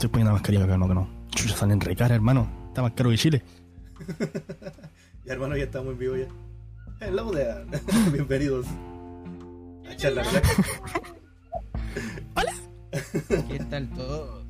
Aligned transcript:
Estoy 0.00 0.08
poniendo 0.08 0.32
mascarilla 0.32 0.64
acá, 0.64 0.78
no, 0.78 0.88
que 0.88 0.94
no. 0.94 1.08
Chucha, 1.28 1.54
salen 1.54 1.78
re 1.78 1.94
cara, 1.94 2.14
hermano. 2.14 2.48
Está 2.68 2.80
más 2.80 2.92
caro 2.92 3.10
que 3.10 3.18
Chile. 3.18 3.42
Ya 5.26 5.34
hermano, 5.34 5.54
ya 5.54 5.64
estamos 5.64 5.92
en 5.92 5.98
vivo 5.98 6.16
ya. 6.16 6.26
En 7.06 7.14
la 7.14 7.22
bodega. 7.22 7.62
Bienvenidos 8.12 8.66
a 9.88 9.94
charla 9.94 10.22
relax. 10.22 10.48
¿Qué 13.48 13.58
tal 13.68 13.90
todo? 13.90 14.42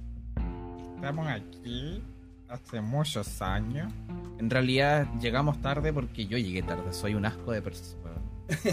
Estamos 0.94 1.26
aquí 1.26 2.00
hace 2.48 2.80
muchos 2.80 3.42
años. 3.42 3.92
En 4.38 4.48
realidad 4.48 5.08
llegamos 5.20 5.60
tarde 5.60 5.92
porque 5.92 6.26
yo 6.26 6.38
llegué 6.38 6.62
tarde, 6.62 6.92
soy 6.92 7.16
un 7.16 7.26
asco 7.26 7.50
de 7.50 7.60
persona. 7.60 8.12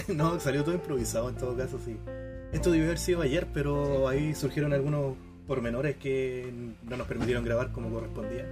no, 0.09 0.39
salió 0.39 0.63
todo 0.63 0.75
improvisado 0.75 1.29
en 1.29 1.35
todo 1.37 1.57
caso, 1.57 1.79
sí. 1.83 1.97
Esto 2.53 2.69
debió 2.69 2.85
haber 2.85 2.99
sido 2.99 3.23
ayer, 3.23 3.47
pero 3.51 4.07
ahí 4.07 4.35
surgieron 4.35 4.71
algunos 4.71 5.15
pormenores 5.47 5.95
que 5.95 6.51
no 6.83 6.97
nos 6.97 7.07
permitieron 7.07 7.43
grabar 7.43 7.71
como 7.71 7.89
correspondía. 7.89 8.45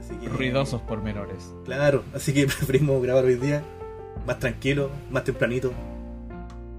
Así 0.00 0.14
que, 0.16 0.28
Ruidosos 0.28 0.82
pormenores. 0.82 1.54
Claro, 1.64 2.04
así 2.14 2.32
que 2.34 2.44
preferimos 2.46 3.02
grabar 3.02 3.24
hoy 3.24 3.36
día 3.36 3.62
más 4.26 4.38
tranquilo, 4.38 4.90
más 5.10 5.24
tempranito, 5.24 5.72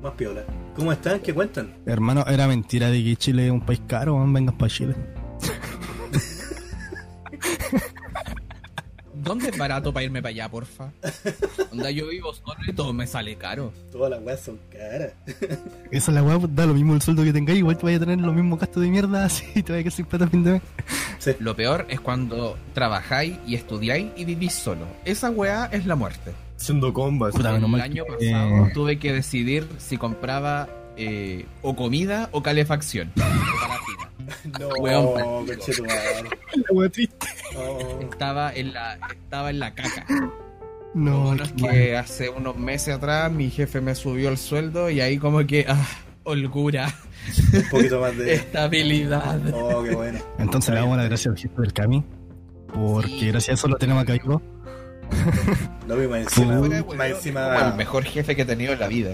más 0.04 0.14
piola. 0.14 0.44
¿Cómo 0.76 0.92
están? 0.92 1.20
¿Qué 1.20 1.34
cuentan? 1.34 1.74
Hermano, 1.86 2.24
era 2.28 2.48
mentira 2.48 2.90
de 2.90 3.04
que 3.04 3.16
Chile 3.16 3.48
es 3.48 3.52
un 3.52 3.62
país 3.62 3.82
caro. 3.88 4.18
Vengan 4.32 4.58
para 4.58 4.70
Chile. 4.70 4.96
¿Dónde 9.22 9.50
es 9.50 9.58
barato 9.58 9.94
para 9.94 10.04
irme 10.06 10.22
para 10.22 10.30
allá, 10.30 10.50
porfa? 10.50 10.92
Onda, 11.72 11.92
yo 11.92 12.08
vivo 12.08 12.34
solo 12.34 12.56
y 12.68 12.74
todo 12.74 12.94
me 12.94 13.06
sale 13.08 13.36
caro. 13.36 13.72
Todas 13.92 14.12
las 14.12 14.22
weas 14.22 14.40
son 14.42 14.60
caras. 14.72 15.14
Esa 15.92 16.12
es 16.12 16.16
la 16.16 16.24
weá, 16.24 16.40
pues, 16.40 16.56
da 16.56 16.66
lo 16.66 16.74
mismo 16.74 16.94
el 16.96 17.02
sueldo 17.02 17.24
que 17.24 17.34
tengáis, 17.34 17.60
igual 17.60 17.78
te 17.78 17.84
vayas 17.86 18.02
a 18.02 18.06
tener 18.06 18.20
los 18.26 18.34
mismos 18.36 18.60
gastos 18.60 18.82
de 18.84 18.90
mierda, 18.90 19.26
así 19.26 19.46
te 19.64 19.72
vayas 19.74 19.80
a 19.80 19.84
quedar 19.84 19.92
sin 19.94 20.06
plata 20.06 20.26
a 20.26 20.28
fin 20.30 20.44
de 20.44 20.52
mes. 20.54 20.62
Sí. 21.20 21.32
Lo 21.40 21.56
peor 21.56 21.86
es 21.90 22.00
cuando 22.00 22.58
trabajáis 22.74 23.38
y 23.46 23.56
estudiáis 23.56 24.08
y 24.16 24.26
vivís 24.26 24.54
solo. 24.54 24.86
Esa 25.06 25.30
weá 25.30 25.66
es 25.72 25.86
la 25.86 25.96
muerte. 25.96 26.32
Haciendo 26.58 26.94
combas. 26.94 27.34
Puta, 27.34 27.56
El 27.56 27.82
año 27.82 28.04
que- 28.06 28.12
pasado 28.32 28.68
tuve 28.74 29.00
que 29.00 29.14
decidir 29.14 29.68
si 29.78 29.98
compraba 29.98 30.68
eh, 30.98 31.46
o 31.62 31.76
comida 31.76 32.30
o 32.32 32.42
calefacción. 32.44 33.12
Parafina. 33.16 34.06
No, 34.60 34.68
Weón. 34.80 35.48
La 35.48 36.90
triste. 36.90 37.28
No. 37.54 38.00
Estaba 38.02 38.54
en 38.54 38.74
la, 38.74 38.98
estaba 39.12 39.50
en 39.50 39.60
la 39.60 39.74
caca. 39.74 40.06
No, 40.94 41.24
bueno 41.26 41.44
es 41.44 41.52
que 41.54 41.98
hace 41.98 42.30
unos 42.30 42.58
meses 42.58 42.96
atrás 42.96 43.32
mi 43.32 43.50
jefe 43.52 43.80
me 43.82 43.94
subió 43.96 44.30
el 44.30 44.38
sueldo 44.38 44.90
y 44.90 45.02
ahí 45.02 45.18
como 45.20 45.46
que, 45.46 45.66
ah, 45.68 45.86
holgura, 46.24 46.92
Un 47.54 47.70
poquito 47.70 48.02
más 48.02 48.18
de. 48.18 48.34
estabilidad. 48.36 49.40
Oh, 49.54 49.84
qué 49.84 49.96
bueno. 49.96 50.20
Entonces 50.40 50.74
le 50.74 50.80
damos 50.80 50.98
las 50.98 51.06
gracias 51.08 51.28
al 51.34 51.38
jefe 51.40 51.62
del 51.62 51.74
Cami. 51.74 52.04
Porque 52.74 53.08
Sí. 53.10 53.28
gracias 53.28 53.50
a 53.50 53.54
eso 53.54 53.68
lo 53.68 53.78
tenemos 53.78 54.04
acá 54.04 54.14
vivo. 54.14 54.42
Lo 55.88 55.96
vi 55.98 56.08
más 56.08 56.20
encima. 56.22 56.60
Más 56.60 56.84
Como 56.84 57.04
encima. 57.04 57.68
el 57.70 57.74
mejor 57.76 58.04
jefe 58.04 58.36
que 58.36 58.44
he 58.44 58.46
tenido 58.46 58.74
en 58.74 58.80
la 58.80 58.88
vida. 58.88 59.12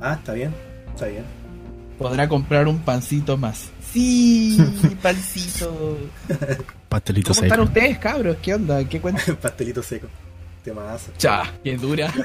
Ah, 0.00 0.14
está 0.14 0.32
bien. 0.32 0.54
Está 0.94 1.06
bien. 1.06 1.24
Podrá 1.98 2.28
comprar 2.28 2.66
un 2.68 2.78
pancito 2.78 3.36
más. 3.36 3.70
Sí, 3.92 4.58
pancito. 5.02 5.98
Pastelito 6.88 7.32
¿Cómo 7.34 7.42
están 7.44 7.58
seco. 7.58 7.62
ustedes, 7.68 7.98
cabros? 7.98 8.36
¿Qué 8.42 8.54
onda? 8.54 8.84
¿Qué 8.88 9.00
cuentan? 9.00 9.36
Pastelito 9.42 9.82
seco. 9.82 10.06
Temazo. 10.62 11.12
Cha, 11.16 11.50
qué 11.64 11.76
dura. 11.76 12.12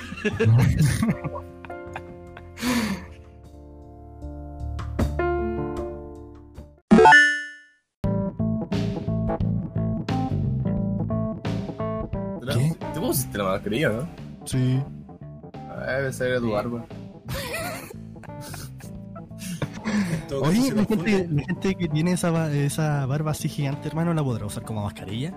¿Qué? 12.53 12.75
Te 12.93 12.99
pusiste 12.99 13.37
la 13.37 13.43
mascarilla, 13.45 13.89
¿no? 13.89 14.07
Sí. 14.45 14.81
Ah, 15.69 15.85
Debe 15.97 16.13
ser 16.13 16.39
de 16.39 16.39
Oye, 20.41 20.71
la 20.73 20.85
gente, 20.85 21.27
la 21.31 21.43
gente 21.43 21.75
que 21.75 21.87
tiene 21.87 22.11
esa, 22.13 22.51
esa 22.53 23.05
barba 23.05 23.31
así 23.31 23.47
gigante, 23.49 23.87
hermano, 23.87 24.13
¿la 24.13 24.23
podrá 24.23 24.45
usar 24.45 24.63
como 24.63 24.83
mascarilla? 24.83 25.33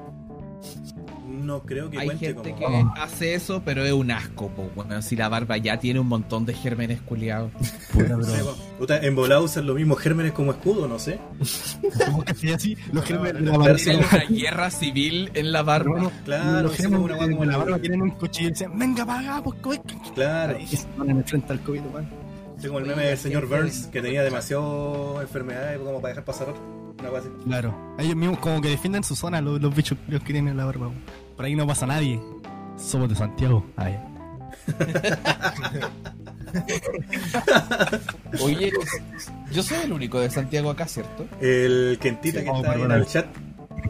No 1.28 1.62
creo 1.62 1.88
que 1.88 1.98
Hay 1.98 2.06
cuente 2.06 2.26
gente 2.26 2.50
como. 2.52 2.68
que 2.68 2.74
Oh. 2.84 2.94
hace 3.02 3.34
eso, 3.34 3.62
pero 3.64 3.82
es 3.84 3.92
un 3.92 4.10
asco, 4.10 4.48
po. 4.48 4.68
Bueno, 4.74 5.00
si 5.00 5.16
la 5.16 5.28
barba 5.30 5.56
ya 5.56 5.78
tiene 5.78 5.98
un 6.00 6.08
montón 6.08 6.44
de 6.44 6.52
gérmenes 6.52 7.00
culiados. 7.00 7.52
En 9.02 9.14
volado 9.16 9.44
usan 9.44 9.66
los 9.66 9.74
mismos 9.76 9.98
gérmenes 9.98 10.32
como 10.32 10.52
escudo, 10.52 10.86
no 10.88 10.98
sé. 10.98 11.18
¿Cómo 12.06 12.22
que 12.24 12.34
sea 12.34 12.56
así? 12.56 12.76
Los 12.92 13.04
gérmenes 13.06 13.34
de 13.34 13.40
la 13.50 13.52
no, 13.52 13.58
barba. 13.60 13.76
no, 13.86 13.98
una 13.98 14.24
guerra 14.28 14.70
civil 14.70 15.30
en 15.34 15.52
la 15.52 15.62
barba. 15.62 15.90
Hermano, 15.96 16.12
Claro, 16.24 16.62
los 16.62 16.72
sí, 16.72 16.82
gérmenes 16.82 17.04
una 17.04 17.16
como 17.18 17.44
la 17.44 17.52
la- 17.52 17.58
barba 17.58 17.78
tienen 17.78 18.02
un 18.02 18.10
cuchillo 18.10 18.48
y 18.48 18.52
dicen, 18.52 18.78
venga, 18.78 19.06
paga, 19.06 19.42
pues. 19.42 19.56
Claro. 20.14 20.58
Y 20.58 20.66
se 20.66 20.86
ponen 20.88 21.16
enfrente 21.18 21.52
al 21.52 21.60
COVID, 21.60 21.80
hermano. 21.80 22.08
Tengo 22.60 22.78
el 22.78 22.86
meme 22.86 23.04
del 23.04 23.18
señor 23.18 23.46
Burns 23.46 23.86
que 23.86 24.02
tenía 24.02 24.22
demasiado 24.22 25.20
enfermedades 25.22 25.78
como 25.78 26.00
para 26.00 26.08
dejar 26.10 26.24
pasar 26.24 26.48
otro. 26.50 26.62
Una 26.98 27.08
cosa 27.10 27.22
así. 27.22 27.28
Claro. 27.44 27.94
Ellos 27.98 28.16
mismos 28.16 28.38
como 28.40 28.60
que 28.60 28.68
defienden 28.68 29.04
su 29.04 29.14
zona, 29.14 29.40
los, 29.40 29.60
los 29.60 29.74
bichos 29.74 29.96
los 30.08 30.20
que 30.22 30.32
tienen 30.32 30.56
la 30.56 30.64
barba. 30.64 30.90
Por 31.36 31.44
ahí 31.44 31.54
no 31.54 31.66
pasa 31.66 31.86
nadie. 31.86 32.20
Somos 32.76 33.08
de 33.08 33.14
Santiago. 33.14 33.64
Ay. 33.76 33.98
Oye, 38.42 38.72
yo 39.52 39.62
soy 39.62 39.78
el 39.84 39.92
único 39.92 40.18
de 40.20 40.30
Santiago 40.30 40.70
acá, 40.70 40.86
¿cierto? 40.86 41.26
El 41.40 41.98
Kentita 42.00 42.42
que 42.42 42.50
Oh, 42.50 42.56
está 42.56 42.72
ahí 42.72 42.82
en 42.82 42.90
el 42.90 43.06
chat. 43.06 43.26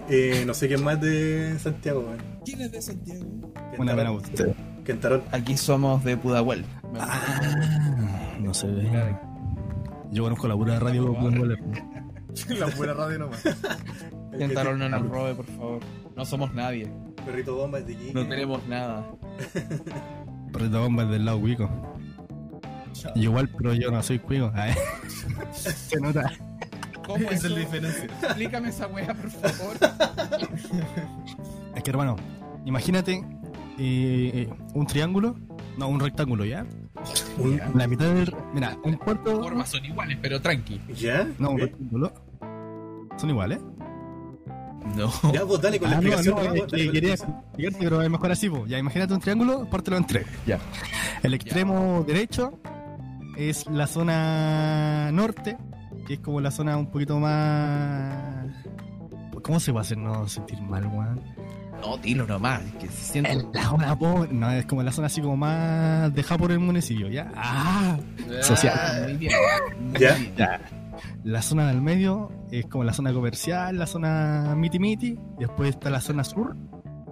Eh, 0.09 0.45
no 0.47 0.55
sé 0.55 0.69
quién 0.69 0.83
más 0.83 1.01
de 1.01 1.59
Santiago, 1.59 2.01
weón. 2.01 2.19
¿Quién 2.45 2.61
es 2.63 2.73
de 2.73 2.83
Santiago? 2.83 3.25
Buena 3.77 3.95
pena 3.97 4.11
usted. 4.13 4.55
Kentarol. 4.85 5.23
Aquí 5.33 5.57
somos 5.57 6.03
de 6.05 6.17
Pudahuel. 6.17 6.65
Ah, 6.99 8.37
no 8.41 8.55
sé. 8.55 8.69
Yo 10.11 10.23
conozco 10.25 10.49
la 10.49 10.57
pura 10.57 10.79
radio. 10.79 11.13
La 12.59 12.67
buena 12.77 12.95
radio 12.95 13.19
nomás. 13.19 13.45
El 14.33 14.43
Intentarol 14.43 14.79
no 14.79 14.89
nos 14.89 15.09
robe, 15.09 15.35
por 15.35 15.47
favor. 15.47 15.81
No 16.17 16.25
somos 16.25 16.55
nadie. 16.55 16.91
Perrito 17.25 17.57
bomba 17.57 17.79
es 17.79 17.87
de. 17.87 18.13
No 18.13 18.27
tenemos 18.27 18.67
nada. 18.69 19.11
Perrito 20.53 20.81
bomba 20.81 21.05
es 21.05 21.11
del 21.11 21.25
lado 21.25 21.41
cuico. 21.41 21.71
Y 23.15 23.23
igual, 23.23 23.49
pero 23.57 23.75
yo 23.75 23.91
no 23.91 24.03
soy 24.03 24.19
cuico. 24.19 24.53
Se 25.53 26.01
nota. 26.01 26.31
¿Cómo 27.07 27.31
es 27.31 27.43
la 27.43 27.59
diferencia. 27.59 28.05
Explícame 28.05 28.69
esa 28.69 28.87
wea, 28.87 29.15
por 29.15 29.31
favor. 29.31 29.77
Es 31.75 31.83
que 31.83 31.91
hermano, 31.91 32.17
imagínate 32.67 33.25
eh, 33.79 34.31
eh, 34.35 34.49
un 34.75 34.87
triángulo, 34.87 35.37
no, 35.79 35.89
un 35.89 36.01
rectángulo, 36.01 36.45
¿ya? 36.45 36.67
Un- 37.39 37.61
La 37.75 37.87
mitad 37.87 38.13
del... 38.13 38.35
Mira, 38.53 38.77
un 38.85 38.95
cuarto... 38.95 39.31
Las 39.31 39.41
formas 39.41 39.69
son 39.71 39.85
iguales, 39.85 40.19
pero 40.21 40.41
tranqui. 40.41 40.81
¿Ya? 40.95 41.27
No, 41.39 41.51
un 41.51 41.59
rectángulo. 41.61 42.13
Son 43.17 43.31
iguales. 43.31 43.61
No. 44.97 45.11
Ya, 45.33 45.45
vos 45.45 45.61
dale 45.61 45.79
con 45.79 45.91
la 45.91 45.97
Ah, 45.97 46.01
explicación. 46.01 46.35
no, 46.37 46.55
vos, 46.55 46.69
dale 46.71 46.91
quería 46.91 47.15
explicarte, 47.15 47.79
pero 47.79 48.03
es 48.03 48.11
mejor 48.11 48.33
así, 48.33 48.49
po. 48.49 48.67
Ya, 48.67 48.79
imagínate 48.79 49.13
un 49.15 49.21
triángulo, 49.21 49.69
pártelo 49.69 49.97
en 49.97 50.07
tres. 50.07 50.27
Ya. 50.47 50.59
El 51.23 51.35
extremo 51.35 52.05
derecho 52.07 52.59
es 53.37 53.67
la 53.69 53.87
zona 53.87 55.11
norte, 55.13 55.57
que 56.07 56.15
es 56.15 56.21
como 56.21 56.41
la 56.41 56.51
zona 56.51 56.77
un 56.77 56.91
poquito 56.91 57.19
más... 57.21 58.47
¿Cómo 59.43 59.61
se 59.61 59.73
va 59.73 59.81
a 59.81 59.83
hacer 59.83 59.99
no 59.99 60.27
sentir 60.29 60.61
mal, 60.63 60.87
weón? 60.87 61.21
No, 61.81 61.97
dilo 61.99 62.27
nomás. 62.27 62.63
es 62.63 62.73
Que 62.75 62.89
se 62.89 63.13
siente. 63.13 63.33
En 63.33 63.53
la 63.53 63.63
zona 63.63 63.99
pobre, 63.99 64.33
no, 64.33 64.51
es 64.51 64.67
como 64.67 64.83
la 64.83 64.93
zona 64.93 65.07
así 65.07 65.21
como 65.21 65.37
más 65.37 66.13
dejada 66.15 66.39
por 66.39 66.53
el 66.53 66.59
municipio, 66.59 67.09
¿ya? 67.09 67.31
¡Ah! 67.37 67.97
social. 68.43 68.75
Ah, 68.77 69.01
Muy 69.05 69.15
bien. 69.17 69.33
muy 69.81 69.99
Ya. 70.01 70.15
bien. 70.15 70.35
Ya. 70.37 70.61
La 71.25 71.43
zona 71.43 71.69
del 71.69 71.81
medio 71.81 72.33
es 72.51 72.67
como 72.67 72.83
la 72.85 72.93
zona 72.93 73.13
comercial, 73.13 73.79
la 73.79 73.87
zona 73.87 74.55
miti 74.57 74.79
miti. 74.79 75.19
Después 75.39 75.71
está 75.71 75.91
la 75.91 76.01
zona 76.01 76.25
sur, 76.25 76.57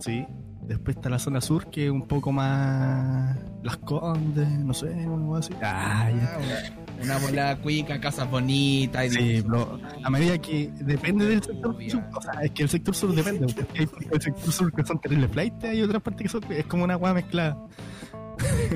sí. 0.00 0.26
Después 0.62 0.96
está 0.96 1.08
la 1.08 1.20
zona 1.20 1.40
sur 1.40 1.70
que 1.70 1.84
es 1.86 1.90
un 1.92 2.02
poco 2.08 2.32
más. 2.32 3.36
Las 3.62 3.76
Condes, 3.78 4.48
no 4.48 4.74
sé, 4.74 4.92
algo 4.92 5.36
así. 5.36 5.52
Ah, 5.62 6.10
ya. 6.10 6.38
Ah, 6.38 6.85
Una 7.02 7.18
bola 7.18 7.56
cuica, 7.58 8.00
casas 8.00 8.30
bonitas. 8.30 9.06
y 9.06 9.10
Sí, 9.10 9.42
pero 9.42 9.78
a 10.02 10.10
medida 10.10 10.38
que 10.38 10.70
depende 10.80 11.26
del 11.26 11.42
sector 11.42 11.76
sur, 11.90 12.02
o 12.14 12.22
sea, 12.22 12.32
es 12.42 12.50
que 12.52 12.62
el 12.62 12.68
sector 12.68 12.94
sur 12.94 13.14
depende, 13.14 13.46
porque 13.54 13.78
hay 13.80 13.86
partes 13.86 14.10
del 14.10 14.22
sector 14.22 14.52
sur 14.52 14.72
que 14.72 14.84
son 14.84 15.00
terribles 15.00 15.30
flight, 15.30 15.64
hay 15.64 15.82
otras 15.82 16.02
partes 16.02 16.22
que 16.22 16.28
son, 16.28 16.42
es 16.52 16.64
como 16.66 16.84
una 16.84 16.96
hueá 16.96 17.14
mezclada. 17.14 17.56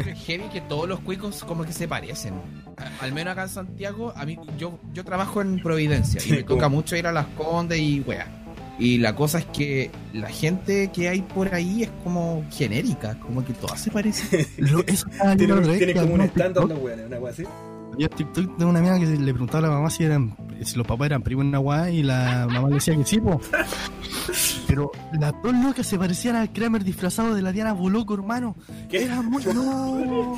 Es 0.07 0.19
heavy 0.25 0.45
que 0.53 0.61
todos 0.63 0.89
los 0.89 1.01
cuicos 1.01 1.45
como 1.45 1.65
que 1.65 1.73
se 1.73 1.87
parecen. 1.87 2.35
Al 3.01 3.13
menos 3.13 3.33
acá 3.33 3.43
en 3.43 3.49
Santiago, 3.51 4.13
a 4.17 4.25
mí, 4.25 4.39
yo, 4.59 4.79
yo 4.95 5.05
trabajo 5.05 5.43
en 5.43 5.61
Providencia 5.63 6.21
y 6.27 6.31
me 6.31 6.43
toca 6.43 6.65
como- 6.65 6.77
mucho 6.77 6.97
ir 6.97 7.07
a 7.07 7.13
las 7.13 7.27
Condes 7.37 7.79
y 7.79 8.01
wea. 8.01 8.27
Y 8.79 8.97
la 8.97 9.15
cosa 9.15 9.41
es 9.41 9.45
que 9.47 9.91
la 10.15 10.31
gente 10.31 10.91
que 10.91 11.11
hay 11.11 11.21
por 11.21 11.55
ahí 11.55 11.83
es 11.83 11.91
como 12.03 12.43
genérica, 12.51 13.15
como 13.21 13.45
que 13.45 13.53
todas 13.53 13.79
se 13.79 13.91
parecen. 13.91 14.47
Tiene, 15.37 15.55
la 15.57 15.77
tiene 15.77 15.95
como 15.95 16.15
un 16.15 16.21
estándar 16.23 16.65
los 16.65 16.79
weones, 16.79 17.07
una 17.07 17.19
wea 17.19 17.31
así. 17.33 17.45
Había 18.01 18.17
TikTok 18.17 18.57
de 18.57 18.65
una 18.65 18.81
mina 18.81 18.99
que 18.99 19.05
le 19.05 19.33
preguntaba 19.33 19.67
a 19.67 19.69
la 19.69 19.77
mamá 19.77 19.91
si 19.91 20.05
eran 20.05 20.35
si 20.65 20.77
los 20.77 20.87
papás 20.87 21.07
eran 21.07 21.23
primos 21.23 21.45
en 21.45 21.55
hueá 21.55 21.91
y 21.91 22.03
la 22.03 22.47
mamá 22.51 22.69
le 22.69 22.77
decía 22.77 22.97
que 22.97 23.05
sí, 23.05 23.21
po. 23.21 23.41
Pero 24.67 24.91
las 25.19 25.35
dos 25.43 25.53
locas 25.53 25.87
se 25.87 25.99
parecían 25.99 26.37
al 26.37 26.51
Kramer 26.51 26.83
disfrazado 26.83 27.35
de 27.35 27.43
la 27.43 27.53
Diana 27.53 27.75
Boloco, 27.75 28.15
hermano. 28.15 28.57
¿Qué? 28.89 29.05
Era 29.05 29.21
muy. 29.21 29.45
¡No! 29.45 30.37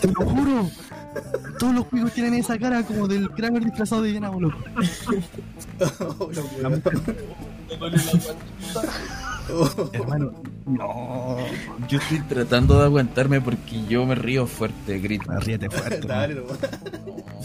Te 0.00 0.08
lo 0.08 0.26
juro. 0.26 0.68
Todos 1.58 1.74
los 1.74 1.86
juegos 1.86 2.12
tienen 2.12 2.34
esa 2.34 2.58
cara 2.58 2.82
como 2.82 3.06
del 3.06 3.30
Kramer 3.30 3.64
disfrazado 3.64 4.02
de 4.02 4.10
Diana 4.10 4.30
Boloco. 4.30 4.58
Hermano, 9.92 10.32
no. 10.66 11.36
Yo 11.88 11.98
estoy 11.98 12.20
tratando 12.20 12.78
de 12.78 12.84
aguantarme 12.84 13.40
porque 13.40 13.84
yo 13.88 14.04
me 14.06 14.14
río 14.14 14.46
fuerte, 14.46 14.98
grito. 14.98 15.30
Ríete 15.40 15.70
fuerte. 15.70 16.00
Dale. 16.06 16.42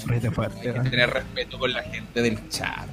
Ríete 0.05 0.27
Hay 0.27 0.33
fuerte. 0.33 0.61
que 0.61 0.67
hermano. 0.69 0.89
tener 0.89 1.09
respeto 1.09 1.59
con 1.59 1.71
la 1.73 1.83
gente 1.83 2.21
del 2.21 2.49
chat. 2.49 2.87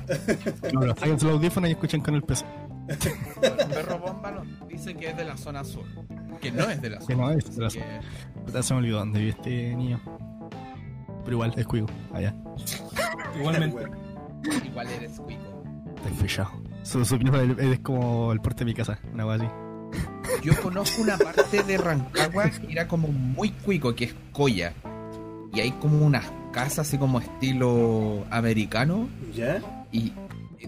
No, 0.73 0.81
pero 0.81 0.95
sáquense 0.97 1.27
los 1.27 1.35
audífonos 1.37 1.69
y 1.71 1.73
escuchen 1.73 2.01
con 2.01 2.15
el 2.15 2.23
peso. 2.23 2.45
El 2.89 3.69
perro 3.69 3.99
bomba 3.99 4.31
nos 4.33 4.69
dice 4.69 4.95
que 4.95 5.11
es 5.11 5.17
de 5.17 5.25
la 5.25 5.37
zona 5.37 5.65
sur. 5.65 5.85
Que 6.41 6.51
no 6.51 6.69
es 6.71 6.81
de 6.81 6.91
la 6.91 6.99
Que 6.99 7.05
zona 7.05 7.17
no 7.19 7.31
es 7.33 7.55
de 7.57 7.61
la 7.63 7.67
así 7.69 7.79
que- 8.53 8.63
Se 8.63 8.75
me 8.75 8.81
olvidó 8.81 8.99
dónde 8.99 9.19
vive 9.21 9.31
este 9.31 9.75
niño. 9.77 10.01
Pero 11.25 11.33
igual, 11.37 11.53
es 11.57 11.67
cuigo. 11.67 11.87
Allá. 12.13 12.35
Igualmente. 13.39 13.77
Igual 14.65 14.89
eres 14.89 15.21
cuico. 15.21 15.63
Estoy 15.97 16.13
fechado. 16.15 16.51
Su, 16.91 17.03
es 17.03 17.13
es 17.13 17.79
como 17.81 18.33
el 18.33 18.41
porte 18.41 18.61
de 18.61 18.65
mi 18.67 18.75
casa, 18.75 18.99
una 19.13 19.25
cosa 19.25 19.45
así. 19.45 19.53
Yo 20.43 20.61
conozco 20.63 21.03
una 21.03 21.17
parte 21.19 21.63
de 21.63 21.77
Rancagua 21.79 22.51
que 22.51 22.73
era 22.73 22.89
como 22.89 23.09
muy 23.09 23.51
cuico, 23.51 23.95
que 23.95 24.05
es 24.07 24.15
Coya. 24.33 24.73
Y 25.53 25.61
hay 25.61 25.73
como 25.73 26.05
unas 26.07 26.27
casas 26.53 26.81
así 26.81 26.99
como 26.99 27.21
estilo 27.21 28.25
americano. 28.31 29.09
¿Ya? 29.35 29.61
Y 29.93 30.13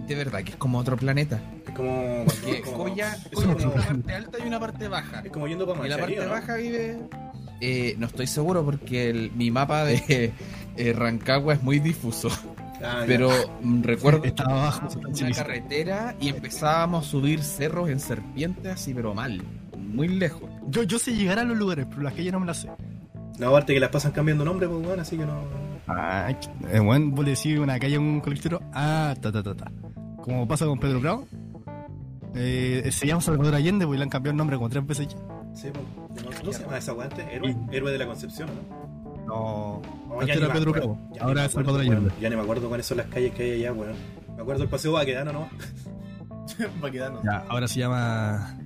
de 0.07 0.15
verdad 0.15 0.43
que 0.43 0.51
es 0.51 0.57
como 0.57 0.79
otro 0.79 0.97
planeta. 0.97 1.41
Es 1.67 1.73
como. 1.75 2.25
Que 2.45 2.61
como- 2.63 2.77
Coya, 2.79 3.15
es 3.15 3.29
Coya 3.31 3.55
tiene 3.57 3.63
como- 3.73 3.75
una 3.75 3.85
parte 3.87 4.15
alta 4.15 4.39
y 4.39 4.47
una 4.49 4.61
parte 4.61 4.89
baja. 4.89 5.21
Es 5.25 5.33
como 5.33 5.47
yendo 5.49 5.67
para 5.67 5.87
Y 5.87 5.89
la 5.91 5.99
parte 5.99 6.27
baja 6.27 6.57
vive. 6.57 6.99
eh, 7.61 7.95
no 7.99 8.07
estoy 8.07 8.27
seguro 8.27 8.65
porque 8.65 9.11
el- 9.11 9.31
mi 9.33 9.51
mapa 9.51 9.85
de 9.85 10.33
eh, 10.77 10.93
Rancagua 10.93 11.55
es 11.55 11.63
muy 11.63 11.79
difuso. 11.79 12.29
Ah, 12.83 13.01
ya. 13.01 13.07
Pero 13.07 13.31
mm, 13.63 13.83
recuerdo 13.83 14.23
que 14.23 14.29
Estaba 14.29 14.63
abajo, 14.63 14.89
una 15.07 15.31
carretera 15.31 16.15
y 16.21 16.29
empezábamos 16.29 17.07
a 17.07 17.11
subir 17.11 17.43
cerros 17.43 17.89
en 17.89 18.01
serpientes 18.01 18.73
así, 18.73 18.93
pero 18.95 19.15
mal. 19.15 19.43
Muy 19.77 20.09
lejos. 20.09 20.51
Yo, 20.69 20.83
yo 20.85 20.99
sé 20.99 21.15
llegar 21.15 21.39
a 21.39 21.45
los 21.45 21.57
lugares, 21.57 21.87
pero 21.89 22.03
las 22.03 22.15
calles 22.15 22.33
no 22.33 22.41
me 22.41 22.47
las 22.47 22.59
sé. 22.59 22.71
No, 23.39 23.49
aparte 23.49 23.75
que 23.75 23.81
las 23.81 23.91
pasan 23.91 24.13
cambiando 24.13 24.45
nombre, 24.45 24.69
pues 24.69 24.87
weón, 24.87 25.01
así 25.01 25.17
que 25.17 25.25
no. 25.27 25.43
Ah, 25.87 26.33
eh, 26.71 26.79
bueno, 26.81 27.11
vos 27.11 27.25
le 27.25 27.33
decís 27.33 27.59
una 27.59 27.79
calle 27.79 27.97
a 27.97 28.01
un 28.01 28.21
colectero. 28.21 28.61
Ah, 28.73 29.15
ta, 29.21 29.33
ta, 29.33 29.43
ta, 29.43 29.55
ta. 29.55 29.73
Como 30.23 30.47
pasa 30.47 30.67
con 30.67 30.79
Pedro 30.79 31.01
Bravo. 31.01 31.27
Eh, 32.35 32.89
se 32.91 33.07
llama 33.07 33.21
Salvador 33.21 33.55
Allende, 33.55 33.87
pues 33.87 33.99
le 33.99 34.05
han 34.05 34.11
cambiado 34.11 34.33
el 34.33 34.39
nombre 34.39 34.57
como 34.57 34.71
tres 34.71 34.87
veces 34.87 35.09
ya. 35.09 35.17
Sí, 35.55 35.69
pues. 35.73 36.25
¿No, 36.25 36.31
¿Cómo 36.41 36.53
se 36.53 36.63
llama 36.63 36.79
esa 36.79 36.93
weá 36.95 37.07
antes? 37.07 37.27
Héroe. 37.31 37.57
Héroe 37.71 37.93
de 37.93 37.99
la 37.99 38.07
Concepción, 38.07 38.49
¿no? 38.49 38.82
No. 39.33 39.83
Antes 40.21 40.37
era 40.37 40.53
Pedro 40.53 40.73
ni 41.11 41.19
ahora 41.19 41.45
es 41.47 41.53
Salvador. 41.53 41.81
Allende. 41.81 42.11
Ya 42.21 42.29
ni 42.29 42.37
me 42.37 42.43
acuerdo 42.43 42.69
cuáles 42.69 42.87
son 42.87 42.99
las 42.99 43.07
calles 43.07 43.33
que 43.33 43.43
hay 43.45 43.53
allá, 43.61 43.73
weón. 43.73 43.95
Me 44.37 44.43
acuerdo 44.43 44.61
del 44.61 44.69
paseo 44.69 44.93
Baquedano, 44.93 45.33
¿no? 45.33 45.49
Baquedano. 46.81 47.21
Ya, 47.25 47.45
ahora 47.49 47.67
se 47.69 47.81
llama 47.81 48.59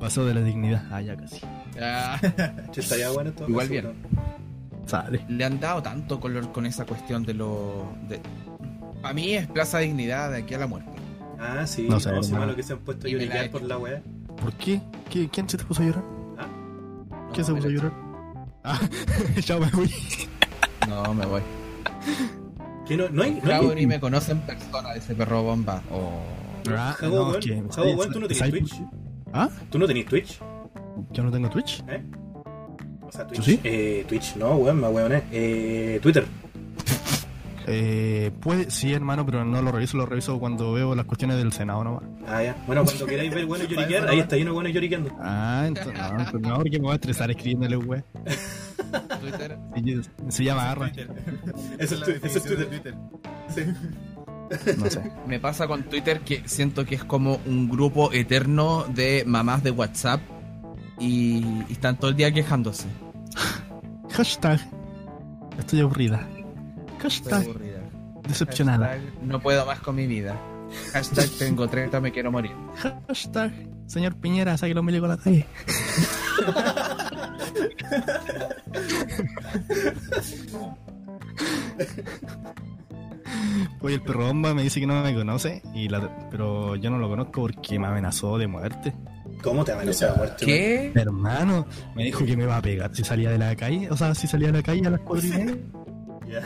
Paseo 0.00 0.24
de 0.24 0.34
la 0.34 0.40
Dignidad. 0.40 0.84
Ah, 0.90 1.00
ya 1.02 1.16
casi. 1.16 1.40
Ah, 1.80 2.18
estaría 2.74 3.10
bueno 3.10 3.30
esto. 3.30 3.48
Igual 3.48 3.68
bien. 3.68 3.92
Sale. 4.86 5.24
le 5.28 5.44
han 5.44 5.60
dado 5.60 5.82
tanto 5.82 6.18
color 6.18 6.50
con 6.52 6.66
esa 6.66 6.84
cuestión 6.86 7.22
de 7.24 7.34
lo. 7.34 7.92
De... 8.08 8.20
Para 9.02 9.14
mí 9.14 9.34
es 9.34 9.46
Plaza 9.46 9.78
Dignidad 9.78 10.30
de 10.30 10.38
aquí 10.38 10.54
a 10.54 10.58
la 10.58 10.66
muerte. 10.66 10.90
Ah, 11.38 11.66
sí. 11.66 11.82
No 11.84 11.94
No 11.94 12.00
sé, 12.00 12.08
sé, 12.10 12.16
hermano. 12.16 12.38
malo 12.38 12.56
que 12.56 12.62
se 12.62 12.72
han 12.72 12.80
puesto 12.80 13.06
a 13.06 13.10
he 13.10 13.48
por 13.50 13.62
la 13.62 13.78
weá. 13.78 14.02
¿Por 14.40 14.52
qué? 14.54 14.80
¿Qué- 15.10 15.28
¿Quién 15.28 15.48
se 15.48 15.56
te 15.58 15.64
puso 15.64 15.82
a 15.82 15.86
llorar? 15.86 16.04
Ah, 16.38 16.46
¿Quién 17.32 17.40
No, 17.40 17.44
se 17.46 17.54
puso 17.54 17.68
a 17.68 17.70
llorar? 17.70 17.92
Ah, 18.64 18.78
ya 19.44 19.58
me 19.58 19.70
voy. 19.70 19.90
No, 20.88 21.14
me 21.14 21.26
voy. 21.26 21.42
No, 22.90 23.08
no 23.08 23.22
hay. 23.22 23.40
No 23.42 23.52
hay 23.52 23.74
ni 23.76 23.86
me 23.86 24.00
conoce 24.00 24.32
en 24.32 24.40
persona 24.40 24.92
de 24.92 24.98
ese 24.98 25.14
perro 25.14 25.42
bomba. 25.42 25.82
Oh. 25.90 26.20
Ah, 26.70 26.94
Jabo, 26.98 27.16
no, 27.16 27.22
weón. 27.30 27.38
es 27.38 27.44
que- 27.46 27.54
Jabo, 27.56 27.72
¿sabes- 27.72 27.96
weón, 27.96 28.12
¿tú 28.12 28.20
no 28.20 28.26
tenés 28.28 28.38
sabes 28.38 28.52
Twitch? 28.52 28.82
¿Ah? 29.32 29.48
¿Tú 29.70 29.78
no 29.78 29.86
tenés 29.86 30.06
Twitch? 30.06 30.40
¿Yo 31.12 31.22
no 31.22 31.30
tengo 31.30 31.48
Twitch? 31.48 31.82
¿Eh? 31.88 32.02
O 33.02 33.12
sea, 33.12 33.26
Twitch. 33.26 33.38
¿Tú 33.38 33.42
sí? 33.44 33.60
Eh, 33.64 34.04
Twitch, 34.08 34.36
no, 34.36 34.56
weón, 34.56 34.80
me 34.80 34.88
weoné. 34.88 35.22
Eh, 35.30 35.98
Twitter. 36.02 36.26
Eh, 37.66 38.30
puede, 38.40 38.70
sí, 38.70 38.92
hermano, 38.92 39.24
pero 39.26 39.44
no 39.44 39.60
lo 39.62 39.70
reviso, 39.70 39.96
lo 39.96 40.06
reviso 40.06 40.38
cuando 40.40 40.72
veo 40.72 40.94
las 40.94 41.04
cuestiones 41.06 41.36
del 41.36 41.52
Senado 41.52 41.84
nomás. 41.84 42.02
Ah, 42.26 42.42
ya. 42.42 42.56
Bueno, 42.66 42.84
cuando 42.84 43.06
queráis 43.06 43.34
ver 43.34 43.46
buenos 43.46 43.68
lloriquear, 43.68 44.08
ahí 44.08 44.18
está 44.20 44.36
lleno 44.36 44.50
de 44.50 44.54
buenos 44.54 44.72
lloriqueando. 44.72 45.10
Ah, 45.20 45.64
entonces, 45.66 45.92
no, 45.94 46.08
entonces 46.10 46.40
no, 46.40 46.54
porque 46.56 46.78
me 46.78 46.84
voy 46.84 46.92
a 46.92 46.94
estresar 46.94 47.30
escribiéndole, 47.30 47.76
güey. 47.76 48.02
Twitter. 49.20 49.58
Se- 49.74 50.32
Se 50.32 50.44
llama 50.44 50.64
Garra. 50.64 50.90
Eso 51.78 51.94
es, 51.94 52.00
la 52.00 52.06
es 52.06 52.20
definición 52.22 52.58
de 52.58 52.64
Twitter. 52.66 52.94
Twitter. 53.54 53.74
Sí. 53.74 54.74
No 54.78 54.90
sé. 54.90 55.12
Me 55.28 55.38
pasa 55.38 55.68
con 55.68 55.84
Twitter 55.84 56.20
que 56.20 56.42
siento 56.46 56.84
que 56.84 56.96
es 56.96 57.04
como 57.04 57.38
un 57.46 57.68
grupo 57.68 58.10
eterno 58.12 58.84
de 58.88 59.22
mamás 59.26 59.62
de 59.62 59.70
WhatsApp 59.70 60.20
y, 60.98 61.44
y 61.68 61.72
están 61.72 61.96
todo 61.98 62.10
el 62.10 62.16
día 62.16 62.32
quejándose. 62.32 62.86
Hashtag. 64.10 64.60
Estoy 65.58 65.80
aburrida. 65.80 66.26
Hashtag. 67.02 67.46
Decepcionada. 68.28 68.86
Hashtag, 68.88 69.22
no 69.22 69.40
puedo 69.40 69.66
más 69.66 69.80
con 69.80 69.96
mi 69.96 70.06
vida. 70.06 70.36
Hashtag 70.92 71.28
tengo 71.38 71.68
30, 71.68 72.00
me 72.00 72.12
quiero 72.12 72.30
morir. 72.30 72.52
Hashtag. 73.08 73.52
Señor 73.86 74.14
Piñera, 74.16 74.56
saque 74.56 74.72
los 74.74 74.84
milicos 74.84 75.10
a 75.10 75.16
la 75.16 75.22
calle. 75.22 75.46
Oye, 83.80 83.94
el 83.94 84.02
perro 84.02 84.26
bomba 84.26 84.52
me 84.54 84.62
dice 84.62 84.80
que 84.80 84.86
no 84.86 85.02
me 85.02 85.14
conoce, 85.14 85.62
y 85.74 85.88
la- 85.88 86.28
pero 86.30 86.76
yo 86.76 86.90
no 86.90 86.98
lo 86.98 87.08
conozco 87.08 87.42
porque 87.42 87.78
me 87.78 87.86
amenazó 87.86 88.36
de 88.38 88.46
muerte. 88.46 88.92
¿Cómo 89.42 89.64
te 89.64 89.72
amenazó 89.72 90.06
la 90.06 90.14
muerte? 90.14 90.44
¿Qué? 90.44 90.92
Hermano, 90.94 91.66
me 91.94 92.04
dijo 92.04 92.24
que 92.26 92.36
me 92.36 92.42
iba 92.44 92.56
a 92.56 92.62
pegar 92.62 92.94
si 92.94 93.04
salía 93.04 93.30
de 93.30 93.38
la 93.38 93.54
calle, 93.56 93.88
o 93.90 93.96
sea, 93.96 94.14
si 94.14 94.26
salía 94.26 94.48
de 94.48 94.54
la 94.58 94.62
calle 94.62 94.86
a 94.86 94.90
las 94.90 95.00
cuatro 95.00 95.26
y 95.26 95.30
media. 95.30 95.56
Ya. 96.30 96.42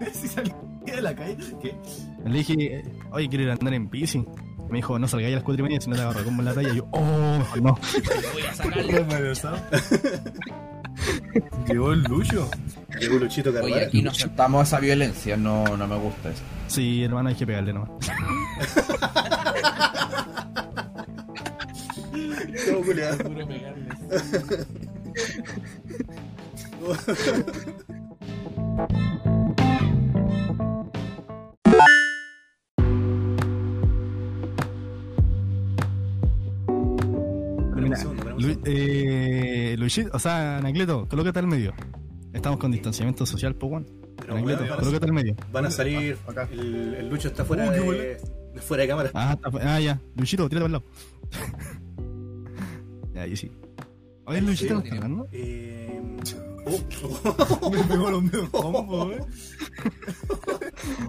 Si 0.14 0.28
salía 0.28 0.54
de 0.86 1.02
la 1.02 1.14
calle, 1.14 1.36
¿qué? 1.60 1.74
Le 2.24 2.38
dije, 2.38 2.82
oye, 3.10 3.28
quiero 3.28 3.44
ir 3.44 3.50
a 3.50 3.52
andar 3.52 3.74
en 3.74 3.90
bici. 3.90 4.24
Me 4.70 4.78
dijo, 4.78 4.98
no 4.98 5.06
salgáis 5.06 5.34
a 5.34 5.36
las 5.36 5.44
cuatro 5.44 5.62
y 5.62 5.68
media 5.68 5.78
si 5.78 5.90
no 5.90 5.96
te 5.96 6.00
agarro 6.00 6.24
como 6.24 6.40
en 6.40 6.46
la 6.46 6.54
talla. 6.54 6.72
Y 6.72 6.76
yo, 6.76 6.86
oh, 6.92 7.38
mejor 7.38 7.62
no. 7.62 7.78
Voy 8.32 8.42
a 8.48 8.54
sacarle. 8.54 9.04
Llegó 11.68 11.92
el 11.92 12.02
Lucho. 12.04 12.48
Llegó 12.98 13.18
Luchito 13.18 13.50
Oye, 13.50 13.60
Carvara. 13.60 13.86
aquí 13.86 14.00
nos 14.00 14.16
saltamos 14.16 14.60
a 14.60 14.62
esa 14.62 14.80
violencia, 14.80 15.36
no, 15.36 15.76
no 15.76 15.86
me 15.86 15.98
gusta 15.98 16.30
eso. 16.30 16.42
Sí, 16.68 17.04
hermano, 17.04 17.28
hay 17.28 17.34
que 17.34 17.46
pegarle 17.46 17.74
nomás. 17.74 17.90
Todo 22.66 22.82
culiado. 22.82 23.18
Lu- 38.38 38.60
eh, 38.64 39.76
Luisito, 39.78 40.10
o 40.12 40.18
sea, 40.18 40.58
Anacleto, 40.58 41.06
colócate 41.08 41.38
al 41.38 41.46
medio. 41.46 41.74
Estamos 42.32 42.58
con 42.58 42.70
distanciamiento 42.70 43.26
social, 43.26 43.54
pues. 43.54 43.84
Pero, 44.16 44.34
Anacleto, 44.34 44.64
colócate 44.78 45.06
al 45.06 45.12
medio. 45.12 45.36
Van 45.52 45.66
a 45.66 45.70
salir. 45.70 46.16
Acá. 46.26 46.48
El, 46.50 46.94
el 46.94 47.08
Lucho 47.08 47.28
está 47.28 47.44
fuera 47.44 47.68
Uh, 47.70 47.90
de, 47.92 48.18
fuera 48.60 48.82
de 48.82 48.88
cámara. 48.88 49.10
Ah, 49.14 49.36
está 49.42 49.74
ah, 49.74 49.80
ya. 49.80 50.00
Luisito, 50.16 50.48
tírate 50.48 50.66
al 50.66 50.72
lado. 50.72 50.84
ya, 53.14 53.22
ahí 53.22 53.36
sí. 53.36 53.50
Oye, 54.24 54.40
Luisito, 54.40 54.82
¿no? 55.08 55.26
Eh, 55.32 56.00
Oh, 56.66 57.70
Me 57.70 57.84
pegó 57.84 58.10
los 58.10 58.22
medios 58.22 58.48
combos, 58.50 59.12
eh. 59.12 59.20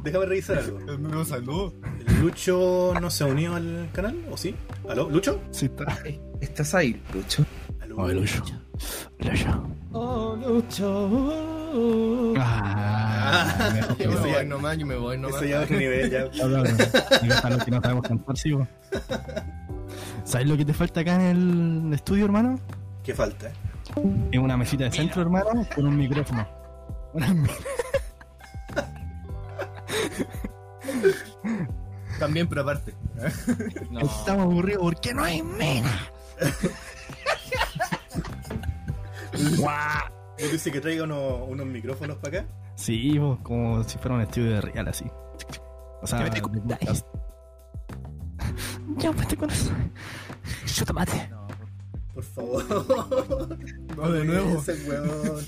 déjame 0.03 0.25
revisar 0.25 0.60
algo. 0.60 0.79
El 0.79 1.00
medio 1.00 1.25
saludo. 1.25 1.74
¿Lucho 2.22 2.93
no 3.00 3.10
se 3.10 3.24
ha 3.24 3.27
unido 3.27 3.55
al 3.55 3.89
canal? 3.93 4.15
¿O 4.31 4.38
sí? 4.38 4.55
¿Aló? 4.89 5.10
¿Lucho? 5.10 5.41
Sí, 5.51 5.65
está. 5.65 5.98
¿Estás 6.39 6.74
ahí, 6.74 7.01
Lucho? 7.13 7.46
¿Aló? 7.81 7.96
Oh, 7.98 8.08
Lucho. 8.08 8.43
Lucho. 9.20 9.67
Oh, 9.91 10.36
Lucho. 10.36 12.34
Ah, 12.38 13.72
mejor 13.74 13.98
que 13.98 14.03
Yo 14.03 14.12
me 14.12 14.20
voy 14.20 14.46
nomás, 14.46 14.77
yo 14.77 14.86
me 14.86 14.96
voy 14.96 15.17
nomás. 15.17 15.36
Eso 15.38 15.46
ya 15.46 15.63
es 15.63 15.72
nivel, 15.72 16.10
ya. 16.10 16.29
Que 16.29 17.72
no 17.72 17.81
sabemos 17.81 18.08
cantar, 18.08 18.38
sí. 18.38 18.58
¿Sabes 20.24 20.48
lo 20.48 20.58
que 20.58 20.65
te 20.65 20.74
falta 20.74 21.01
acá 21.01 21.29
en 21.29 21.88
el 21.88 21.93
estudio, 21.93 22.25
hermano? 22.25 22.60
¿Qué 23.03 23.13
falta? 23.13 23.51
Es 24.31 24.39
una 24.39 24.57
mesita 24.57 24.86
de 24.86 24.91
centro, 24.91 25.21
hermano, 25.21 25.65
con 25.75 25.86
un 25.86 25.98
micrófono. 25.98 26.48
Una 27.13 27.27
También, 32.19 32.48
pero 32.48 32.62
aparte. 32.62 32.93
Estamos 34.01 34.43
aburridos 34.45 34.81
porque 34.83 35.13
no 35.13 35.24
hay 35.24 35.41
mena. 35.41 35.91
¿Vos 39.57 40.51
dices 40.51 40.71
que 40.71 40.81
traiga 40.81 41.03
unos, 41.03 41.48
unos 41.48 41.65
micrófonos 41.65 42.17
para 42.17 42.39
acá? 42.39 42.48
Sí, 42.75 43.17
vos, 43.17 43.39
como 43.43 43.83
si 43.83 43.98
fuera 43.98 44.15
un 44.15 44.21
estudio 44.21 44.51
de 44.51 44.62
real 44.62 44.88
así. 44.88 45.05
O 46.01 46.07
sea, 46.07 46.19
¿Qué 46.19 46.24
me 46.25 46.29
te 46.29 46.36
de 46.36 46.41
contáis? 46.41 46.79
podcast. 46.79 47.07
Ya, 48.98 49.12
pues 49.12 49.36
con 49.36 49.50
eso. 49.50 49.71
Yo 50.75 50.86
tomate. 50.86 51.27
No, 51.29 51.48
Por 52.13 52.24
favor. 52.24 53.57
No, 53.95 54.12
de 54.12 54.25
nuevo. 54.25 54.60
Ese 54.60 54.74
weón. 54.89 55.39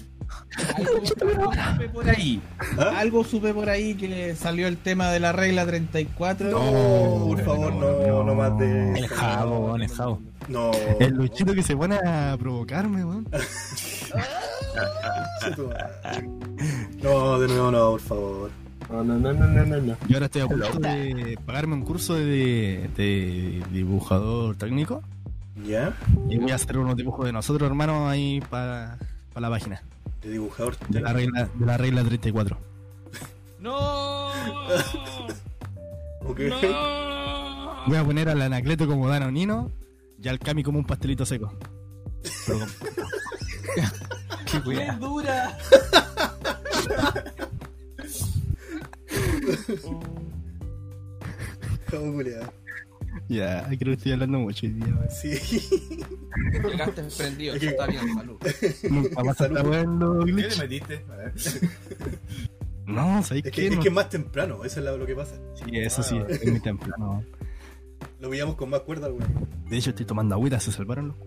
algo, 0.75 1.05
supe 1.05 1.89
por 1.89 2.09
ahí. 2.09 2.41
¿Ah? 2.77 2.99
Algo 2.99 3.23
supe 3.23 3.53
por 3.53 3.69
ahí 3.69 3.95
que 3.95 4.35
salió 4.35 4.67
el 4.67 4.77
tema 4.77 5.09
de 5.11 5.19
la 5.19 5.31
regla 5.31 5.65
34. 5.65 6.49
No, 6.49 7.25
por 7.27 7.43
favor, 7.43 7.73
no, 7.73 8.23
no, 8.23 8.35
más 8.35 8.57
de. 8.57 8.99
El 8.99 9.07
jabo, 9.07 9.67
weón, 9.67 9.81
el 9.81 9.89
jabo. 9.89 10.19
No. 10.47 10.71
El 10.99 11.13
luchito 11.13 11.53
que 11.53 11.63
se 11.63 11.75
pone 11.75 11.95
a 11.95 12.35
provocarme, 12.39 13.03
weón. 13.05 13.27
No, 17.01 17.39
de 17.39 17.47
nuevo 17.47 17.71
no, 17.71 17.91
por 17.91 17.99
favor. 18.01 18.51
No, 18.89 19.03
no, 19.03 19.17
no, 19.17 19.33
no, 19.33 19.47
no, 19.47 19.65
no, 19.65 19.77
no. 19.77 19.97
Yo 20.07 20.15
ahora 20.15 20.25
estoy 20.27 20.41
a 20.41 20.47
punto 20.47 20.79
de 20.79 21.37
pagarme 21.45 21.73
un 21.73 21.81
curso 21.83 22.15
de, 22.15 22.89
de 22.95 23.63
dibujador 23.71 24.55
técnico. 24.55 25.01
¿Ya? 25.55 25.93
Y 26.29 26.37
voy 26.37 26.51
a 26.51 26.55
hacer 26.55 26.77
unos 26.77 26.95
dibujos 26.95 27.25
de 27.25 27.31
nosotros, 27.33 27.67
hermano, 27.67 28.09
ahí 28.09 28.41
para 28.49 28.97
la 29.35 29.49
página. 29.49 29.83
De 30.21 30.29
dibujador. 30.31 30.77
De 30.89 30.99
la 31.01 31.13
regla, 31.13 31.49
de 31.53 31.65
la 31.65 31.77
regla 31.77 32.03
34. 32.03 32.57
¡No! 33.59 34.29
Ok. 36.25 36.39
Voy 37.85 37.97
a 37.97 38.03
poner 38.05 38.29
al 38.29 38.41
Anacleto 38.41 38.87
como 38.87 39.09
Danonino 39.09 39.69
y 40.21 40.29
al 40.29 40.39
Cami 40.39 40.63
como 40.63 40.79
un 40.79 40.85
pastelito 40.85 41.25
seco. 41.25 41.53
Pero 42.47 42.59
con- 42.59 42.69
Qué 44.63 44.91
dura! 45.01 45.57
Cabo 51.89 52.11
culiao. 52.13 52.62
Ya, 53.29 53.65
creo 53.67 53.77
que 53.77 53.91
estoy 53.93 54.11
hablando 54.13 54.39
mucho 54.39 54.65
hoy 54.65 54.73
día. 54.73 55.09
Sí. 55.09 55.31
Llegaste 56.67 57.03
prendido, 57.17 57.53
Es 57.55 57.59
que- 57.61 57.67
está 57.67 57.87
bien, 57.87 58.13
salud. 58.13 58.37
Nunca 58.89 59.21
weá 59.63 59.81
en 59.81 59.99
los 59.99 60.25
¿Qué 60.25 60.31
le 60.31 60.57
metiste? 60.57 61.05
A 61.11 61.15
ver. 61.15 61.33
No, 62.85 63.23
¿sabéis 63.23 63.45
Es 63.45 63.51
qué? 63.51 63.61
que, 63.61 63.67
es 63.67 63.75
No. 63.75 63.81
que 63.81 63.87
es 63.89 63.93
más 63.93 64.09
temprano, 64.09 64.63
eso 64.65 64.79
es 64.79 64.85
lo 64.85 64.97
lo 64.97 65.05
que 65.05 65.15
pasa. 65.15 65.35
Sí, 65.55 65.77
eso 65.77 66.03
sí, 66.03 66.19
es 66.27 66.45
muy 66.49 66.59
temprano. 66.59 67.23
Lo 68.19 68.29
veíamos 68.29 68.55
con 68.55 68.69
más 68.69 68.81
cuerda, 68.81 69.07
weón. 69.09 69.47
De 69.69 69.77
hecho, 69.77 69.91
estoy 69.91 70.05
tomando 70.05 70.35
agüita, 70.35 70.59
se 70.59 70.71
salvaron 70.71 71.09
los 71.09 71.17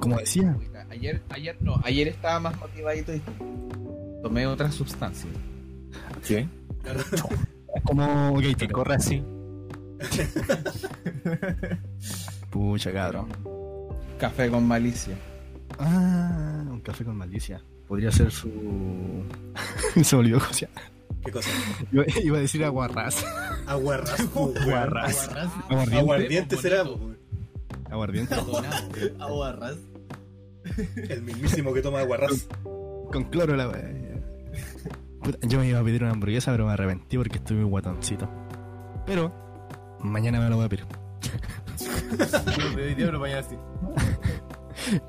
Como 0.00 0.18
decía. 0.18 0.56
Ayer, 0.90 1.22
ayer 1.30 1.56
no, 1.60 1.80
ayer 1.84 2.08
estaba 2.08 2.38
más 2.40 2.58
motivadito 2.60 3.14
y 3.14 3.22
tomé 4.22 4.46
otra 4.46 4.70
sustancia. 4.70 5.30
¿Qué? 6.26 6.46
Como 7.84 8.38
Que 8.40 8.52
Gator. 8.52 8.72
corre 8.72 8.94
así. 8.94 9.22
Pucha, 12.50 12.92
cabrón. 12.92 13.28
Café 14.18 14.50
con 14.50 14.66
malicia. 14.66 15.16
Ah, 15.78 16.64
un 16.70 16.80
café 16.80 17.04
con 17.04 17.16
malicia. 17.16 17.62
Podría 17.88 18.10
ser 18.12 18.30
su. 18.30 19.24
se 20.02 20.16
me 20.16 20.20
olvidó 20.20 20.38
cómo 20.40 20.52
se. 20.52 20.68
¿Qué 21.24 21.30
cosa? 21.30 21.50
Iba, 21.92 22.04
iba 22.22 22.38
a 22.38 22.40
decir 22.40 22.64
aguarrás. 22.64 23.24
Aguarrasco, 23.66 24.46
weón. 24.46 24.58
Aguarrás. 24.62 25.28
Aguardiente. 25.68 25.98
Aguardiente 25.98 26.56
será. 26.56 26.84
Aguardiente. 27.90 28.34
Perdonado. 28.34 28.88
Aguarras. 29.20 29.76
El 31.08 31.22
mismísimo 31.22 31.72
que 31.72 31.82
toma 31.82 32.00
aguarras. 32.00 32.48
Con 32.64 33.24
cloro 33.30 33.56
la 33.56 33.66
Yo 35.42 35.58
me 35.60 35.68
iba 35.68 35.78
a 35.78 35.84
pedir 35.84 36.02
una 36.02 36.12
hamburguesa, 36.12 36.50
pero 36.52 36.66
me 36.66 36.72
arrepentí 36.72 37.16
porque 37.16 37.38
estoy 37.38 37.56
muy 37.58 37.66
guatoncito. 37.66 38.28
Pero 39.06 39.32
mañana 40.00 40.40
me 40.40 40.48
lo 40.50 40.56
voy 40.56 40.66
a 40.66 40.68
pedir. 40.68 40.86
Mañana 43.18 43.38
así. 43.38 43.56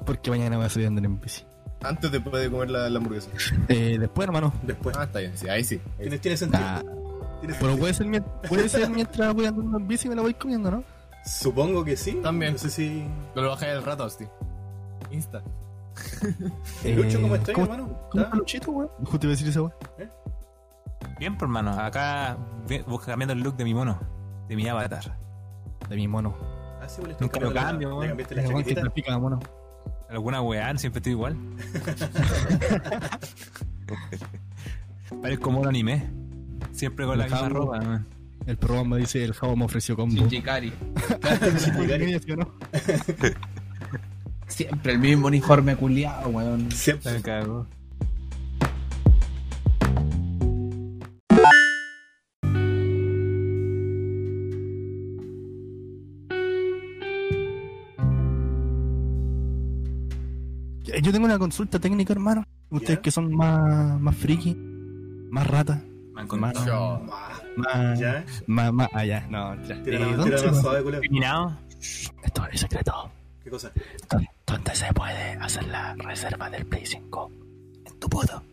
Porque 0.05 0.29
mañana 0.29 0.57
voy 0.57 0.65
a 0.65 0.69
salir 0.69 0.87
a 0.87 0.89
andar 0.89 1.05
en 1.05 1.19
bici. 1.19 1.43
Antes 1.83 2.11
después 2.11 2.41
de 2.41 2.49
comer 2.49 2.69
la, 2.69 2.89
la 2.89 2.97
hamburguesa. 2.97 3.29
Eh, 3.67 3.97
después, 3.99 4.25
hermano. 4.27 4.53
Después. 4.63 4.95
Ah, 4.97 5.03
está 5.03 5.19
bien, 5.19 5.37
sí, 5.37 5.49
ahí 5.49 5.63
sí. 5.63 5.81
Ahí 5.99 6.09
sí. 6.09 6.19
¿Tiene, 6.19 6.37
sentido. 6.37 6.63
Ah, 6.63 6.79
Tiene 6.81 6.95
pero 7.41 7.55
sentido. 7.59 7.77
puede 7.79 7.93
ser, 7.93 8.07
mien- 8.07 8.25
puede 8.47 8.69
ser 8.69 8.89
mientras 8.89 9.33
voy 9.33 9.45
andando 9.47 9.77
en 9.77 9.87
bici 9.87 10.07
y 10.07 10.09
me 10.09 10.15
la 10.15 10.21
voy 10.21 10.33
comiendo, 10.33 10.71
¿no? 10.71 10.83
Supongo 11.25 11.83
que 11.83 11.97
sí. 11.97 12.19
También. 12.23 12.53
No 12.53 12.59
sé 12.59 12.69
si. 12.69 13.05
Lo 13.35 13.49
bajáis 13.49 13.73
al 13.73 13.83
rato, 13.83 14.05
hostia. 14.05 14.29
Insta. 15.11 15.43
Lucho, 16.95 17.21
¿cómo 17.21 17.35
estás, 17.35 17.49
Eh, 17.49 17.53
¿cómo- 17.53 17.65
hermano? 17.65 17.99
¿Cómo 18.11 18.23
¿Está? 18.23 18.35
Luchito, 18.35 18.71
weón? 18.71 18.89
Justo 19.05 19.25
iba 19.25 19.27
a 19.27 19.35
decir 19.35 19.47
esa 19.47 19.61
weón. 19.61 19.73
Bien, 21.19 21.33
pues, 21.37 21.43
hermano. 21.43 21.71
Acá 21.79 22.37
cambiando 23.05 23.33
el 23.33 23.41
look 23.41 23.55
de 23.57 23.63
mi 23.63 23.73
mono. 23.73 23.99
De 24.47 24.55
mi 24.55 24.67
avatar. 24.67 25.17
De 25.89 25.95
mi 25.95 26.07
mono. 26.07 26.35
Ah, 26.81 26.87
sí, 26.89 26.97
bueno, 27.01 27.11
estoy 27.13 27.27
Nunca 27.27 27.39
lo 27.39 27.51
la- 27.51 27.61
cambio, 27.63 27.89
Le 27.89 27.95
weón. 27.95 28.07
cambiaste 28.09 28.35
la 28.35 28.43
chaquetita. 28.45 29.19
mono. 29.19 29.39
Alguna 30.09 30.41
weá, 30.41 30.75
siempre 30.77 30.99
estoy 30.99 31.13
igual. 31.13 31.35
Parezco 35.21 35.51
mono 35.51 35.69
anime. 35.69 36.09
Siempre 36.71 37.05
con 37.05 37.17
la 37.17 37.25
El 37.25 37.31
misma 37.31 37.47
jabo. 37.47 37.59
ropa, 37.65 37.81
man. 37.81 38.07
El 38.45 38.57
programa 38.57 38.97
dice 38.97 39.23
el 39.23 39.33
jabo 39.33 39.55
me 39.55 39.65
ofreció 39.65 39.95
combo. 39.95 40.15
Shinjikari. 40.15 40.69
Shinjikari. 41.59 42.19
¿Sí 42.19 42.31
o 42.31 42.35
no? 42.37 42.51
Siempre 44.47 44.93
el 44.93 44.99
mismo 44.99 45.27
uniforme 45.27 45.75
culiado, 45.75 46.29
weón. 46.29 46.71
Siempre. 46.71 47.13
Me 47.13 47.21
cago. 47.21 47.67
Yo 61.01 61.11
tengo 61.11 61.25
una 61.25 61.39
consulta 61.39 61.79
técnica, 61.79 62.13
hermano. 62.13 62.43
Ustedes 62.69 62.99
que 62.99 63.11
son 63.11 63.33
más, 63.35 63.99
más 63.99 64.15
friki, 64.15 64.55
más 65.29 65.47
rata, 65.47 65.81
más. 66.37 66.65
Yo. 66.65 67.01
Ah, 67.11 67.41
más, 67.55 67.99
¿Ya? 67.99 68.25
más, 68.47 68.73
más, 68.73 68.89
allá, 68.93 69.25
no, 69.29 69.55
ya. 69.63 69.81
Tira 69.83 69.97
Eh, 69.97 69.99
la- 69.99 70.05
¿dónde 70.17 70.23
tira 70.23 70.37
la 70.37 70.49
puede- 70.49 70.61
suave, 70.61 70.83
culero. 70.83 71.57
Esto 72.23 72.45
es 72.51 72.59
secreto. 72.59 73.11
¿Qué 73.43 73.49
cosa? 73.49 73.71
¿Dó- 74.09 74.19
¿Dónde 74.53 74.75
se 74.75 74.93
puede 74.93 75.33
hacer 75.41 75.65
la 75.67 75.95
reserva 75.95 76.49
del 76.49 76.65
Play 76.65 76.85
5? 76.85 77.31
En 77.85 77.99
tu 77.99 78.07
puto. 78.09 78.43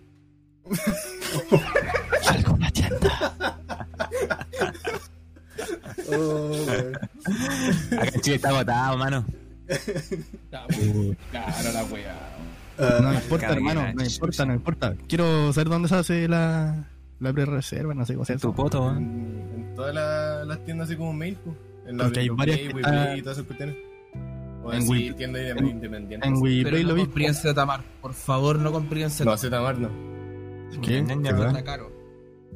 Alguna 2.29 2.71
tienda. 2.71 3.59
Oh. 6.11 6.53
Acá 8.01 8.11
en 8.15 8.21
Chile 8.23 8.37
está 8.37 8.49
agotado, 8.49 8.97
mano. 8.97 9.25
Claro, 10.51 11.73
la 11.73 11.85
weá. 11.85 12.17
Ah, 12.79 12.99
No 13.03 13.09
me 13.11 13.15
importa, 13.17 13.47
Cague 13.49 13.59
hermano, 13.59 13.83
no 13.89 13.95
me 13.95 14.07
importa, 14.07 14.45
no 14.45 14.49
me 14.53 14.57
importa. 14.57 14.95
Quiero 15.07 15.53
saber 15.53 15.69
dónde 15.69 15.89
se 15.89 15.95
hace 15.97 16.29
la, 16.29 16.89
la 17.19 17.33
pre-reserva, 17.33 17.93
no 17.95 18.07
sé 18.07 18.15
cómo 18.15 18.25
se 18.25 18.33
En 18.33 18.37
hace. 18.37 18.47
tu 18.47 18.55
poto, 18.55 18.83
weón. 18.87 18.97
En, 18.97 19.53
en 19.69 19.75
todas 19.75 19.95
la- 19.95 20.45
las 20.47 20.65
tiendas 20.65 20.89
así 20.89 20.97
como 20.97 21.13
mail, 21.13 21.37
pues. 21.45 21.57
En 21.87 21.99
la 21.99 22.05
Porque 22.05 22.21
hay 22.21 22.31
Play, 22.31 22.73
varias 22.73 23.19
y 23.19 23.23
todas 23.23 23.37
esas 23.37 23.47
cuestiones. 23.47 23.77
En 24.73 24.83
Wii- 24.87 25.17
tiendas 25.17 25.43
en- 25.43 25.67
independientes. 25.67 26.29
En 26.29 26.35
Pero 26.41 26.45
WePlay 26.45 26.83
no 26.83 26.89
lo 26.91 26.95
vi. 26.95 27.01
compré 27.03 27.27
en 27.27 27.35
Zetamar. 27.35 27.83
Por 28.03 28.13
favor, 28.15 28.59
no 28.59 28.71
compré 28.73 29.03
en 29.03 29.11
No, 29.25 29.37
Zetamar. 29.37 29.79
No. 29.79 29.89
¿Qué? 30.83 30.99
Está 30.99 31.65
caro. 31.65 31.91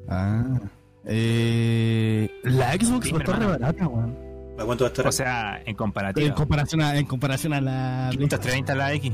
Ah. 0.09 0.61
Eh, 1.07 2.31
la 2.45 2.73
Xbox 2.73 3.13
va 3.13 3.17
a 3.17 3.21
estar 3.21 3.39
re 3.39 3.47
barata, 3.47 3.87
weón. 3.89 4.17
¿A 4.59 4.65
cuánto 4.65 4.85
va 4.85 4.89
a 4.89 4.93
estar? 4.93 5.07
O 5.09 5.13
sea, 5.13 5.61
en 5.63 5.71
En 5.71 5.75
comparativa. 5.77 6.35
comparación 6.35 6.81
a, 6.83 6.97
en 6.99 7.07
comparación 7.07 7.53
a 7.55 7.61
la. 7.61 8.09
530 8.13 8.75
la 8.75 8.93
X, 8.95 9.13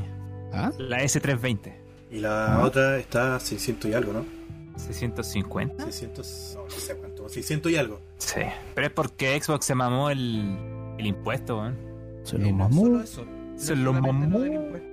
¿Ah? 0.52 0.70
la 0.78 1.02
S320. 1.02 1.72
y 2.10 2.18
la 2.18 2.60
otra 2.62 2.98
está 2.98 3.36
a 3.36 3.40
600 3.40 3.90
y 3.90 3.94
algo, 3.94 4.12
¿no? 4.12 4.24
650. 4.76 5.84
600, 5.84 6.52
no, 6.56 6.64
no 6.64 6.70
sé 6.70 6.96
cuánto, 6.96 7.28
600 7.28 7.72
y 7.72 7.76
algo. 7.76 8.00
Sí. 8.18 8.40
Pero 8.74 8.86
es 8.86 8.92
porque 8.92 9.40
Xbox 9.40 9.64
se 9.66 9.74
mamó 9.74 10.10
el, 10.10 10.56
el 10.98 11.06
impuesto, 11.06 11.58
weón. 11.58 11.76
Se 12.24 12.36
Eh, 12.36 12.38
lo 12.40 12.46
no 12.50 12.56
mamó. 12.68 13.00
eso. 13.00 13.24
Se 13.56 13.74
No 13.76 13.92
lo 13.92 13.92
mamó. 13.94 14.28
lo 14.28 14.40
del 14.40 14.52
impuesto. 14.54 14.88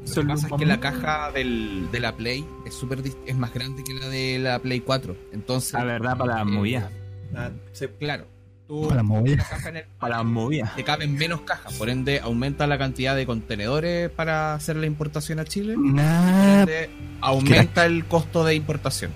Lo 0.00 0.06
Se 0.06 0.14
que 0.14 0.22
lo 0.22 0.28
pasa 0.34 0.46
es 0.46 0.52
que 0.54 0.66
la 0.66 0.80
caja 0.80 1.30
del, 1.32 1.88
de 1.92 2.00
la 2.00 2.16
Play 2.16 2.44
es 2.66 2.74
súper 2.74 3.02
dis- 3.02 3.16
es 3.26 3.36
más 3.36 3.52
grande 3.52 3.84
que 3.84 3.92
la 3.94 4.08
de 4.08 4.38
la 4.38 4.58
Play 4.58 4.80
4. 4.80 5.14
Entonces, 5.32 5.74
La 5.74 5.84
verdad, 5.84 6.16
para 6.16 6.36
la 6.36 6.40
eh, 6.42 6.44
movida. 6.46 6.90
Ah, 7.36 7.50
sí. 7.72 7.86
Claro, 7.98 8.26
tú 8.66 8.88
Para 8.88 9.00
el 9.02 9.84
Para 9.98 10.16
la 10.16 10.22
movida. 10.22 10.72
te 10.74 10.84
caben 10.84 11.14
menos 11.16 11.42
cajas, 11.42 11.74
por 11.74 11.90
ende 11.90 12.18
aumenta 12.20 12.66
la 12.66 12.78
cantidad 12.78 13.14
de 13.14 13.26
contenedores 13.26 14.08
para 14.10 14.54
hacer 14.54 14.76
la 14.76 14.86
importación 14.86 15.38
a 15.38 15.44
Chile. 15.44 15.74
Nah, 15.76 16.60
ende, 16.62 16.88
aumenta 17.20 17.84
el 17.84 18.06
costo 18.06 18.42
de 18.44 18.54
importación. 18.54 19.10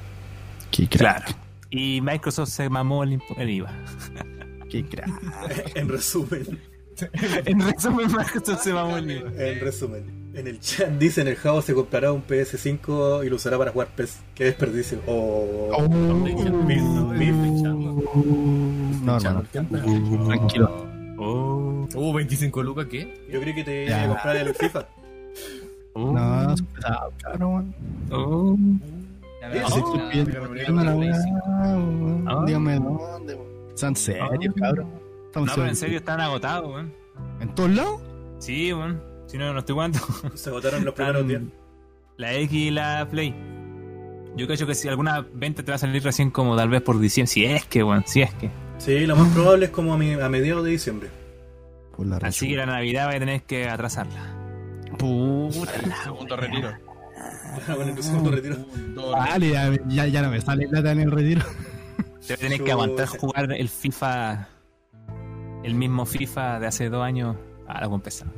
qué. 0.70 0.86
Claro. 0.86 1.24
Y 1.70 2.00
Microsoft 2.02 2.50
se 2.50 2.68
mamó 2.68 3.02
el, 3.04 3.18
el 3.38 3.50
IVA. 3.50 3.72
Qué 4.68 4.84
crack. 4.84 5.08
En 5.76 5.88
resumen, 5.88 6.60
en 7.46 7.60
resumen, 7.60 8.06
Microsoft 8.06 8.62
se 8.62 8.72
mamó 8.72 8.96
el 8.96 9.10
IVA. 9.10 9.30
en 9.36 9.60
resumen. 9.60 10.24
En 10.34 10.48
el 10.48 10.58
chat 10.58 10.88
dicen 10.98 11.28
el 11.28 11.36
Javo 11.36 11.62
se 11.62 11.74
comprará 11.74 12.10
un 12.12 12.22
PS5 12.26 13.24
y 13.24 13.30
lo 13.30 13.36
usará 13.36 13.56
para 13.56 13.70
jugar 13.70 13.88
PES. 13.94 14.18
Qué 14.34 14.44
desperdicio. 14.44 14.98
Oh, 15.06 15.70
Oh. 15.76 15.88
No, 19.04 19.16
hermano. 19.16 19.44
Tranquilo. 20.26 20.86
Oh. 21.18 21.86
Uh, 21.94 22.12
25 22.12 22.62
lucas, 22.62 22.86
¿qué? 22.90 23.26
Yo 23.30 23.40
creí 23.40 23.54
que 23.54 23.64
te 23.64 23.84
iba 23.86 24.02
a 24.02 24.08
comprar 24.08 24.36
el 24.36 24.54
FIFA. 24.54 24.86
Oh. 25.92 26.12
No, 26.12 26.52
es 26.54 26.62
weón. 27.38 27.74
Oh. 28.10 28.56
Dígame. 32.46 32.74
Ah. 32.74 33.10
Dónde, 33.80 33.94
serios, 34.00 34.28
Ah. 34.30 34.60
cabrón. 34.60 35.03
Estamos 35.34 35.48
No, 35.48 35.54
pero 35.56 35.68
en 35.68 35.76
serio 35.76 35.98
están 35.98 36.20
agotados, 36.20 36.70
weón. 36.72 36.94
¿En 37.40 37.54
todos 37.56 37.70
lados? 37.70 38.00
Sí, 38.38 38.72
weón. 38.72 39.02
Si 39.26 39.36
no, 39.36 39.52
no 39.52 39.58
estoy 39.58 39.72
jugando. 39.72 39.98
Se 40.34 40.50
agotaron 40.50 40.84
los 40.84 40.94
primeros 40.94 41.26
días. 41.26 41.42
La 42.16 42.34
X 42.34 42.52
y 42.52 42.70
la 42.70 43.08
Play. 43.10 43.34
Yo 44.36 44.46
creo 44.46 44.66
que 44.66 44.74
si 44.76 44.86
alguna 44.88 45.26
venta 45.34 45.62
te 45.64 45.72
va 45.72 45.76
a 45.76 45.78
salir 45.78 46.02
recién 46.04 46.30
como 46.30 46.56
tal 46.56 46.68
vez 46.68 46.82
por 46.82 46.98
diciembre. 47.00 47.32
Si 47.32 47.44
es 47.44 47.64
que, 47.66 47.82
weón, 47.82 48.04
si 48.06 48.22
es 48.22 48.32
que. 48.34 48.50
Sí, 48.78 49.06
lo 49.06 49.16
más 49.16 49.32
probable 49.32 49.66
es 49.66 49.70
como 49.72 49.92
a, 49.94 49.98
mi- 49.98 50.12
a 50.14 50.28
mediados 50.28 50.64
de 50.64 50.70
diciembre. 50.70 51.08
Por 51.96 52.06
la 52.06 52.16
Así 52.18 52.48
que 52.48 52.56
la 52.56 52.66
Navidad 52.66 53.06
va 53.08 53.12
a 53.14 53.18
tener 53.18 53.42
que 53.42 53.68
atrasarla. 53.68 54.34
Puta. 54.98 55.72
Segundo 56.04 56.36
retiro. 56.36 56.72
bueno, 57.68 57.82
en 57.90 57.96
el 57.96 58.02
segundo 58.02 58.30
retiro. 58.30 58.56
Vale, 59.12 59.50
ya, 59.50 59.72
ya, 59.88 60.06
ya 60.06 60.22
no 60.22 60.30
me 60.30 60.40
sale 60.40 60.68
plata 60.68 60.92
en 60.92 61.00
el 61.00 61.10
retiro. 61.10 61.42
Te 62.26 62.34
va 62.34 62.34
a 62.34 62.38
tener 62.38 62.62
que 62.62 62.72
aguantar 62.72 63.06
jugar 63.06 63.52
el 63.52 63.68
FIFA. 63.68 64.48
El 65.64 65.74
mismo 65.74 66.04
FIFA 66.06 66.60
de 66.60 66.66
hace 66.66 66.88
dos 66.90 67.02
años. 67.02 67.36
Ah, 67.66 67.80
la 67.80 67.86
empezar. 67.92 68.28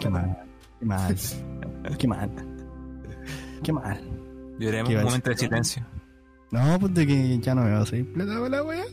Qué 0.00 0.10
mal. 0.10 0.36
Qué 0.78 0.86
mal. 0.86 1.16
Qué 1.98 2.06
mal. 2.06 2.30
Qué 3.62 3.72
mal. 3.72 4.00
Lloremos 4.58 4.90
¿Qué 4.90 4.96
un 4.98 5.04
momento 5.04 5.30
de 5.30 5.36
silencio. 5.36 5.86
No, 6.50 6.78
pues 6.78 6.94
de 6.94 7.06
que 7.06 7.38
ya 7.40 7.54
no 7.54 7.64
me 7.64 7.70
va 7.70 7.80
a 7.80 7.86
salir 7.86 8.12
plata 8.12 8.34
para 8.34 8.48
la 8.48 8.62
wea. 8.62 8.84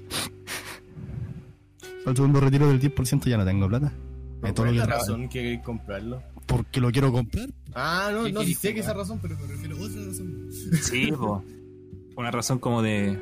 Para 2.00 2.12
el 2.12 2.16
segundo 2.16 2.40
retiro 2.40 2.68
del 2.68 2.80
10% 2.80 3.26
ya 3.30 3.38
no 3.38 3.46
tengo 3.46 3.68
plata. 3.68 3.92
De 4.42 4.54
todo 4.54 4.66
¿Cuál 4.66 4.76
lo 4.76 4.82
es 4.82 4.88
que 4.88 4.90
la 4.92 4.98
razón 4.98 5.30
que 5.30 5.62
comprarlo? 5.64 6.24
Porque 6.46 6.80
lo 6.80 6.92
quiero 6.92 7.12
comprar. 7.12 7.50
Ah, 7.74 8.12
no, 8.14 8.24
¿Qué 8.26 8.32
no, 8.32 8.44
sí 8.44 8.54
sé 8.54 8.74
que 8.74 8.80
esa 8.80 8.94
razón, 8.94 9.20
pero 9.22 9.38
me 9.38 9.48
refiero 9.48 9.76
a 9.76 9.80
otra 9.82 10.06
razón. 10.06 10.50
Sí, 10.82 11.12
po. 11.12 11.44
Una 12.16 12.32
razón 12.32 12.60
como 12.60 12.82
de. 12.82 13.20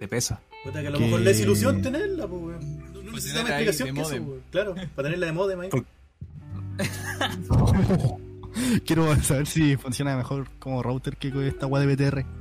de 0.00 0.08
peso. 0.08 0.38
Puta, 0.64 0.82
que 0.82 0.88
a 0.88 0.90
lo 0.90 0.98
Que- 0.98 1.04
mejor 1.04 1.20
la 1.20 1.30
desilusión 1.30 1.80
tenerla, 1.80 2.26
pues, 2.26 2.42
weón. 2.42 2.95
De 3.16 3.64
que 3.64 3.70
eso, 3.70 3.84
weón. 3.84 4.42
Claro, 4.50 4.74
para 4.94 5.06
tenerla 5.08 5.26
de 5.26 5.32
modem 5.32 5.60
ahí. 5.60 5.70
Quiero 8.86 9.14
saber 9.22 9.46
si 9.46 9.76
funciona 9.76 10.16
mejor 10.16 10.48
como 10.58 10.82
router 10.82 11.16
que 11.18 11.30
con 11.30 11.44
esta 11.44 11.66
wea 11.66 11.84
de 11.84 11.94
BTR. 11.94 12.24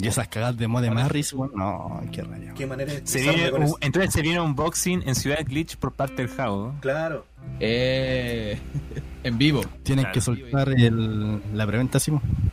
Y 0.00 0.06
esas 0.06 0.28
cagadas 0.28 0.56
de 0.56 0.68
modem 0.68 0.96
Harris, 0.96 1.32
weón. 1.32 1.50
No, 1.56 2.00
qué 2.12 2.22
rayo. 2.22 2.52
Qué 2.56 2.66
manera 2.66 2.92
de 2.92 2.98
Se 2.98 3.02
expresarme 3.18 3.34
viene 3.36 3.50
con 3.50 3.60
un- 3.62 3.66
eso. 3.66 3.78
entonces 3.80 4.12
se 4.12 4.22
viene 4.22 4.40
un 4.40 4.54
boxing 4.54 5.02
en 5.06 5.14
Ciudad 5.16 5.38
Glitch 5.44 5.76
por 5.76 5.92
parte 5.92 6.22
del 6.22 6.28
Jao. 6.28 6.74
Claro. 6.80 7.26
Eh, 7.58 8.56
en 9.24 9.38
vivo. 9.38 9.60
Tienen 9.82 10.04
Claro. 10.04 10.14
que 10.14 10.20
soltar 10.20 10.68
el, 10.70 11.42
la 11.56 11.66
preventa. 11.66 11.98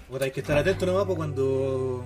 Puta, 0.10 0.26
hay 0.26 0.32
que 0.32 0.40
estar 0.40 0.58
atento 0.58 0.88
nomás 0.88 1.06
pues, 1.06 1.18
cuando, 1.18 2.04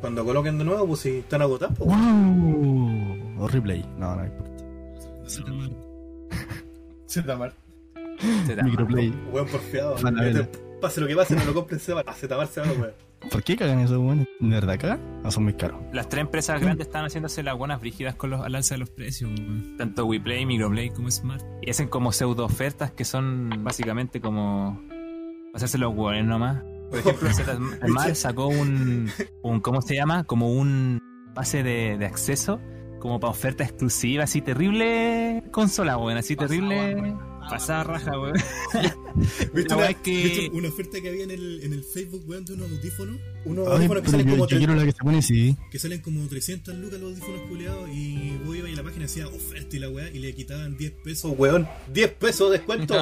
cuando 0.00 0.24
coloquen 0.24 0.58
de 0.58 0.64
nuevo, 0.64 0.86
pues 0.86 1.00
si 1.00 1.18
están 1.18 1.42
agotados, 1.42 1.76
pues. 1.78 1.88
Wow. 1.88 3.42
O 3.44 3.48
replay. 3.48 3.84
No, 3.98 4.14
no 4.16 4.24
importa. 4.24 4.52
Da 7.24 7.36
Microplay. 8.64 9.10
Weón 9.32 9.46
porfiado. 9.48 9.96
Verlo. 10.02 10.46
Pase 10.80 11.00
lo 11.00 11.06
que 11.06 11.16
pase, 11.16 11.34
no 11.34 11.44
lo 11.44 11.54
compren, 11.54 11.80
se 11.80 11.92
va. 11.94 12.02
Se 12.14 12.28
tapar, 12.28 12.46
se 12.46 12.60
va, 12.60 12.66
weón. 12.66 12.92
¿Por 13.30 13.42
qué 13.42 13.56
cagan 13.56 13.80
esos 13.80 13.98
weones? 13.98 14.26
¿De 14.40 14.48
verdad 14.48 14.78
cagan? 14.78 15.00
¿O 15.24 15.30
son 15.30 15.44
muy 15.44 15.54
caros? 15.54 15.80
Las 15.92 16.08
tres 16.08 16.20
empresas 16.22 16.60
grandes 16.60 16.86
están 16.86 17.04
haciéndose 17.04 17.42
las 17.42 17.56
buenas 17.56 17.80
brígidas 17.80 18.14
con 18.14 18.30
los 18.30 18.40
al 18.42 18.54
alza 18.54 18.74
de 18.74 18.78
los 18.80 18.90
precios. 18.90 19.30
weón. 19.30 19.76
Tanto 19.78 20.04
WePlay, 20.06 20.44
Microplay 20.46 20.90
como 20.90 21.10
Smart. 21.10 21.42
Y 21.62 21.70
hacen 21.70 21.88
como 21.88 22.12
pseudo 22.12 22.44
ofertas 22.44 22.92
que 22.92 23.04
son 23.04 23.50
básicamente 23.64 24.20
como 24.20 24.80
hacerse 25.54 25.78
los 25.78 25.94
hueones 25.94 26.24
nomás. 26.26 26.62
Por 26.90 26.98
ejemplo, 26.98 27.28
Smart 27.86 28.14
sacó 28.14 28.46
un, 28.48 29.10
un. 29.42 29.60
¿Cómo 29.60 29.82
se 29.82 29.94
llama? 29.94 30.24
Como 30.24 30.52
un 30.52 31.00
pase 31.34 31.62
de, 31.62 31.96
de 31.98 32.06
acceso. 32.06 32.60
Como 33.00 33.20
para 33.20 33.30
oferta 33.30 33.62
exclusiva, 33.62 34.24
así 34.24 34.40
terrible 34.40 35.44
consola, 35.52 35.96
weón. 35.98 36.16
Así 36.18 36.34
terrible. 36.34 37.14
Pasada 37.48 37.84
raja, 37.84 38.18
weón. 38.18 38.34
¿Viste 39.54 39.74
una, 39.74 39.76
weá 39.76 39.90
es 39.90 39.96
que- 39.98 40.10
viste 40.22 40.50
una 40.52 40.68
oferta 40.68 41.00
que 41.00 41.08
había 41.10 41.24
en 41.24 41.30
el, 41.30 41.60
en 41.62 41.72
el 41.72 41.84
Facebook, 41.84 42.24
weón, 42.26 42.44
de 42.44 42.54
unos 42.54 42.68
audífonos? 42.70 43.16
Unos 43.44 43.68
Ay, 43.68 43.74
audífonos 43.76 44.02
que 44.02 44.10
salen, 44.10 44.26
yo, 44.26 44.32
como 44.32 44.48
yo 44.48 44.56
tre- 44.56 44.58
quiero 44.58 44.74
la 44.74 44.84
que 44.84 44.92
se 44.92 44.98
pone 45.04 45.22
sí. 45.22 45.56
que 45.70 45.78
salen 45.78 46.00
como 46.00 46.26
300 46.26 46.74
lucas 46.76 46.98
los 46.98 47.12
audífonos 47.12 47.40
culeados 47.48 47.88
y 47.90 48.25
decía 49.06 49.26
oferta 49.28 49.76
y 49.76 49.78
la 49.78 49.88
weá 49.88 50.10
y 50.10 50.18
le 50.18 50.34
quitaban 50.34 50.76
10 50.76 50.92
pesos, 51.04 51.32
weón. 51.36 51.66
10 51.92 52.12
pesos 52.14 52.50
de 52.50 52.58
descuento. 52.58 52.94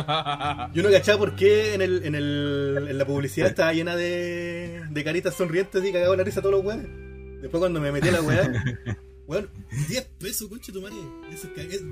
Yo 0.75 0.83
no 0.83 0.91
cachaba 0.91 1.19
por 1.19 1.35
qué 1.35 1.75
en, 1.75 1.83
el, 1.83 2.05
en, 2.05 2.15
el, 2.15 2.87
en 2.91 2.99
la 2.99 3.07
publicidad 3.07 3.49
estaba 3.49 3.73
llena 3.73 3.97
de, 3.97 4.83
de 4.91 5.05
caritas 5.05 5.35
sonrientes 5.35 5.85
y 5.85 5.93
cagaba 5.93 6.17
la 6.17 6.25
risa 6.25 6.41
a 6.41 6.43
todos 6.43 6.57
los 6.57 6.65
weones. 6.65 6.87
Después 7.41 7.59
cuando 7.59 7.81
me 7.81 7.93
metí 7.93 8.09
a 8.09 8.13
la 8.13 8.23
weá, 8.23 8.51
weón, 9.27 9.49
10 9.89 10.05
pesos, 10.19 10.49
concha 10.49 10.73
tu 10.73 10.83
madre. 10.83 10.97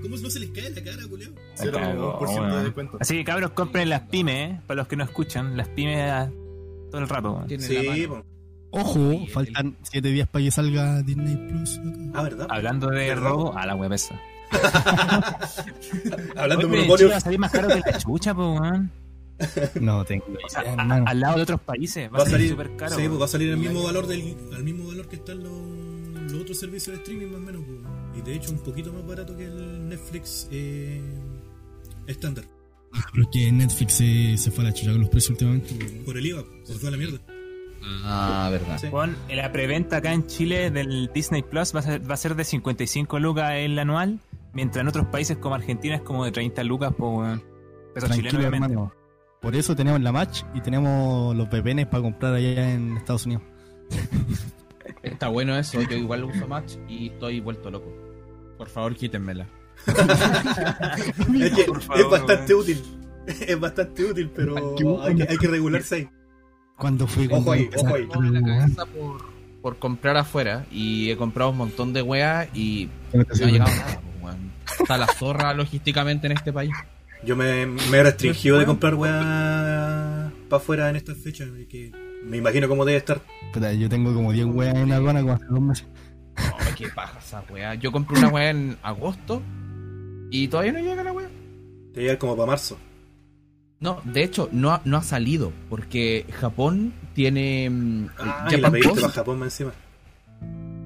¿Cómo 0.03 0.17
no 0.17 0.31
se 0.31 0.41
les 0.41 0.51
cae 0.51 0.67
en 0.67 0.75
la 0.75 0.85
cara, 0.85 1.09
culeado? 1.09 1.35
Cero 1.55 1.73
cagó, 1.75 2.19
por 2.19 2.29
ciento 2.29 2.47
de 2.47 2.53
weón. 2.53 2.65
descuento. 2.65 2.99
Así 3.01 3.17
que 3.17 3.25
cabros, 3.25 3.51
compren 3.53 3.89
las 3.89 4.03
pymes, 4.03 4.51
¿eh? 4.51 4.61
para 4.67 4.79
los 4.79 4.89
que 4.89 4.97
no 4.97 5.05
escuchan, 5.05 5.57
las 5.57 5.69
pymes 5.69 6.11
ah, 6.11 6.31
todo 6.91 7.01
el 7.01 7.09
rato. 7.09 7.33
weón. 7.33 8.25
Sí. 8.73 8.79
Ojo, 8.81 9.27
faltan 9.33 9.77
7 9.83 10.09
días 10.09 10.29
para 10.29 10.45
que 10.45 10.51
salga 10.51 11.03
Disney 11.03 11.37
Plus. 11.37 11.79
Ah, 12.15 12.23
¿verdad? 12.23 12.47
Hablando 12.51 12.89
de 12.89 13.07
¿Verdad? 13.09 13.23
robo, 13.31 13.57
a 13.57 13.67
la 13.67 13.75
web 13.75 13.93
esa. 13.93 14.19
Hablando 16.37 16.67
de 16.69 16.77
monopolio. 16.77 17.09
Va 17.11 17.17
a 17.17 17.21
salir 17.21 17.39
más 17.39 17.51
caro 17.53 17.69
que 17.69 17.81
la 17.91 17.99
chucha, 17.99 18.35
po, 18.35 18.53
weón. 18.55 18.91
No 19.81 20.05
tengo 20.05 20.25
O 20.45 20.49
sea, 20.49 20.63
idea, 20.63 20.71
a- 20.73 20.75
hermano. 20.83 21.05
al 21.07 21.21
lado 21.21 21.37
de 21.37 21.43
otros 21.43 21.61
países. 21.63 22.09
Va, 22.13 22.19
va 22.19 22.25
a 22.25 22.27
salir, 22.29 22.51
súper 22.51 22.77
caro. 22.77 22.95
sí, 22.97 23.09
pues 23.09 23.21
va 23.21 23.25
a 23.25 23.29
salir 23.29 23.51
el 23.51 23.57
mismo 23.57 23.83
valor 23.83 24.07
del, 24.07 24.37
al 24.55 24.63
mismo 24.63 24.87
valor 24.89 25.09
que 25.09 25.17
están 25.17 25.43
los, 25.43 26.31
los 26.33 26.41
otros 26.43 26.59
servicios 26.59 26.97
de 26.97 27.03
streaming 27.03 27.27
más 27.27 27.37
o 27.37 27.41
menos 27.41 27.63
pues. 27.67 28.19
y 28.19 28.23
de 28.23 28.35
hecho 28.37 28.53
un 28.53 28.59
poquito 28.59 28.93
más 28.93 29.05
barato 29.07 29.37
que 29.37 29.45
el 29.47 29.89
Netflix 29.89 30.49
eh, 30.53 31.01
estándar 32.07 32.45
Pero 33.13 33.25
es 33.25 33.29
que 33.33 33.51
Netflix 33.53 33.95
se, 33.95 34.37
se 34.37 34.51
fue 34.53 34.65
a 34.65 34.69
la 34.69 34.75
chucha 34.75 34.93
con 34.93 35.01
los 35.01 35.11
precios 35.11 35.31
últimamente. 35.31 35.75
por 36.05 36.17
el 36.17 36.25
IVA 36.27 36.45
se 36.65 36.75
fue 36.75 36.89
a 36.89 36.93
la 36.93 36.99
mierda 36.99 37.19
Ah, 38.05 38.49
verdad. 38.51 38.79
Sí. 38.79 38.89
Weón, 38.89 39.17
la 39.31 39.51
preventa 39.53 39.99
acá 39.99 40.13
en 40.13 40.27
Chile 40.27 40.71
del 40.71 41.11
Disney 41.13 41.43
Plus 41.43 41.75
va 41.75 41.81
a 41.81 41.83
ser, 41.83 42.11
va 42.11 42.15
a 42.15 42.17
ser 42.17 42.35
de 42.35 42.45
55 42.45 43.19
lucas 43.19 43.53
el 43.55 43.79
anual, 43.79 44.21
mientras 44.53 44.83
en 44.83 44.89
otros 44.89 45.07
países 45.07 45.37
como 45.37 45.55
Argentina 45.55 45.97
es 45.97 46.03
como 46.03 46.25
de 46.25 46.33
30 46.33 46.63
lucas, 46.65 46.95
po, 46.95 47.19
weón. 47.19 47.43
Peso 47.95 48.09
chileno, 48.09 48.41
hermano. 48.41 48.93
Por 49.41 49.57
eso 49.57 49.75
tenemos 49.75 50.01
la 50.01 50.13
match 50.13 50.43
y 50.55 50.61
tenemos 50.61 51.35
los 51.35 51.49
VPNs 51.49 51.87
para 51.87 52.03
comprar 52.03 52.35
allá 52.35 52.73
en 52.73 52.97
Estados 52.97 53.27
Unidos. 53.27 53.43
Está 55.03 55.29
bueno 55.29 55.57
eso. 55.57 55.83
Yo 55.83 55.97
igual 55.97 56.25
uso 56.25 56.47
Match 56.47 56.75
y 56.89 57.09
estoy 57.09 57.41
vuelto 57.41 57.71
loco. 57.71 57.93
Por 58.57 58.69
favor, 58.69 58.95
quítenmela. 58.95 59.49
es 59.87 61.53
que 61.53 61.65
Por 61.65 61.83
favor, 61.83 62.01
es 62.01 62.11
bastante 62.11 62.55
útil 62.55 62.83
es 63.27 63.59
bastante 63.59 64.05
útil 64.05 64.31
pero 64.35 64.77
hay 65.03 65.17
que, 65.17 65.23
hay 65.25 65.37
que 65.39 65.49
regularse 65.49 65.95
ahí 65.97 66.09
¿Cuándo 66.83 67.07
fue? 67.07 67.27
Ojo 67.27 67.45
cuando 67.45 67.53
ahí, 67.53 67.71
ojo 67.77 67.95
ahí. 67.95 68.09
La 68.33 68.43
cabeza 68.43 68.87
por, 68.87 69.25
por 69.63 69.79
comprar 69.79 70.17
afuera 70.17 70.67
y 70.73 71.11
he 71.13 71.17
comprado 71.17 71.51
un 71.51 71.57
montón 71.57 71.93
de 71.93 72.03
weas 72.03 72.49
y 72.55 72.89
No 73.13 73.25
te 73.25 73.39
no 73.39 73.47
ha 73.47 73.51
llegado 73.51 73.71
nada, 73.71 74.01
pues, 74.01 74.25
weón. 74.25 74.53
Está 74.81 74.99
la 74.99 75.07
zorra 75.07 75.55
logísticamente 75.55 76.27
en 76.27 76.33
este 76.33 76.53
país. 76.53 76.73
Yo 77.25 77.37
me, 77.37 77.67
me 77.67 77.99
he 77.99 78.03
restringido 78.03 78.59
de 78.59 78.67
comprar 78.67 78.97
weá 78.97 80.33
para 80.49 80.61
afuera 80.61 80.91
en 80.91 80.97
estas 80.97 81.19
fechas. 81.19 81.51
Que 81.71 81.93
me 82.25 82.39
imagino 82.39 82.67
cómo 82.67 82.85
debe 82.85 82.99
estar. 82.99 83.23
Puta, 83.53 83.73
yo 83.75 83.89
tengo 83.89 84.13
como 84.13 84.33
10 84.33 84.47
weas 84.47 84.75
en 84.75 84.89
la 84.89 84.97
aduana 84.97 85.21
como 85.21 85.35
hace 85.35 85.45
dos 85.49 85.61
meses. 85.61 85.87
No, 86.37 86.75
qué 86.77 86.89
paja 86.89 87.21
esa 87.21 87.45
wea. 87.49 87.77
Yo 87.77 87.93
compré 87.93 88.19
una 88.19 88.27
wea 88.29 88.51
en 88.51 88.77
agosto 88.83 89.41
y 90.33 90.49
todavía 90.49 90.73
no 90.73 90.81
llega 90.81 91.05
la 91.05 91.13
wea. 91.13 91.29
Debe 91.93 92.03
llegar 92.03 92.19
como 92.19 92.35
para 92.35 92.47
marzo. 92.49 92.77
No, 93.83 94.01
de 94.05 94.23
hecho, 94.23 94.49
no 94.53 94.71
ha, 94.71 94.81
no 94.85 94.97
ha 94.97 95.03
salido 95.03 95.53
porque 95.69 96.25
Japón 96.41 96.93
tiene. 97.15 97.69
mm, 97.69 98.07
Ah, 98.19 98.47
y 98.49 98.53
la 98.53 98.57
Japan 98.59 98.73
pediste 98.73 98.89
Post 98.91 99.03
para 99.03 99.13
Japón 99.13 99.39
más 99.41 99.47
encima. 99.61 99.73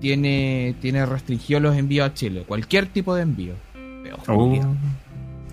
tiene, 0.00 0.74
tiene 0.80 1.04
restringido 1.06 1.60
los 1.60 1.76
envíos 1.76 2.08
a 2.10 2.14
Chile. 2.14 2.44
Cualquier 2.48 2.86
tipo 2.86 3.14
de 3.14 3.22
envío. 3.22 3.54
Uh, 3.74 4.24
culiao. 4.34 4.74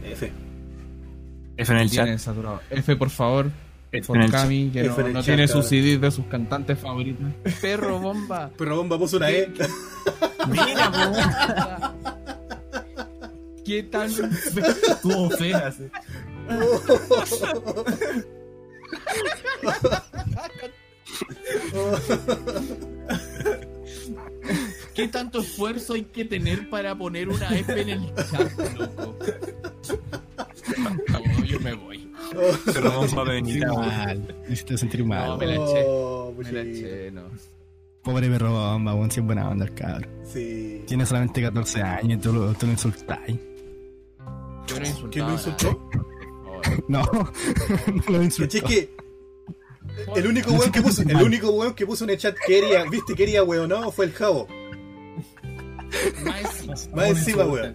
F. 0.06 0.32
F 1.58 1.74
en 1.74 1.80
el 1.80 1.90
chat. 1.92 2.18
Saturado. 2.18 2.62
F, 2.70 2.96
por 2.96 3.10
favor. 3.10 3.52
F 3.92 4.08
Por 4.08 4.18
que 4.72 4.84
no, 4.84 4.92
F 4.94 5.02
en 5.02 5.08
el 5.08 5.14
no 5.14 5.20
chat, 5.20 5.26
tiene 5.26 5.48
sus. 5.48 5.66
CDs 5.68 6.00
de 6.02 6.12
sus 6.12 6.26
cantantes 6.26 6.80
favoritos. 6.80 7.28
Perro 7.62 8.00
bomba. 8.00 8.50
Pero 8.58 8.78
bomba 8.78 8.98
puso 8.98 9.18
una 9.18 9.30
E. 9.30 9.52
Mira. 10.50 11.94
¿Qué 13.66 13.84
tan 13.84 14.10
fe- 14.10 14.24
fea. 15.38 15.72
sí. 15.72 15.84
¿Qué 24.94 25.08
tanto 25.08 25.40
esfuerzo 25.40 25.94
hay 25.94 26.04
que 26.04 26.26
tener 26.26 26.70
para 26.70 26.96
poner 26.96 27.30
una 27.30 27.50
F 27.58 27.82
en 27.82 27.90
el 27.90 28.14
chat, 28.16 28.78
loco? 28.78 29.16
No, 31.10 31.46
yo 31.46 31.60
me 31.60 31.74
voy. 31.74 32.12
Un 32.36 33.10
papel 33.10 33.10
Sentir 33.10 33.26
venita, 33.28 33.74
mal. 33.74 34.36
Me 34.48 34.54
hiciste 34.54 34.78
sentir 34.78 35.06
mal. 35.06 35.28
No, 35.30 35.38
me 35.38 35.46
la 35.48 35.54
eché. 35.56 35.84
Oh, 35.88 36.34
Me 36.38 36.52
la 36.52 36.62
puchito. 36.64 36.88
eché, 36.88 37.12
no. 37.12 37.24
Pobre 38.04 38.30
perro 38.30 38.52
bomba, 38.52 38.94
weón, 38.94 39.10
si 39.12 39.20
es 39.22 39.26
buena 39.26 39.50
onda 39.50 39.66
el 39.66 39.74
cabrón. 39.74 40.08
Sí. 40.32 40.84
Tiene 40.88 41.06
solamente 41.06 41.42
14 41.42 41.82
años 41.82 42.20
y 42.20 42.22
tú 42.22 42.34
lo, 42.34 42.54
tú 42.54 42.66
lo 42.66 42.72
insultáis. 42.74 43.38
¿Quién 45.12 45.26
lo 45.26 45.30
a 45.30 45.34
insultó? 45.34 45.90
No, 46.88 47.04
no 47.88 48.04
lo 48.08 48.24
insultó. 48.24 48.62
¿Cachai 48.62 48.76
que 48.76 49.04
el 50.16 50.28
único 50.28 50.52
weón 50.52 50.72
que 50.72 50.82
puso, 50.82 51.02
el 51.02 51.22
único 51.22 51.52
weón 51.52 51.74
que 51.74 51.86
puso 51.86 52.04
en 52.04 52.12
el 52.12 52.18
chat 52.18 52.36
quería, 52.46 52.84
viste, 52.86 53.16
quería 53.16 53.44
weón, 53.44 53.70
no, 53.70 53.92
fue 53.92 54.06
el 54.06 54.14
Javo. 54.14 54.48
Más 56.24 56.64
encima. 56.64 56.96
Más 56.96 57.10
encima, 57.10 57.46
weón. 57.46 57.74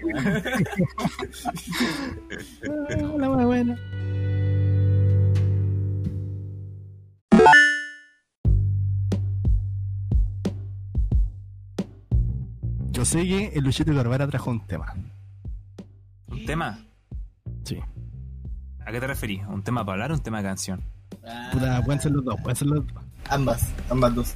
La 3.19 3.31
wea 3.31 3.47
buena. 3.47 3.79
Yo 12.91 13.05
sé 13.05 13.23
que 13.23 13.53
el 13.55 13.63
Luchito 13.63 13.95
Carvara 13.95 14.27
trajo 14.27 14.51
un 14.51 14.67
tema. 14.67 14.93
¿Un 16.27 16.45
tema? 16.47 16.85
Sí. 17.63 17.79
¿A 18.89 18.91
qué 18.91 19.01
te 19.01 19.07
referís? 19.07 19.43
¿Un 19.47 19.63
tema 19.63 19.85
para 19.85 19.97
hablar 19.97 20.13
o 20.13 20.15
un 20.15 20.23
tema 20.23 20.39
de 20.39 20.45
canción? 20.45 20.83
Puta, 21.53 21.83
pueden 21.85 22.01
ser 22.01 22.13
los 22.13 22.25
dos, 22.25 22.41
pueden 22.41 22.57
ser 22.57 22.69
los 22.69 22.87
dos. 22.87 22.95
Ambas, 23.29 23.69
ambas 23.91 24.15
dos. 24.15 24.35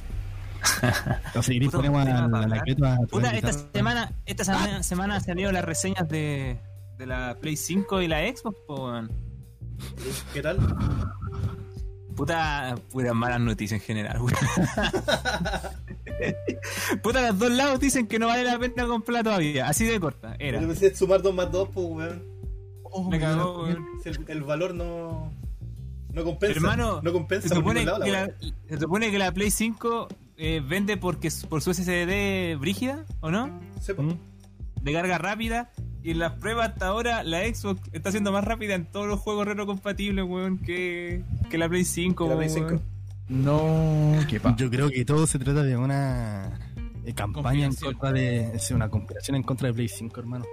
Entonces, 1.25 1.55
si 1.55 1.59
Puta, 1.59 1.77
ponemos 1.77 2.03
a 2.03 2.05
la 2.05 2.19
hablar. 2.19 2.43
Anacleto 2.43 2.85
a 2.85 2.97
Puta, 3.09 3.35
esta 3.35 3.51
semana, 3.51 4.11
esta 4.27 4.43
semana, 4.43 4.83
semana 4.83 5.15
han 5.15 5.23
salido 5.23 5.51
las 5.51 5.65
reseñas 5.65 6.07
de, 6.07 6.59
de 6.99 7.05
la 7.07 7.35
Play 7.41 7.57
5 7.57 8.03
y 8.03 8.07
la 8.07 8.19
Xbox, 8.19 8.55
po, 8.67 8.75
weón. 8.75 9.11
¿Qué 10.35 10.43
tal? 10.43 10.59
Puta, 12.15 12.75
puras 12.91 13.15
malas 13.15 13.41
noticias 13.41 13.81
en 13.81 13.87
general, 13.87 14.21
weón. 14.21 14.35
Puta, 17.01 17.29
los 17.29 17.39
dos 17.39 17.49
lados 17.49 17.79
dicen 17.79 18.05
que 18.05 18.19
no 18.19 18.27
vale 18.27 18.43
la 18.43 18.59
pena 18.59 18.85
comprar 18.85 19.23
todavía. 19.23 19.67
Así 19.67 19.83
de 19.83 19.99
corta, 19.99 20.35
era. 20.37 20.61
Yo 20.61 20.67
pensé 20.67 20.95
sumar 20.95 21.23
2 21.23 21.33
más 21.33 21.51
2, 21.51 21.69
pues 21.73 21.87
weón. 21.89 22.32
Me 23.09 23.19
cagó, 23.19 23.67
El, 23.67 23.79
el 24.27 24.43
valor 24.43 24.73
no. 24.73 25.31
No 26.13 26.23
compensa. 26.23 26.55
Hermano, 26.55 27.01
no 27.01 27.11
compensa 27.11 27.49
Se 27.49 27.55
supone, 27.55 27.83
lado, 27.83 28.03
que 28.03 28.11
la 28.11 28.29
se 28.69 28.79
supone 28.79 29.09
que 29.09 29.17
la 29.17 29.31
Play 29.31 29.49
5 29.49 30.07
eh, 30.37 30.61
vende 30.65 30.95
porque, 30.97 31.31
por 31.49 31.61
su 31.61 31.73
SSD 31.73 32.55
brígida, 32.59 33.05
¿o 33.21 33.31
no? 33.31 33.59
Sí. 33.81 33.93
¿Mm? 33.97 34.13
De 34.81 34.93
carga 34.93 35.17
rápida. 35.17 35.71
Y 36.03 36.11
en 36.11 36.19
las 36.19 36.33
pruebas 36.33 36.69
hasta 36.69 36.87
ahora, 36.87 37.23
la 37.23 37.39
Xbox 37.39 37.81
está 37.93 38.11
siendo 38.11 38.31
más 38.31 38.43
rápida 38.43 38.75
en 38.75 38.85
todos 38.85 39.07
los 39.07 39.19
juegos 39.19 39.47
retrocompatibles, 39.47 40.25
weón, 40.25 40.59
que, 40.59 41.23
que 41.49 41.57
la 41.57 41.67
Play 41.69 41.85
5. 41.85 42.25
Que 42.25 42.29
la 42.29 42.37
Play 42.37 42.49
weón. 42.49 42.69
5. 42.69 42.83
No, 43.29 44.19
qué 44.29 44.39
pa. 44.39 44.55
Yo 44.55 44.69
creo 44.69 44.89
que 44.89 45.05
todo 45.05 45.25
se 45.25 45.39
trata 45.39 45.63
de 45.63 45.77
una 45.77 46.59
eh, 47.05 47.13
campaña 47.13 47.65
en 47.65 47.73
contra 47.73 48.11
de. 48.11 48.51
Es 48.53 48.69
una 48.71 48.89
conspiración 48.89 49.37
en 49.37 49.43
contra 49.43 49.69
de 49.69 49.73
Play 49.73 49.87
5, 49.87 50.19
hermano. 50.19 50.45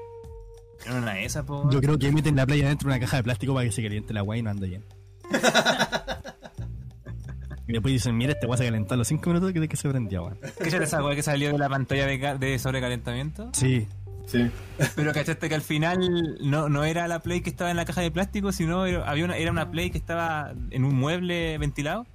Era 0.84 0.96
una 0.96 1.14
de 1.14 1.24
esas, 1.24 1.44
po, 1.44 1.60
weón. 1.60 1.70
Yo 1.70 1.80
creo 1.80 1.98
que 1.98 2.12
meten 2.12 2.36
la 2.36 2.46
playa 2.46 2.68
dentro 2.68 2.88
de 2.88 2.96
una 2.96 3.04
caja 3.04 3.18
de 3.18 3.22
plástico 3.22 3.54
para 3.54 3.66
que 3.66 3.72
se 3.72 3.82
caliente 3.82 4.14
la 4.14 4.20
agua 4.20 4.36
y 4.36 4.42
no 4.42 4.50
ande 4.50 4.68
bien. 4.68 4.84
y 7.68 7.72
después 7.72 7.92
dicen, 7.92 8.16
mira, 8.16 8.32
este 8.32 8.46
weá 8.46 8.56
se 8.56 8.64
calentó 8.64 8.94
a 8.94 8.96
los 8.96 9.08
5 9.08 9.30
minutos 9.30 9.52
que, 9.52 9.68
que 9.68 9.76
se 9.76 9.88
prendió, 9.88 10.24
weón. 10.24 10.38
¿Qué 10.62 10.68
era 10.68 10.84
esa 10.84 11.04
weá 11.04 11.14
que 11.14 11.22
salió 11.22 11.52
de 11.52 11.58
la 11.58 11.68
pantalla 11.68 12.06
de 12.06 12.58
sobrecalentamiento? 12.58 13.50
Sí, 13.52 13.86
Sí. 14.30 14.48
Pero 14.94 15.12
cachaste 15.12 15.48
que 15.48 15.56
al 15.56 15.60
final 15.60 16.38
no, 16.40 16.68
no 16.68 16.84
era 16.84 17.08
la 17.08 17.20
Play 17.20 17.40
que 17.40 17.50
estaba 17.50 17.72
en 17.72 17.76
la 17.76 17.84
caja 17.84 18.00
de 18.00 18.12
plástico, 18.12 18.52
sino 18.52 18.86
era, 18.86 19.10
había 19.10 19.24
una, 19.24 19.36
era 19.36 19.50
una 19.50 19.72
Play 19.72 19.90
que 19.90 19.98
estaba 19.98 20.52
en 20.70 20.84
un 20.84 20.94
mueble 20.94 21.58
ventilado. 21.58 22.06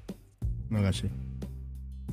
no 0.70 0.82
caché. 0.82 1.10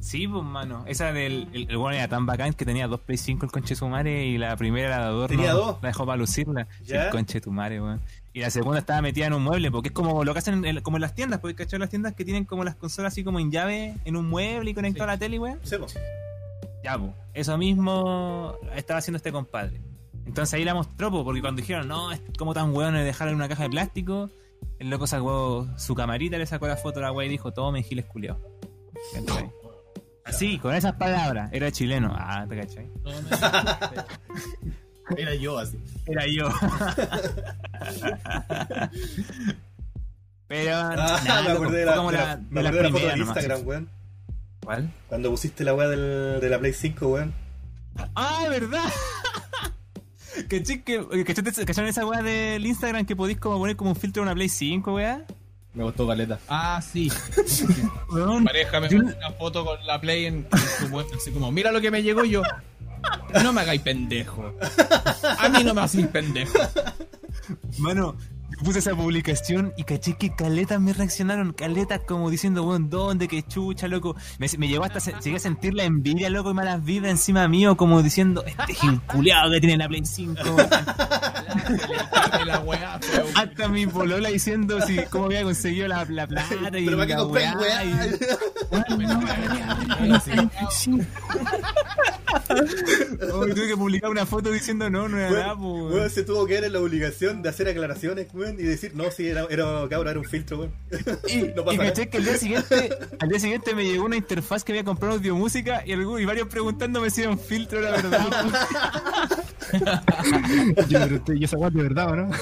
Sí, 0.02 0.26
pues, 0.26 0.42
mano. 0.42 0.82
Esa 0.88 1.12
del. 1.12 1.48
El, 1.52 1.70
el 1.70 1.76
bueno 1.76 1.96
era 1.96 2.08
tan 2.08 2.26
bacán 2.26 2.52
que 2.54 2.64
tenía 2.64 2.88
dos 2.88 3.00
Play 3.00 3.16
5 3.16 3.46
el 3.46 3.52
conche 3.52 3.76
sumare 3.76 4.26
y 4.26 4.36
la 4.36 4.56
primera 4.56 4.88
la 4.88 4.98
de 4.98 5.04
adorno. 5.04 5.28
¿Tenía 5.28 5.52
dos? 5.52 5.78
La 5.80 5.88
dejó 5.90 6.04
para 6.04 6.16
lucirla. 6.16 6.66
El 6.88 7.08
conche 7.10 7.40
tu 7.40 7.52
madre, 7.52 7.80
weón. 7.80 8.00
Y 8.32 8.40
la 8.40 8.50
segunda 8.50 8.80
estaba 8.80 9.00
metida 9.00 9.26
en 9.26 9.32
un 9.32 9.44
mueble, 9.44 9.70
porque 9.70 9.90
es 9.90 9.94
como 9.94 10.24
lo 10.24 10.32
que 10.32 10.40
hacen 10.40 10.64
en, 10.64 10.80
como 10.80 10.96
en 10.96 11.02
las 11.02 11.14
tiendas, 11.14 11.38
porque 11.38 11.54
cachar 11.54 11.78
las 11.78 11.88
tiendas 11.88 12.14
que 12.14 12.24
tienen 12.24 12.44
como 12.44 12.64
las 12.64 12.74
consolas 12.74 13.12
así 13.12 13.22
como 13.22 13.38
en 13.38 13.52
llave 13.52 13.94
en 14.04 14.16
un 14.16 14.28
mueble 14.28 14.72
y 14.72 14.74
conectado 14.74 15.04
a 15.04 15.12
la 15.12 15.18
tele, 15.18 15.38
weón. 15.38 15.60
Sí. 15.62 15.76
Ya, 16.82 16.98
pues. 16.98 17.12
Eso 17.32 17.56
mismo 17.56 18.56
estaba 18.74 18.98
haciendo 18.98 19.18
este 19.18 19.30
compadre. 19.30 19.80
Entonces 20.26 20.52
ahí 20.54 20.64
la 20.64 20.74
mostró, 20.74 21.12
po, 21.12 21.24
porque 21.24 21.40
cuando 21.40 21.60
dijeron, 21.60 21.86
no, 21.86 22.10
es 22.10 22.20
como 22.36 22.54
tan 22.54 22.74
weón 22.74 22.94
de 22.94 23.04
dejarla 23.04 23.30
en 23.30 23.36
una 23.36 23.48
caja 23.48 23.62
de 23.62 23.70
plástico, 23.70 24.30
el 24.80 24.90
loco 24.90 25.06
sacó 25.06 25.68
su 25.76 25.94
camarita, 25.94 26.38
le 26.38 26.46
sacó 26.46 26.66
la 26.66 26.76
foto 26.76 26.98
a 26.98 27.02
la 27.02 27.12
weá 27.12 27.26
y 27.26 27.30
dijo, 27.30 27.52
tome, 27.52 27.84
giles 27.84 28.06
culiao. 28.06 28.40
Así, 30.24 30.58
con 30.58 30.74
esas 30.74 30.94
palabras, 30.94 31.50
era 31.52 31.70
chileno. 31.72 32.14
Ah, 32.16 32.46
te 32.48 32.56
cachai. 32.60 32.90
Era 35.16 35.34
yo 35.34 35.58
así. 35.58 35.78
Era 36.06 36.26
yo. 36.26 36.48
Pero, 40.48 40.76
Ah, 40.76 41.20
nada, 41.26 41.42
me 41.42 41.50
acordé 41.50 41.78
de 41.80 41.86
la, 41.86 41.96
como 41.96 42.10
de 42.12 42.18
la- 42.18 42.26
la- 42.26 42.36
me 42.50 42.62
de 42.62 42.68
acordé 42.68 42.82
de 42.82 42.82
la 42.82 42.90
foto 42.90 43.16
nomás. 43.16 43.36
Instagram, 43.36 43.66
weón. 43.66 43.88
¿Cuál? 44.64 44.92
Cuando 45.08 45.30
pusiste 45.30 45.64
la 45.64 45.74
weá 45.74 45.88
del, 45.88 46.40
de 46.40 46.48
la 46.48 46.58
Play 46.58 46.72
5, 46.72 47.08
weón. 47.08 47.34
Ah, 48.14 48.46
¿verdad? 48.48 48.84
¿Cachai 50.48 50.82
que, 50.82 51.00
¿cachaste- 51.24 51.64
¿Cacharon 51.66 51.90
esa 51.90 52.06
weá 52.06 52.22
del 52.22 52.64
Instagram 52.64 53.04
que 53.06 53.16
podéis 53.16 53.38
como 53.38 53.58
poner 53.58 53.76
como 53.76 53.90
un 53.90 53.96
filtro 53.96 54.22
en 54.22 54.28
una 54.28 54.34
Play 54.34 54.48
5, 54.48 54.94
weá? 54.94 55.24
Me 55.74 55.84
gustó 55.84 56.06
caleta. 56.06 56.38
Ah, 56.48 56.80
sí. 56.82 57.10
Pareja 58.44 58.80
me 58.80 58.88
Yo- 58.88 58.98
mandó 58.98 59.16
una 59.16 59.30
foto 59.32 59.64
con 59.64 59.86
la 59.86 60.00
Play 60.00 60.26
en, 60.26 60.46
en 60.52 60.58
su 60.86 60.92
web, 60.94 61.06
así 61.16 61.30
como, 61.30 61.50
mira 61.50 61.72
lo 61.72 61.80
que 61.80 61.90
me 61.90 62.02
llegó 62.02 62.24
y 62.24 62.30
yo. 62.30 62.42
No 63.42 63.52
me 63.52 63.62
hagáis 63.62 63.80
pendejo. 63.82 64.54
A 65.38 65.48
mí 65.48 65.64
no 65.64 65.74
me 65.74 65.80
hacéis 65.80 66.06
pendejo. 66.08 66.52
Mano, 67.78 68.16
puse 68.62 68.78
esa 68.80 68.94
publicación 68.94 69.72
y 69.76 69.84
caché 69.84 70.14
que 70.16 70.34
caletas 70.34 70.80
me 70.80 70.92
reaccionaron, 70.92 71.52
caletas 71.52 72.00
como 72.06 72.30
diciendo, 72.30 72.62
weón, 72.64 72.88
¿dónde? 72.90 73.28
Que 73.28 73.42
chucha, 73.42 73.88
loco. 73.88 74.16
Me, 74.38 74.46
me 74.58 74.68
llegó 74.68 74.84
hasta, 74.84 75.00
se- 75.00 75.14
llegué 75.22 75.36
a 75.36 75.40
sentir 75.40 75.74
la 75.74 75.84
envidia, 75.84 76.30
loco, 76.30 76.50
y 76.50 76.54
malas 76.54 76.84
vibras 76.84 77.10
encima 77.10 77.46
mío, 77.48 77.76
como 77.76 78.02
diciendo, 78.02 78.44
este 78.46 78.74
gil 78.74 79.00
culiao 79.02 79.50
que 79.50 79.60
tiene 79.60 79.76
la 79.76 79.88
Play 79.88 80.02
5. 80.04 80.34
la 82.46 82.60
weá, 82.60 82.98
pero- 83.00 83.26
hasta 83.34 83.68
mi 83.68 83.86
polola 83.86 84.28
diciendo 84.28 84.80
si, 84.86 84.96
cómo 85.10 85.26
había 85.26 85.42
conseguido 85.42 85.88
la, 85.88 86.04
la 86.06 86.26
plata 86.26 86.54
y 86.78 86.84
Pero 86.84 86.96
para 86.96 87.08
la 87.08 87.16
compré, 87.16 87.44
weá, 87.56 87.82
Oh, 93.32 93.46
tuve 93.54 93.68
que 93.68 93.76
publicar 93.76 94.10
una 94.10 94.26
foto 94.26 94.50
diciendo, 94.50 94.88
no, 94.90 95.08
no 95.08 95.18
era 95.18 95.30
nada, 95.30 96.08
se 96.08 96.22
tuvo 96.24 96.46
que 96.46 96.54
ver 96.54 96.64
en 96.64 96.72
la 96.72 96.80
obligación 96.80 97.42
de 97.42 97.48
hacer 97.48 97.68
aclaraciones, 97.68 98.28
weón. 98.32 98.51
Weón, 98.52 98.60
y 98.60 98.68
decir, 98.68 98.92
no, 98.94 99.10
sí, 99.10 99.26
era, 99.28 99.46
era 99.50 99.64
cabrón, 99.88 100.08
era 100.08 100.18
un 100.18 100.24
filtro, 100.24 100.58
weón. 100.60 100.72
Y, 101.28 101.42
No 101.56 101.64
pasa 101.64 101.74
y 101.74 101.78
caché 101.78 102.08
que 102.08 102.16
al 102.18 102.24
día 102.24 102.36
siguiente, 102.36 102.90
al 103.18 103.28
día 103.28 103.40
siguiente 103.40 103.74
me 103.74 103.84
llegó 103.84 104.04
una 104.04 104.16
interfaz 104.16 104.64
que 104.64 104.72
había 104.72 104.84
comprado 104.84 105.14
audio 105.16 105.34
música 105.36 105.82
y, 105.86 105.92
algún- 105.92 106.20
y 106.20 106.24
varios 106.24 106.48
preguntándome 106.48 107.10
si 107.10 107.22
era 107.22 107.30
un 107.30 107.38
filtro, 107.38 107.80
la 107.80 107.90
verdad. 107.92 108.26
Yo 110.88 111.00
me 111.00 111.06
pregunté, 111.06 111.36
¿y 111.38 111.44
esa 111.44 111.56
guay 111.56 111.72
de 111.72 111.82
verdad 111.82 112.10
o 112.10 112.16
no? 112.16 112.30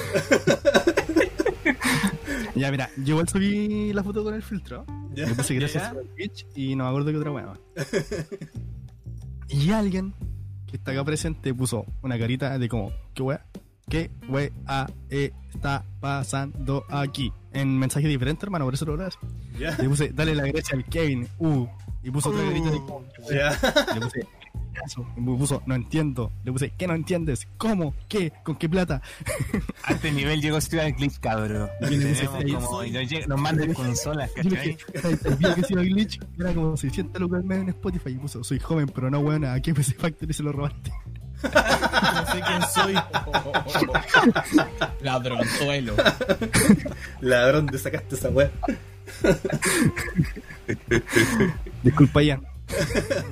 ya, 2.55 2.71
mira, 2.71 2.89
yo 2.97 3.11
igual 3.13 3.27
subí 3.29 3.93
la 3.93 4.03
foto 4.03 4.23
con 4.23 4.33
el 4.33 4.43
filtro. 4.43 4.85
Ya. 5.13 5.25
Le 5.27 5.35
puse 5.35 5.55
gracias 5.55 5.83
a 5.83 5.93
Twitch 6.15 6.45
y 6.55 6.75
no 6.75 6.83
me 6.85 6.89
acuerdo 6.89 7.11
qué 7.11 7.17
otra 7.17 7.31
más. 7.31 7.57
y 9.49 9.71
alguien 9.71 10.13
que 10.67 10.77
está 10.77 10.91
acá 10.91 11.03
presente 11.03 11.53
puso 11.53 11.85
una 12.01 12.17
carita 12.19 12.57
de 12.57 12.69
como, 12.69 12.91
¿qué 13.13 13.23
weá? 13.23 13.45
¿Qué 13.91 14.09
weá 14.29 14.49
está 15.09 15.83
pasando 15.99 16.85
aquí? 16.87 17.33
En 17.51 17.77
mensaje 17.77 18.07
diferente, 18.07 18.45
hermano, 18.45 18.63
por 18.63 18.73
eso 18.73 18.85
lo 18.85 18.93
grabas. 18.93 19.19
Ya. 19.59 19.75
Le 19.77 19.89
puse, 19.89 20.13
dale 20.13 20.33
la 20.33 20.47
gracia 20.47 20.77
al 20.77 20.85
Kevin, 20.85 21.27
uh. 21.39 21.67
Y 22.01 22.09
puso 22.09 22.29
otra 22.29 22.41
carita 22.41 22.71
de. 22.71 22.79
Ya. 23.35 23.93
Le 23.93 23.99
puse, 23.99 24.27
"Caso". 24.73 25.05
Y 25.17 25.19
me 25.19 25.37
puso, 25.37 25.61
no 25.65 25.75
entiendo. 25.75 26.31
Le 26.45 26.53
puse, 26.53 26.71
¿qué 26.77 26.87
no 26.87 26.95
entiendes? 26.95 27.49
¿Cómo? 27.57 27.93
¿Qué? 28.07 28.31
¿Con 28.45 28.55
qué 28.55 28.69
plata? 28.69 29.01
A 29.83 29.91
este 29.91 30.13
nivel 30.13 30.41
llegó 30.41 30.61
Ciudad 30.61 30.87
Glitch, 30.97 31.19
cabrón. 31.19 31.69
Nos, 33.27 33.41
mandan 33.41 33.73
consolas, 33.73 34.31
¿cachai? 34.31 34.51
dije, 34.51 34.77
el 35.25 35.35
video 35.35 35.55
que 35.55 35.89
glitch 35.89 36.19
era 36.39 36.53
como 36.53 36.77
600 36.77 37.21
lucas 37.21 37.41
al 37.41 37.45
mes 37.45 37.59
en 37.59 37.69
Spotify. 37.69 38.11
Y 38.11 38.15
puso, 38.19 38.41
soy 38.41 38.59
joven, 38.59 38.87
pero 38.87 39.11
no 39.11 39.19
weona, 39.19 39.51
¿a 39.51 39.59
qué 39.61 39.73
PC 39.73 39.95
Factory 39.95 40.33
se 40.33 40.43
lo 40.43 40.53
robaste? 40.53 40.93
No 41.43 42.31
sé 42.31 42.41
quién 42.47 42.61
soy. 42.73 42.93
Ladronzuelo. 45.01 45.95
Ladrón, 47.21 47.67
te 47.67 47.77
sacaste 47.77 48.15
esa 48.15 48.29
weá. 48.29 48.49
Disculpa, 51.83 52.21
ya. 52.21 52.39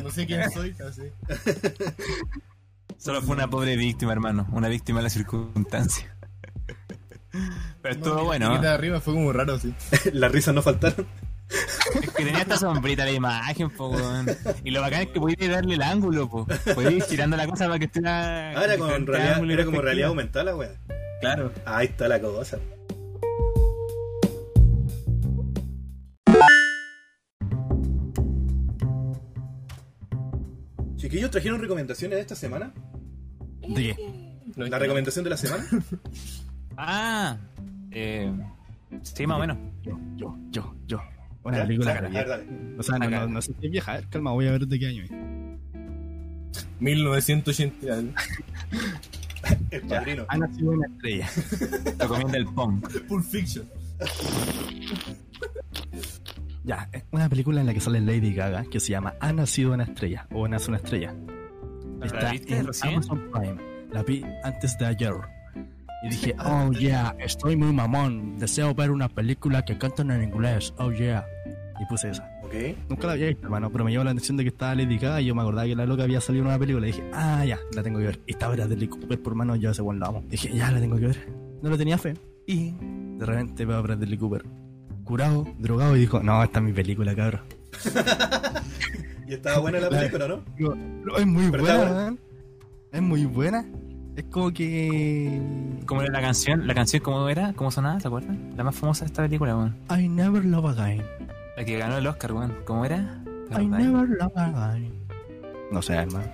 No 0.03 0.11
sé 0.11 0.25
quién 0.25 0.49
soy. 0.51 0.75
Así. 0.87 1.03
Solo 2.97 3.21
fue 3.21 3.35
una 3.35 3.49
pobre 3.49 3.77
víctima, 3.77 4.11
hermano. 4.11 4.47
Una 4.51 4.67
víctima 4.67 4.99
de 4.99 5.03
la 5.03 5.09
circunstancia. 5.09 6.13
Pero 7.81 7.95
estuvo 7.95 8.15
No, 8.15 8.25
bueno. 8.25 8.49
La 8.49 8.55
¿eh? 8.57 8.61
de 8.61 8.69
arriba 8.69 8.99
fue 8.99 9.13
como 9.13 9.31
raro, 9.31 9.57
sí. 9.59 9.73
Las 10.13 10.31
risas 10.31 10.53
no 10.53 10.61
faltaron. 10.61 11.07
Es 11.49 12.09
que 12.15 12.23
tenía 12.23 12.41
esta 12.41 12.57
sombrita 12.57 13.05
la 13.05 13.11
imagen, 13.11 13.69
po, 13.69 13.89
weón. 13.89 14.27
Y 14.63 14.71
lo 14.71 14.81
bacán 14.81 15.01
es 15.01 15.07
que 15.07 15.19
podías 15.19 15.49
darle 15.49 15.75
el 15.75 15.81
ángulo, 15.81 16.29
po. 16.29 16.45
Podías 16.75 16.93
ir 16.93 17.03
girando 17.03 17.37
la 17.37 17.47
cosa 17.47 17.65
para 17.65 17.79
que 17.79 17.85
estuviera. 17.85 18.49
Ah, 18.51 18.63
era, 18.65 18.77
con 18.77 18.87
diferente 18.87 19.11
realidad, 19.11 19.51
era 19.51 19.65
como 19.65 19.81
realidad 19.81 20.09
aumentada 20.09 20.45
la 20.45 20.55
weá. 20.55 20.71
Claro. 21.21 21.51
Ahí 21.65 21.87
está 21.87 22.07
la 22.07 22.19
cosa. 22.21 22.59
Chiquillos, 30.97 31.31
¿trajeron 31.31 31.59
recomendaciones 31.61 32.17
de 32.17 32.21
esta 32.21 32.35
semana? 32.35 32.73
¿De 33.67 33.95
qué? 33.95 34.29
¿La 34.55 34.77
recomendación 34.77 35.23
de 35.23 35.29
la 35.29 35.37
semana? 35.37 35.65
Ah, 36.81 37.35
eh, 37.91 38.31
sí, 39.01 39.27
más 39.27 39.35
o 39.35 39.39
menos. 39.41 39.57
Yo, 39.83 39.99
yo, 40.15 40.37
yo, 40.49 40.75
yo. 40.87 41.01
Una 41.49 41.57
¿Ya? 41.57 41.65
película 41.65 42.01
ver, 42.01 42.27
dale. 42.27 42.43
O 42.77 42.83
sea, 42.83 42.97
no, 42.97 43.05
Acá. 43.05 43.19
no, 43.21 43.27
no 43.27 43.41
sé 43.41 43.53
si 43.59 43.65
es 43.65 43.71
vieja. 43.71 43.91
A 43.91 43.95
ver, 43.95 44.07
calma, 44.09 44.31
voy 44.31 44.47
a 44.47 44.51
ver 44.51 44.67
de 44.67 44.79
qué 44.79 44.87
año 44.87 45.03
es. 45.03 45.11
1980. 46.79 47.91
El 49.71 49.81
padrino. 49.83 50.25
Ha 50.27 50.37
nacido 50.37 50.71
una 50.71 50.87
estrella. 50.87 51.29
Recomienda 51.97 52.37
el 52.37 52.45
punk. 52.45 52.87
Pulp 53.07 53.23
Fiction. 53.25 53.65
Ya, 56.63 56.89
es 56.91 57.03
una 57.11 57.29
película 57.29 57.61
en 57.61 57.67
la 57.67 57.73
que 57.73 57.79
sale 57.79 58.01
Lady 58.01 58.33
Gaga 58.33 58.65
que 58.65 58.79
se 58.79 58.91
llama 58.91 59.15
Ha 59.21 59.31
nacido 59.33 59.73
una 59.73 59.85
estrella 59.85 60.27
o 60.31 60.47
Nace 60.47 60.69
una 60.69 60.77
estrella. 60.77 61.15
¿La 61.99 62.31
viste 62.31 62.57
en 62.57 62.67
recién? 62.67 62.93
Amazon 62.93 63.31
Prime. 63.31 63.57
La 63.91 64.03
vi 64.03 64.23
antes 64.43 64.77
de 64.77 64.85
ayer. 64.85 65.13
Y 66.03 66.09
dije, 66.09 66.35
oh 66.45 66.71
yeah, 66.73 67.15
estoy 67.19 67.55
muy 67.55 67.73
mamón. 67.73 68.37
Deseo 68.37 68.75
ver 68.75 68.91
una 68.91 69.09
película 69.09 69.63
que 69.63 69.77
cantan 69.77 70.11
en 70.11 70.23
inglés. 70.23 70.73
Oh 70.77 70.91
yeah. 70.91 71.25
Y 71.79 71.85
puse 71.85 72.09
esa. 72.09 72.29
Ok. 72.43 72.53
Nunca 72.89 73.07
la 73.07 73.13
había 73.13 73.27
visto, 73.27 73.45
hermano, 73.45 73.69
pero 73.71 73.85
me 73.85 73.91
llamó 73.91 74.03
la 74.03 74.11
atención 74.11 74.35
de 74.37 74.43
que 74.43 74.49
estaba 74.49 74.75
Lady 74.75 74.97
Gaga 74.97 75.21
y 75.21 75.25
yo 75.25 75.35
me 75.35 75.41
acordaba 75.41 75.65
que 75.65 75.75
la 75.75 75.85
loca 75.85 76.03
había 76.03 76.19
salido 76.19 76.43
en 76.43 76.49
una 76.49 76.59
película. 76.59 76.87
Y 76.87 76.91
dije, 76.91 77.03
ah, 77.13 77.45
ya, 77.45 77.59
la 77.73 77.83
tengo 77.83 77.99
que 77.99 78.05
ver. 78.05 78.19
Y 78.25 78.31
estaba 78.31 78.55
Bradley 78.55 78.87
Cooper, 78.87 79.21
por 79.21 79.35
mano, 79.35 79.55
yo 79.55 79.71
ese 79.71 79.81
buen 79.81 79.99
lo 79.99 80.07
amo. 80.07 80.23
Dije, 80.27 80.51
ya, 80.53 80.71
la 80.71 80.79
tengo 80.79 80.97
que 80.97 81.07
ver. 81.07 81.29
No 81.61 81.69
le 81.69 81.77
tenía 81.77 81.97
fe. 81.97 82.15
Y 82.45 82.73
de 83.17 83.25
repente 83.25 83.65
veo 83.65 83.77
a 83.77 83.81
Bradley 83.81 84.17
Cooper 84.17 84.43
curado, 85.03 85.47
drogado, 85.57 85.95
y 85.95 86.01
dijo, 86.01 86.21
no, 86.21 86.43
esta 86.43 86.59
es 86.59 86.65
mi 86.65 86.71
película, 86.73 87.15
cabrón. 87.15 87.41
Y 89.27 89.33
estaba 89.33 89.59
buena 89.59 89.79
la 89.79 89.89
película, 89.89 90.27
¿no? 90.27 90.39
Digo, 90.57 90.73
"No, 90.75 91.15
es 91.17 91.25
muy 91.27 91.51
Pero 91.51 91.63
buena. 91.63 92.15
Es 92.91 93.01
muy 93.01 93.25
buena. 93.25 93.63
Es 94.15 94.23
como 94.23 94.51
que. 94.51 95.39
¿Cómo 95.85 96.01
era 96.01 96.11
la 96.11 96.21
canción? 96.21 96.65
¿La 96.65 96.73
canción 96.73 97.03
cómo 97.03 97.29
era? 97.29 97.53
¿Cómo 97.53 97.69
sonaba? 97.69 97.99
¿Se 97.99 98.07
acuerdan? 98.07 98.53
La 98.57 98.63
más 98.63 98.75
famosa 98.75 99.01
de 99.01 99.05
esta 99.05 99.21
película, 99.21 99.55
weón. 99.55 99.75
I 99.95 100.09
never 100.09 100.43
love 100.43 100.65
again. 100.65 101.03
La 101.59 101.65
que 101.65 101.77
ganó 101.77 101.97
el 101.97 102.07
Oscar, 102.07 102.31
weón. 102.31 102.55
¿Cómo 102.63 102.85
era? 102.85 103.21
¿Te 103.53 103.61
I 103.61 103.67
never 103.67 104.07
love 104.07 104.31
again. 104.37 104.93
No 105.73 105.81
sé, 105.81 105.93
hermano. 105.93 106.31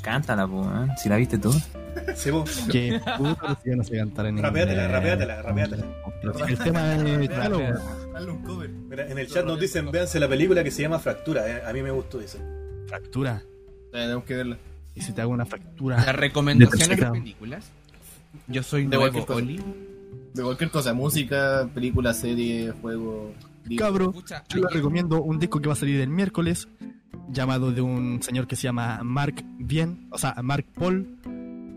Cántala, 0.00 0.46
weón. 0.46 0.90
Si 0.96 1.10
la 1.10 1.16
viste 1.16 1.36
tú. 1.36 1.52
Sí, 2.16 2.30
vos. 2.30 2.66
Que 2.72 3.00
puta, 3.18 3.58
si 3.62 3.70
yo 3.70 3.76
no 3.76 3.84
sé 3.84 3.96
cantar 3.96 4.26
en. 4.26 4.38
El 4.38 4.42
tema 4.42 4.60
es. 6.94 7.28
Dale 7.28 8.30
un 8.30 8.42
cover. 8.42 8.70
Mira, 8.70 9.06
en 9.06 9.18
el 9.18 9.26
chat 9.28 9.44
nos 9.44 9.60
dicen, 9.60 9.90
véanse 9.90 10.18
la 10.18 10.28
película 10.28 10.64
que 10.64 10.70
se 10.70 10.82
llama 10.82 10.98
Fractura. 10.98 11.46
eh. 11.46 11.62
A 11.66 11.72
mí 11.72 11.82
me 11.82 11.90
gustó 11.90 12.20
eso. 12.20 12.38
fractura. 12.88 13.42
Tenemos 13.92 14.24
que 14.24 14.34
verla. 14.34 14.56
Y 14.94 15.02
si 15.02 15.12
te 15.12 15.20
hago 15.20 15.32
una 15.32 15.44
fractura. 15.44 15.96
Las 16.04 16.16
recomendaciones 16.16 16.98
de 16.98 17.10
películas. 17.10 17.70
Yo 18.48 18.62
soy 18.62 18.86
De 18.86 18.96
nuevo 18.96 19.02
cualquier 19.02 19.26
cosa. 19.26 19.38
Oli. 19.38 19.62
De 20.32 20.42
cualquier 20.42 20.70
cosa. 20.70 20.94
Música, 20.94 21.68
película, 21.74 22.14
serie, 22.14 22.72
juego. 22.82 23.32
Cabro, 23.78 24.12
yo 24.48 24.60
les 24.60 24.72
recomiendo 24.72 25.22
un 25.22 25.38
disco 25.38 25.60
que 25.60 25.68
va 25.68 25.72
a 25.72 25.76
salir 25.76 26.00
el 26.00 26.08
miércoles. 26.10 26.68
Llamado 27.30 27.72
de 27.72 27.80
un 27.80 28.22
señor 28.22 28.46
que 28.46 28.56
se 28.56 28.62
llama 28.64 29.00
Mark 29.02 29.42
Bien. 29.58 30.08
O 30.10 30.18
sea, 30.18 30.34
Mark 30.42 30.66
Paul. 30.74 31.18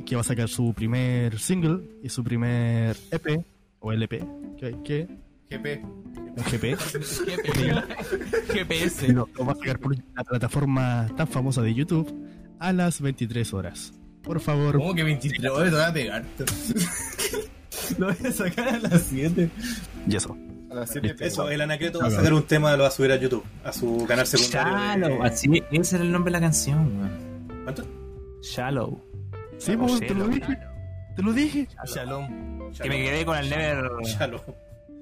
Que 0.06 0.16
va 0.16 0.22
a 0.22 0.26
sacar 0.26 0.48
su 0.50 0.74
primer 0.74 1.38
single 1.40 1.82
y 2.04 2.10
su 2.10 2.24
primer 2.24 2.96
EP. 3.12 3.46
O 3.80 3.92
LP. 3.92 4.26
¿Qué? 4.58 4.76
¿Qué? 4.84 5.08
GP. 5.50 5.84
Un 5.84 6.44
GP. 6.44 6.78
GPS. 8.54 9.14
Lo 9.14 9.28
va 9.46 9.54
a 9.54 9.56
sacar 9.56 9.80
por 9.80 9.96
la 10.16 10.24
plataforma 10.24 11.08
tan 11.16 11.28
famosa 11.28 11.62
de 11.62 11.74
YouTube 11.74 12.14
a 12.60 12.74
las 12.74 13.02
23 13.02 13.54
horas. 13.54 13.94
Por 14.24 14.40
favor, 14.42 14.78
¿Cómo 14.78 14.94
que 14.94 15.04
23 15.04 15.52
horas 15.52 15.70
te 15.70 15.76
voy 15.76 15.86
a 15.86 15.94
pegar? 15.94 16.26
Lo 17.98 18.08
voy 18.08 18.28
a 18.28 18.32
sacar 18.32 18.68
a 18.68 18.80
las 18.80 19.04
7. 19.04 19.50
y 20.08 20.16
eso. 20.16 20.38
A 20.70 20.74
las 20.76 20.90
7 20.92 21.16
Eso, 21.20 21.50
el 21.50 21.62
Anacleto 21.62 22.00
va 22.00 22.08
a 22.08 22.12
sacar 22.12 22.34
un 22.34 22.44
tema, 22.44 22.76
lo 22.76 22.84
va 22.84 22.90
a 22.90 22.92
subir 22.92 23.12
a 23.12 23.16
YouTube, 23.16 23.44
a 23.64 23.72
su 23.72 24.06
canal 24.08 24.28
secundario. 24.28 24.74
de- 24.74 24.80
Shallow. 25.14 25.24
Así, 25.24 25.64
ese 25.72 25.96
era 25.96 26.06
el 26.06 26.12
nombre 26.12 26.32
de 26.32 26.40
la 26.40 26.46
canción, 26.46 26.98
weón. 26.98 27.64
¿Cuánto? 27.64 27.84
Shallow. 28.42 29.02
Sí, 29.58 29.72
Ah, 29.74 29.78
pues, 29.80 30.00
te 30.00 30.14
lo 30.14 30.28
dije. 30.28 30.58
Te 31.16 31.22
lo 31.24 31.34
dije. 31.34 31.68
Shalom. 31.86 32.72
Que 32.82 32.90
me 32.90 32.98
quedé 33.04 33.26
con 33.26 33.38
el 33.38 33.50
Never. 33.50 33.90
Chalo. 34.18 34.44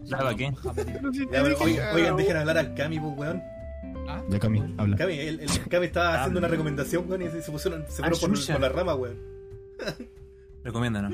¿Sabes 0.06 0.36
qué? 0.38 0.54
Ya, 1.32 1.42
pero, 1.44 1.58
oigan, 1.60 1.96
oigan, 1.96 2.16
dejen 2.18 2.38
hablar 2.38 2.58
al 2.60 2.74
Cami, 2.76 3.00
pues, 3.00 3.18
weón. 3.18 3.44
Ya, 4.30 4.40
Cami, 4.40 4.76
habla. 4.78 4.96
Cami, 4.98 5.14
el, 5.20 5.40
el 5.42 5.50
Cami 5.68 5.88
estaba 5.88 6.16
haciendo 6.20 6.40
una 6.40 6.48
recomendación, 6.48 7.10
weón, 7.10 7.24
y 7.24 7.42
se, 7.42 7.52
pusieron, 7.52 7.82
se 7.90 8.04
Ah, 8.04 8.12
fueron 8.12 8.20
por, 8.20 8.48
por 8.54 8.62
la 8.62 8.70
rama, 8.70 8.96
weón. 8.96 9.18
Recomiéndanos. 10.64 11.14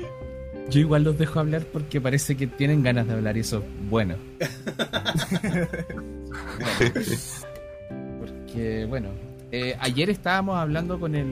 Yo 0.70 0.80
igual 0.80 1.04
los 1.04 1.18
dejo 1.18 1.40
hablar 1.40 1.62
porque 1.72 2.00
parece 2.00 2.36
que 2.36 2.46
tienen 2.46 2.82
ganas 2.82 3.06
de 3.06 3.14
hablar 3.14 3.36
y 3.36 3.40
eso 3.40 3.58
es 3.58 3.90
bueno. 3.90 4.14
porque, 8.20 8.86
bueno, 8.88 9.08
eh, 9.50 9.76
ayer 9.80 10.10
estábamos 10.10 10.56
hablando 10.56 10.98
con 10.98 11.14
el 11.14 11.28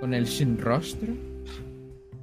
con 0.00 0.12
el 0.12 0.26
Shin 0.26 0.58
Rostro 0.58 1.14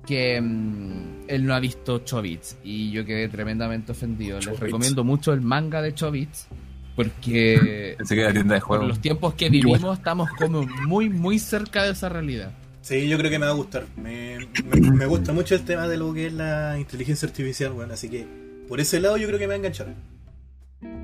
que 0.06 0.40
mm, 0.40 1.24
él 1.28 1.46
no 1.46 1.54
ha 1.54 1.60
visto 1.60 2.00
Chobits 2.00 2.58
y 2.64 2.92
yo 2.92 3.06
quedé 3.06 3.30
tremendamente 3.30 3.94
ofendido. 3.94 4.40
Les 4.40 4.60
recomiendo 4.60 5.04
mucho 5.04 5.34
el 5.34 5.42
manga 5.42 5.82
de 5.82 5.94
Chobits 5.94 6.48
porque 6.96 7.98
tienda 8.08 8.56
de 8.56 8.60
por 8.60 8.68
juego. 8.68 8.86
los 8.86 9.00
tiempos 9.00 9.34
que 9.34 9.50
vivimos 9.50 9.98
estamos 9.98 10.30
como 10.32 10.64
muy 10.88 11.10
muy 11.10 11.40
cerca 11.40 11.84
de 11.84 11.92
esa 11.92 12.10
realidad. 12.10 12.52
Sí, 12.84 13.08
yo 13.08 13.18
creo 13.18 13.32
que 13.32 13.40
me 13.40 13.46
va 13.46 13.54
a 13.54 13.56
gustar. 13.56 13.86
Me, 13.96 14.40
me, 14.66 14.92
me 14.92 15.06
gusta 15.06 15.32
mucho 15.32 15.56
el 15.56 15.64
tema 15.64 15.88
de 15.88 15.96
lo 15.96 16.14
que 16.14 16.28
es 16.28 16.34
la 16.34 16.78
inteligencia 16.78 17.26
artificial, 17.26 17.72
weón. 17.72 17.92
Así 17.92 18.10
que 18.10 18.28
por 18.68 18.82
ese 18.82 19.00
lado 19.00 19.16
yo 19.16 19.26
creo 19.28 19.40
que 19.40 19.46
me 19.46 19.50
va 19.50 19.54
a 19.54 19.58
enganchar. 19.58 19.96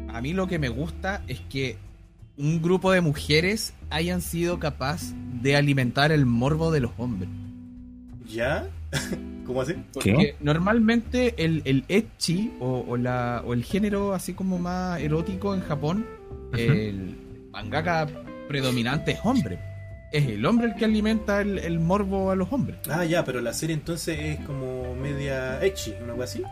A 0.09 0.21
mí 0.21 0.33
lo 0.33 0.45
que 0.47 0.59
me 0.59 0.67
gusta 0.67 1.23
es 1.27 1.39
que 1.49 1.77
un 2.35 2.61
grupo 2.61 2.91
de 2.91 2.99
mujeres 2.99 3.73
hayan 3.89 4.21
sido 4.21 4.59
capaz 4.59 5.13
de 5.41 5.55
alimentar 5.55 6.11
el 6.11 6.25
morbo 6.25 6.69
de 6.69 6.81
los 6.81 6.91
hombres. 6.97 7.29
¿Ya? 8.27 8.67
¿Cómo 9.45 9.61
así? 9.61 9.75
Porque 9.93 10.35
normalmente 10.41 11.33
el, 11.37 11.61
el 11.63 11.85
ecchi 11.87 12.51
o, 12.59 12.83
o 12.89 12.97
la, 12.97 13.41
o 13.45 13.53
el 13.53 13.63
género 13.63 14.13
así 14.13 14.33
como 14.33 14.59
más 14.59 14.99
erótico 14.99 15.55
en 15.55 15.61
Japón, 15.61 16.05
el 16.51 17.15
mangaka 17.51 18.05
predominante 18.49 19.11
es 19.11 19.19
hombre. 19.23 19.68
Es 20.11 20.27
el 20.27 20.45
hombre 20.45 20.67
el 20.67 20.75
que 20.75 20.85
alimenta 20.85 21.41
el, 21.41 21.59
el 21.59 21.79
morbo 21.79 22.31
a 22.31 22.35
los 22.35 22.51
hombres. 22.51 22.77
Ah, 22.89 23.05
ya, 23.05 23.23
pero 23.23 23.41
la 23.41 23.53
serie 23.53 23.75
entonces 23.75 24.17
es 24.19 24.45
como 24.45 24.95
media 24.95 25.63
ecchi, 25.63 25.93
una 26.03 26.13
cosa 26.13 26.23
así. 26.23 26.43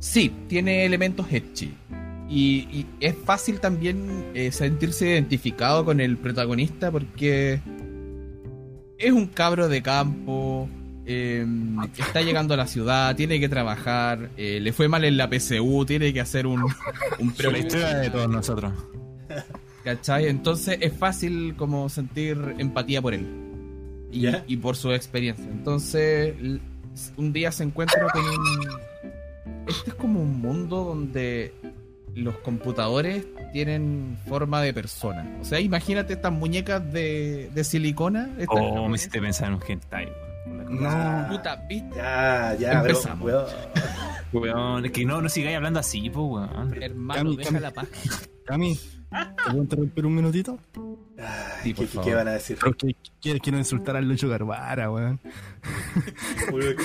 Sí, 0.00 0.32
tiene 0.48 0.84
elementos 0.84 1.26
ecchi. 1.30 1.74
Y, 2.28 2.68
y 2.70 2.86
es 3.00 3.14
fácil 3.24 3.60
también 3.60 4.26
eh, 4.34 4.52
sentirse 4.52 5.08
identificado 5.08 5.84
con 5.84 6.00
el 6.00 6.18
protagonista 6.18 6.90
porque 6.90 7.60
es 8.98 9.12
un 9.12 9.26
cabro 9.28 9.68
de 9.68 9.80
campo, 9.80 10.68
eh, 11.06 11.46
está 11.96 12.20
llegando 12.20 12.52
a 12.52 12.56
la 12.58 12.66
ciudad, 12.66 13.16
tiene 13.16 13.40
que 13.40 13.48
trabajar, 13.48 14.30
eh, 14.36 14.58
le 14.60 14.72
fue 14.72 14.88
mal 14.88 15.04
en 15.04 15.16
la 15.16 15.30
PSU, 15.30 15.86
tiene 15.86 16.12
que 16.12 16.20
hacer 16.20 16.46
un, 16.46 16.64
un 17.18 17.32
Pero 17.32 17.50
la 17.50 17.58
historia 17.58 17.94
de 17.94 18.10
todos 18.10 18.28
nosotros. 18.28 18.72
¿Cachai? 19.96 20.26
Entonces 20.28 20.78
es 20.80 20.92
fácil 20.92 21.54
como 21.56 21.88
sentir 21.88 22.36
empatía 22.58 23.00
por 23.00 23.14
él. 23.14 23.26
Y, 24.10 24.56
por 24.56 24.74
su 24.76 24.92
experiencia. 24.92 25.44
Entonces, 25.44 26.34
un 27.16 27.32
día 27.32 27.52
se 27.52 27.62
encuentra 27.64 28.06
con 28.10 28.24
un... 28.24 28.68
Este 29.66 29.90
es 29.90 29.94
como 29.96 30.20
un 30.22 30.40
mundo 30.40 30.82
donde 30.84 31.52
los 32.14 32.36
computadores 32.38 33.26
tienen 33.52 34.16
forma 34.26 34.62
de 34.62 34.72
persona. 34.72 35.36
O 35.40 35.44
sea, 35.44 35.60
imagínate 35.60 36.14
estas 36.14 36.32
muñecas 36.32 36.90
de, 36.92 37.50
de 37.54 37.64
silicona. 37.64 38.30
Estas- 38.38 38.58
Oh, 38.60 38.88
me 38.88 38.96
hiciste 38.96 39.20
pensar 39.20 39.48
en 39.48 39.54
un 39.54 39.60
hentai. 39.66 40.08
No. 40.46 41.26
Puta, 41.30 41.56
¿viste? 41.68 41.96
Ya, 41.96 42.56
ya, 42.58 42.68
pero, 42.82 42.94
Empezamos. 42.94 43.24
weón. 43.26 43.46
Weón, 44.32 44.84
es 44.86 44.92
que 44.92 45.04
no, 45.04 45.20
no 45.22 45.28
sigáis 45.28 45.56
hablando 45.56 45.80
así, 45.80 46.08
po, 46.10 46.24
weón. 46.24 46.82
Hermano, 46.82 47.20
Cami, 47.22 47.36
deja 47.36 47.48
Cami. 47.50 47.60
la 47.60 47.70
paz. 47.72 47.88
Cami, 48.44 48.78
¿te 49.10 49.44
puedo 49.44 49.62
interrumpir 49.62 50.06
un 50.06 50.14
minutito? 50.14 50.58
Ay, 51.18 51.74
Sí, 51.74 51.74
por 51.74 52.04
¿qué, 52.04 52.14
van 52.14 52.28
a 52.28 52.32
decir? 52.32 52.58
Quiero, 53.20 53.40
quiero 53.40 53.58
insultar 53.58 53.96
al 53.96 54.06
Lucho 54.06 54.28
Garbara, 54.28 54.90
weón. 54.90 55.20
Weón, 56.52 56.76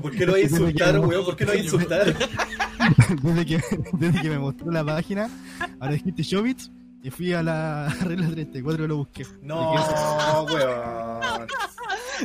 ¿Por 0.00 0.12
qué 0.12 0.26
lo 0.26 0.32
voy 0.32 0.40
a 0.40 0.44
insultar, 0.44 0.98
weón? 1.00 1.24
¿Por 1.24 1.36
qué 1.36 1.44
lo 1.44 1.52
voy 1.52 1.60
a 1.60 1.64
insultar? 1.64 2.16
Desde 3.22 3.46
que, 3.46 3.60
desde 3.98 4.22
que 4.22 4.30
me 4.30 4.38
mostró 4.38 4.70
la 4.70 4.84
página, 4.84 5.28
ahora 5.78 5.92
dijiste 5.92 6.22
Showbiz 6.22 6.70
y 7.02 7.10
fui 7.10 7.32
a 7.32 7.42
la 7.42 7.94
regla 8.04 8.28
34 8.28 8.84
y 8.84 8.88
lo 8.88 8.96
busqué. 8.98 9.26
No, 9.42 9.72
weón. 10.44 11.46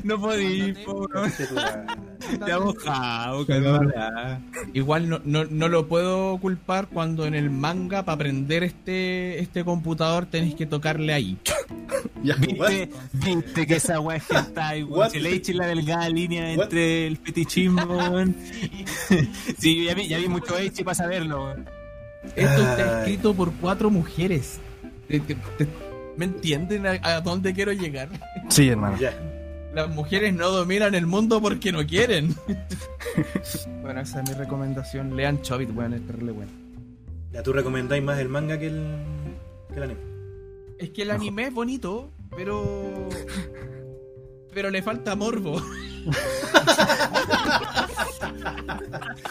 No 0.03 0.19
podí, 0.19 0.73
madre. 1.53 1.85
Te 2.43 2.51
ha 2.51 2.59
mojado. 2.59 3.45
Igual 4.73 5.09
no, 5.09 5.21
no, 5.23 5.45
no 5.45 5.67
lo 5.67 5.87
puedo 5.87 6.37
culpar 6.39 6.87
cuando 6.87 7.25
en 7.25 7.35
el 7.35 7.51
manga 7.51 8.03
para 8.03 8.15
aprender 8.15 8.63
este, 8.63 9.39
este 9.39 9.63
computador 9.63 10.25
tenéis 10.25 10.55
que 10.55 10.65
tocarle 10.65 11.13
ahí. 11.13 11.37
Ya, 12.23 12.35
¿Viste, 12.35 12.89
viste 13.13 13.67
que 13.67 13.75
esa 13.75 13.99
weá 13.99 14.21
hentai, 14.29 14.83
weón. 14.83 15.11
Se 15.11 15.19
le 15.19 15.33
eche 15.33 15.53
la 15.53 15.67
delgada 15.67 16.09
línea 16.09 16.51
entre 16.53 17.07
el 17.07 17.17
fetichismo, 17.17 17.83
weón. 17.83 18.35
Sí, 19.59 19.77
yo 19.77 19.83
ya 19.83 19.93
vi, 19.93 20.07
ya 20.07 20.17
vi 20.17 20.27
mucho 20.27 20.57
Echi 20.57 20.83
para 20.83 20.95
saberlo, 20.95 21.45
weón. 21.45 21.65
Esto 22.35 22.61
está 22.61 22.99
escrito 22.99 23.33
por 23.33 23.51
cuatro 23.53 23.89
mujeres. 23.89 24.59
Te- 25.07 25.19
te- 25.19 25.35
te- 25.57 25.67
¿Me 26.17 26.25
entienden 26.25 26.85
a, 26.85 26.99
a 27.01 27.21
dónde 27.21 27.53
quiero 27.53 27.71
llegar? 27.73 28.09
Sí, 28.49 28.69
hermano. 28.69 28.97
Ya. 28.97 29.13
Las 29.73 29.89
mujeres 29.89 30.33
no 30.35 30.49
dominan 30.49 30.93
el 30.93 31.07
mundo 31.07 31.41
porque 31.41 31.71
no 31.71 31.85
quieren. 31.85 32.35
bueno, 33.81 34.01
esa 34.01 34.21
es 34.21 34.29
mi 34.29 34.35
recomendación. 34.35 35.15
Lean 35.15 35.41
Chobit, 35.41 35.73
bueno, 35.73 35.95
es 35.95 36.05
terrible 36.05 36.31
bueno. 36.31 36.51
Ya 37.31 37.41
tú 37.41 37.51
recomendáis 37.53 38.03
más 38.03 38.19
el 38.19 38.29
manga 38.29 38.59
que 38.59 38.67
el, 38.67 38.85
que 39.69 39.75
el 39.77 39.83
anime. 39.83 39.99
Es 40.77 40.89
que 40.91 41.01
el 41.01 41.11
anime 41.11 41.47
es 41.47 41.53
bonito, 41.53 42.11
pero. 42.35 43.09
Pero 44.53 44.69
le 44.69 44.83
falta 44.83 45.15
morbo. 45.15 45.59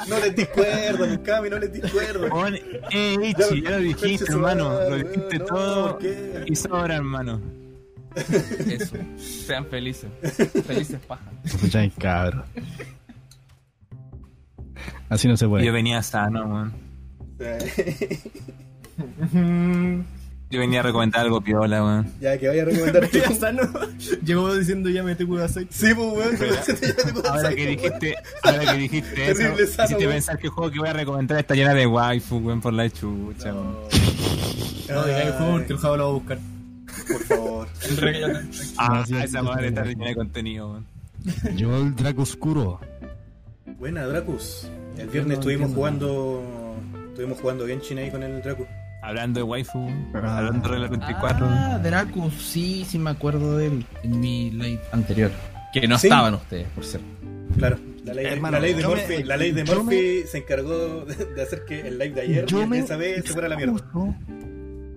No 0.09 0.19
les 0.19 0.35
discuerdo, 0.37 1.07
Mikami, 1.07 1.51
no 1.51 1.59
les 1.59 1.73
discuerdo. 1.73 2.29
Eh, 2.91 3.17
Echi, 3.23 3.63
ya 3.63 3.71
lo 3.71 3.79
dijiste, 3.79 4.33
hermano. 4.33 4.73
Lo 4.91 4.97
dijiste 4.99 5.39
No, 5.39 5.45
todo 5.45 5.99
y 6.47 6.55
sobra, 6.57 6.97
hermano. 6.97 7.41
Eso. 8.15 8.97
Sean 9.17 9.67
felices. 9.67 10.11
Felices 10.67 11.01
paja. 11.07 11.31
Escucháis, 11.45 11.93
cabrón. 11.99 12.45
Así 15.09 15.29
no 15.29 15.37
se 15.37 15.45
Yo 15.47 15.51
puede. 15.51 15.71
venía 15.71 16.03
sano, 16.03 16.47
weón. 16.47 16.73
Yo 20.53 20.61
venía 20.61 20.81
a 20.81 20.83
recomendar 20.83 21.23
algo 21.23 21.41
piola, 21.41 21.83
weón. 21.83 22.13
Ya, 22.21 22.37
que 22.39 22.47
vaya 22.47 22.63
a 22.63 22.65
recomendar 22.67 23.09
tú. 23.11 23.19
Ya 23.19 23.25
está, 23.25 23.53
¿no? 23.53 23.63
Llegó 24.25 24.55
diciendo 24.55 24.91
ya 24.91 25.03
me 25.03 25.15
te 25.15 25.27
cuidas 25.27 25.51
aceite. 25.51 25.73
Sí, 25.75 25.95
pues, 25.95 26.09
weón, 26.13 26.37
Ahora 27.31 27.55
que 27.55 27.67
dijiste, 27.67 28.15
ahora 28.43 28.73
que 28.73 28.79
dijiste 28.79 29.31
eso, 29.31 29.39
Terrible 29.41 29.67
sano, 29.67 29.85
hiciste 29.87 29.95
weón. 30.05 30.13
pensar 30.13 30.39
que 30.39 30.47
el 30.49 30.53
juego 30.53 30.71
que 30.71 30.79
voy 30.79 30.89
a 30.89 30.93
recomendar 30.93 31.39
está 31.39 31.55
llena 31.55 31.73
de 31.75 31.87
waifu, 31.87 32.37
weón, 32.37 32.61
por 32.61 32.73
la 32.75 32.89
chucha, 32.91 33.53
weón. 33.55 33.77
No 34.91 35.05
digáis 35.05 35.27
el 35.27 35.33
juego 35.33 35.53
porque 35.53 35.73
el 35.73 35.79
juego 35.79 35.97
lo 35.97 36.05
va 36.05 36.11
a 36.11 36.13
buscar. 36.13 36.39
Por 37.09 37.23
favor. 37.25 37.69
Ah, 38.77 39.05
sí, 39.07 39.17
esa 39.17 39.41
sí, 39.41 39.45
madre 39.47 39.63
sí, 39.63 39.69
está 39.69 39.83
sí. 39.85 39.89
llena 39.91 40.07
de 40.07 40.15
contenido, 40.15 40.69
weón. 40.71 40.87
Llegó 41.57 41.77
el 41.79 41.97
Draco 41.97 42.23
Oscuro. 42.23 42.81
Buena, 43.79 44.05
Dracus. 44.07 44.69
El 44.99 45.07
No 45.07 45.13
viernes 45.13 45.39
estuvimos 45.39 45.71
entiendo. 45.71 45.75
jugando. 45.75 46.77
Estuvimos 47.09 47.41
jugando 47.41 47.67
Genshin 47.67 47.99
ahí 47.99 48.11
con 48.11 48.23
el 48.23 48.43
Dracus. 48.43 48.67
Hablando 49.03 49.41
de 49.41 49.45
waifu, 49.45 49.89
Ah. 50.15 50.39
hablando 50.39 50.69
de 50.69 50.75
Regla 50.75 50.89
24. 50.89 51.47
Ah, 51.49 51.79
Dracus, 51.83 52.33
sí, 52.35 52.85
sí 52.89 52.99
me 52.99 53.11
acuerdo 53.11 53.59
de 53.59 53.67
él 53.67 53.87
en 54.05 54.21
mi 54.21 54.51
live 54.51 54.81
anterior. 54.93 55.31
Que 55.73 55.89
no 55.89 55.99
Sí. 55.99 56.07
estaban 56.07 56.35
ustedes, 56.35 56.69
por 56.69 56.85
cierto. 56.85 57.07
Claro. 57.57 57.79
La 58.05 58.15
ley, 58.15 58.27
Hermano, 58.27 58.57
la 58.57 58.61
ley 58.61 58.75
de 58.75 58.83
me- 58.83 58.89
Murphy, 58.89 59.23
la 59.23 59.37
ley 59.37 59.53
de 59.53 59.65
Murphy 59.65 60.23
se 60.27 60.39
encargó 60.39 61.05
de, 61.05 61.43
hacer 61.43 61.65
que 61.67 61.81
el 61.87 61.99
live 61.99 62.11
de 62.15 62.21
ayer 62.23 62.47
Yo 62.47 62.67
me 62.67 62.79
esa 62.81 62.97
vez 62.97 63.25
se 63.25 63.33
fuera 63.33 63.47
a 63.47 63.51
la 63.51 63.57
mierda. 63.57 63.75
excuso- 63.75 64.15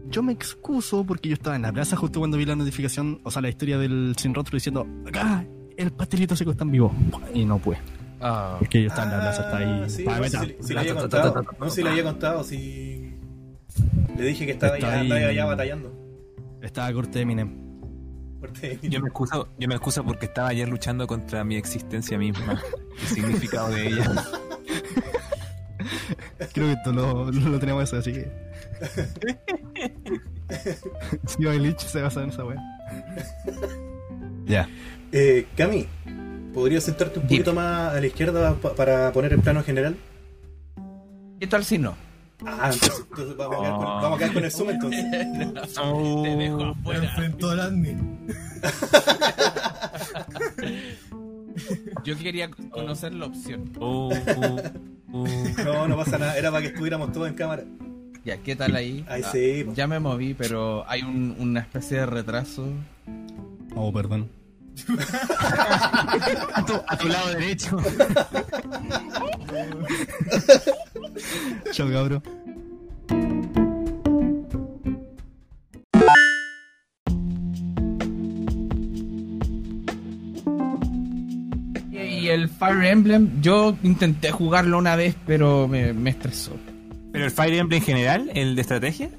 Yo 0.10 0.24
me 0.24 0.32
excuso 0.34 1.04
porque 1.04 1.30
yo 1.30 1.34
estaba 1.34 1.56
en 1.56 1.64
la 1.64 1.72
plaza 1.74 1.96
justo 1.96 2.20
cuando 2.20 2.38
vi 2.38 2.46
la 2.46 2.56
notificación, 2.56 3.20
o 3.24 3.32
sea, 3.32 3.42
la 3.42 3.50
historia 3.50 3.78
del 3.78 4.16
Sin 4.18 4.34
Rostro 4.34 4.56
diciendo, 4.56 4.88
acá, 5.08 5.44
el 5.78 5.92
pastelito 5.92 6.36
seco 6.36 6.52
está 6.52 6.64
en 6.64 6.72
vivo. 6.72 6.94
Y 7.34 7.44
no 7.46 7.58
pude. 7.60 7.78
Ah, 8.22 8.56
Porque 8.60 8.82
yo 8.84 8.88
estaba 8.88 9.06
en 9.08 9.12
la 9.18 9.20
plaza, 9.20 9.42
está 9.44 9.58
ahí. 9.58 9.82
Ah, 9.84 9.90
sí, 9.90 10.06
no, 10.06 10.24
si, 10.44 10.56
si 10.68 10.74
le 10.74 10.80
había 10.80 10.96
contado. 10.96 11.44
No, 11.60 11.70
si 11.70 11.84
le 11.84 11.90
había 11.90 12.04
contado, 12.04 12.44
si. 12.44 13.05
Le 14.18 14.24
dije 14.26 14.46
que 14.46 14.52
estaba 14.54 14.76
andaba 14.76 15.32
ya 15.32 15.46
batallando. 15.46 15.94
Estaba 16.62 16.88
a 16.88 16.94
corte 16.94 17.20
de 17.20 17.22
Eminem. 17.22 17.66
Yo 18.84 19.00
me 19.02 19.08
excuso, 19.08 19.50
yo 19.58 19.68
me 19.68 19.76
excuso 19.76 20.04
porque 20.04 20.28
estaba 20.28 20.50
ayer 20.50 20.70
luchando 20.70 21.08
contra 21.08 21.44
mi 21.44 21.56
existencia 21.56 22.18
misma, 22.18 22.62
el 23.02 23.08
significado 23.08 23.70
de 23.72 23.88
ella. 23.88 24.06
Creo 26.54 26.68
que 26.68 26.74
esto 26.74 26.92
lo, 26.94 27.32
lo, 27.32 27.60
tenemos 27.60 27.84
eso, 27.84 27.98
así 27.98 28.14
que. 28.14 28.32
si 31.28 31.44
Lich 31.44 31.80
se 31.80 32.02
basa 32.02 32.24
en 32.24 32.30
esa 32.30 32.46
wea. 32.46 32.58
Ya. 34.46 34.70
Eh, 35.12 35.48
Cami, 35.58 35.88
¿podrías 36.54 36.84
sentarte 36.84 37.20
un 37.20 37.28
Dime. 37.28 37.40
poquito 37.40 37.54
más 37.56 37.96
a 37.96 38.00
la 38.00 38.06
izquierda 38.08 38.54
pa- 38.56 38.74
para 38.76 39.12
poner 39.12 39.34
el 39.34 39.40
plano 39.40 39.64
general? 39.64 39.98
¿Qué 41.40 41.48
tal 41.48 41.66
si 41.66 41.78
no? 41.80 41.96
Ah, 42.48 42.70
entonces, 42.74 43.06
entonces 43.10 43.38
vamos, 43.38 43.58
a 43.58 43.62
quedar 43.62 43.74
con, 43.76 43.86
vamos 43.86 44.16
a 44.16 44.18
quedar 44.20 44.34
con 44.34 44.44
el 44.46 44.52
zoom 44.52 44.70
entonces. 44.70 45.06
Te 45.12 46.36
dejo 46.36 46.58
Me 46.58 46.70
afuera. 46.72 47.04
enfrentó 47.06 47.50
al 47.52 47.60
admin. 47.60 48.28
Yo 52.04 52.18
quería 52.18 52.50
conocer 52.70 53.14
la 53.16 53.26
opción. 53.26 53.72
Uh. 53.80 54.14
No, 55.64 55.88
no 55.88 55.96
pasa 55.98 56.18
nada, 56.18 56.38
era 56.38 56.52
para 56.52 56.62
que 56.62 56.68
estuviéramos 56.68 57.12
todos 57.14 57.28
en 57.30 57.36
cámara. 57.36 57.64
Ya, 58.26 58.38
¿qué 58.38 58.56
tal 58.56 58.76
ahí? 58.76 59.06
Ahí 59.08 59.22
Ah, 59.24 59.30
sí, 59.32 59.64
po. 59.66 59.74
Ya 59.74 59.88
me 59.88 60.00
moví, 60.00 60.34
pero 60.34 60.84
hay 60.90 61.04
un- 61.04 61.36
una 61.40 61.60
especie 61.62 62.00
de 62.00 62.06
retraso. 62.08 62.68
Oh, 63.76 63.94
perdón. 63.94 64.30
A, 66.54 66.66
tu, 66.66 66.74
a 66.86 66.98
tu 66.98 67.08
lado 67.08 67.30
derecho. 67.30 67.78
Chao, 71.72 71.90
cabrón. 71.90 72.22
Y 81.92 82.28
el 82.30 82.50
Fire 82.50 82.86
Emblem, 82.86 83.42
yo 83.42 83.78
intenté 83.84 84.32
jugarlo 84.32 84.78
una 84.78 84.96
vez, 84.96 85.16
pero 85.26 85.68
me, 85.68 85.94
me 85.94 86.10
estresó. 86.10 86.54
Pero 87.12 87.26
el 87.26 87.32
Fire 87.32 87.54
Emblem 87.54 87.80
en 87.80 87.86
general, 87.86 88.32
el 88.34 88.56
de 88.56 88.62
estrategia. 88.62 89.10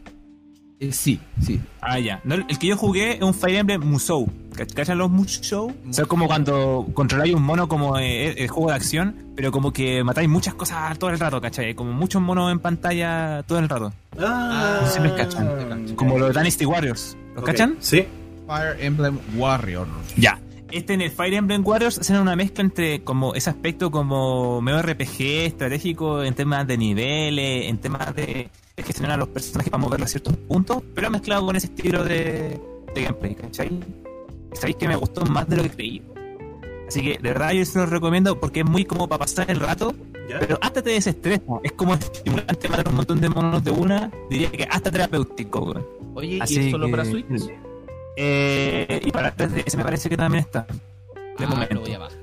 Eh, 0.81 0.93
sí, 0.93 1.21
sí. 1.41 1.61
Ah, 1.81 1.99
ya. 1.99 2.21
No, 2.25 2.35
el 2.35 2.59
que 2.59 2.67
yo 2.67 2.77
jugué 2.77 3.15
es 3.15 3.23
un 3.23 3.33
Fire 3.33 3.59
Emblem 3.59 3.83
Musou. 3.83 4.31
¿Cach- 4.57 4.73
¿Cachan 4.75 4.99
los 4.99 5.11
Musou? 5.11 5.71
O 5.89 5.93
sea, 5.93 6.03
es 6.03 6.09
como 6.09 6.27
cuando 6.27 6.87
controláis 6.95 7.35
un 7.35 7.43
mono 7.43 7.69
como 7.69 7.99
eh, 7.99 8.33
el 8.43 8.49
juego 8.49 8.71
de 8.71 8.77
acción, 8.77 9.15
pero 9.37 9.53
como 9.53 9.73
que 9.73 10.03
matáis 10.03 10.29
muchas 10.29 10.55
cosas 10.55 10.99
todo 10.99 11.11
el 11.11 11.19
rato, 11.19 11.41
¿cachai? 11.41 11.75
Como 11.75 11.93
muchos 11.93 12.21
monos 12.23 12.51
en 12.51 12.59
pantalla 12.59 13.43
todo 13.47 13.59
el 13.59 13.69
rato. 13.69 13.93
Ah, 14.19 14.81
Sí 14.93 15.01
me 15.01 15.15
cachan. 15.15 15.95
Como 15.95 16.19
los 16.19 16.35
Dynasty 16.35 16.65
Warriors. 16.67 17.17
¿Los 17.35 17.43
Ok, 17.43 17.47
cachan? 17.51 17.77
Sí. 17.81 18.07
Fire 18.47 18.77
Emblem 18.81 19.19
Warrior. 19.37 19.87
Ya. 20.17 20.41
Este 20.73 20.95
en 20.95 21.01
el 21.01 21.11
Fire 21.13 21.35
Emblem 21.35 21.65
Warriors 21.65 21.99
hacen 21.99 22.17
una 22.17 22.35
mezcla 22.35 22.65
entre 22.65 23.03
como 23.05 23.35
ese 23.35 23.51
aspecto 23.51 23.91
como 23.93 24.61
medio 24.61 24.83
RPG 24.83 25.21
estratégico 25.47 26.25
en 26.25 26.35
temas 26.35 26.67
de 26.67 26.77
niveles, 26.77 27.69
en 27.71 27.79
temas 27.79 28.15
de 28.17 28.51
de 28.77 28.83
gestionar 28.83 29.13
a 29.13 29.17
los 29.17 29.29
personajes 29.29 29.71
para 29.71 29.81
moverlos 29.83 30.07
a 30.07 30.11
ciertos 30.11 30.37
puntos, 30.37 30.83
pero 30.95 31.09
mezclado 31.11 31.47
con 31.47 31.57
ese 31.57 31.69
estilo 31.69 32.05
de, 32.05 32.61
de 32.95 33.03
gameplay, 33.03 33.35
¿cachai? 33.35 33.71
Y 34.57 34.59
sabéis 34.59 34.77
que 34.77 34.89
me 34.89 34.97
gustó 34.97 35.25
más 35.27 35.47
de 35.49 35.57
lo 35.57 35.63
que 35.65 35.71
creí. 35.71 36.03
Así 36.89 37.03
que 37.03 37.19
de 37.19 37.29
verdad 37.31 37.53
yo 37.53 37.65
se 37.65 37.79
los 37.79 37.91
recomiendo 37.91 38.39
porque 38.41 38.61
es 38.61 38.67
muy 38.67 38.85
como 38.85 39.09
para 39.09 39.19
pasar 39.21 39.51
el 39.51 39.61
rato, 39.61 39.93
¿Ya? 40.29 40.39
pero 40.39 40.59
hasta 40.63 40.83
te 40.83 40.91
desestresa. 40.91 41.43
Es 41.63 41.73
como 41.73 41.95
estimulante 41.95 42.69
matar 42.69 42.89
un 42.89 42.95
montón 42.97 43.21
de 43.21 43.29
monos 43.29 43.63
de 43.65 43.71
una, 43.73 44.11
diría 44.31 44.51
que 44.51 44.65
hasta 44.65 44.91
terapéutico, 44.91 45.61
weón. 45.61 45.87
Oye, 46.15 46.37
¿y 46.37 46.41
Así 46.41 46.59
es 46.67 46.71
solo 46.71 46.87
que- 46.87 46.93
para 46.93 47.05
Switch? 47.05 47.27
Eh, 48.17 49.01
y 49.05 49.11
para 49.11 49.35
3DS 49.35 49.77
me 49.77 49.85
parece 49.85 50.09
que 50.09 50.17
también 50.17 50.45
está. 50.45 50.67
De 51.39 51.45
Ah, 51.45 51.49
momento. 51.49 51.75
lo 51.75 51.81
voy 51.83 51.93
a 51.93 51.99
bajar. 51.99 52.19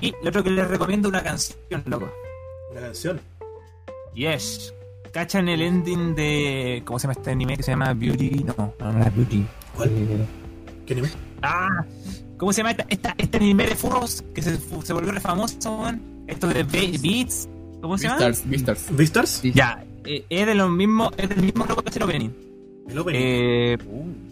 Y 0.00 0.12
lo 0.22 0.28
otro 0.28 0.44
que 0.44 0.50
les 0.50 0.68
recomiendo 0.68 1.08
una 1.08 1.22
canción, 1.22 1.82
loco. 1.86 2.08
Una 2.70 2.80
canción. 2.82 3.20
Yes. 4.14 4.72
¿Cachan 5.12 5.48
el 5.48 5.60
ending 5.62 6.14
de. 6.14 6.82
¿Cómo 6.86 6.98
se 6.98 7.04
llama 7.04 7.12
este 7.14 7.30
anime 7.32 7.56
que 7.56 7.62
se 7.62 7.72
llama 7.72 7.92
Beauty? 7.94 8.44
No, 8.44 8.74
no, 8.78 8.92
no 8.92 9.04
es 9.04 9.14
Beauty. 9.16 9.44
¿Cuál? 9.76 9.88
Eh, 9.90 10.24
¿Qué 10.86 10.92
anime? 10.94 11.08
Ah, 11.42 11.84
¿cómo 12.36 12.52
se 12.52 12.58
llama 12.58 12.70
esta, 12.72 12.86
esta- 12.88 13.14
este 13.18 13.36
anime 13.38 13.66
de 13.66 13.74
furros 13.76 14.24
que 14.34 14.42
se, 14.42 14.56
volvió 14.92 15.12
re 15.12 15.20
famoso? 15.20 15.56
Esto 16.26 16.46
de 16.48 16.62
Be- 16.64 16.98
Beats. 17.02 17.48
¿Cómo 17.80 17.98
se 17.98 18.04
llama? 18.06 18.18
Beastars, 18.44 18.86
Beastars. 18.96 19.42
Ya, 19.42 19.84
eh, 20.04 20.24
es 20.30 20.46
de 20.46 20.54
los 20.54 20.70
mismos, 20.70 21.10
es 21.16 21.28
del 21.28 21.42
mismo 21.42 21.66
loco 21.66 21.82
que 21.82 21.90
hace 21.90 21.98
el 21.98 22.04
opening. 22.04 22.30
El 22.88 22.98
opening. 22.98 23.20
Eh, 23.20 23.72
el 23.74 23.78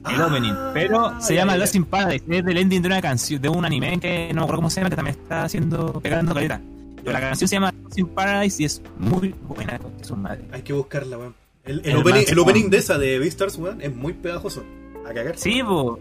Ah, 0.05 0.27
opening, 0.29 0.55
pero 0.73 1.21
se 1.21 1.35
llama 1.35 1.53
ya. 1.55 1.59
Lost 1.59 1.75
in 1.75 1.85
Paradise, 1.85 2.25
es 2.29 2.45
del 2.45 2.57
ending 2.57 2.81
de 2.83 2.87
una 2.89 3.03
canción, 3.03 3.41
de 3.43 3.49
un 3.49 3.65
anime 3.65 3.99
que 4.01 4.29
no 4.33 4.41
me 4.41 4.45
acuerdo 4.45 4.57
cómo 4.59 4.71
se 4.71 4.81
llama, 4.81 4.91
que 4.91 4.97
también 4.97 5.17
está 5.21 5.45
haciendo, 5.45 6.01
pegando 6.01 6.33
caleta. 6.35 6.61
Pero 6.97 7.13
la 7.13 7.21
canción 7.21 7.49
se 7.49 7.57
llama 7.57 7.73
Lost 7.85 7.99
in 7.99 8.07
Paradise 8.09 8.63
y 8.63 8.67
es 8.67 8.83
muy 8.99 9.35
buena, 9.49 9.81
es 10.01 10.07
su 10.07 10.17
madre. 10.17 10.45
Hay 10.53 10.63
que 10.63 10.73
buscarla, 10.73 11.19
weón. 11.19 11.35
El, 11.65 11.81
el 11.81 11.87
El 11.91 11.97
opening, 11.99 12.25
el 12.29 12.39
opening 12.39 12.71
de 12.71 12.77
esa 12.79 12.99
de 12.99 13.19
Beastars, 13.19 13.57
weón, 13.57 13.81
es 13.83 13.95
muy 13.95 14.13
pegajoso. 14.15 14.65
A 15.09 15.13
cagar. 15.13 15.37
Sí, 15.39 15.61
po, 15.63 15.99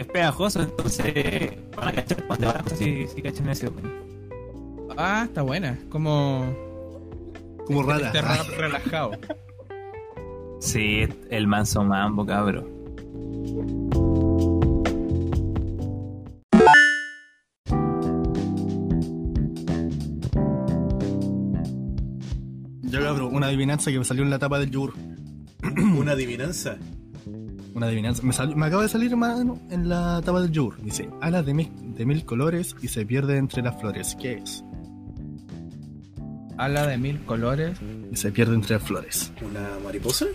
es 0.00 0.06
pegajoso, 0.06 0.62
entonces 0.62 1.52
van 1.76 1.88
a 1.88 1.92
cachar 1.92 2.26
cuando 2.26 2.46
van 2.46 2.64
a 2.66 2.76
si, 2.76 3.06
si 3.06 3.22
cachan 3.22 3.48
ese 3.48 3.66
opening. 3.66 3.90
Ah, 4.96 5.24
está 5.26 5.42
buena. 5.42 5.78
Como. 5.88 6.54
Como 7.66 7.82
rara. 7.82 8.06
Este 8.06 8.22
rap 8.22 8.46
relajado. 8.56 9.12
Sí, 10.60 11.08
el 11.30 11.46
manso 11.46 11.84
mambo, 11.84 12.26
cabro. 12.26 12.66
Yo 22.82 23.00
cabrón, 23.00 23.34
una 23.34 23.46
adivinanza 23.46 23.90
que 23.90 23.98
me 23.98 24.04
salió 24.04 24.22
en 24.22 24.30
la 24.30 24.38
tapa 24.38 24.58
del 24.58 24.70
yogur. 24.70 24.94
Una 25.96 26.12
adivinanza. 26.12 26.76
Una 27.80 27.86
adivinanza. 27.86 28.22
Me, 28.22 28.34
acaba 28.66 28.82
de 28.82 28.90
salir, 28.90 29.10
hermano, 29.10 29.58
en 29.70 29.88
la 29.88 30.20
tapa 30.22 30.42
del 30.42 30.50
yogur. 30.52 30.82
Dice, 30.82 31.08
alas 31.22 31.46
de 31.46 31.54
mil, 31.54 31.70
de 31.94 32.04
mil 32.04 32.26
colores 32.26 32.76
y 32.82 32.88
se 32.88 33.06
pierde 33.06 33.38
entre 33.38 33.62
las 33.62 33.80
flores. 33.80 34.14
¿Qué 34.20 34.34
es? 34.34 34.62
Ala 36.58 36.86
de 36.86 36.98
mil 36.98 37.24
colores. 37.24 37.78
Y 38.12 38.16
se 38.16 38.32
pierde 38.32 38.54
entre 38.54 38.76
las 38.76 38.86
flores. 38.86 39.32
¿Una 39.40 39.78
mariposa? 39.82 40.26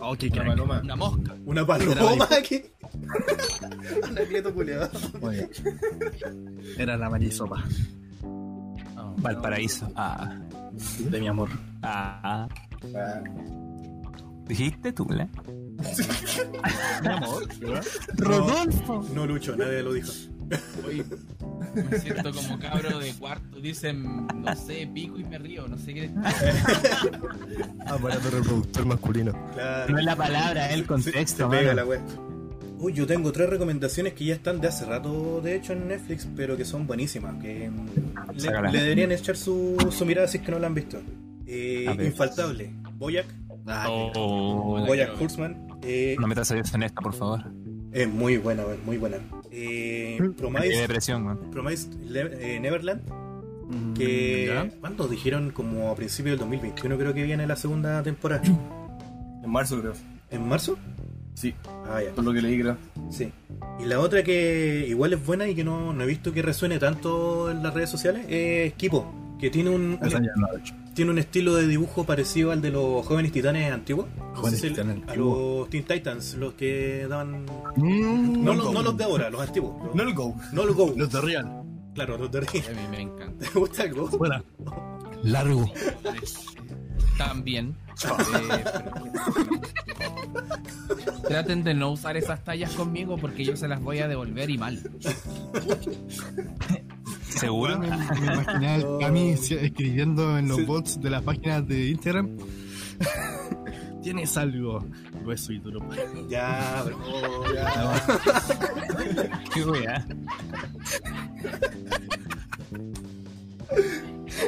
Oh, 0.00 0.16
qué 0.16 0.26
Una 0.26 0.34
crack. 0.34 0.46
paloma. 0.48 0.80
Una 0.82 0.96
mosca. 0.96 1.36
¿Una 1.44 1.64
paloma? 1.64 2.02
Era 6.78 6.96
la 6.96 7.08
marisopa 7.08 7.62
Valparaíso. 9.18 9.88
Ah, 9.94 10.36
de 10.98 11.20
mi 11.20 11.28
amor. 11.28 11.48
ah. 11.82 12.48
Ah, 12.92 13.22
¿Dijiste 14.48 14.92
tú, 14.92 15.06
la? 15.10 15.28
Mi 17.02 17.08
amor. 17.08 17.48
Rodolfo. 18.16 19.04
No, 19.14 19.26
Lucho, 19.26 19.56
nadie 19.56 19.82
lo 19.82 19.92
dijo. 19.92 20.10
Oye, 20.86 21.04
me 21.90 21.98
siento 21.98 22.32
como 22.32 22.58
cabro 22.58 22.98
de 23.00 23.12
cuarto. 23.14 23.60
Dicen, 23.60 24.26
no 24.28 24.54
sé, 24.56 24.88
pico 24.92 25.18
y 25.18 25.24
me 25.24 25.38
río. 25.38 25.66
No 25.68 25.76
sé 25.76 25.92
qué. 25.94 26.10
Aparato 27.86 28.30
reproductor 28.30 28.86
masculino. 28.86 29.32
Claro. 29.54 29.92
No 29.92 29.98
es 29.98 30.04
la 30.04 30.16
palabra, 30.16 30.66
es 30.68 30.74
el 30.74 30.80
Se- 30.82 30.86
contexto. 30.86 31.44
se 31.50 31.56
pega 31.56 31.74
mano. 31.74 31.74
la 31.74 31.84
wea. 31.84 32.00
Uy, 32.78 32.92
yo 32.92 33.06
tengo 33.06 33.32
tres 33.32 33.48
recomendaciones 33.48 34.12
que 34.12 34.26
ya 34.26 34.34
están 34.34 34.60
de 34.60 34.68
hace 34.68 34.84
rato, 34.84 35.40
de 35.40 35.56
hecho, 35.56 35.72
en 35.72 35.88
Netflix, 35.88 36.28
pero 36.36 36.56
que 36.58 36.64
son 36.66 36.86
buenísimas. 36.86 37.42
Que 37.42 37.70
mm, 37.70 37.86
le, 38.36 38.70
le 38.72 38.78
deberían 38.82 39.12
echar 39.12 39.36
su, 39.36 39.76
su 39.90 40.04
mirada 40.04 40.28
si 40.28 40.38
es 40.38 40.44
que 40.44 40.50
no 40.52 40.58
la 40.58 40.66
han 40.66 40.74
visto. 40.74 41.00
Eh. 41.46 41.86
Infaltable. 42.04 42.72
Boyac. 42.98 43.26
Ah, 43.66 43.86
Oh, 43.88 44.84
Boyac 44.86 45.20
Horseman. 45.20 45.65
Eh, 45.82 46.16
no 46.18 46.26
metas 46.26 46.50
a 46.50 46.54
Dios 46.54 46.72
en 46.74 46.82
esta, 46.82 47.00
por 47.00 47.14
favor. 47.14 47.44
Es 47.92 48.08
muy 48.08 48.36
buena, 48.36 48.64
muy 48.84 48.98
buena. 48.98 49.18
Eh, 49.50 50.18
Promise, 50.36 50.68
depresión, 50.76 51.38
eh, 51.54 52.58
Neverland. 52.60 53.02
Mm, 53.68 53.94
Que. 53.94 54.46
¿ya? 54.46 54.68
¿Cuándo 54.80 55.08
dijeron? 55.08 55.50
Como 55.50 55.90
a 55.90 55.94
principios 55.96 56.32
del 56.32 56.40
2021, 56.40 56.98
creo 56.98 57.14
que 57.14 57.22
viene 57.22 57.46
la 57.46 57.56
segunda 57.56 58.02
temporada. 58.02 58.42
en 58.44 59.50
marzo 59.50 59.80
creo. 59.80 59.92
¿En 60.30 60.48
marzo? 60.48 60.76
Sí, 61.34 61.54
Ah, 61.88 62.00
ya. 62.02 62.12
por 62.12 62.24
lo 62.24 62.32
que 62.32 62.40
leí 62.42 62.58
creo. 62.60 62.76
Sí. 63.10 63.30
Y 63.80 63.84
la 63.84 64.00
otra 64.00 64.22
que 64.22 64.86
igual 64.88 65.12
es 65.12 65.24
buena 65.24 65.46
y 65.48 65.54
que 65.54 65.64
no, 65.64 65.92
no 65.92 66.02
he 66.02 66.06
visto 66.06 66.32
que 66.32 66.42
resuene 66.42 66.78
tanto 66.78 67.50
en 67.50 67.62
las 67.62 67.74
redes 67.74 67.90
sociales 67.90 68.24
es 68.28 68.72
Kipo, 68.74 69.36
que 69.38 69.50
tiene 69.50 69.70
un, 69.70 69.98
Esa 70.02 70.20
ya 70.20 70.32
no 70.36 70.46
la 70.46 70.54
he 70.58 70.60
hecho. 70.60 70.74
Tiene 70.96 71.10
un 71.12 71.18
estilo 71.18 71.54
de 71.54 71.68
dibujo 71.68 72.04
parecido 72.04 72.50
al 72.50 72.60
de 72.62 72.70
los 72.72 73.06
jóvenes 73.06 73.30
titanes 73.30 73.70
antiguos. 73.70 74.06
Jóvenes 74.34 74.60
Titanes 74.62 74.96
a 74.96 74.98
antiguos. 75.12 75.38
los 75.60 75.70
Teen 75.70 75.84
Titans, 75.84 76.34
los 76.34 76.54
que 76.54 77.06
daban. 77.08 77.44
Mm, 77.76 78.42
No, 78.42 78.54
no, 78.54 78.64
los- 78.64 78.72
no 78.72 78.82
los 78.82 78.96
de 78.96 79.04
ahora, 79.04 79.30
los 79.30 79.40
antiguos. 79.40 79.76
Los, 79.84 79.94
No 79.94 80.02
el 80.02 80.14
go. 80.14 80.34
no 80.52 80.64
los 80.66 80.74
Go. 80.74 80.92
Los 80.96 81.12
de 81.12 81.20
Real. 81.20 81.62
Claro, 81.94 82.18
los 82.18 82.32
de 82.32 82.40
Rey. 82.40 82.62
A 82.66 82.70
mí 82.72 82.88
me 82.90 83.00
encanta. 83.02 83.46
¿Te 83.46 83.58
gusta 83.58 83.84
el 83.84 83.94
Go? 83.94 84.08
Fuera. 84.08 84.42
Largo. 85.22 85.70
También. 87.18 87.76
Eh, 88.04 88.64
pero- 89.98 91.22
Traten 91.28 91.64
de 91.64 91.74
no 91.74 91.92
usar 91.92 92.16
esas 92.16 92.42
tallas 92.44 92.72
conmigo 92.72 93.16
porque 93.16 93.44
yo 93.44 93.56
se 93.56 93.68
las 93.68 93.80
voy 93.82 93.98
a 94.00 94.08
devolver 94.08 94.50
y 94.50 94.58
mal. 94.58 94.80
¿Seguro? 97.36 97.78
Me, 97.78 97.88
me 97.88 97.96
imaginé 98.32 98.68
al 98.74 98.98
Cami 99.00 99.36
si- 99.36 99.54
escribiendo 99.54 100.36
en 100.38 100.48
los 100.48 100.56
Sí. 100.58 100.64
bots 100.64 101.00
de 101.00 101.10
las 101.10 101.22
páginas 101.22 101.66
de 101.68 101.88
Instagram. 101.90 102.36
Tienes 104.02 104.36
algo 104.36 104.84
grueso 105.22 105.52
y 105.52 105.58
duro. 105.58 105.80
Ya, 106.28 106.84
bro, 106.84 107.54
ya. 107.54 108.02
Qué 109.54 109.64
wea. 109.64 110.06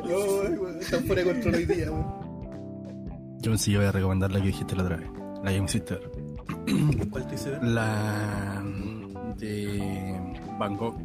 No, 0.05 0.69
están 0.81 1.05
fuera 1.05 1.23
de 1.23 1.33
control 1.33 1.55
hoy 1.55 1.65
día, 1.67 1.91
weón. 1.91 3.39
Yo 3.41 3.57
sí 3.59 3.77
voy 3.77 3.85
a 3.87 3.93
recomendar 3.93 4.31
la 4.31 4.41
que 4.41 4.47
dijiste 4.49 4.77
la 4.77 4.83
otra 4.85 4.97
vez. 4.97 5.11
La 5.45 5.53
Game 5.53 5.69
Sister. 5.69 6.01
¿Cuál 7.11 7.27
te 7.27 7.35
hice 7.35 7.51
ver? 7.51 7.63
La 7.65 8.63
de 9.39 10.33
Van 10.59 10.77
Gogh. 10.77 10.97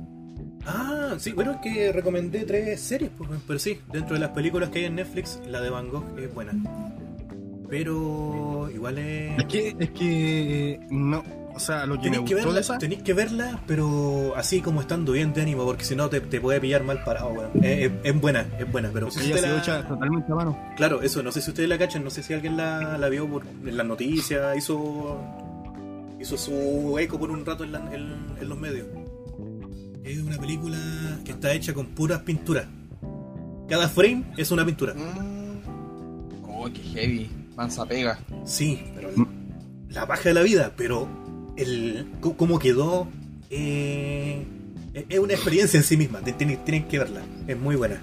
Ah, 0.66 1.16
sí, 1.18 1.34
bueno, 1.34 1.52
es 1.52 1.58
que 1.58 1.92
recomendé 1.92 2.46
tres 2.46 2.80
series, 2.80 3.12
pues, 3.18 3.30
pero 3.48 3.60
sí, 3.60 3.80
dentro 3.92 4.14
de 4.16 4.20
las 4.22 4.30
películas 4.32 4.70
que 4.70 4.80
hay 4.80 4.86
en 4.86 4.96
Netflix, 4.96 5.40
la 5.48 5.62
de 5.62 5.70
Van 5.70 5.90
Gogh 5.90 6.18
es 6.20 6.34
buena. 6.34 6.54
Pero 7.70 8.70
igual 8.74 8.98
es... 9.00 9.40
Es 9.40 9.46
que, 9.46 9.76
es 9.80 9.90
que 9.92 10.80
no, 10.92 11.24
o 11.56 11.60
sea, 11.60 11.86
lo 11.86 11.96
que 12.00 12.10
me 12.10 12.18
Tenéis 12.18 12.30
que, 12.30 12.34
gustó 12.36 12.48
verla, 12.50 12.60
esa 12.62 12.78
que 13.04 13.14
verla, 13.14 13.60
pero 13.66 14.34
así 14.36 14.62
como 14.62 14.80
estando 14.82 15.14
bien 15.14 15.34
de 15.34 15.42
ánimo, 15.42 15.66
porque 15.66 15.84
si 15.84 15.96
no 15.96 16.08
te, 16.10 16.22
te 16.22 16.40
puede 16.40 16.62
pillar 16.62 16.84
mal 16.84 17.04
parado, 17.04 17.30
weón. 17.30 17.50
Es, 17.64 17.86
es- 17.88 17.92
es 18.04 18.22
buena, 18.22 18.46
es 18.60 18.72
buena, 18.72 18.90
pero 18.94 19.08
no 19.08 19.12
sé 19.12 19.22
si 19.22 19.32
ella 19.32 19.42
la- 19.42 19.58
hecha 19.58 19.88
totalmente 19.88 20.32
a 20.32 20.36
mano. 20.36 20.60
Claro, 20.78 21.02
eso, 21.02 21.24
no 21.24 21.32
sé 21.32 21.42
si 21.42 21.50
ustedes 21.50 21.68
la 21.70 21.78
cachan, 21.80 22.04
no 22.04 22.10
sé 22.12 22.22
si 22.22 22.34
alguien 22.34 22.58
la, 22.58 22.98
la 22.98 23.10
vio 23.10 23.28
por, 23.28 23.44
en 23.66 23.76
las 23.78 23.86
noticias, 23.88 24.56
hizo 24.58 25.20
hizo 26.20 26.38
su 26.38 26.98
eco 27.00 27.20
por 27.20 27.32
un 27.32 27.46
rato 27.46 27.64
en, 27.64 27.72
la- 27.72 27.94
en- 27.94 28.36
en 28.40 28.50
los 28.50 28.58
medios. 28.58 28.86
Es 30.04 30.20
una 30.20 30.38
película 30.38 30.78
que 31.24 31.32
está 31.32 31.54
hecha 31.54 31.74
con 31.74 31.88
puras 31.88 32.22
pinturas. 32.24 32.66
Cada 33.70 33.88
frame 33.88 34.26
es 34.36 34.52
una 34.52 34.66
pintura. 34.66 34.94
Oh, 36.46 36.70
qué 36.74 36.82
heavy. 36.82 37.30
Mansa 37.56 37.86
pega. 37.86 38.20
Sí, 38.44 38.84
pero 38.96 39.12
la 39.90 40.06
paja 40.06 40.30
de 40.30 40.34
la 40.34 40.42
vida, 40.42 40.74
pero 40.76 41.08
el 41.56 42.08
cómo 42.20 42.60
quedó 42.60 43.08
eh, 43.50 44.46
es 44.94 45.20
una 45.20 45.34
experiencia 45.34 45.78
en 45.78 45.84
sí 45.86 45.96
misma. 45.96 46.20
Tienen, 46.20 46.58
tienen 46.66 46.88
que 46.90 47.00
verla. 47.00 47.22
Es 47.48 47.58
muy 47.58 47.78
buena. 47.78 48.02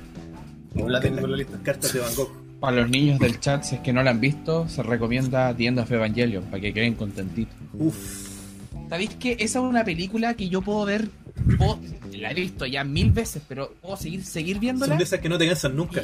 No 0.74 0.88
la 0.88 1.00
tengo 1.00 1.18
en 1.18 1.30
la 1.30 1.36
lista. 1.36 1.58
Cartas 1.62 1.92
de 1.92 2.00
Van 2.00 2.14
Gogh. 2.14 2.30
Para 2.60 2.76
los 2.76 2.90
niños 2.90 3.18
del 3.18 3.40
chat, 3.40 3.62
si 3.62 3.74
es 3.74 3.80
que 3.82 3.92
no 3.92 4.02
la 4.02 4.10
han 4.10 4.20
visto, 4.20 4.68
se 4.68 4.82
recomienda 4.82 5.50
End 5.50 5.78
of 5.78 5.90
Evangelion, 5.90 6.44
para 6.44 6.60
que 6.60 6.72
queden 6.72 6.94
contentitos. 6.94 7.54
Uf. 7.74 8.28
¿Sabéis 8.88 9.10
que 9.14 9.32
esa 9.38 9.60
es 9.60 9.64
una 9.64 9.84
película 9.84 10.34
que 10.34 10.48
yo 10.48 10.62
puedo 10.62 10.84
ver? 10.84 11.08
Puedo- 11.58 11.78
la 12.18 12.30
he 12.30 12.34
visto 12.34 12.66
ya 12.66 12.84
mil 12.84 13.12
veces, 13.12 13.42
pero 13.48 13.74
puedo 13.80 13.96
seguir, 13.96 14.24
seguir 14.24 14.56
Son 14.56 14.60
viéndola. 14.60 14.96
de 14.96 15.02
esas 15.04 15.20
que 15.20 15.28
no 15.28 15.38
te 15.38 15.46
cansan 15.46 15.76
nunca. 15.76 16.02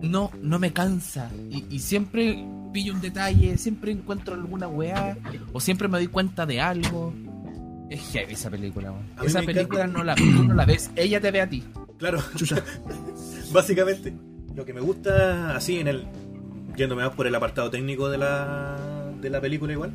No, 0.00 0.30
no 0.42 0.58
me 0.58 0.72
cansa. 0.72 1.30
Y, 1.50 1.64
y 1.70 1.78
siempre 1.78 2.44
pillo 2.72 2.92
un 2.94 3.00
detalle, 3.00 3.56
siempre 3.58 3.92
encuentro 3.92 4.34
alguna 4.34 4.66
weá, 4.66 5.16
o 5.52 5.60
siempre 5.60 5.86
me 5.88 5.98
doy 5.98 6.08
cuenta 6.08 6.44
de 6.46 6.60
algo. 6.60 7.14
Es 7.88 8.00
heavy 8.12 8.32
esa 8.32 8.50
película, 8.50 8.92
Esa 9.22 9.42
película 9.42 9.82
encanta. 9.82 9.98
no 9.98 10.04
la, 10.04 10.14
tú 10.16 10.24
no 10.24 10.54
la 10.54 10.64
ves, 10.64 10.90
ella 10.96 11.20
te 11.20 11.30
ve 11.30 11.40
a 11.42 11.48
ti. 11.48 11.62
Claro. 11.98 12.20
Básicamente, 13.52 14.12
lo 14.54 14.64
que 14.64 14.72
me 14.72 14.80
gusta 14.80 15.54
así 15.56 15.78
en 15.78 15.88
el. 15.88 16.06
Yéndome 16.76 17.04
más 17.04 17.14
por 17.14 17.26
el 17.26 17.34
apartado 17.34 17.70
técnico 17.70 18.08
de 18.08 18.16
la, 18.16 18.78
de 19.20 19.28
la 19.28 19.40
película 19.42 19.74
igual. 19.74 19.92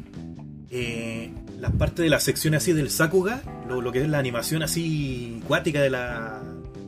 Eh, 0.71 1.31
las 1.59 1.71
partes 1.73 2.03
de 2.03 2.09
la 2.09 2.19
sección 2.19 2.53
así 2.55 2.73
del 2.73 2.89
Sakuga, 2.89 3.41
lo, 3.67 3.81
lo 3.81 3.91
que 3.91 4.01
es 4.01 4.07
la 4.09 4.19
animación 4.19 4.63
así 4.63 5.41
cuática 5.47 5.81
de 5.81 5.89
la 5.89 6.41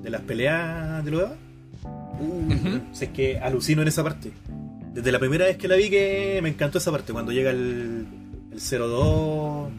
de 0.04 0.10
las 0.10 0.22
peleas 0.22 1.04
de 1.04 1.12
los 1.12 1.30
uh, 1.84 2.54
Ujú. 2.54 2.82
sé 2.94 3.12
que 3.12 3.38
alucino 3.40 3.82
en 3.82 3.88
esa 3.90 4.04
parte. 4.04 4.32
Desde 4.94 5.12
la 5.12 5.20
primera 5.20 5.46
vez 5.46 5.58
que 5.58 5.68
la 5.68 5.76
vi 5.76 5.90
que 5.90 6.40
me 6.42 6.50
encantó 6.50 6.78
esa 6.80 6.92
parte, 6.92 7.14
cuando 7.14 7.32
llega 7.32 7.52
el, 7.52 8.06
el 8.52 8.60
02... 8.60 9.70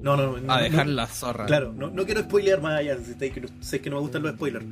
No, 0.00 0.16
no, 0.16 0.36
no. 0.38 0.52
A 0.52 0.56
no- 0.58 0.62
dejar 0.62 0.86
no- 0.86 0.92
la 0.92 1.06
zorra. 1.06 1.46
Claro, 1.46 1.72
no, 1.76 1.90
no 1.90 2.04
quiero 2.04 2.22
spoilear 2.22 2.60
más 2.60 2.78
allá, 2.78 2.96
sé 3.60 3.80
que 3.80 3.90
no 3.90 3.96
me 3.96 4.02
gustan 4.02 4.22
los 4.22 4.32
spoilers. 4.34 4.64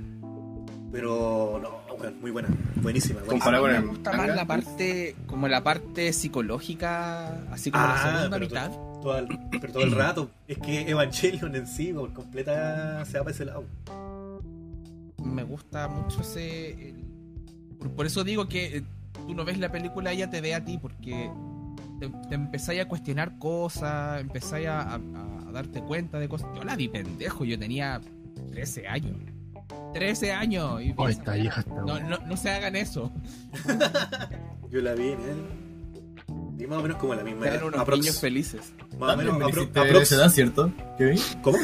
Pero 0.92 1.60
no, 1.62 1.85
muy 2.20 2.30
buena, 2.30 2.48
buenísima. 2.82 3.20
con 3.20 3.38
me 3.38 3.80
gusta 3.80 4.12
más 4.12 4.28
la 4.28 4.44
parte, 4.46 5.16
como 5.26 5.48
la 5.48 5.62
parte 5.64 6.12
psicológica, 6.12 7.42
así 7.50 7.70
como 7.70 7.84
Ah, 7.84 7.88
la 7.88 8.02
segunda 8.12 8.36
pero 8.38 8.46
mitad. 8.46 8.70
Todo 9.02 9.18
el, 9.18 9.28
pero 9.60 9.72
todo 9.72 9.82
el 9.84 9.92
rato. 9.92 10.30
Es 10.48 10.58
que 10.58 10.88
Evangelion 10.90 11.54
en 11.54 11.66
sí, 11.66 11.92
por 11.92 12.12
completa, 12.12 13.04
se 13.04 13.18
va 13.18 13.24
para 13.24 13.34
ese 13.34 13.44
lado. 13.44 13.64
Me 15.22 15.42
gusta 15.42 15.88
mucho 15.88 16.20
ese. 16.20 16.88
el- 16.90 17.04
Por, 17.78 17.90
por 17.92 18.06
eso 18.06 18.24
digo 18.24 18.48
que 18.48 18.78
eh, 18.78 18.82
tú 19.26 19.34
no 19.34 19.44
ves 19.44 19.58
la 19.58 19.70
película, 19.70 20.12
ella 20.12 20.30
te 20.30 20.40
ve 20.40 20.54
a 20.54 20.64
ti, 20.64 20.78
porque 20.78 21.30
te, 22.00 22.08
te 22.28 22.34
empezáis 22.34 22.80
a 22.80 22.88
cuestionar 22.88 23.38
cosas, 23.38 24.20
empezáis 24.20 24.66
a, 24.68 24.82
a- 24.94 24.94
a 25.48 25.52
darte 25.52 25.80
cuenta 25.82 26.18
de 26.18 26.28
cosas. 26.28 26.48
Yo 26.56 26.64
la 26.64 26.76
vi 26.76 26.88
pendejo, 26.88 27.44
yo 27.44 27.58
tenía 27.58 28.00
13 28.50 28.86
años. 28.88 29.16
13 29.94 30.32
años. 30.32 30.82
Y 30.82 30.90
esa 30.90 31.08
está 31.10 31.30
weá. 31.32 31.40
vieja 31.42 31.60
esta 31.60 31.74
no, 31.74 32.00
no, 32.00 32.18
no 32.18 32.36
se 32.36 32.50
hagan 32.50 32.76
eso. 32.76 33.10
Yo 34.70 34.80
la 34.80 34.94
vi 34.94 35.08
en 35.08 35.20
él. 35.20 35.42
Y 36.58 36.66
más 36.66 36.78
o 36.78 36.82
menos 36.82 36.96
como 36.96 37.14
la 37.14 37.22
misma 37.22 37.46
Eran 37.46 37.58
edad. 37.58 37.68
unos 37.68 37.80
Aprox. 37.80 38.00
niños 38.00 38.20
felices. 38.20 38.72
Más 38.98 39.14
o 39.14 39.16
menos 39.18 39.34
apro- 39.36 39.68
aprox. 39.74 40.12
edad, 40.12 40.30
¿cierto? 40.30 40.72
Kevin? 40.96 41.18
¿Cómo? 41.42 41.58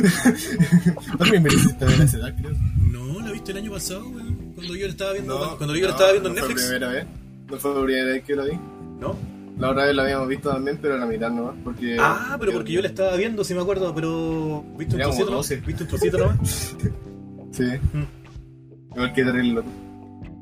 También 1.18 1.42
me 1.42 1.48
hiciste 1.48 1.84
esa 1.86 2.16
edad, 2.18 2.34
creo. 2.36 2.53
No, 2.90 3.20
la 3.20 3.32
viste 3.32 3.53
el 3.53 3.59
año 3.59 3.72
pasado, 3.72 4.07
weón. 4.09 4.53
Cuando 4.55 4.76
yo 4.76 4.84
la 4.86 4.92
estaba 4.92 5.12
viendo, 5.12 5.38
No, 5.38 5.57
cuando 5.57 5.74
yo 5.74 5.82
la 5.82 5.88
no, 5.88 5.92
estaba 5.94 6.12
viendo 6.12 6.28
en 6.28 6.34
no 6.34 6.40
fue 6.40 6.48
Netflix. 6.50 6.70
la 6.70 6.76
primera 6.78 6.92
vez. 6.92 7.07
No 7.50 7.57
fue 7.57 7.74
la 7.74 7.84
primera 7.84 8.05
vez 8.07 8.24
que 8.24 8.36
la 8.36 8.44
vi. 8.44 8.59
¿No? 9.00 9.16
La 9.59 9.70
otra 9.70 9.84
vez 9.86 9.94
la 9.96 10.03
habíamos 10.03 10.28
visto 10.28 10.50
también, 10.50 10.78
pero 10.80 10.94
a 10.94 10.98
la 10.98 11.07
mitad 11.07 11.30
nomás. 11.30 11.55
Porque 11.64 11.96
Ah, 11.98 12.36
pero 12.38 12.53
porque 12.53 12.72
yo 12.72 12.82
la 12.82 12.88
estaba 12.88 13.16
viendo, 13.16 13.44
si 13.44 13.55
me 13.55 13.61
acuerdo, 13.62 13.94
pero. 13.94 14.62
¿Viste 14.78 14.96
un 14.96 15.03
trocito? 15.03 15.30
12. 15.30 15.57
¿Viste 15.57 15.82
un 15.84 15.88
trocito 15.88 16.18
nomás? 16.18 16.76
Sí. 17.53 17.64
Mm. 17.64 18.92
Igual 18.94 19.12
que 19.12 19.24
terrible 19.24 19.53
loco. 19.55 19.68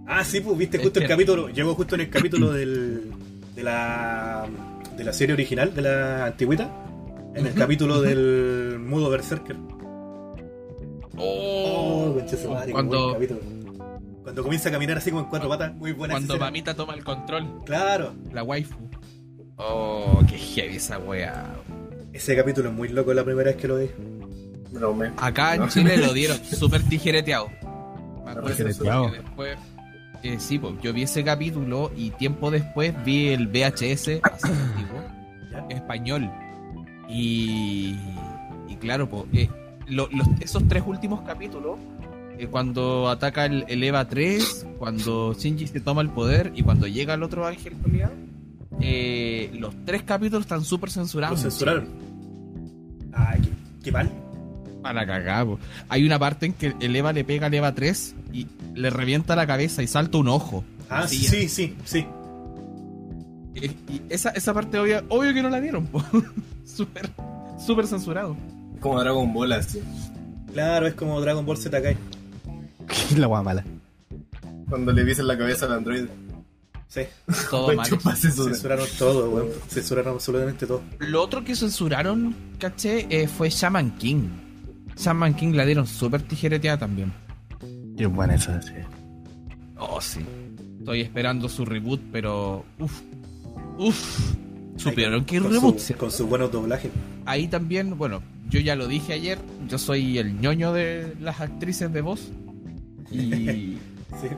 Ah, 0.06 0.24
sí, 0.24 0.40
pues 0.40 0.58
viste 0.58 0.78
justo 0.78 1.00
el 1.00 1.06
capítulo. 1.06 1.48
Llegó 1.48 1.74
justo 1.74 1.94
en 1.94 2.00
el 2.02 2.10
capítulo 2.10 2.52
del. 2.52 3.12
de 3.54 3.62
la. 3.62 4.48
de 4.96 5.04
la 5.04 5.12
serie 5.12 5.34
original, 5.34 5.74
de 5.74 5.82
la 5.82 6.26
antigüita. 6.26 6.70
En 7.34 7.46
el 7.46 7.54
capítulo 7.54 8.00
del 8.00 8.78
mudo 8.80 9.08
Berserker. 9.10 9.56
Oh, 11.16 12.16
su 12.26 12.50
madre, 12.50 12.72
cuando 12.72 13.12
capítulo. 13.12 13.40
Cuando 14.22 14.42
comienza 14.42 14.68
a 14.68 14.72
caminar 14.72 14.98
así 14.98 15.10
como 15.10 15.22
en 15.22 15.28
cuatro 15.28 15.48
patas, 15.48 15.74
muy 15.74 15.92
buena 15.92 16.14
cuando 16.14 16.38
mamita 16.38 16.74
toma 16.74 16.94
el 16.94 17.04
control, 17.04 17.62
Claro, 17.64 18.14
la 18.32 18.42
waifu. 18.42 18.76
Oh, 19.56 20.22
qué 20.28 20.38
heavy 20.38 20.76
esa 20.76 20.98
wea. 20.98 21.54
ese 22.12 22.34
capítulo 22.34 22.70
es 22.70 22.74
muy 22.74 22.88
loco 22.88 23.12
la 23.12 23.24
primera 23.24 23.50
vez 23.50 23.56
que 23.56 23.68
lo 23.68 23.76
vi. 23.78 23.88
Acá 25.18 25.54
en 25.54 25.60
No. 25.62 25.68
Chile 25.68 25.96
lo 25.96 26.12
dieron 26.14 26.38
súper 26.44 26.82
tijereteado. 26.82 27.48
Me 28.24 28.30
acuerdo 28.30 28.48
Tijereteado. 28.50 29.10
que 29.10 29.18
después. 29.18 29.58
eh, 30.22 30.36
sí, 30.38 30.58
pues 30.58 30.74
yo 30.82 30.92
vi 30.92 31.02
ese 31.02 31.24
capítulo 31.24 31.90
y 31.96 32.10
tiempo 32.10 32.50
después 32.50 32.94
vi 33.04 33.28
el 33.28 33.48
VHS 33.48 34.20
español. 35.70 36.30
Y, 37.08 37.96
y 38.68 38.76
claro, 38.76 39.08
pues, 39.08 39.24
eh, 39.32 39.48
lo- 39.88 40.08
los- 40.12 40.28
esos 40.40 40.66
tres 40.68 40.84
últimos 40.86 41.22
capítulos, 41.22 41.78
eh, 42.38 42.46
cuando 42.46 43.08
ataca 43.08 43.46
el, 43.46 43.64
el 43.68 43.82
Eva 43.82 44.06
3, 44.06 44.66
cuando 44.78 45.34
Shinji 45.34 45.66
se 45.66 45.80
toma 45.80 46.02
el 46.02 46.10
poder 46.10 46.52
y 46.54 46.62
cuando 46.62 46.86
llega 46.86 47.14
el 47.14 47.22
otro 47.24 47.46
ángel 47.46 47.74
eh, 48.80 49.50
los 49.58 49.74
tres 49.84 50.02
capítulos 50.04 50.42
están 50.42 50.64
súper 50.64 50.90
censurados. 50.90 51.38
en 51.44 51.50
censuraron. 51.50 51.88
Ay, 53.12 53.40
qué, 53.40 53.50
qué 53.84 53.92
mal. 53.92 54.10
Para 54.82 55.06
cagar, 55.06 55.46
po. 55.46 55.58
Hay 55.88 56.04
una 56.06 56.18
parte 56.18 56.46
en 56.46 56.52
que 56.54 56.74
el 56.80 56.96
Eva 56.96 57.12
le 57.12 57.24
pega 57.24 57.46
al 57.46 57.54
Eva 57.54 57.74
3 57.74 58.14
y 58.32 58.46
le 58.74 58.90
revienta 58.90 59.36
la 59.36 59.46
cabeza 59.46 59.82
y 59.82 59.86
salta 59.86 60.18
un 60.18 60.28
ojo. 60.28 60.64
Ah, 60.88 61.00
Así, 61.00 61.18
sí, 61.18 61.48
sí, 61.48 61.76
sí. 61.84 62.06
Y, 63.54 63.66
y 63.66 64.02
esa, 64.08 64.30
esa 64.30 64.54
parte 64.54 64.78
obvio, 64.78 65.02
obvio 65.08 65.34
que 65.34 65.42
no 65.42 65.50
la 65.50 65.60
dieron, 65.60 65.86
po. 65.86 66.02
Súper, 66.64 67.10
súper 67.58 67.86
censurado. 67.86 68.36
Como 68.80 69.00
Dragon 69.00 69.32
Ball 69.34 69.52
así. 69.52 69.80
Claro, 70.52 70.86
es 70.86 70.94
como 70.94 71.20
Dragon 71.20 71.44
Ball 71.44 71.56
Z 71.58 71.82
Kai. 71.82 71.96
la 73.16 73.28
weá 73.28 73.42
mala. 73.42 73.64
Cuando 74.68 74.92
le 74.92 75.04
pisen 75.04 75.26
la 75.26 75.36
cabeza 75.36 75.66
al 75.66 75.72
androide. 75.72 76.08
Sí, 76.88 77.02
Todo 77.50 77.74
mal. 77.74 77.86
censuraron 78.16 78.86
todo, 78.98 79.30
weón. 79.30 79.48
Censuraron 79.68 80.14
absolutamente 80.14 80.66
todo. 80.66 80.82
Lo 80.98 81.22
otro 81.22 81.44
que 81.44 81.54
censuraron, 81.54 82.34
caché, 82.58 83.06
eh, 83.10 83.28
fue 83.28 83.50
Shaman 83.50 83.96
King. 83.98 84.28
Shaman 85.00 85.34
King 85.34 85.52
la 85.54 85.64
dieron 85.64 85.86
súper 85.86 86.22
tijereteada 86.22 86.78
también. 86.78 87.12
Qué 87.96 88.06
buena 88.06 88.34
esa, 88.34 88.60
sí. 88.62 88.72
Oh, 89.78 90.00
sí. 90.00 90.20
Estoy 90.78 91.00
esperando 91.00 91.48
su 91.48 91.64
reboot, 91.64 92.00
pero. 92.12 92.64
Uff. 92.78 93.00
Uff. 93.78 94.34
Supieron 94.76 95.24
que 95.24 95.40
reboot, 95.40 95.78
su, 95.78 95.94
con 95.94 96.10
sus 96.10 96.26
buenos 96.28 96.50
doblajes. 96.52 96.90
ahí 97.26 97.48
también, 97.48 97.98
bueno, 97.98 98.22
yo 98.48 98.60
ya 98.60 98.76
lo 98.76 98.86
dije 98.88 99.12
ayer, 99.12 99.38
yo 99.68 99.76
soy 99.76 100.16
el 100.16 100.40
ñoño 100.40 100.72
de 100.72 101.14
las 101.20 101.40
actrices 101.40 101.92
de 101.92 102.00
voz. 102.00 102.30
Y 103.10 103.76
Sí. 104.20 104.28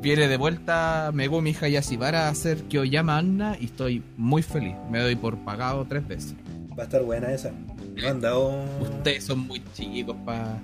viene 0.00 0.28
de 0.28 0.36
vuelta 0.36 1.10
Megumi 1.12 1.54
Hayashibara 1.60 2.26
a 2.26 2.30
hacer 2.30 2.62
Kyoyama 2.64 3.18
Anna 3.18 3.56
y 3.60 3.66
estoy 3.66 4.02
muy 4.16 4.42
feliz. 4.42 4.74
Me 4.90 4.98
doy 5.00 5.14
por 5.14 5.36
pagado 5.44 5.84
tres 5.86 6.06
veces. 6.08 6.34
Va 6.76 6.82
a 6.84 6.86
estar 6.86 7.02
buena 7.02 7.30
esa. 7.32 7.52
No 7.94 8.08
han 8.08 8.20
dado. 8.20 8.64
Ustedes 8.80 9.24
son 9.24 9.40
muy 9.40 9.62
chicos 9.74 10.16
para... 10.24 10.60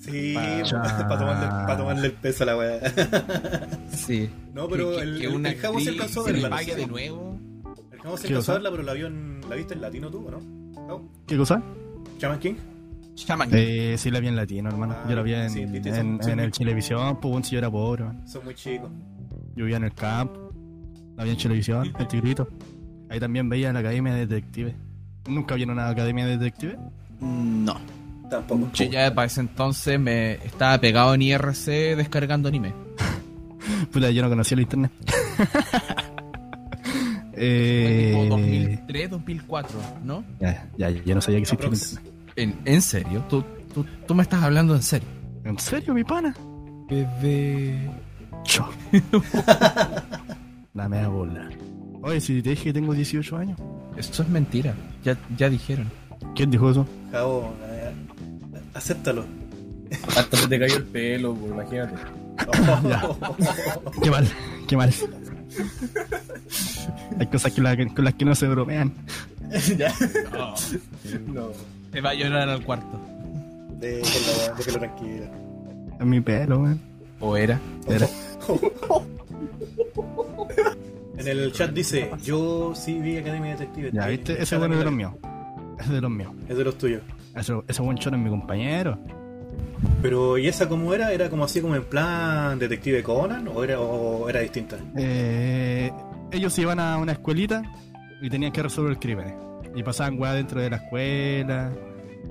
Sí, 0.00 0.34
Pa- 0.34 1.18
tomarle, 1.18 1.46
pa 1.66 1.76
tomarle 1.78 2.06
el 2.08 2.12
peso 2.12 2.42
a 2.42 2.46
la 2.46 2.56
weá. 2.58 2.80
Sí. 3.90 4.28
No, 4.52 4.68
pero 4.68 4.96
que, 4.96 5.02
el, 5.02 5.18
que 5.20 5.26
el, 5.26 5.34
una 5.34 5.50
el 5.50 5.56
Javo 5.58 5.80
se 5.80 5.90
alcanzó 5.90 6.20
a 6.20 6.24
se 6.24 6.32
le 6.34 6.42
verla. 6.42 6.58
sé. 6.58 6.76
de 6.76 6.86
nuevo. 6.86 7.38
El 7.92 7.98
Javo 8.00 8.16
se 8.18 8.26
¿Qué 8.26 8.32
alcanzó 8.34 8.52
a 8.52 8.54
verla, 8.56 8.70
pero 8.70 8.82
la 8.82 8.92
vio 8.92 9.06
en. 9.06 9.40
¿La 9.48 9.56
viste 9.56 9.72
en 9.74 9.80
latino 9.80 10.10
tú 10.10 10.26
o 10.26 10.30
no? 10.30 11.08
¿Qué 11.26 11.36
cosa? 11.38 11.62
¿Shaman 12.18 12.38
King? 12.38 12.54
Shaman 13.14 13.48
King. 13.48 13.56
Eh, 13.58 13.94
sí, 13.96 14.10
la 14.10 14.20
vi 14.20 14.28
en 14.28 14.36
latino, 14.36 14.68
hermano. 14.68 14.94
Ah, 14.94 15.06
yo 15.08 15.16
la 15.16 15.22
vi 15.22 15.32
en, 15.34 15.48
sí, 15.48 15.64
viste, 15.64 15.88
son- 15.94 16.16
en, 16.16 16.22
son 16.22 16.32
en 16.32 16.40
el 16.40 16.50
Televisión, 16.52 17.18
pues, 17.20 17.46
si 17.46 17.52
yo 17.52 17.58
era 17.58 17.70
pobre, 17.70 18.04
man. 18.04 18.28
Son 18.28 18.44
muy 18.44 18.54
chicos. 18.54 18.90
Yo 19.56 19.64
vivía 19.64 19.78
en 19.78 19.84
el 19.84 19.94
campo, 19.94 20.50
la 21.16 21.24
vi 21.24 21.30
en 21.30 21.38
televisión, 21.38 21.92
el 21.98 22.08
tigrito. 22.08 22.48
Ahí 23.08 23.20
también 23.20 23.48
veía 23.48 23.72
la 23.72 23.78
Academia 23.78 24.12
de 24.14 24.26
Detectives. 24.26 24.74
¿Nunca 25.26 25.54
vieron 25.54 25.74
una 25.74 25.88
Academia 25.88 26.26
de 26.26 26.38
Detectives? 26.38 26.78
No. 27.20 27.76
Tampoco. 28.30 28.70
Yo 28.74 28.84
ya 28.86 29.14
para 29.14 29.26
ese 29.26 29.40
entonces 29.40 29.98
me 29.98 30.32
estaba 30.34 30.78
pegado 30.78 31.14
en 31.14 31.22
IRC 31.22 31.96
descargando 31.96 32.48
anime. 32.48 32.72
Puta, 33.92 34.10
yo 34.10 34.22
no 34.22 34.28
conocía 34.28 34.56
el 34.56 34.62
internet. 34.62 34.90
Fue 37.34 37.42
eh, 37.42 38.10
tipo 38.12 38.36
2003, 38.36 39.10
2004, 39.10 39.80
¿no? 40.04 40.24
ya, 40.38 40.68
ya, 40.78 40.90
ya 40.90 41.14
no 41.14 41.20
sabía 41.20 41.38
que 41.38 41.42
existía 41.42 41.66
internet. 41.66 42.14
¿En, 42.36 42.60
en 42.64 42.82
serio? 42.82 43.24
¿Tú, 43.28 43.44
tú, 43.74 43.84
tú 44.06 44.14
me 44.14 44.22
estás 44.22 44.42
hablando 44.42 44.74
en 44.76 44.82
serio? 44.82 45.08
¿En 45.44 45.58
serio, 45.58 45.94
mi 45.94 46.04
pana? 46.04 46.34
Bebé. 46.88 47.90
Yo. 48.44 48.68
Dame 50.74 51.00
a 51.00 51.08
bola. 51.08 51.48
Oye, 52.04 52.20
si 52.20 52.42
te 52.42 52.50
dije 52.50 52.64
que 52.64 52.72
tengo 52.74 52.92
18 52.92 53.36
años. 53.36 53.58
Esto 53.96 54.22
es 54.22 54.28
mentira. 54.28 54.74
Ya, 55.02 55.16
ya 55.38 55.48
dijeron. 55.48 55.90
¿Quién 56.34 56.50
dijo 56.50 56.70
eso? 56.70 56.86
Eh, 57.12 57.92
acéptalo. 58.74 59.24
Hasta 60.16 60.36
se 60.36 60.48
te 60.48 60.58
cayó 60.58 60.76
el 60.76 60.84
pelo, 60.84 61.34
pues, 61.34 61.52
imagínate. 61.52 61.94
Qué 64.02 64.10
mal, 64.10 64.28
qué 64.66 64.76
mal. 64.76 64.92
Hay 67.18 67.26
cosas 67.28 67.52
que 67.52 67.60
la- 67.60 67.76
con 67.76 68.04
las 68.04 68.14
que 68.14 68.24
no 68.24 68.34
se 68.34 68.48
bromean. 68.48 68.92
ya. 69.78 69.94
No. 71.32 71.50
Se 71.92 72.00
va 72.00 72.10
a 72.10 72.14
llorar 72.14 72.48
al 72.48 72.64
cuarto. 72.64 73.00
Déjalo, 73.80 74.56
déjalo 74.58 74.78
tranquilo. 74.80 75.26
Es 76.00 76.06
mi 76.06 76.20
pelo, 76.20 76.58
weón. 76.58 76.80
¿O 77.20 77.36
era? 77.36 77.60
Era- 77.88 78.08
En 81.26 81.38
el 81.38 81.52
chat 81.52 81.70
dice, 81.72 82.10
yo 82.22 82.72
sí 82.74 82.98
vi 83.00 83.16
Academia 83.18 83.52
Detective. 83.52 83.90
Ya, 83.92 84.00
Estoy- 84.02 84.16
viste, 84.16 84.42
ese 84.42 84.56
bueno 84.58 84.74
es 84.74 84.78
de 84.80 84.84
los 84.84 84.94
míos. 84.94 85.12
Ese 85.78 85.88
es 85.88 85.94
de 85.94 86.00
los 86.00 86.10
míos. 86.10 86.32
Es 86.48 86.56
de 86.56 86.64
los 86.64 86.78
tuyos. 86.78 87.02
Ese, 87.34 87.52
ese 87.66 87.82
buen 87.82 87.96
choro 87.98 88.16
es 88.16 88.22
mi 88.22 88.30
compañero. 88.30 88.98
Pero, 90.02 90.38
¿y 90.38 90.46
esa 90.48 90.68
cómo 90.68 90.94
era? 90.94 91.12
¿Era 91.12 91.28
como 91.28 91.44
así 91.44 91.60
como 91.60 91.74
en 91.74 91.84
plan 91.84 92.58
Detective 92.58 93.02
Conan 93.02 93.48
o 93.48 93.62
era, 93.64 93.80
o 93.80 94.28
era 94.28 94.40
distinta? 94.40 94.76
Eh, 94.96 95.90
ellos 96.30 96.58
iban 96.58 96.78
a 96.80 96.96
una 96.98 97.12
escuelita 97.12 97.62
y 98.22 98.30
tenían 98.30 98.52
que 98.52 98.62
resolver 98.62 98.98
crímenes. 98.98 99.34
Y 99.74 99.82
pasaban 99.82 100.18
weá 100.20 100.32
dentro 100.32 100.60
de 100.60 100.70
la 100.70 100.76
escuela. 100.76 101.72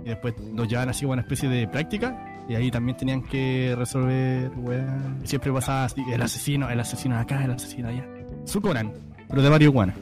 Y 0.05 0.09
después 0.09 0.33
los 0.53 0.67
llevaban 0.67 0.89
así 0.89 1.01
como 1.01 1.13
una 1.13 1.21
especie 1.21 1.49
de 1.49 1.67
práctica. 1.67 2.17
Y 2.49 2.55
ahí 2.55 2.71
también 2.71 2.97
tenían 2.97 3.21
que 3.23 3.73
resolver 3.77 4.49
weá. 4.57 4.97
Siempre 5.23 5.51
pasaba 5.51 5.85
así, 5.85 6.01
el 6.11 6.21
asesino, 6.21 6.69
el 6.69 6.79
asesino 6.79 7.17
acá, 7.17 7.43
el 7.43 7.51
asesino 7.51 7.89
allá. 7.89 8.05
Su 8.45 8.61
Conan, 8.61 8.91
pero 9.29 9.41
de 9.41 9.49
marihuana. 9.49 9.93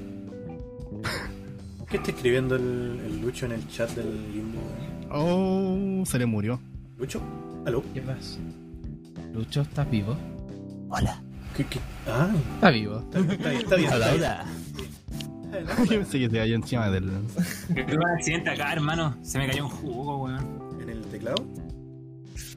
¿Qué 1.89 1.97
está 1.97 2.11
escribiendo 2.11 2.55
el, 2.55 2.99
el 3.05 3.21
Lucho 3.21 3.45
en 3.45 3.53
el 3.53 3.67
chat 3.67 3.89
del 3.91 4.33
Limbo? 4.33 4.61
Oh, 5.11 6.03
se 6.05 6.17
le 6.19 6.25
murió. 6.25 6.59
¿Lucho? 6.97 7.21
¿Aló? 7.65 7.83
¿Qué 7.93 8.01
pasa? 8.01 8.37
Lucho, 9.33 9.61
¿estás 9.61 9.89
vivo? 9.89 10.15
¿Qué, 11.55 11.65
qué? 11.65 11.79
Ah, 12.07 12.29
Está 12.55 12.69
vivo. 12.69 13.03
está 13.11 13.19
bien, 13.19 13.31
está 13.31 13.49
bien. 13.49 13.61
Está 13.61 13.75
bien, 13.75 13.91
está 13.91 14.13
bien. 14.13 15.65
Yo 15.79 15.85
pensé 15.97 16.19
que 16.19 16.29
se 16.29 16.37
cayó 16.37 16.55
encima 16.55 16.89
del. 16.89 17.09
Tuve 17.67 17.97
un 17.97 18.07
accidente 18.09 18.49
acá, 18.51 18.71
hermano. 18.73 19.15
Se 19.21 19.37
me 19.37 19.47
cayó 19.47 19.65
un 19.65 19.69
jugo, 19.71 20.23
weón. 20.23 20.79
¿En 20.81 20.89
el 20.89 21.01
teclado? 21.07 21.45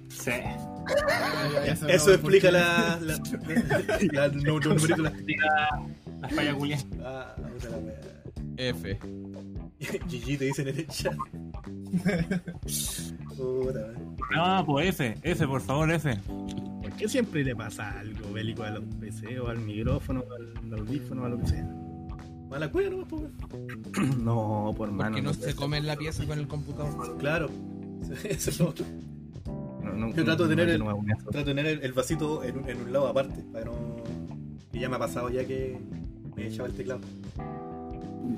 Sí. 0.09 0.30
Eso 1.89 2.12
explica 2.14 2.51
la... 2.51 2.99
la, 3.01 3.18
la, 4.12 4.28
no, 4.28 4.59
no, 4.61 4.74
numerito, 4.74 5.03
la- 5.03 5.12
La 6.20 6.28
falla 6.28 6.55
culia. 6.55 6.78
Ah, 7.05 7.35
la 7.39 7.76
wea. 7.78 8.01
F. 8.57 8.99
GG 9.80 10.39
te 10.39 10.45
dicen 10.47 10.68
en 10.68 10.78
el 10.78 10.87
chat. 10.87 11.16
Puta. 13.37 13.93
No, 14.35 14.64
pues 14.66 14.89
F. 14.89 15.14
F, 15.22 15.47
por 15.47 15.61
favor, 15.61 15.91
F. 15.93 16.16
¿Por 16.82 16.93
qué 16.97 17.09
siempre 17.09 17.45
le 17.45 17.55
pasa 17.57 17.99
algo 17.99 18.32
bélico 18.32 18.62
a 18.62 18.70
los 18.70 18.85
PC 19.01 19.39
o 19.41 19.49
al 19.49 19.59
micrófono 19.59 20.20
o 20.28 20.32
al 20.35 20.78
audífono 20.78 21.22
o 21.22 21.24
a 21.26 21.28
lo 21.30 21.39
que 21.41 21.47
sea? 21.49 21.68
Mala 22.49 22.70
cueva 22.70 22.91
nomás, 22.91 23.12
weón. 23.12 23.32
No, 24.24 24.72
por 24.76 24.91
mano. 24.93 25.11
Porque 25.11 25.22
no 25.22 25.35
se 25.35 25.55
come 25.55 25.78
en 25.78 25.87
la 25.87 25.97
pieza 25.97 26.24
con 26.26 26.39
el 26.39 26.47
computador. 26.47 27.16
Claro. 27.18 27.51
Eso 28.24 28.51
es 28.51 28.59
lo 28.61 28.68
otro. 28.68 28.87
No, 29.85 29.93
no, 29.93 30.14
Yo 30.14 30.24
trato 30.24 30.49
de 30.49 30.57
tener 30.57 30.78
no, 30.78 30.91
el-. 30.91 31.16
Trato 31.16 31.39
de 31.39 31.45
tener 31.45 31.66
el, 31.66 31.82
el 31.82 31.93
vasito 31.93 32.43
en 32.45 32.59
un, 32.59 32.68
en 32.68 32.80
un 32.80 32.93
lado 32.93 33.09
aparte, 33.09 33.43
para 33.53 33.66
no... 33.66 33.72
Y 34.72 34.80
ya 34.80 34.89
me 34.89 34.97
ha 34.97 34.99
pasado 34.99 35.30
ya 35.30 35.47
que 35.47 35.78
me 36.37 36.47
echaba 36.49 36.68
el 36.68 36.74
teclado. 36.74 37.01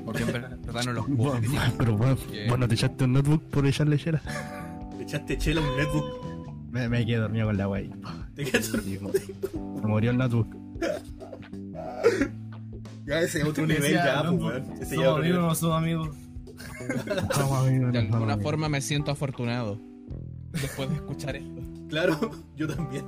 Porque 0.04 0.22
en 0.22 0.32
verdad 0.32 0.58
no 0.84 0.92
los 0.92 1.06
Bueno, 1.08 1.40
puedo. 1.40 1.72
Pero 1.78 1.96
bueno, 1.96 2.16
bueno, 2.48 2.68
te 2.68 2.74
echaste 2.74 3.04
un 3.04 3.12
notebook 3.14 3.42
por 3.44 3.66
echarle 3.66 3.98
chela. 3.98 4.20
Le 4.96 5.02
echaste 5.04 5.38
chela 5.38 5.60
un 5.60 5.76
netbook. 5.76 6.26
Me, 6.70 6.88
me 6.88 7.06
quedé 7.06 7.18
dormido 7.18 7.46
con 7.46 7.56
la 7.56 7.68
wey. 7.68 7.90
Te 8.34 8.44
quedas 8.44 8.70
dormido. 8.70 9.10
Me 9.54 9.88
murió 9.88 10.10
el 10.10 10.18
notebook. 10.18 10.54
Ya 13.06 13.20
ese 13.20 13.38
es 13.38 13.44
otro 13.44 13.66
nivel 13.66 13.94
ya, 13.94 14.24
pues, 14.28 14.42
weón. 14.42 14.64
Ese 14.80 14.96
ya 14.96 15.04
Somos 15.04 15.20
amigos, 15.20 15.40
no 15.40 15.54
somos 15.54 15.76
amigos. 17.66 17.92
De 17.92 17.98
alguna 17.98 18.36
forma 18.38 18.68
me 18.68 18.80
siento 18.80 19.12
afortunado. 19.12 19.80
Después 20.60 20.88
de 20.88 20.94
escuchar 20.96 21.36
esto. 21.36 21.62
Claro, 21.88 22.30
yo 22.56 22.66
también. 22.66 23.04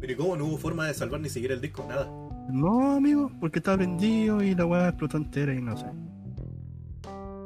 Pero 0.00 0.12
¿y 0.12 0.16
cómo 0.16 0.36
no 0.36 0.44
hubo 0.46 0.58
forma 0.58 0.86
de 0.86 0.94
salvar 0.94 1.20
ni 1.20 1.28
siquiera 1.28 1.54
el 1.54 1.60
disco? 1.60 1.84
Nada. 1.88 2.08
No, 2.50 2.96
amigo, 2.96 3.30
porque 3.40 3.58
estaba 3.58 3.78
prendido 3.78 4.42
y 4.42 4.54
la 4.54 4.64
weá 4.64 4.88
explotó 4.88 5.16
entera 5.16 5.52
y 5.54 5.60
no 5.60 5.76
sé. 5.76 5.86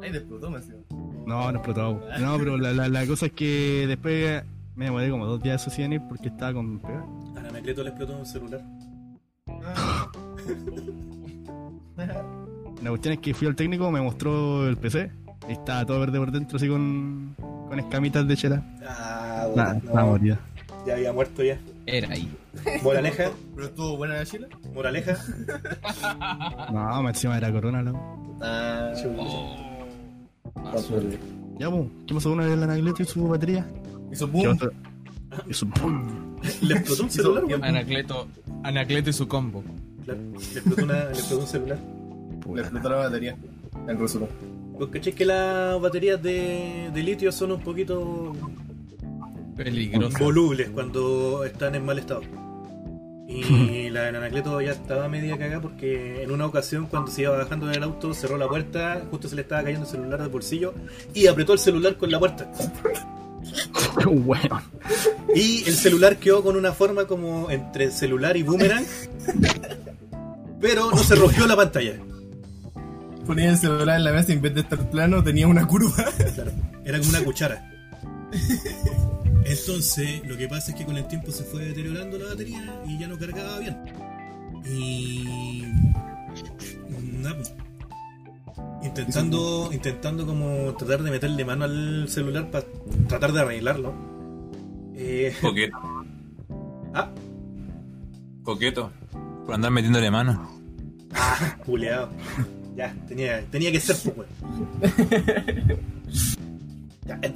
Ay, 0.01 0.09
explotó, 0.11 0.49
me 0.49 0.59
decía. 0.59 0.75
No, 1.25 1.51
no 1.51 1.57
explotó. 1.57 2.01
No, 2.19 2.37
pero 2.37 2.57
la, 2.57 2.73
la, 2.73 2.87
la 2.87 3.07
cosa 3.07 3.25
es 3.27 3.31
que 3.33 3.85
después 3.87 4.43
me 4.75 4.85
demoré 4.85 5.09
como 5.09 5.25
dos 5.25 5.41
días 5.41 5.65
de 5.75 5.83
ir 5.83 6.01
porque 6.07 6.29
estaba 6.29 6.53
con 6.53 6.79
pega. 6.79 7.05
A 7.35 7.41
la 7.41 7.49
Anacleto 7.49 7.83
le 7.83 7.89
explotó 7.89 8.17
un 8.17 8.25
celular. 8.25 8.61
La 12.83 12.89
cuestión 12.89 13.13
es 13.13 13.19
que 13.21 13.33
fui 13.33 13.47
al 13.47 13.55
técnico, 13.55 13.89
me 13.91 14.01
mostró 14.01 14.67
el 14.67 14.75
PC 14.75 15.09
y 15.47 15.53
estaba 15.53 15.85
todo 15.85 16.01
verde 16.01 16.19
por 16.19 16.31
dentro, 16.31 16.57
así 16.57 16.67
con, 16.67 17.33
con 17.73 17.79
escamitas 17.79 18.27
de 18.27 18.37
chela. 18.37 18.63
Ah, 18.87 19.47
bueno, 19.51 19.71
estaba 19.83 20.05
morida. 20.05 20.39
Ya 20.85 20.93
había 20.93 21.11
muerto 21.11 21.43
ya. 21.43 21.57
Era 21.87 22.09
ahí. 22.13 22.31
Moraleja, 22.83 23.31
¿Pero 23.55 23.67
estuvo 23.67 23.97
buena 23.97 24.13
la 24.15 24.25
chila? 24.25 24.47
moraleja. 24.75 25.17
No, 26.71 27.09
encima 27.09 27.35
de 27.35 27.41
la 27.41 27.51
corona, 27.51 27.81
la 27.81 27.93
Ah, 28.41 28.93
Ya, 31.57 31.69
pues, 31.71 31.87
¿qué 32.05 32.13
pasó 32.13 32.31
una 32.31 32.45
vez 32.45 32.57
la 32.57 32.65
Anacleto 32.65 33.01
y 33.01 33.05
su 33.05 33.27
batería? 33.27 33.65
Hizo 34.11 34.31
¿Qué 34.31 34.47
boom. 34.47 34.59
su 35.49 35.69
pum. 35.69 36.35
Le 36.61 36.75
explotó 36.75 37.03
un 37.03 37.09
celular, 37.09 37.45
weón. 37.45 37.63
Anacleto, 37.63 38.27
Anacleto 38.63 39.09
y 39.09 39.13
su 39.13 39.27
combo. 39.27 39.63
Claro, 40.05 40.19
le 40.31 40.37
explotó, 40.37 40.83
una, 40.83 41.05
le 41.05 41.09
explotó 41.11 41.41
un 41.41 41.47
celular. 41.47 41.79
Le 42.53 42.61
explotó 42.61 42.89
la 42.89 42.95
batería. 42.97 43.35
En 43.87 43.99
resumen. 43.99 44.29
Pues 44.77 44.89
caché 44.89 45.13
que 45.13 45.25
las 45.25 45.79
baterías 45.79 46.21
de, 46.21 46.89
de 46.93 47.03
litio 47.03 47.31
son 47.31 47.51
un 47.51 47.61
poquito 47.61 48.33
Peligroso. 49.55 50.17
volubles 50.19 50.69
cuando 50.71 51.43
están 51.43 51.75
en 51.75 51.85
mal 51.85 51.99
estado. 51.99 52.21
Y 53.27 53.89
la 53.91 54.03
de 54.03 54.07
Anacleto 54.09 54.59
ya 54.61 54.71
estaba 54.71 55.07
media 55.07 55.37
cagada 55.37 55.61
porque 55.61 56.23
en 56.23 56.31
una 56.31 56.45
ocasión 56.45 56.87
cuando 56.87 57.11
se 57.11 57.21
iba 57.21 57.37
bajando 57.37 57.67
del 57.67 57.83
auto 57.83 58.13
cerró 58.13 58.37
la 58.37 58.47
puerta, 58.47 59.03
justo 59.09 59.27
se 59.27 59.35
le 59.35 59.43
estaba 59.43 59.63
cayendo 59.63 59.85
el 59.85 59.91
celular 59.91 60.19
del 60.21 60.29
bolsillo 60.29 60.73
y 61.13 61.27
apretó 61.27 61.53
el 61.53 61.59
celular 61.59 61.95
con 61.97 62.11
la 62.11 62.19
puerta. 62.19 62.51
Qué 63.99 64.05
weón. 64.07 64.63
Y 65.35 65.63
el 65.67 65.75
celular 65.75 66.17
quedó 66.17 66.43
con 66.43 66.55
una 66.57 66.73
forma 66.73 67.05
como 67.05 67.49
entre 67.51 67.91
celular 67.91 68.35
y 68.37 68.43
boomerang, 68.43 68.85
pero 70.59 70.89
no 70.91 70.97
se 70.97 71.15
rompió 71.15 71.45
la 71.47 71.55
pantalla. 71.55 71.95
Ponía 73.25 73.51
el 73.51 73.57
celular 73.57 73.97
en 73.97 74.03
la 74.03 74.11
mesa 74.11 74.31
y 74.31 74.35
en 74.35 74.41
vez 74.41 74.53
de 74.53 74.61
estar 74.61 74.89
plano 74.89 75.23
tenía 75.23 75.47
una 75.47 75.65
curva. 75.65 76.05
Claro, 76.35 76.51
era 76.83 76.99
como 76.99 77.09
una 77.09 77.23
cuchara. 77.23 77.71
Entonces, 79.45 80.25
lo 80.25 80.37
que 80.37 80.47
pasa 80.47 80.71
es 80.71 80.77
que 80.77 80.85
con 80.85 80.97
el 80.97 81.07
tiempo 81.07 81.31
se 81.31 81.43
fue 81.43 81.65
deteriorando 81.65 82.17
la 82.17 82.29
batería 82.29 82.81
y 82.87 82.97
ya 82.97 83.07
no 83.07 83.17
cargaba 83.17 83.59
bien. 83.59 83.77
Y. 84.65 85.63
Nada, 87.21 87.35
pues. 87.35 87.53
Intentando, 88.83 89.69
intentando 89.71 90.25
como 90.25 90.73
tratar 90.73 91.03
de 91.03 91.11
meterle 91.11 91.45
mano 91.45 91.65
al 91.65 92.09
celular 92.09 92.51
para 92.51 92.65
tratar 93.07 93.31
de 93.31 93.39
arreglarlo. 93.41 93.93
Eh, 94.95 95.33
Coqueto. 95.41 95.77
ah, 96.93 97.09
Coqueto. 98.43 98.91
Por 99.45 99.55
andar 99.55 99.71
metiéndole 99.71 100.11
mano. 100.11 100.49
culeado. 101.65 102.09
Ya, 102.75 102.95
tenía, 103.07 103.41
tenía 103.51 103.71
que 103.71 103.79
ser, 103.79 103.95
pues. 104.13 104.27
Ya, 107.05 107.19
el, 107.21 107.33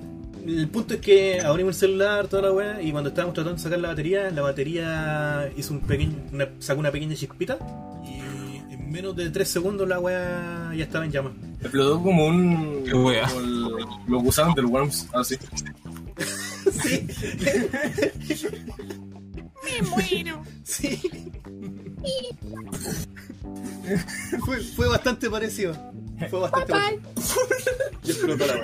el 0.59 0.67
punto 0.69 0.93
es 0.95 0.99
que 1.01 1.41
abrimos 1.41 1.75
el 1.75 1.79
celular, 1.89 2.27
toda 2.27 2.43
la 2.43 2.51
weá, 2.51 2.81
y 2.81 2.91
cuando 2.91 3.09
estábamos 3.09 3.33
tratando 3.35 3.57
de 3.57 3.63
sacar 3.63 3.79
la 3.79 3.89
batería, 3.89 4.31
la 4.31 4.41
batería 4.41 5.49
hizo 5.57 5.73
un 5.73 5.81
pequeño, 5.81 6.15
una- 6.31 6.49
sacó 6.59 6.79
una 6.79 6.91
pequeña 6.91 7.15
chispita, 7.15 7.57
y 8.05 8.73
en 8.73 8.89
menos 8.91 9.15
de 9.15 9.29
3 9.29 9.47
segundos 9.47 9.87
la 9.87 9.99
weá 9.99 10.71
ya 10.75 10.83
estaba 10.85 11.05
en 11.05 11.11
llamas. 11.11 11.33
Explotó 11.61 12.01
como 12.01 12.27
un. 12.27 12.83
Qué 12.85 12.93
wea. 12.93 13.27
como 13.27 13.39
el- 13.41 13.85
Lo 14.07 14.21
que 14.21 14.27
usaban 14.29 14.53
del 14.55 14.65
Worms, 14.65 15.07
así. 15.13 15.35
Sí. 16.69 17.07
Me 19.63 19.87
muero. 19.89 20.41
Sí. 20.63 20.99
fue, 24.45 24.59
fue 24.61 24.87
bastante 24.87 25.29
parecido. 25.29 25.73
Fue 26.29 26.39
bastante 26.39 26.71
parecido. 26.73 27.01
Y 28.03 28.11
explotó 28.11 28.45
la. 28.45 28.63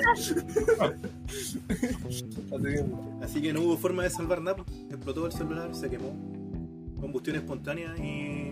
Así 3.23 3.41
que 3.41 3.53
no 3.53 3.61
hubo 3.61 3.77
forma 3.77 4.03
de 4.03 4.09
salvar 4.09 4.41
nada. 4.41 4.57
pues. 4.57 4.67
Explotó 4.89 5.25
el 5.27 5.31
celular, 5.31 5.73
se 5.75 5.89
quemó. 5.89 6.13
Combustión 6.99 7.35
espontánea 7.37 7.95
y 7.97 8.51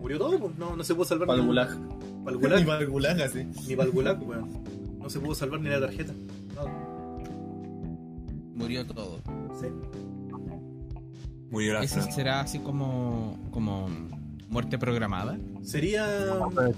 murió 0.00 0.18
todo. 0.18 0.38
pues. 0.38 0.56
No, 0.58 0.76
no 0.76 0.84
se 0.84 0.94
pudo 0.94 1.04
salvar 1.04 1.26
Para 1.28 1.40
el 1.42 1.48
nada. 1.48 1.74
gulag. 1.74 2.24
Pa'l 2.24 2.34
Ni 2.36 2.40
gulag, 2.40 2.66
para 2.66 2.80
el 2.80 2.88
gulag, 2.88 3.20
así. 3.22 3.46
ni 3.66 3.76
pa'l 3.76 3.90
gulag, 3.90 4.22
weón. 4.26 4.48
No 4.98 5.10
se 5.10 5.20
pudo 5.20 5.34
salvar 5.34 5.60
ni 5.60 5.68
la 5.70 5.80
tarjeta. 5.80 6.12
No. 6.54 6.68
Murió 8.54 8.84
todo. 8.86 9.20
Sí. 9.60 9.66
Murió 11.50 11.74
la 11.74 11.82
¿Ese 11.82 12.02
será 12.12 12.40
así 12.40 12.58
como, 12.58 13.38
como 13.50 13.88
muerte 14.48 14.78
programada? 14.78 15.38
Sería 15.62 16.06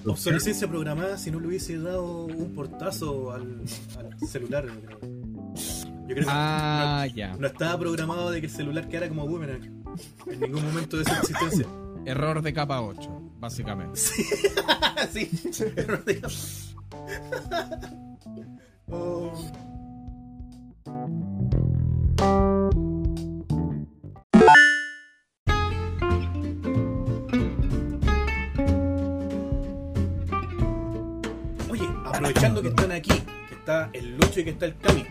obsolescencia 0.06 0.68
programada 0.68 1.18
si 1.18 1.30
no 1.30 1.40
le 1.40 1.48
hubiese 1.48 1.78
dado 1.78 2.24
un 2.26 2.54
portazo 2.54 3.32
al, 3.32 3.62
al 3.98 4.28
celular. 4.28 4.66
yo 4.66 4.80
creo. 4.80 4.98
Yo 5.00 6.14
creo 6.16 6.24
que 6.24 6.24
Ah, 6.28 7.06
ya. 7.14 7.32
no, 7.32 7.38
no 7.38 7.46
estaba 7.46 7.78
programado 7.78 8.30
de 8.30 8.40
que 8.40 8.46
el 8.46 8.52
celular 8.52 8.88
quedara 8.88 9.08
como 9.08 9.26
boomerang 9.26 9.62
en 10.26 10.40
ningún 10.40 10.64
momento 10.64 10.96
de 10.96 11.04
su 11.04 11.12
existencia. 11.12 11.66
Error 12.04 12.40
de 12.42 12.52
capa 12.52 12.80
8, 12.80 13.32
básicamente. 13.38 14.00
sí, 15.12 15.28
error 15.76 16.04
de 16.04 16.20
capa. 16.20 16.34
Oh. 18.92 19.32
Está 33.84 33.90
el 33.98 34.16
Lucho 34.16 34.40
y 34.40 34.44
que 34.44 34.50
está 34.50 34.66
el 34.66 34.76
Cami, 34.78 35.04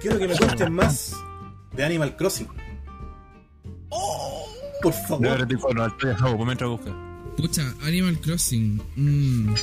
quiero 0.00 0.18
que 0.18 0.28
me 0.28 0.36
cuenten 0.36 0.72
más 0.72 1.14
de 1.74 1.84
Animal 1.84 2.16
Crossing. 2.16 2.48
Por 4.82 4.92
favor. 4.92 5.20
No, 5.22 5.74
no, 5.74 5.86
estoy 5.86 6.10
a 6.10 6.18
juego, 6.18 6.44
mientras 6.44 6.68
busca. 6.70 6.90
Pucha, 7.36 7.74
Animal 7.82 8.18
Crossing. 8.20 8.82
mm, 8.96 9.54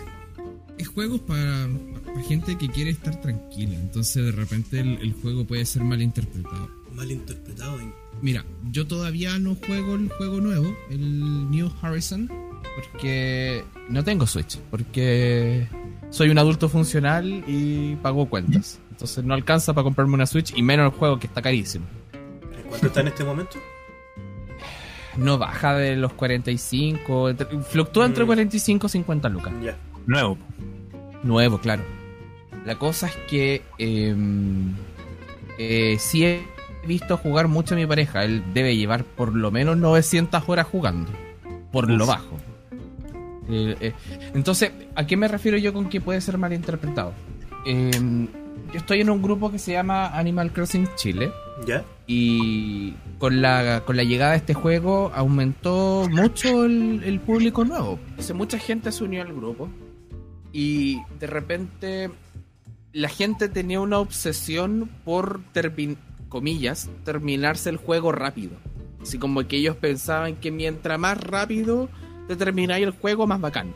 es 0.77 0.87
juegos 0.87 1.19
para, 1.21 1.67
para 2.05 2.21
gente 2.23 2.57
que 2.57 2.69
quiere 2.69 2.91
estar 2.91 3.19
tranquila. 3.19 3.75
Entonces, 3.75 4.23
de 4.25 4.31
repente, 4.31 4.79
el, 4.79 4.97
el 5.01 5.13
juego 5.21 5.45
puede 5.45 5.65
ser 5.65 5.83
mal 5.83 6.01
interpretado. 6.01 6.69
Mal 6.93 7.11
interpretado. 7.11 7.79
en- 7.79 7.93
Mira, 8.21 8.45
yo 8.71 8.87
todavía 8.87 9.37
no 9.39 9.55
juego 9.55 9.95
el 9.95 10.09
juego 10.09 10.39
nuevo, 10.41 10.73
el 10.89 11.49
New 11.51 11.69
Horizon. 11.81 12.29
Porque 12.75 13.63
no 13.89 14.03
tengo 14.05 14.25
Switch. 14.25 14.57
Porque 14.71 15.67
soy 16.09 16.29
un 16.29 16.37
adulto 16.37 16.69
funcional 16.69 17.43
y 17.47 17.95
pago 17.97 18.27
cuentas. 18.27 18.79
Entonces 18.91 19.23
no 19.23 19.33
alcanza 19.33 19.73
para 19.73 19.83
comprarme 19.83 20.13
una 20.15 20.25
Switch 20.25 20.53
y 20.55 20.61
menos 20.61 20.91
el 20.91 20.97
juego 20.99 21.19
que 21.19 21.27
está 21.27 21.41
carísimo. 21.41 21.85
¿En 22.13 22.63
cuánto 22.69 22.87
está 22.87 23.01
en 23.01 23.07
este 23.07 23.23
momento? 23.23 23.57
No 25.17 25.37
baja 25.37 25.73
de 25.75 25.95
los 25.95 26.13
45, 26.13 27.29
entre- 27.29 27.47
fluctúa 27.63 28.05
entre 28.05 28.23
Mm. 28.23 28.27
45 28.27 28.87
y 28.87 28.89
50 28.89 29.29
lucas. 29.29 29.53
Ya. 29.63 29.75
Nuevo. 30.05 30.37
Nuevo, 31.23 31.57
claro. 31.59 31.83
La 32.65 32.75
cosa 32.77 33.07
es 33.07 33.15
que 33.29 33.61
eh, 33.77 34.15
eh, 35.57 35.97
sí 35.99 36.25
he 36.25 36.41
visto 36.85 37.17
jugar 37.17 37.47
mucho 37.47 37.73
a 37.75 37.77
mi 37.77 37.85
pareja. 37.85 38.23
Él 38.23 38.43
debe 38.53 38.75
llevar 38.75 39.03
por 39.03 39.35
lo 39.35 39.51
menos 39.51 39.77
900 39.77 40.43
horas 40.47 40.67
jugando. 40.67 41.11
Por 41.71 41.89
lo 41.89 42.05
bajo. 42.05 42.37
Eh, 43.49 43.75
eh, 43.79 43.93
entonces, 44.33 44.71
¿a 44.95 45.05
qué 45.07 45.17
me 45.17 45.27
refiero 45.27 45.57
yo 45.57 45.73
con 45.73 45.89
que 45.89 46.01
puede 46.01 46.21
ser 46.21 46.37
malinterpretado? 46.37 47.13
Eh, 47.65 47.91
yo 48.71 48.77
estoy 48.77 49.01
en 49.01 49.09
un 49.09 49.21
grupo 49.21 49.51
que 49.51 49.59
se 49.59 49.71
llama 49.71 50.07
Animal 50.07 50.51
Crossing 50.51 50.87
Chile. 50.95 51.31
¿Ya? 51.65 51.83
Y 52.07 52.93
con 53.17 53.41
la, 53.41 53.83
con 53.85 53.97
la 53.97 54.03
llegada 54.03 54.31
de 54.31 54.37
este 54.37 54.53
juego 54.53 55.11
aumentó 55.13 56.07
mucho 56.09 56.65
el, 56.65 57.03
el 57.03 57.19
público 57.19 57.65
nuevo. 57.65 57.99
Entonces, 58.09 58.35
mucha 58.35 58.59
gente 58.59 58.91
se 58.91 59.03
unió 59.03 59.21
al 59.21 59.33
grupo. 59.33 59.69
Y 60.51 60.97
de 61.19 61.27
repente 61.27 62.09
la 62.91 63.09
gente 63.09 63.49
tenía 63.49 63.79
una 63.79 63.99
obsesión 63.99 64.89
por, 65.05 65.41
comillas, 66.27 66.89
terminarse 67.03 67.69
el 67.69 67.77
juego 67.77 68.11
rápido. 68.11 68.53
Así 69.01 69.17
como 69.17 69.47
que 69.47 69.57
ellos 69.57 69.75
pensaban 69.77 70.35
que 70.35 70.51
mientras 70.51 70.99
más 70.99 71.17
rápido 71.19 71.89
te 72.29 72.35
termináis 72.35 72.85
el 72.85 72.91
juego, 72.91 73.25
más 73.25 73.41
bacán. 73.41 73.73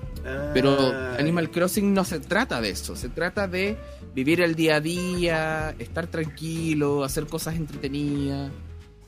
Pero 0.53 0.77
Ah, 0.79 1.15
Animal 1.19 1.49
Crossing 1.49 1.91
no 1.93 2.05
se 2.05 2.19
trata 2.19 2.61
de 2.61 2.69
eso, 2.69 2.95
se 2.95 3.09
trata 3.09 3.47
de 3.47 3.75
vivir 4.13 4.41
el 4.41 4.53
día 4.53 4.75
a 4.75 4.79
día, 4.79 5.75
estar 5.79 6.05
tranquilo, 6.07 7.03
hacer 7.03 7.25
cosas 7.25 7.55
entretenidas. 7.55 8.51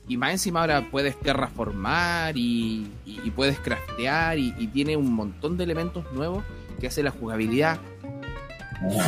Y 0.08 0.18
más 0.18 0.32
encima 0.32 0.62
ahora 0.62 0.88
puedes 0.90 1.16
terraformar 1.20 2.36
y, 2.38 2.88
y- 3.06 3.20
y 3.24 3.32
puedes 3.32 3.60
craftear 3.60 4.38
y, 4.40 4.54
y 4.58 4.68
tiene 4.68 4.98
un 4.98 5.14
montón 5.14 5.58
de 5.58 5.64
elementos 5.64 6.04
nuevos 6.12 6.44
que 6.80 6.88
hace 6.88 7.04
la 7.04 7.12
jugabilidad 7.12 7.80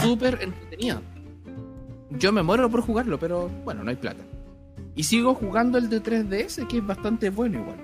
súper 0.04 0.40
entretenida. 0.42 1.02
Yo 2.12 2.32
me 2.32 2.42
muero 2.44 2.70
por 2.70 2.82
jugarlo, 2.82 3.20
pero 3.20 3.50
bueno, 3.66 3.84
no 3.84 3.90
hay 3.90 3.96
plata. 3.98 4.24
Y 4.96 5.04
sigo 5.04 5.34
jugando 5.34 5.78
el 5.78 5.90
de 5.90 6.02
3DS, 6.02 6.68
que 6.68 6.78
es 6.78 6.86
bastante 6.86 7.30
bueno 7.32 7.60
igual. 7.60 7.78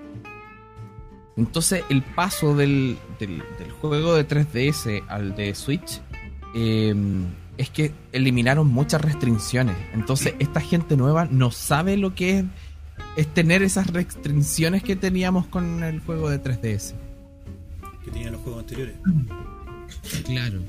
Entonces 1.38 1.84
el 1.90 2.02
paso 2.04 2.56
del, 2.56 2.98
del- 3.20 3.44
del 3.60 3.72
juego 3.82 4.14
de 4.16 4.28
3DS 4.28 5.04
al 5.08 5.36
de 5.36 5.56
Switch 5.56 6.02
eh, 6.56 6.94
es 7.58 7.70
que 7.70 7.92
eliminaron 8.12 8.68
muchas 8.68 9.02
restricciones. 9.02 9.76
Entonces 9.94 10.36
esta 10.40 10.60
gente 10.62 10.96
nueva 10.98 11.26
no 11.26 11.50
sabe 11.52 11.98
lo 11.98 12.14
que 12.16 12.40
es, 12.40 12.46
es 13.18 13.28
tener 13.34 13.64
esas 13.64 13.88
restricciones 13.88 14.84
que 14.84 14.96
teníamos 14.96 15.48
con 15.48 15.84
el 15.84 16.00
juego 16.02 16.30
de 16.30 16.42
3DS. 16.42 16.94
que 18.06 18.12
tenían 18.12 18.34
los 18.34 18.42
juegos 18.42 18.62
anteriores. 18.62 18.96
Claro. 20.26 20.60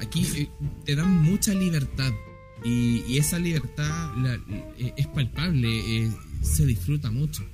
Aquí 0.00 0.26
eh, 0.36 0.48
te 0.84 0.96
dan 0.96 1.20
mucha 1.22 1.52
libertad. 1.52 2.10
Y, 2.64 3.02
y 3.08 3.18
esa 3.18 3.38
libertad 3.38 4.10
la- 4.16 4.38
eh, 4.78 4.92
es 4.96 5.06
palpable, 5.08 5.68
eh, 6.04 6.10
se 6.42 6.64
disfruta 6.64 7.10
mucho. 7.10 7.44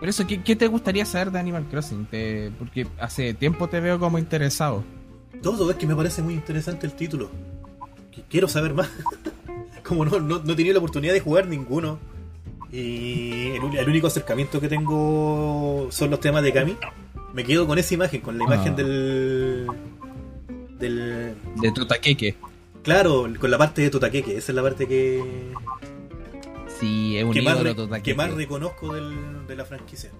Por 0.00 0.08
eso, 0.08 0.26
¿qué, 0.26 0.42
qué 0.42 0.56
te 0.56 0.66
gustaría 0.66 1.04
saber 1.04 1.30
de 1.30 1.38
Animal 1.38 1.66
Crossing? 1.70 2.06
Te- 2.06 2.50
porque 2.58 2.86
hace 2.98 3.34
tiempo 3.34 3.68
te 3.68 3.80
veo 3.80 3.98
como 4.00 4.18
interesado. 4.18 4.82
Todo 5.42 5.70
es 5.70 5.76
que 5.76 5.86
me 5.86 5.94
parece 5.94 6.22
muy 6.22 6.34
interesante 6.34 6.86
el 6.86 6.94
título. 6.94 7.30
Que 8.10 8.22
quiero 8.22 8.48
saber 8.48 8.74
más. 8.74 8.90
Como 9.84 10.04
no, 10.04 10.20
no, 10.20 10.40
no 10.42 10.52
he 10.52 10.56
tenido 10.56 10.74
la 10.74 10.78
oportunidad 10.78 11.12
de 11.12 11.20
jugar 11.20 11.46
ninguno. 11.46 11.98
Y 12.72 13.48
el, 13.50 13.88
único 13.88 14.06
acercamiento 14.06 14.60
que 14.60 14.68
tengo 14.68 15.88
son 15.90 16.10
los 16.10 16.20
temas 16.20 16.42
de 16.42 16.52
Kami. 16.52 16.76
Me 17.34 17.44
quedo 17.44 17.66
con 17.66 17.78
esa 17.78 17.94
imagen, 17.94 18.20
con 18.20 18.38
la 18.38 18.44
imagen 18.44 18.72
Ah. 18.74 18.76
del. 18.76 19.66
del. 20.78 21.34
De 21.60 21.72
Totakeke. 21.72 22.36
Claro, 22.82 23.26
con 23.38 23.50
la 23.50 23.58
parte 23.58 23.82
de 23.82 23.90
Totakeke. 23.90 24.36
Esa 24.36 24.52
es 24.52 24.56
la 24.56 24.62
parte 24.62 24.86
que. 24.86 25.52
Sí, 26.80 27.16
es 27.18 27.24
un 27.24 27.32
que, 27.32 27.42
más, 27.42 27.60
ídolo 27.60 28.02
que 28.02 28.14
más 28.14 28.32
reconozco 28.34 28.94
del- 28.94 29.46
de 29.46 29.54
la 29.56 29.64
franquicia. 29.64 30.10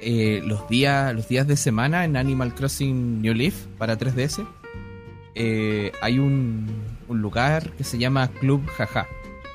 eh, 0.00 0.40
los 0.44 0.68
días 0.68 1.12
los 1.14 1.26
días 1.28 1.46
de 1.48 1.56
semana 1.56 2.04
en 2.04 2.16
Animal 2.16 2.54
Crossing 2.54 3.20
New 3.20 3.34
Leaf 3.34 3.66
para 3.78 3.98
3DS 3.98 4.46
eh, 5.34 5.90
hay 6.00 6.18
un, 6.20 6.66
un 7.08 7.20
lugar 7.20 7.70
que 7.72 7.82
se 7.84 7.98
llama 7.98 8.28
Club 8.28 8.64
Jaja 8.76 9.06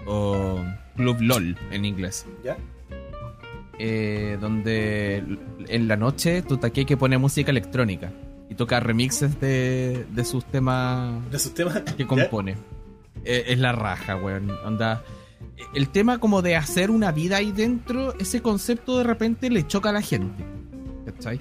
o 0.05 0.59
Club 0.97 1.17
LOL 1.21 1.57
en 1.71 1.85
inglés 1.85 2.25
¿Ya? 2.43 2.57
eh, 3.79 4.37
donde 4.39 5.23
en 5.67 5.87
la 5.87 5.95
noche 5.97 6.41
Totakeke 6.41 6.97
pone 6.97 7.17
música 7.17 7.51
electrónica 7.51 8.11
y 8.49 8.55
toca 8.55 8.79
remixes 8.79 9.39
de, 9.39 10.05
de 10.11 10.25
sus 10.25 10.45
temas 10.45 11.29
De 11.31 11.39
sus 11.39 11.53
temas. 11.53 11.81
que 11.97 12.05
compone. 12.05 12.55
Es 13.25 13.57
la 13.57 13.71
raja, 13.71 14.17
weón. 14.17 14.51
Onda. 14.65 15.01
El 15.73 15.89
tema 15.89 16.19
como 16.19 16.41
de 16.41 16.55
hacer 16.55 16.91
una 16.91 17.11
vida 17.11 17.37
ahí 17.37 17.51
dentro, 17.51 18.13
ese 18.19 18.41
concepto 18.41 18.97
de 18.99 19.03
repente 19.03 19.49
le 19.49 19.65
choca 19.67 19.89
a 19.89 19.93
la 19.93 20.01
gente. 20.01 20.43
¿Cachai? 21.05 21.39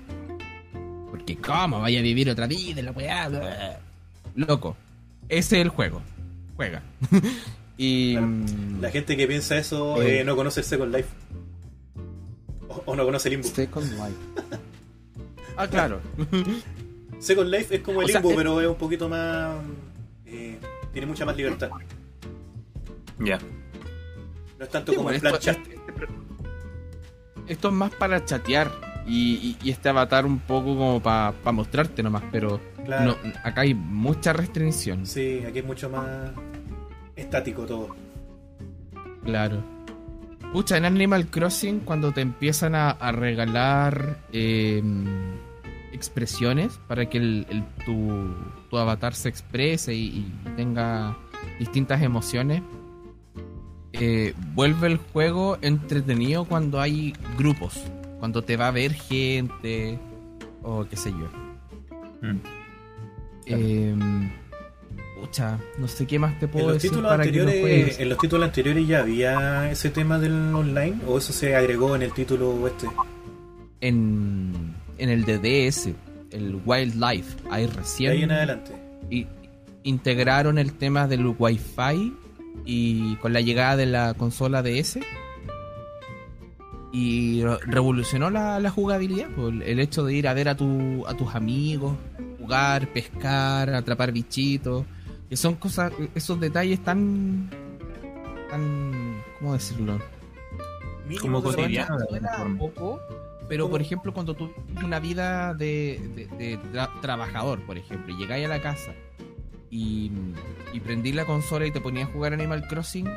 Porque, 1.10 1.36
¿cómo 1.36 1.80
vaya 1.80 1.98
a 2.00 2.02
vivir 2.02 2.30
otra 2.30 2.46
vida? 2.46 2.80
La 2.82 2.92
weá? 2.92 3.78
Loco. 4.34 4.76
Ese 5.28 5.56
es 5.56 5.62
el 5.62 5.68
juego. 5.68 6.00
Juega. 6.56 6.82
y. 7.76 8.12
Claro. 8.12 8.26
mm, 8.26 8.80
La 8.80 8.90
gente 8.90 9.16
que 9.16 9.26
piensa 9.26 9.56
eso 9.58 10.00
Eh. 10.02 10.20
eh, 10.20 10.24
no 10.24 10.34
conoce 10.36 10.60
el 10.60 10.66
Second 10.66 10.94
Life. 10.94 11.08
O, 12.68 12.82
o 12.86 12.96
no 12.96 13.04
conoce 13.04 13.28
Limbo. 13.30 13.46
Second 13.48 13.90
Life. 13.92 14.16
ah, 15.56 15.66
claro. 15.68 16.00
Second 17.18 17.50
Life 17.50 17.74
es 17.76 17.82
como 17.82 18.00
el 18.00 18.06
O 18.06 18.08
sea, 18.08 18.20
Limbo, 18.20 18.32
eh- 18.32 18.36
pero 18.36 18.60
es 18.62 18.66
un 18.68 18.76
poquito 18.76 19.08
más. 19.08 19.56
eh, 20.26 20.58
tiene 20.92 21.06
mucha 21.06 21.24
más 21.26 21.36
libertad. 21.36 21.70
Ya. 23.18 23.38
No 24.62 24.66
es 24.66 24.70
tanto 24.70 24.92
Sí, 24.92 24.96
como 24.96 25.10
en 25.10 25.20
plan 25.20 25.34
esto, 25.34 25.44
chat. 25.44 25.58
esto 27.48 27.68
es 27.68 27.74
más 27.74 27.90
para 27.96 28.24
chatear. 28.24 28.70
Y, 29.08 29.56
y- 29.60 29.66
y 29.66 29.70
este 29.72 29.88
avatar 29.88 30.24
un 30.24 30.38
poco 30.38 30.66
como 30.76 31.02
para 31.02 31.32
mostrarte 31.52 32.00
nomás, 32.04 32.22
pero 32.30 32.60
Claro. 32.84 33.16
no, 33.24 33.32
acá 33.42 33.62
hay 33.62 33.74
mucha 33.74 34.32
restricción. 34.32 35.04
Sí, 35.04 35.42
aquí 35.44 35.58
es 35.58 35.64
mucho 35.64 35.90
más 35.90 36.30
estático 37.16 37.66
todo. 37.66 37.88
Claro. 39.24 39.64
Pucha, 40.52 40.76
en 40.76 40.84
Animal 40.84 41.26
Crossing, 41.26 41.80
cuando 41.80 42.12
te 42.12 42.20
empiezan 42.20 42.76
a, 42.76 42.90
a 42.90 43.10
regalar 43.10 44.18
eh, 44.32 44.80
expresiones 45.92 46.78
para 46.86 47.06
que 47.10 47.18
el, 47.18 47.46
el- 47.50 47.64
tu, 47.84 48.32
tu 48.70 48.78
avatar 48.78 49.14
se 49.16 49.28
exprese 49.28 49.92
y, 49.94 50.04
y 50.06 50.32
tenga 50.56 51.16
distintas 51.58 52.02
emociones, 52.02 52.62
eh, 53.92 54.34
vuelve 54.54 54.86
el 54.88 54.96
juego 54.96 55.58
entretenido 55.60 56.44
cuando 56.44 56.80
hay 56.80 57.14
grupos, 57.36 57.78
cuando 58.18 58.42
te 58.42 58.56
va 58.56 58.68
a 58.68 58.70
ver 58.70 58.92
gente 58.92 59.98
o 60.62 60.86
qué 60.88 60.96
sé 60.96 61.10
yo. 61.10 61.28
Mm. 62.22 62.38
Eh, 63.46 63.94
pucha, 65.20 65.58
no 65.78 65.88
sé 65.88 66.06
qué 66.06 66.18
más 66.18 66.38
te 66.38 66.46
En 66.46 66.50
puedo 66.50 66.68
los, 66.70 66.82
decir 66.82 67.02
para 67.02 67.24
que 67.24 67.32
juegues. 67.40 67.98
en 68.00 68.08
los 68.08 68.18
títulos 68.18 68.46
anteriores 68.46 68.86
ya 68.86 69.00
había 69.00 69.70
ese 69.70 69.90
tema 69.90 70.18
del 70.18 70.54
online 70.54 70.98
o 71.06 71.18
eso 71.18 71.32
se 71.32 71.54
agregó 71.54 71.94
en 71.96 72.02
el 72.02 72.12
título 72.12 72.66
este. 72.66 72.86
En, 73.80 74.74
en 74.98 75.08
el 75.10 75.24
DDS, 75.24 75.88
el 76.30 76.60
Wildlife, 76.64 77.36
ahí 77.50 77.66
recién 77.66 78.12
ahí 78.12 78.22
en 78.22 78.30
adelante. 78.30 78.72
y 79.10 79.26
integraron 79.82 80.58
el 80.58 80.72
tema 80.74 81.08
del 81.08 81.26
Wi-Fi 81.26 82.14
y 82.64 83.16
con 83.16 83.32
la 83.32 83.40
llegada 83.40 83.76
de 83.76 83.86
la 83.86 84.14
consola 84.14 84.62
DS 84.62 84.98
y 86.92 87.42
re- 87.42 87.58
revolucionó 87.66 88.30
la, 88.30 88.60
la 88.60 88.70
jugabilidad 88.70 89.28
pues, 89.34 89.54
el- 89.64 89.80
hecho 89.80 90.04
de 90.04 90.14
ir 90.14 90.28
a 90.28 90.34
ver 90.34 90.48
a 90.48 90.56
tu 90.56 91.06
a 91.06 91.14
tus 91.16 91.34
amigos 91.34 91.96
jugar 92.38 92.88
pescar 92.88 93.70
atrapar 93.70 94.12
bichitos 94.12 94.84
que 95.30 95.36
son 95.36 95.54
cosas 95.54 95.92
esos 96.14 96.38
detalles 96.38 96.82
tan 96.84 97.48
tan 98.50 99.22
cómo 99.38 99.54
decirlo 99.54 99.98
Como 101.20 101.42
cotidiano. 101.42 101.96
poco, 102.58 103.00
pero 103.48 103.68
por 103.68 103.80
ejemplo, 103.82 104.12
cuando 104.14 104.34
tú 104.34 104.50
tienes 104.66 104.84
una 104.84 105.00
vida 105.00 105.52
de, 105.54 106.00
de- 106.14 106.26
de 106.36 106.58
tra- 106.72 106.90
trabajador, 107.00 107.60
por 107.66 107.76
ejemplo, 107.76 108.14
y 108.14 108.18
llegáis 108.18 108.44
a 108.46 108.48
la 108.48 108.62
casa 108.62 108.92
y, 109.72 110.12
y 110.72 110.80
prendí 110.80 111.12
la 111.12 111.24
consola 111.24 111.66
y 111.66 111.72
te 111.72 111.80
ponías 111.80 112.08
a 112.08 112.12
jugar 112.12 112.32
Animal 112.34 112.68
Crossing, 112.68 113.08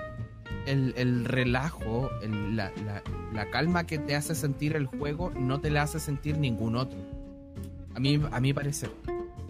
el, 0.65 0.93
el 0.97 1.25
relajo, 1.25 2.09
el- 2.23 2.55
la, 2.55 2.71
la- 2.85 3.03
la 3.33 3.49
calma 3.51 3.85
que 3.85 3.99
te 3.99 4.15
hace 4.15 4.33
sentir 4.33 4.75
el 4.77 4.85
juego 4.87 5.31
no 5.37 5.59
te 5.59 5.69
la 5.69 5.81
hace 5.83 5.99
sentir 5.99 6.37
ningún 6.37 6.77
otro. 6.77 6.97
A 7.93 7.99
mí, 7.99 8.19
a 8.31 8.39
mi 8.39 8.53
parecer. 8.53 8.89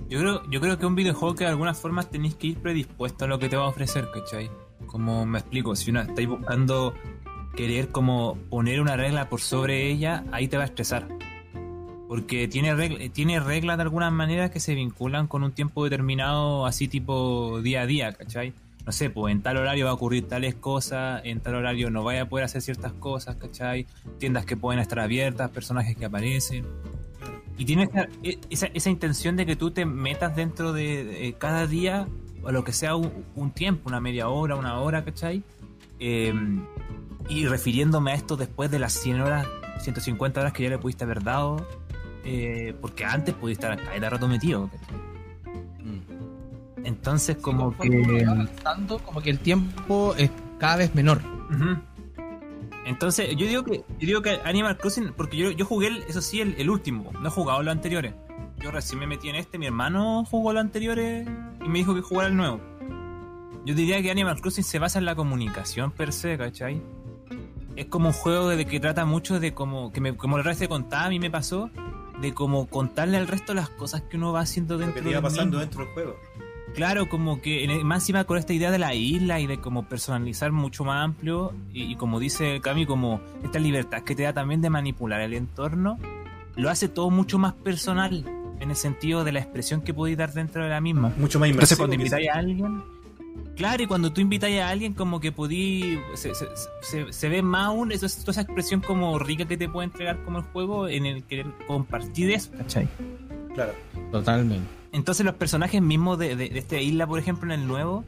Yo 0.09 0.19
creo, 0.19 0.41
yo 0.49 0.59
creo 0.59 0.77
que 0.79 0.85
un 0.85 0.95
videojuego 0.95 1.35
que 1.35 1.43
de 1.45 1.51
alguna 1.51 1.73
forma 1.73 2.03
tenéis 2.03 2.35
que 2.35 2.47
ir 2.47 2.57
predispuesto 2.57 3.25
a 3.25 3.27
lo 3.27 3.39
que 3.39 3.49
te 3.49 3.55
va 3.55 3.65
a 3.65 3.67
ofrecer, 3.69 4.07
¿cachai? 4.13 4.49
Como 4.87 5.25
me 5.25 5.39
explico, 5.39 5.75
si 5.75 5.89
una 5.91 6.03
estáis 6.03 6.27
buscando 6.27 6.93
querer 7.55 7.89
como 7.89 8.35
poner 8.49 8.81
una 8.81 8.95
regla 8.97 9.29
por 9.29 9.41
sobre 9.41 9.89
ella, 9.89 10.23
ahí 10.31 10.47
te 10.47 10.57
va 10.57 10.63
a 10.63 10.67
estresar. 10.67 11.07
Porque 12.07 12.47
tiene, 12.47 12.75
regla, 12.75 12.99
tiene 13.11 13.39
reglas 13.39 13.77
de 13.77 13.83
alguna 13.83 14.11
manera 14.11 14.51
que 14.51 14.59
se 14.59 14.75
vinculan 14.75 15.27
con 15.27 15.43
un 15.43 15.51
tiempo 15.51 15.83
determinado, 15.83 16.65
así 16.65 16.87
tipo 16.87 17.61
día 17.61 17.81
a 17.81 17.85
día, 17.85 18.13
¿cachai? 18.13 18.53
No 18.85 18.91
sé, 18.91 19.09
pues 19.09 19.31
en 19.31 19.41
tal 19.41 19.57
horario 19.57 19.85
va 19.85 19.91
a 19.91 19.95
ocurrir 19.95 20.27
tales 20.27 20.53
cosas, 20.53 21.21
en 21.25 21.39
tal 21.39 21.55
horario 21.55 21.89
no 21.89 22.03
vaya 22.03 22.23
a 22.23 22.29
poder 22.29 22.45
hacer 22.45 22.61
ciertas 22.61 22.93
cosas, 22.93 23.35
¿cachai? 23.37 23.87
Tiendas 24.19 24.45
que 24.45 24.55
pueden 24.55 24.79
estar 24.79 24.99
abiertas, 24.99 25.49
personajes 25.49 25.97
que 25.97 26.05
aparecen. 26.05 26.65
Y 27.57 27.65
tienes 27.65 27.89
esa, 27.89 28.07
e- 28.21 28.39
esa, 28.51 28.67
esa 28.67 28.89
intención 28.91 29.35
de 29.35 29.47
que 29.47 29.55
tú 29.55 29.71
te 29.71 29.85
metas 29.85 30.35
dentro 30.35 30.73
de, 30.73 31.03
de 31.03 31.33
cada 31.33 31.65
día, 31.65 32.07
o 32.43 32.51
lo 32.51 32.63
que 32.63 32.73
sea, 32.73 32.95
un, 32.95 33.51
tiempo, 33.51 33.89
una 33.89 33.99
media 33.99 34.29
hora, 34.29 34.55
una 34.55 34.79
hora, 34.79 35.03
¿cachai? 35.03 35.41
Eh, 35.99 36.31
y 37.27 37.47
refiriéndome 37.47 38.11
a 38.11 38.15
esto 38.15 38.37
después 38.37 38.69
de 38.69 38.77
las 38.77 38.93
100 38.93 39.21
horas, 39.21 39.47
150 39.79 40.41
horas 40.41 40.53
que 40.53 40.61
ya 40.61 40.69
le 40.69 40.77
pudiste 40.77 41.05
haber 41.05 41.23
dado, 41.23 41.67
eh, 42.25 42.75
porque 42.81 43.05
antes 43.05 43.33
pudiste 43.35 43.65
estar 43.67 43.79
acá 43.79 43.97
de 43.99 44.09
rato 44.09 44.27
metido, 44.27 44.67
¿cachai? 44.69 45.05
Entonces, 46.83 47.37
como 47.37 47.75
que. 47.77 47.89
va 48.25 48.31
avanzando, 48.33 48.99
como 48.99 49.21
que 49.21 49.29
el 49.31 49.39
tiempo 49.39 50.13
es 50.17 50.29
cada 50.59 50.75
vez 50.77 50.93
menor. 50.93 51.19
Entonces, 52.85 53.29
yo 53.35 53.47
digo 53.47 53.63
que 53.63 53.77
yo 53.99 54.07
digo 54.07 54.21
que 54.21 54.39
Animal 54.43 54.77
Crossing, 54.77 55.13
porque 55.17 55.35
yo, 55.37 55.49
yo 55.51 55.65
jugué, 55.65 55.87
el- 55.87 56.03
eso 56.07 56.21
sí, 56.21 56.41
el, 56.41 56.53
el 56.59 56.69
último, 56.69 57.11
no 57.19 57.27
he 57.27 57.31
jugado 57.31 57.63
los 57.63 57.71
anteriores. 57.71 58.13
Yo 58.59 58.69
recién 58.71 58.99
me 58.99 59.07
metí 59.07 59.29
en 59.29 59.35
este, 59.35 59.57
mi 59.57 59.65
hermano 59.65 60.23
jugó 60.29 60.53
los 60.53 60.61
anteriores 60.61 61.27
y 61.63 61.67
me 61.69 61.79
dijo 61.79 61.95
que 61.95 62.01
jugara 62.01 62.29
el 62.29 62.37
nuevo. 62.37 62.59
Yo 63.65 63.73
diría 63.73 63.99
que 64.03 64.11
Animal 64.11 64.39
Crossing 64.39 64.63
se 64.63 64.77
basa 64.77 64.99
en 64.99 65.05
la 65.05 65.15
comunicación 65.15 65.89
per 65.91 66.13
se, 66.13 66.37
¿cachai? 66.37 66.81
Es 67.75 67.87
como 67.87 68.09
un 68.09 68.13
juego 68.13 68.49
de 68.49 68.65
que 68.65 68.79
trata 68.79 69.05
mucho 69.05 69.39
de 69.39 69.53
como, 69.55 69.91
que 69.91 69.99
me, 70.01 70.15
como 70.15 70.37
la 70.37 70.41
otra 70.41 70.51
vez 70.51 70.59
te 70.59 70.67
contaba, 70.67 71.05
a 71.05 71.09
mí 71.09 71.19
me 71.19 71.31
pasó, 71.31 71.71
de 72.21 72.33
como 72.33 72.67
contarle 72.67 73.17
al 73.17 73.27
resto 73.27 73.53
las 73.53 73.69
cosas 73.69 74.01
que 74.03 74.17
uno 74.17 74.31
va 74.33 74.41
haciendo 74.41 74.75
Lo 74.75 74.79
dentro 74.81 74.95
que 74.95 75.01
te 75.01 75.09
iba 75.09 75.17
del 75.21 75.23
pasando 75.23 75.45
mismo. 75.57 75.59
dentro 75.61 75.85
del 75.85 75.93
juego. 75.93 76.15
Claro, 76.73 77.07
como 77.07 77.41
que 77.41 77.63
en 77.63 77.69
el- 77.71 77.85
más 77.85 78.03
encima 78.03 78.25
con 78.25 78.37
esta 78.37 78.51
idea 78.53 78.69
de 78.71 78.79
la 78.79 78.93
isla 78.93 79.39
y 79.39 79.47
de 79.47 79.59
como 79.61 79.87
personalizar 79.87 80.51
mucho 80.51 80.83
más 80.83 81.03
amplio 81.05 81.53
y, 81.73 81.83
y 81.83 81.95
como 81.95 82.19
dice 82.19 82.59
Cami, 82.61 82.85
como 82.85 83.21
esta 83.43 83.59
libertad 83.59 84.03
que 84.03 84.13
te 84.15 84.23
da 84.23 84.33
también 84.33 84.61
de 84.61 84.69
manipular 84.69 85.21
el 85.21 85.33
entorno, 85.33 85.97
lo 86.55 86.69
hace 86.69 86.89
todo 86.89 87.09
mucho 87.09 87.37
más 87.37 87.53
personal 87.53 88.25
en 88.59 88.69
el 88.69 88.75
sentido 88.75 89.23
de 89.23 89.31
la 89.33 89.39
expresión 89.39 89.81
que 89.81 89.93
podéis 89.93 90.17
dar 90.17 90.33
dentro 90.33 90.63
de 90.63 90.69
la 90.69 90.81
misma. 90.81 91.13
Mucho 91.17 91.39
más 91.39 91.49
Entonces 91.49 91.77
inmersivo. 91.77 91.77
cuando 91.87 92.03
quizás. 92.03 92.19
invitáis 92.19 92.35
a 92.35 92.39
alguien, 92.39 92.83
claro, 93.55 93.83
y 93.83 93.87
cuando 93.87 94.11
tú 94.11 94.21
invitáis 94.21 94.59
a 94.61 94.69
alguien 94.69 94.93
como 94.93 95.19
que 95.19 95.31
podí, 95.31 95.99
se, 96.15 96.33
se, 96.35 96.45
se- 96.81 97.13
se 97.13 97.29
ve 97.29 97.41
más 97.41 97.67
aún 97.67 97.91
eso, 97.91 98.07
toda 98.21 98.31
esa 98.31 98.41
expresión 98.41 98.81
como 98.81 99.17
rica 99.19 99.45
que 99.45 99.57
te 99.57 99.69
puede 99.69 99.85
entregar 99.85 100.23
como 100.23 100.39
el 100.39 100.43
juego 100.45 100.87
en 100.87 101.05
el 101.05 101.23
querer 101.23 101.47
compartir 101.67 102.31
eso, 102.31 102.51
¿cachai? 102.57 102.87
Claro. 103.53 103.73
Totalmente. 104.11 104.67
Entonces 104.91 105.25
los 105.25 105.35
personajes 105.35 105.81
mismos 105.81 106.17
de, 106.19 106.35
de- 106.35 106.49
de 106.49 106.59
esta 106.59 106.79
isla, 106.79 107.05
por 107.07 107.19
ejemplo, 107.19 107.53
en 107.53 107.59
el 107.61 107.67
nuevo, 107.67 108.03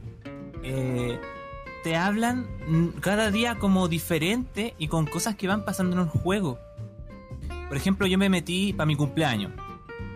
eh, 0.62 1.18
te 1.84 1.96
hablan 1.96 2.46
cada 3.00 3.30
día 3.30 3.54
como 3.58 3.88
diferente 3.88 4.74
y 4.78 4.88
con 4.88 5.06
cosas 5.06 5.36
que 5.36 5.46
van 5.48 5.64
pasando 5.64 5.96
en 5.96 6.02
el 6.02 6.08
juego. 6.08 6.58
Por 7.68 7.76
ejemplo, 7.76 8.06
yo 8.06 8.18
me 8.18 8.28
metí 8.28 8.72
para 8.72 8.86
mi 8.86 8.96
cumpleaños. 8.96 9.52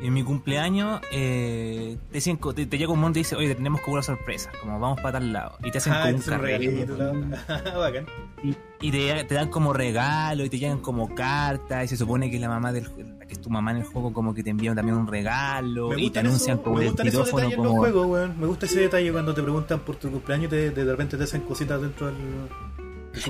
Y 0.02 0.08
en 0.08 0.14
mi 0.14 0.24
cumpleaños 0.24 1.00
eh, 1.12 1.96
te, 2.10 2.14
dicen 2.16 2.36
te, 2.56 2.66
te 2.66 2.76
llega 2.76 2.92
un 2.92 2.98
montón 2.98 3.12
y 3.12 3.14
te 3.14 3.18
dice, 3.20 3.36
oye, 3.36 3.54
tenemos 3.54 3.80
como 3.82 3.94
una 3.94 4.02
sorpresa, 4.02 4.50
como 4.60 4.80
vamos 4.80 5.00
para 5.00 5.20
tal 5.20 5.32
lado. 5.32 5.56
Y 5.62 5.70
te 5.70 5.78
hacen 5.78 5.92
Ah, 5.92 6.10
como 6.12 6.16
un 6.16 7.30
Bacán. 7.76 8.06
Y, 8.42 8.56
y 8.80 8.90
te, 8.90 9.22
te 9.22 9.34
dan 9.36 9.48
como 9.48 9.72
regalo 9.72 10.44
y 10.44 10.50
te 10.50 10.58
llegan 10.58 10.80
como 10.80 11.14
cartas 11.14 11.84
y 11.84 11.88
se 11.88 11.96
supone 11.96 12.32
que 12.32 12.40
la 12.40 12.48
mamá 12.48 12.72
del 12.72 12.90
que 12.90 13.34
es 13.34 13.40
tu 13.40 13.48
mamá 13.48 13.70
en 13.70 13.76
el 13.76 13.84
juego 13.84 14.12
como 14.12 14.34
que 14.34 14.42
te 14.42 14.50
envían 14.50 14.74
también 14.74 14.96
un 14.96 15.06
regalo 15.06 15.90
Me 15.90 16.02
y 16.02 16.10
te 16.10 16.18
anuncian 16.18 16.54
esos, 16.56 16.64
como 16.64 16.76
me 16.78 16.86
el 16.88 16.98
en 16.98 17.12
los 17.14 17.30
como 17.54 17.70
juegos, 17.76 18.06
weón. 18.08 18.40
Me 18.40 18.46
gusta 18.48 18.66
ese 18.66 18.80
detalle 18.80 19.12
cuando 19.12 19.32
te 19.32 19.42
preguntan 19.42 19.78
por 19.80 19.94
tu 19.94 20.10
cumpleaños 20.10 20.52
y 20.52 20.56
de 20.56 20.84
repente 20.84 21.16
te 21.16 21.22
hacen 21.22 21.42
cositas 21.42 21.80
dentro 21.80 22.06
del. 22.08 22.16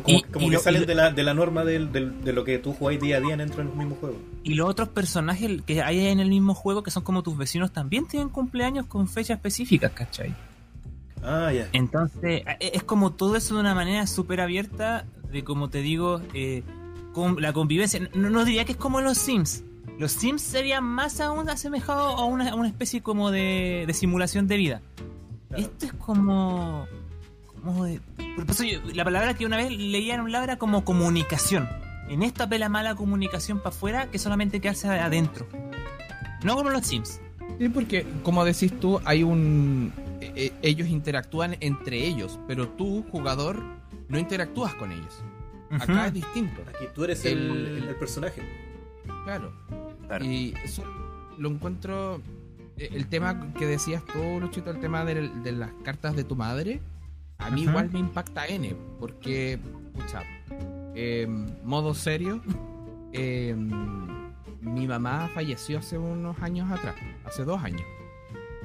Como, 0.02 0.18
Y- 0.18 0.22
como 0.22 0.46
y 0.46 0.48
que 0.50 0.54
lo- 0.56 0.60
salen 0.62 0.82
y 0.82 0.86
de, 0.86 0.94
la, 0.94 1.10
de 1.10 1.22
la 1.24 1.34
norma 1.34 1.64
del- 1.64 1.90
de 1.92 2.32
lo 2.32 2.44
que 2.44 2.58
tú 2.58 2.72
jugáis 2.72 3.00
día 3.00 3.16
a 3.16 3.20
día 3.20 3.36
dentro 3.36 3.64
del 3.64 3.74
mismo 3.74 3.96
juego. 3.96 4.16
y 4.44 4.54
los 4.54 4.68
otros 4.68 4.88
personajes 4.88 5.60
que 5.66 5.82
hay 5.82 6.06
en 6.06 6.20
el 6.20 6.28
mismo 6.28 6.54
juego 6.54 6.82
que 6.82 6.90
son 6.92 7.02
como 7.02 7.22
tus 7.22 7.36
vecinos 7.36 7.72
también 7.72 8.06
tienen 8.06 8.28
cumpleaños 8.28 8.86
con 8.86 9.08
fechas 9.08 9.36
específicas, 9.38 9.90
¿cachai? 9.92 10.34
Ah, 11.22 11.52
ya. 11.52 11.68
Entonces 11.72 12.42
e- 12.60 12.70
es 12.74 12.82
como 12.84 13.12
todo 13.12 13.36
eso 13.36 13.54
de 13.54 13.60
una 13.60 13.74
manera 13.74 14.06
súper 14.06 14.40
abierta 14.40 15.04
de 15.32 15.42
como 15.44 15.68
te 15.70 15.80
digo 15.82 16.20
eh, 16.34 16.62
con 17.12 17.40
la 17.42 17.52
convivencia. 17.52 18.00
No, 18.14 18.30
no 18.30 18.44
diría 18.44 18.64
que 18.64 18.72
es 18.72 18.78
como 18.78 19.00
los 19.00 19.18
Sims. 19.18 19.64
Los 19.98 20.12
Sims 20.12 20.42
serían 20.42 20.84
más 20.84 21.20
aún 21.20 21.48
asemejados 21.48 22.14
a 22.20 22.24
una, 22.24 22.50
a 22.50 22.54
una 22.54 22.68
especie 22.68 23.02
como 23.02 23.30
de, 23.30 23.84
de 23.86 23.94
simulación 23.94 24.46
de 24.48 24.56
vida. 24.56 24.80
Claro. 25.48 25.62
Esto 25.64 25.86
es 25.86 25.92
como. 25.94 26.86
Como 27.62 27.84
de- 27.84 28.00
por 28.36 28.50
eso 28.50 28.64
yo- 28.64 28.80
la 28.94 29.04
palabra 29.04 29.34
que 29.34 29.46
una 29.46 29.56
vez 29.56 29.70
leía 29.70 30.14
en 30.14 30.20
un 30.20 30.32
lado 30.32 30.44
era 30.44 30.56
como 30.56 30.84
comunicación. 30.84 31.68
En 32.08 32.22
esta 32.22 32.48
pela 32.48 32.68
mala 32.68 32.94
comunicación 32.94 33.58
para 33.58 33.70
afuera 33.70 34.10
que 34.10 34.18
solamente 34.18 34.60
quedarse 34.60 34.88
adentro. 34.88 35.46
No 36.42 36.56
como 36.56 36.70
los 36.70 36.86
Sims. 36.86 37.20
Sí, 37.58 37.68
porque 37.68 38.04
como 38.22 38.44
decís 38.44 38.78
tú, 38.80 39.00
hay 39.04 39.22
un... 39.22 39.92
e- 40.20 40.32
e- 40.34 40.52
ellos 40.62 40.88
interactúan 40.88 41.56
entre 41.60 42.04
ellos, 42.06 42.38
pero 42.48 42.68
tú, 42.68 43.04
jugador, 43.10 43.62
no 44.08 44.18
interactúas 44.18 44.74
con 44.74 44.90
ellos. 44.92 45.22
Acá 45.70 46.06
es 46.08 46.12
distinto. 46.14 46.60
Aquí 46.68 46.84
tú 46.94 47.04
eres 47.04 47.24
el, 47.24 47.38
El- 47.38 47.66
el- 47.78 47.88
el 47.88 47.94
personaje. 47.96 48.42
Claro. 49.24 49.52
Claro. 50.06 50.24
Y 50.24 50.54
eso 50.64 50.82
lo 51.38 51.48
encuentro... 51.48 52.20
e- 52.76 52.90
El 52.92 53.06
tema 53.06 53.52
que 53.54 53.66
decías 53.66 54.02
tú, 54.12 54.40
Luchito, 54.40 54.70
el 54.70 54.80
tema 54.80 55.04
de, 55.04 55.28
de 55.28 55.52
las 55.52 55.70
cartas 55.84 56.14
de 56.16 56.24
tu 56.24 56.34
madre, 56.36 56.80
a 57.44 57.50
mí 57.50 57.62
igual 57.62 57.90
me 57.90 57.98
impacta 57.98 58.46
N, 58.46 58.74
porque, 58.98 59.58
pucha, 59.94 60.22
eh, 60.94 61.26
modo 61.64 61.94
serio, 61.94 62.40
eh, 63.12 63.54
mi 64.60 64.86
mamá 64.86 65.30
falleció 65.34 65.78
hace 65.78 65.98
unos 65.98 66.38
años 66.40 66.70
atrás, 66.70 66.94
hace 67.24 67.44
dos 67.44 67.62
años. 67.62 67.82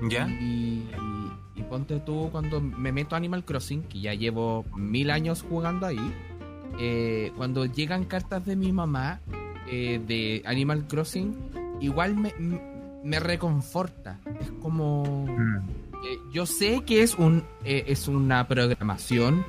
¿Ya? 0.09 0.27
Y, 0.27 0.87
y 1.55 1.63
ponte 1.63 1.99
tú 1.99 2.29
cuando 2.31 2.61
me 2.61 2.91
meto 2.91 3.15
a 3.15 3.17
Animal 3.17 3.43
Crossing, 3.43 3.83
que 3.83 3.99
ya 3.99 4.13
llevo 4.13 4.63
mil 4.75 5.09
años 5.09 5.43
jugando 5.47 5.87
ahí, 5.87 6.13
eh, 6.79 7.31
cuando 7.35 7.65
llegan 7.65 8.05
cartas 8.05 8.45
de 8.45 8.55
mi 8.55 8.71
mamá 8.71 9.19
eh, 9.67 9.99
de 10.05 10.43
Animal 10.45 10.85
Crossing, 10.87 11.35
igual 11.81 12.15
me, 12.15 12.33
me 13.03 13.19
reconforta. 13.19 14.19
Es 14.39 14.51
como. 14.61 15.25
Mm. 15.27 15.86
Eh, 16.05 16.19
yo 16.31 16.45
sé 16.45 16.83
que 16.85 17.01
es 17.01 17.15
un 17.15 17.43
eh, 17.63 17.85
es 17.87 18.07
una 18.07 18.47
programación, 18.47 19.45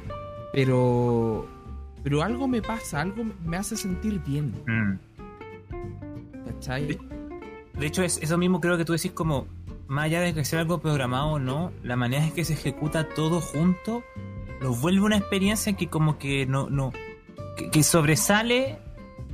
pero. 0.52 1.46
Pero 2.02 2.22
algo 2.22 2.46
me 2.46 2.62
pasa, 2.62 3.00
algo 3.00 3.24
me 3.44 3.56
hace 3.56 3.76
sentir 3.76 4.20
bien. 4.24 4.54
Mm. 4.66 4.98
¿Cachai? 6.46 6.98
De 7.74 7.86
hecho, 7.86 8.02
es 8.02 8.18
eso 8.22 8.38
mismo 8.38 8.60
creo 8.60 8.78
que 8.78 8.84
tú 8.84 8.92
decís 8.92 9.12
como, 9.12 9.46
más 9.88 10.04
allá 10.06 10.20
de 10.20 10.32
que 10.32 10.44
sea 10.44 10.60
algo 10.60 10.78
programado 10.80 11.32
o 11.32 11.38
no, 11.38 11.72
la 11.82 11.96
manera 11.96 12.24
en 12.24 12.32
que 12.32 12.44
se 12.44 12.54
ejecuta 12.54 13.08
todo 13.08 13.40
junto, 13.40 14.04
lo 14.60 14.74
vuelve 14.74 15.04
una 15.04 15.16
experiencia 15.16 15.74
que 15.74 15.88
como 15.88 16.18
que 16.18 16.46
no, 16.46 16.70
no, 16.70 16.92
que, 17.56 17.68
que 17.70 17.82
sobresale 17.82 18.78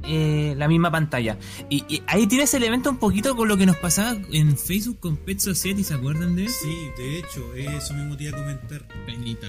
eh, 0.07 0.55
la 0.57 0.69
misma 0.69 0.91
pantalla. 0.91 1.39
Y, 1.69 1.85
y 1.89 2.03
ahí 2.07 2.27
tiene 2.27 2.45
ese 2.45 2.57
elemento 2.59 2.91
un 2.91 2.99
poquito 2.99 3.35
con 3.37 3.49
lo 3.49 3.57
que 3.57 3.67
nos 3.67 3.77
pasaba 3.77 4.17
en 4.33 4.57
Facebook 4.57 5.01
con 5.01 5.17
Pet 5.17 5.39
Society, 5.41 5.83
¿se 5.85 5.95
acuerdan 5.95 6.37
de 6.37 6.45
eso? 6.45 6.57
Sí, 6.63 6.77
de 6.97 7.19
hecho, 7.19 7.55
eso 7.55 7.95
mismo 7.95 8.17
te 8.17 8.25
iba 8.25 8.37
a 8.39 8.41
comentar. 8.41 8.83
Penita. 9.07 9.47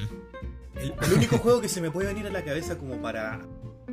El, 0.75 0.93
el 1.05 1.13
único 1.13 1.37
juego 1.39 1.61
que 1.61 1.69
se 1.69 1.81
me 1.81 1.91
puede 1.91 2.07
venir 2.07 2.27
a 2.27 2.31
la 2.31 2.43
cabeza 2.43 2.77
como 2.77 3.01
para. 3.01 3.41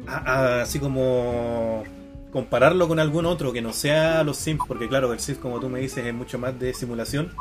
a- 0.06 0.16
a- 0.16 0.62
así 0.62 0.78
como. 0.78 1.84
compararlo 2.32 2.88
con 2.88 2.98
algún 2.98 3.26
otro 3.26 3.52
que 3.52 3.60
no 3.62 3.72
sea 3.72 4.24
los 4.24 4.36
Sims, 4.38 4.60
porque 4.66 4.88
claro, 4.88 5.12
el 5.12 5.20
Sims, 5.20 5.38
como 5.38 5.60
tú 5.60 5.68
me 5.68 5.80
dices, 5.80 6.04
es 6.06 6.14
mucho 6.14 6.38
más 6.38 6.58
de 6.58 6.72
simulación. 6.74 7.32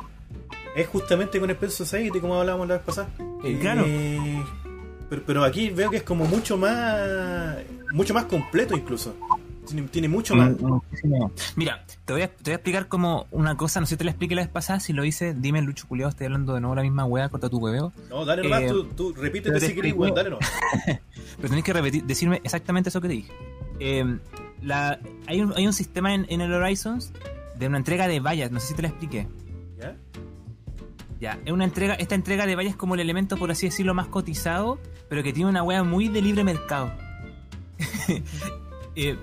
Es 0.76 0.88
justamente 0.88 1.40
con 1.40 1.50
Space 1.50 1.74
Society, 1.74 2.20
como 2.20 2.36
hablábamos 2.40 2.68
la 2.68 2.76
vez 2.76 2.84
pasada. 2.86 3.10
Eh, 3.44 3.58
claro. 3.60 3.84
Eh, 3.86 4.44
pero, 5.12 5.24
pero 5.26 5.44
aquí 5.44 5.72
veo 5.72 5.92
que 5.92 5.98
es 5.98 6.04
como 6.04 6.24
mucho 6.24 6.58
más. 6.58 7.58
mucho 7.92 8.14
más 8.14 8.24
completo 8.26 8.78
incluso. 8.78 9.14
Tiene, 9.68 9.90
tiene 9.90 10.08
mucho 10.08 10.36
más. 10.36 10.58
Muchísimo. 10.58 11.34
Mira, 11.58 11.84
te 12.06 12.14
voy, 12.14 12.22
a, 12.22 12.30
te 12.30 12.44
voy 12.46 12.52
a 12.54 12.56
explicar 12.56 12.88
como 12.88 13.28
una 13.32 13.58
cosa, 13.58 13.82
no 13.82 13.88
sé 13.88 13.96
si 13.96 13.98
te 13.98 14.06
la 14.06 14.12
expliqué 14.12 14.36
la 14.36 14.44
vez 14.44 14.50
pasada, 14.50 14.80
si 14.80 14.94
lo 14.94 15.04
hice, 15.04 15.34
dime 15.34 15.62
Lucho 15.62 15.86
Culeado, 15.86 16.12
estoy 16.12 16.28
hablando 16.28 16.54
de 16.54 16.62
nuevo 16.62 16.76
la 16.76 16.84
misma 16.84 17.04
wea, 17.04 17.28
corta 17.28 17.50
tu 17.50 17.58
hueveo. 17.58 17.92
No, 18.10 18.24
dale 18.24 18.44
nomás, 18.44 18.62
Eh, 18.62 18.68
tú, 18.70 18.86
tú 18.86 19.14
repítete 19.14 19.60
si 19.60 19.76
querés, 19.76 19.94
weón, 19.94 20.16
dale 20.16 20.30
nomás. 20.30 20.50
Pero 20.86 21.50
tenés 21.50 21.66
que 21.66 21.74
repetir, 21.74 22.06
decirme 22.06 22.40
exactamente 22.46 22.88
eso 22.88 23.02
que 23.02 23.10
te 23.10 23.14
dije. 23.16 23.34
Eh, 23.82 24.18
la, 24.62 24.98
hay, 25.28 25.42
un, 25.42 25.52
hay 25.58 25.68
un 25.68 25.74
sistema 25.74 26.14
en, 26.14 26.26
en 26.30 26.40
el 26.40 26.54
Horizons 26.54 27.12
de 27.60 27.68
una 27.68 27.78
entrega 27.78 28.08
de 28.08 28.22
vallas, 28.22 28.50
no 28.50 28.62
sé 28.62 28.68
si 28.68 28.76
te 28.76 28.82
la 28.82 28.88
expliqué. 28.88 29.28
¿Ya? 31.22 31.40
Es 31.46 31.52
una 31.54 31.64
entrega, 31.66 31.94
esta 31.94 32.16
entrega 32.16 32.46
de 32.48 32.56
vallas 32.56 32.72
es 32.72 32.78
como 32.78 32.96
el 32.96 33.00
elemento, 33.00 33.38
por 33.38 33.52
así 33.52 33.68
decirlo, 33.68 33.94
más 33.94 34.08
cotizado, 34.08 34.80
pero 35.08 35.22
que 35.24 35.32
tiene 35.32 35.50
una 35.52 35.62
wea 35.64 35.84
muy 35.84 36.08
de 36.10 36.22
libre 36.22 36.44
mercado. 36.44 36.92
Eh, 38.96 39.16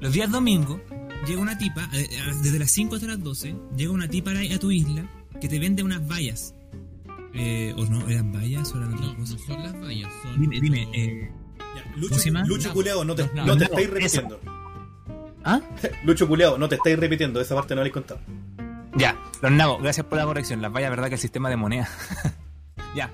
los 0.00 0.12
días 0.14 0.30
domingos 0.30 0.80
llega 1.26 1.38
una 1.42 1.58
tipa, 1.58 1.82
eh, 1.92 2.08
eh, 2.10 2.18
desde 2.42 2.58
las 2.58 2.70
5 2.70 2.94
hasta 2.94 3.06
las 3.08 3.22
12, 3.22 3.54
llega 3.76 3.92
una 3.92 4.08
tipa 4.08 4.30
a, 4.30 4.34
la- 4.34 4.54
a 4.54 4.58
tu 4.58 4.70
isla 4.70 5.04
que 5.38 5.48
te 5.48 5.58
vende 5.58 5.82
unas 5.82 6.08
vallas. 6.08 6.54
Eh, 7.34 7.74
o 7.76 7.84
no, 7.84 8.08
eran 8.08 8.32
vallas 8.32 8.72
o 8.72 8.78
eran 8.78 8.94
otra 8.94 9.06
No, 9.08 9.16
cosa. 9.16 9.34
no 9.34 9.38
son 9.40 9.62
las 9.62 9.78
vallas, 9.80 10.10
son. 10.22 10.40
Dime, 10.40 10.60
dime, 10.62 10.88
eh, 10.94 11.30
Ya, 11.76 11.82
¿Cómo 11.84 11.96
Lucho? 11.98 12.30
Lucho. 12.46 12.72
Culeado, 12.72 13.04
no 13.04 13.14
te, 13.14 13.28
no 13.34 13.56
te 13.58 13.64
estáis 13.64 13.86
Eso. 13.88 13.94
repitiendo. 13.94 14.40
¿Ah? 15.44 15.60
Lucho 16.04 16.26
Culeado, 16.26 16.56
no 16.56 16.68
te 16.70 16.76
estáis 16.76 16.98
repitiendo, 16.98 17.38
esa 17.40 17.54
parte 17.54 17.74
no 17.74 17.82
la 17.82 17.88
he 17.88 17.92
contado. 17.92 18.20
Ya, 18.96 19.16
los 19.40 19.50
nabos, 19.52 19.80
gracias 19.82 20.06
por 20.06 20.18
la 20.18 20.24
corrección. 20.24 20.60
Las 20.62 20.72
vallas, 20.72 20.90
verdad 20.90 21.08
que 21.08 21.14
el 21.14 21.20
sistema 21.20 21.48
de 21.48 21.56
moneda. 21.56 21.88
ya, 22.94 23.10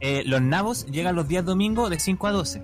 eh, 0.00 0.22
los 0.26 0.42
nabos 0.42 0.86
llegan 0.86 1.14
los 1.14 1.28
días 1.28 1.44
domingos 1.44 1.88
de 1.90 1.98
5 2.00 2.26
a 2.26 2.32
12. 2.32 2.62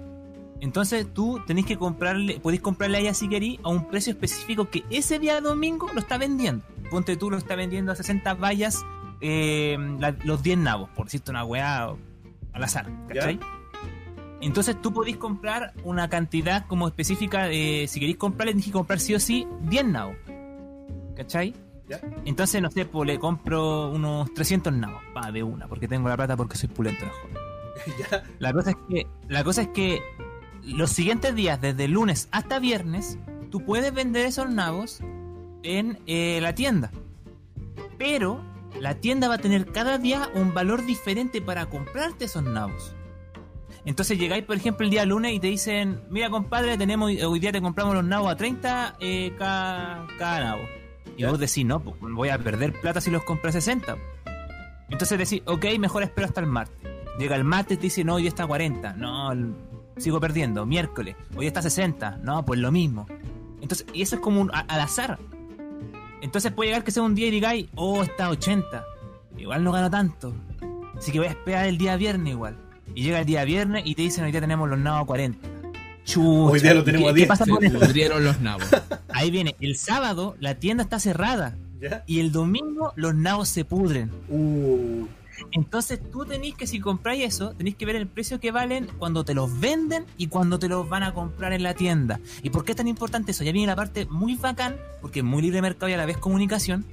Entonces 0.61 1.07
tú 1.13 1.41
tenéis 1.47 1.67
que 1.67 1.77
comprarle, 1.77 2.41
podéis 2.41 2.63
comprarle 2.63 2.97
a 2.99 3.01
ella 3.01 3.15
si 3.15 3.29
queréis 3.29 3.61
a 3.63 3.69
un 3.69 3.89
precio 3.89 4.13
específico 4.13 4.69
que 4.71 4.85
ese 4.91 5.19
día 5.19 5.41
domingo 5.41 5.89
lo 5.93 6.01
está 6.01 6.17
vendiendo. 6.19 6.65
Ponte 6.91 7.17
tú 7.17 7.31
lo 7.31 7.37
está 7.37 7.57
vendiendo 7.57 7.93
a 7.93 7.95
60 7.95 8.35
vallas 8.35 8.83
eh, 9.21 9.77
la- 9.99 10.17
los 10.25 10.43
10 10.43 10.59
nabos, 10.59 10.89
por 10.91 11.07
decirte 11.07 11.31
una 11.31 11.45
weá 11.45 11.85
al 12.53 12.65
azar, 12.65 12.87
¿cachai? 13.09 13.39
Entonces 14.41 14.81
tú 14.81 14.93
podéis 14.93 15.17
comprar 15.19 15.73
una 15.85 16.09
cantidad 16.09 16.67
como 16.67 16.89
específica 16.89 17.45
de, 17.47 17.87
si 17.89 18.01
queréis 18.01 18.17
comprarle, 18.19 18.53
tenéis 18.53 18.67
que 18.67 18.73
comprar 18.73 18.99
sí 19.01 19.15
o 19.15 19.21
sí 19.21 19.47
10 19.63 19.85
nabos, 19.87 20.17
¿cachai? 21.17 21.55
¿Ya? 21.89 22.01
Entonces, 22.25 22.61
no 22.61 22.71
sé, 22.71 22.85
pues 22.85 23.07
le 23.07 23.19
compro 23.19 23.91
unos 23.91 24.33
300 24.35 24.73
nabos, 24.73 25.03
pa, 25.15 25.31
de 25.31 25.43
una, 25.43 25.69
porque 25.69 25.87
tengo 25.87 26.09
la 26.09 26.17
plata 26.17 26.37
porque 26.37 26.57
soy 26.57 26.69
pulento, 26.69 27.05
ya. 28.11 28.25
La 28.39 28.53
cosa 28.53 28.71
es 28.71 28.77
que, 28.89 29.07
la 29.29 29.45
cosa 29.45 29.63
es 29.63 29.69
que 29.69 30.03
los 30.65 30.91
siguientes 30.91 31.35
días, 31.35 31.61
desde 31.61 31.87
lunes 31.87 32.29
hasta 32.33 32.59
viernes, 32.59 33.19
tú 33.51 33.65
puedes 33.65 33.95
vender 33.95 34.27
esos 34.27 34.51
nabos 34.51 35.01
en 35.63 35.99
eh, 36.07 36.41
la 36.43 36.55
tienda. 36.55 36.91
Pero 37.99 38.43
la 38.81 38.97
tienda 38.97 39.29
va 39.29 39.35
a 39.35 39.39
tener 39.39 39.73
cada 39.73 39.99
día 39.99 40.29
un 40.35 40.55
valor 40.55 40.85
diferente 40.85 41.41
para 41.41 41.67
comprarte 41.67 42.27
esos 42.27 42.43
nabos. 42.43 42.95
Entonces 43.85 44.19
llegáis, 44.19 44.45
por 44.45 44.57
ejemplo, 44.57 44.85
el 44.85 44.91
día 44.91 45.07
lunes 45.07 45.33
y 45.33 45.39
te 45.39 45.47
dicen, 45.47 46.03
mira 46.11 46.29
compadre, 46.29 46.77
tenemos 46.77 47.13
hoy 47.23 47.39
día 47.39 47.53
te 47.53 47.61
compramos 47.61 47.95
los 47.95 48.05
nabos 48.05 48.33
a 48.33 48.37
30 48.37 48.97
eh, 48.99 49.33
cada, 49.39 50.07
cada 50.19 50.41
nabo. 50.41 50.63
Y 51.17 51.23
Ya. 51.23 51.31
vos 51.31 51.39
decís, 51.39 51.65
no, 51.65 51.81
pues 51.81 51.97
voy 52.01 52.29
a 52.29 52.39
perder 52.39 52.73
plata 52.81 53.01
si 53.01 53.11
los 53.11 53.23
compré 53.25 53.51
a 53.51 53.53
60. 53.53 53.97
Entonces 54.89 55.19
decís, 55.19 55.43
ok, 55.47 55.65
mejor 55.79 56.03
espero 56.03 56.27
hasta 56.27 56.41
el 56.41 56.47
martes. 56.47 56.77
Llega 57.19 57.35
el 57.37 57.45
martes 57.45 57.75
y 57.75 57.77
te 57.79 57.83
dice, 57.85 58.05
no, 58.05 58.15
hoy 58.15 58.27
está 58.27 58.45
a 58.45 58.47
40. 58.47 58.93
No, 58.95 59.31
sigo 59.97 60.21
perdiendo. 60.21 60.67
Miércoles, 60.67 61.17
hoy 61.37 61.47
está 61.47 61.61
a 61.61 61.63
60. 61.63 62.19
No, 62.23 62.45
pues 62.45 62.61
lo 62.61 62.71
mismo. 62.71 63.07
Entonces, 63.61 63.87
y 63.93 64.03
eso 64.03 64.17
es 64.17 64.23
como 64.23 64.41
un, 64.41 64.51
al 64.53 64.81
azar. 64.81 65.19
Entonces 66.21 66.53
puede 66.53 66.69
llegar 66.71 66.85
que 66.85 66.91
sea 66.91 67.03
un 67.03 67.15
día 67.15 67.29
y 67.29 67.31
digáis, 67.31 67.69
oh, 67.75 68.03
está 68.03 68.27
a 68.27 68.31
80. 68.31 68.85
Igual 69.39 69.65
no 69.65 69.73
gano 69.73 69.91
tanto. 69.91 70.35
Así 70.97 71.13
que 71.13 71.19
voy 71.19 71.29
a 71.29 71.31
esperar 71.31 71.67
el 71.67 71.79
día 71.79 71.97
viernes 71.97 72.33
igual. 72.33 72.57
Y 72.95 73.03
llega 73.03 73.19
el 73.21 73.27
día 73.27 73.45
viernes 73.45 73.83
y 73.85 73.95
te 73.95 74.03
dicen, 74.03 74.25
hoy 74.25 74.31
día 74.31 74.41
tenemos 74.41 74.69
los 74.69 74.79
nabos 74.79 75.03
a 75.03 75.07
40. 75.07 75.49
Chucha. 76.07 76.27
Hoy 76.53 76.61
día 76.61 76.73
lo 76.73 76.85
tenemos 76.85 77.05
¿Qué- 77.07 77.11
a 77.11 77.13
¿Qué 77.15 77.17
10. 77.19 77.29
pasa 77.29 77.45
Se 77.45 77.51
con 77.51 77.63
eso? 77.65 77.79
pudrieron 77.79 78.25
los 78.25 78.41
nabos. 78.41 78.65
Ahí 79.09 79.31
viene, 79.31 79.57
el 79.61 79.77
sábado 79.77 80.37
la 80.41 80.55
tienda 80.55 80.83
está 80.85 80.99
cerrada. 81.01 81.55
¿Ya? 81.81 82.03
Y 82.07 82.21
el 82.21 82.33
domingo 82.33 82.93
los 82.97 83.15
nabos 83.15 83.49
se 83.51 83.65
pudren. 83.67 84.11
Uh, 84.31 85.05
Entonces 85.53 86.01
tú 86.11 86.25
tenéis 86.25 86.55
que, 86.55 86.67
si 86.67 86.81
compráis 86.81 87.23
eso, 87.25 87.51
tenéis 87.55 87.77
que 87.77 87.85
ver 87.85 87.97
el 87.97 88.07
precio 88.07 88.41
que 88.41 88.51
valen 88.51 88.89
cuando 88.99 89.23
te 89.27 89.35
los 89.35 89.61
venden 89.61 90.07
y 90.17 90.29
cuando 90.29 90.59
te 90.59 90.69
los 90.69 90.89
van 90.89 91.03
a 91.03 91.13
comprar 91.13 91.53
en 91.53 91.63
la 91.63 91.75
tienda. 91.75 92.19
¿Y 92.43 92.49
por 92.49 92.65
qué 92.65 92.73
es 92.73 92.77
tan 92.77 92.89
importante 92.89 93.33
eso? 93.33 93.45
Ya 93.45 93.53
viene 93.53 93.67
la 93.67 93.77
parte 93.77 94.07
muy 94.07 94.37
bacán, 94.37 94.77
porque 95.03 95.19
es 95.19 95.25
muy 95.27 95.43
libre 95.43 95.61
mercado 95.61 95.91
y 95.91 95.93
a 95.93 95.99
la 95.99 96.07
vez 96.07 96.17
comunicación, 96.17 96.87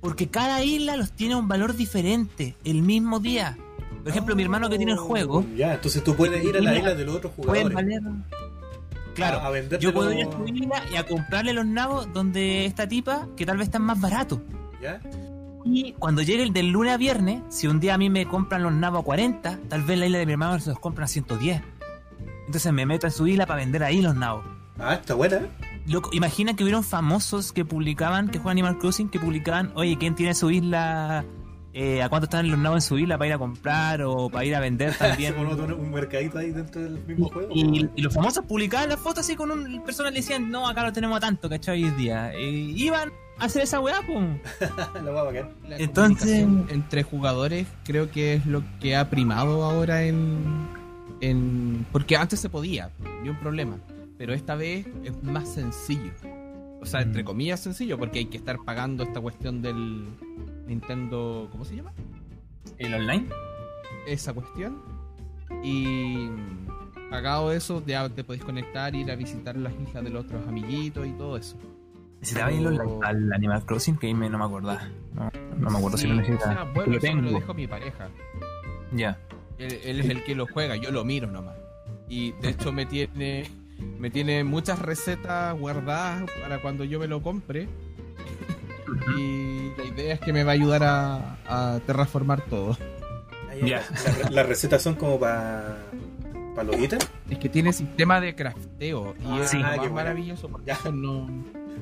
porque 0.00 0.28
cada 0.28 0.64
isla 0.64 0.96
los 0.96 1.12
tiene 1.12 1.34
a 1.34 1.36
un 1.36 1.46
valor 1.48 1.76
diferente 1.76 2.54
el 2.64 2.80
mismo 2.80 3.20
día. 3.20 3.58
Por 4.02 4.08
ejemplo, 4.10 4.34
mi 4.36 4.42
hermano 4.42 4.70
que 4.70 4.76
tiene 4.78 4.92
el 4.92 4.98
juego, 4.98 5.44
Ya, 5.54 5.74
entonces 5.74 6.02
tú 6.02 6.14
puedes 6.14 6.42
ir 6.42 6.56
a 6.56 6.60
la 6.60 6.76
isla 6.76 6.94
de 6.94 7.04
los 7.04 7.16
otros 7.16 7.32
jugadores. 7.36 7.72
valer... 7.74 8.00
Claro, 9.14 9.38
a, 9.40 9.46
a 9.46 9.50
venderte 9.50 9.82
yo 9.84 9.92
puedo 9.94 10.12
ir 10.12 10.22
a 10.22 10.24
los- 10.26 10.34
su 10.34 10.46
isla 10.54 10.82
y 10.92 10.96
a 10.96 11.06
comprarle 11.06 11.52
los 11.52 11.66
nabos 11.66 12.12
donde 12.12 12.66
esta 12.66 12.86
tipa, 12.88 13.28
que 13.36 13.46
tal 13.46 13.56
vez 13.58 13.68
están 13.68 13.82
más 13.82 14.00
baratos. 14.00 14.40
¿Ya? 14.82 15.00
Y 15.64 15.92
cuando 15.94 16.20
llegue 16.22 16.42
el 16.42 16.52
del 16.52 16.68
lunes 16.68 16.92
a 16.92 16.96
viernes, 16.98 17.42
si 17.48 17.66
un 17.68 17.80
día 17.80 17.94
a 17.94 17.98
mí 17.98 18.10
me 18.10 18.26
compran 18.26 18.62
los 18.62 18.72
nabos 18.72 19.00
a 19.00 19.04
40, 19.04 19.58
tal 19.68 19.82
vez 19.82 19.98
la 19.98 20.06
isla 20.06 20.18
de 20.18 20.26
mi 20.26 20.32
hermano 20.32 20.60
se 20.60 20.68
los 20.70 20.78
compran 20.78 21.04
a 21.04 21.08
110. 21.08 21.62
Entonces 22.46 22.72
me 22.72 22.84
meto 22.84 23.06
en 23.06 23.12
su 23.12 23.26
isla 23.26 23.46
para 23.46 23.60
vender 23.60 23.82
ahí 23.82 24.02
los 24.02 24.14
nabos. 24.14 24.44
Ah, 24.78 24.94
está 24.94 25.14
buena. 25.14 25.40
Loco, 25.86 26.10
imagina 26.12 26.54
que 26.54 26.64
hubieron 26.64 26.82
famosos 26.84 27.52
que 27.52 27.64
publicaban, 27.64 28.28
que 28.28 28.38
juegan 28.38 28.52
Animal 28.58 28.78
Crossing, 28.78 29.08
que 29.08 29.18
publicaban, 29.20 29.72
oye, 29.74 29.96
¿quién 29.98 30.14
tiene 30.14 30.34
su 30.34 30.50
isla? 30.50 31.24
Eh, 31.76 32.02
¿A 32.02 32.08
cuánto 32.08 32.26
están 32.26 32.48
los 32.48 32.56
nabos 32.58 32.76
en 32.84 32.88
su 32.88 32.98
isla 32.98 33.18
para 33.18 33.26
ir 33.28 33.34
a 33.34 33.38
comprar 33.38 34.00
o 34.02 34.30
para 34.30 34.44
ir 34.44 34.54
a 34.54 34.60
vender 34.60 34.94
también? 34.98 35.34
Un 35.36 35.90
mercadito 35.90 36.38
ahí 36.38 36.50
dentro 36.52 36.80
del 36.80 37.00
mismo 37.04 37.28
juego. 37.28 37.50
Y, 37.52 37.90
y 37.96 38.00
los 38.02 38.14
famosos 38.14 38.44
publicaban 38.44 38.88
las 38.88 39.00
fotos 39.00 39.20
así 39.24 39.34
con 39.34 39.50
un 39.50 39.82
personas 39.84 40.12
le 40.12 40.20
decían, 40.20 40.50
no, 40.50 40.68
acá 40.68 40.84
lo 40.84 40.92
tenemos 40.92 41.16
a 41.16 41.20
tanto, 41.20 41.48
¿cachai? 41.48 41.82
Hoy 41.82 41.90
día. 41.90 42.32
Y 42.38 42.80
iban 42.84 43.10
a 43.38 43.46
hacer 43.46 43.62
esa 43.62 43.80
weá, 43.80 44.00
pum. 44.06 44.38
la 44.94 45.00
guapa 45.10 45.22
bacán. 45.24 45.48
La 45.68 45.76
Entonces- 45.78 46.46
entre 46.68 47.02
jugadores 47.02 47.66
creo 47.84 48.08
que 48.08 48.34
es 48.34 48.46
lo 48.46 48.62
que 48.80 48.94
ha 48.94 49.10
primado 49.10 49.64
ahora 49.64 50.04
en, 50.04 50.44
en 51.20 51.86
porque 51.90 52.16
antes 52.16 52.38
se 52.38 52.48
podía, 52.48 52.90
ni 53.22 53.28
un 53.30 53.36
problema, 53.40 53.78
pero 54.16 54.32
esta 54.32 54.54
vez 54.54 54.86
es 55.02 55.20
más 55.24 55.48
sencillo. 55.48 56.12
O 56.80 56.86
sea, 56.86 57.00
entre 57.00 57.22
Mm. 57.22 57.26
comillas 57.26 57.60
sencillo 57.60 57.98
porque 57.98 58.20
hay 58.20 58.26
que 58.26 58.36
estar 58.36 58.58
pagando 58.64 59.02
esta 59.04 59.20
cuestión 59.20 59.62
del 59.62 60.04
Nintendo, 60.66 61.48
¿cómo 61.50 61.64
se 61.64 61.76
llama? 61.76 61.92
¿El 62.78 62.94
online? 62.94 63.26
Esa 64.06 64.32
cuestión. 64.32 64.82
Y 65.62 66.28
pagado 67.10 67.52
eso, 67.52 67.82
ya 67.86 68.08
te 68.08 68.24
podéis 68.24 68.44
conectar, 68.44 68.94
ir 68.94 69.10
a 69.10 69.16
visitar 69.16 69.56
las 69.56 69.72
islas 69.74 70.04
de 70.04 70.10
los 70.10 70.24
otros 70.24 70.46
amiguitos 70.48 71.06
y 71.06 71.12
todo 71.12 71.36
eso. 71.36 71.56
¿Necesitaba 72.20 72.52
ir 72.52 72.66
al 73.02 73.32
Animal 73.32 73.64
Crossing? 73.66 73.96
Que 73.98 74.06
ahí 74.06 74.14
me, 74.14 74.30
no 74.30 74.38
me 74.38 74.44
acordaba. 74.44 74.88
No, 75.14 75.30
no 75.58 75.70
me 75.70 75.78
acuerdo 75.78 75.98
si 75.98 76.06
lo 76.06 76.14
necesitaba. 76.14 76.52
o 76.52 76.54
sea, 76.54 76.72
bueno, 76.72 76.92
lo 76.92 76.98
eso 76.98 77.06
me 77.06 77.12
tengo. 77.12 77.30
lo 77.30 77.38
dejo 77.38 77.54
mi 77.54 77.66
pareja. 77.66 78.08
Ya. 78.92 79.18
Él, 79.58 79.78
él 79.84 80.00
es 80.00 80.08
el 80.08 80.24
que 80.24 80.34
lo 80.34 80.46
juega, 80.46 80.76
yo 80.76 80.90
lo 80.90 81.04
miro 81.04 81.30
nomás. 81.30 81.56
Y 82.08 82.32
de 82.32 82.50
hecho 82.50 82.72
me 82.72 82.86
tiene 82.86 83.44
me 83.98 84.10
tiene 84.10 84.44
muchas 84.44 84.78
recetas 84.78 85.58
guardadas 85.58 86.30
para 86.42 86.60
cuando 86.60 86.84
yo 86.84 86.98
me 86.98 87.06
lo 87.06 87.22
compre. 87.22 87.68
Y 89.16 89.72
la 89.76 89.84
idea 89.84 90.14
es 90.14 90.20
que 90.20 90.32
me 90.32 90.44
va 90.44 90.52
a 90.52 90.54
ayudar 90.54 90.82
a, 90.84 91.36
a 91.74 91.80
terraformar 91.86 92.42
todo. 92.42 92.76
Ahí, 93.50 93.68
Ya. 93.70 93.82
la- 94.24 94.30
Las 94.30 94.46
recetas 94.46 94.82
son 94.82 94.94
como 94.94 95.18
para 95.18 95.78
para 96.54 96.68
los 96.68 96.78
ítems. 96.80 97.08
Es 97.28 97.38
que 97.38 97.48
tiene 97.48 97.72
sistema 97.72 98.20
de 98.20 98.34
crafteo. 98.36 99.14
Y 99.20 99.24
Ah, 99.26 99.40
es 99.42 99.50
sí. 99.50 99.56
Ah, 99.58 99.68
más 99.70 99.76
bueno. 99.78 99.94
maravilloso 99.94 100.48
porque 100.48 100.66
Ya. 100.66 100.78
no. 100.92 101.26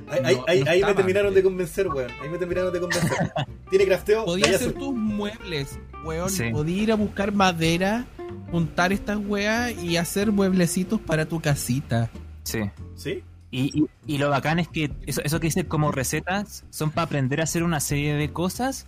Ahí, 0.09 0.21
ahí- 0.25 0.37
No- 0.37 0.45
ahí- 0.49 0.65
no 0.65 0.71
ahí 0.71 0.85
me 0.85 0.95
terminaron 0.95 1.35
de 1.35 1.43
convencer, 1.43 1.89
weón. 1.89 2.11
Ahí 2.23 2.29
me 2.31 2.39
terminaron 2.39 2.73
de 2.73 2.81
convencer. 2.81 3.11
Tiene 3.71 3.85
crafteo. 3.87 4.25
Podía 4.25 4.47
vaya 4.47 4.57
hacer 4.57 4.73
su- 4.73 4.79
tus 4.79 4.95
muebles, 4.95 5.79
weón. 6.05 6.31
Sí. 6.31 6.45
Podía 6.51 6.83
ir 6.83 6.93
a 6.93 6.95
buscar 6.95 7.33
madera, 7.33 8.07
juntar 8.51 8.93
estas 8.95 9.19
weas 9.19 9.73
y 9.83 9.99
hacer 9.99 10.33
mueblecitos 10.33 11.01
para 11.01 11.27
tu 11.27 11.41
casita. 11.41 12.09
Sí. 12.45 12.61
¿Sí? 12.97 13.23
Y, 13.53 13.79
y, 13.79 14.15
y 14.15 14.19
lo 14.19 14.31
bacán 14.31 14.59
es 14.59 14.67
que 14.67 14.91
eso, 15.07 15.21
eso 15.23 15.39
que 15.39 15.47
dice 15.47 15.69
como 15.69 15.93
recetas 15.93 16.65
son 16.71 16.91
para 16.91 17.05
aprender 17.05 17.41
a 17.41 17.45
hacer 17.45 17.63
una 17.63 17.79
serie 17.79 18.15
de 18.15 18.33
cosas 18.33 18.87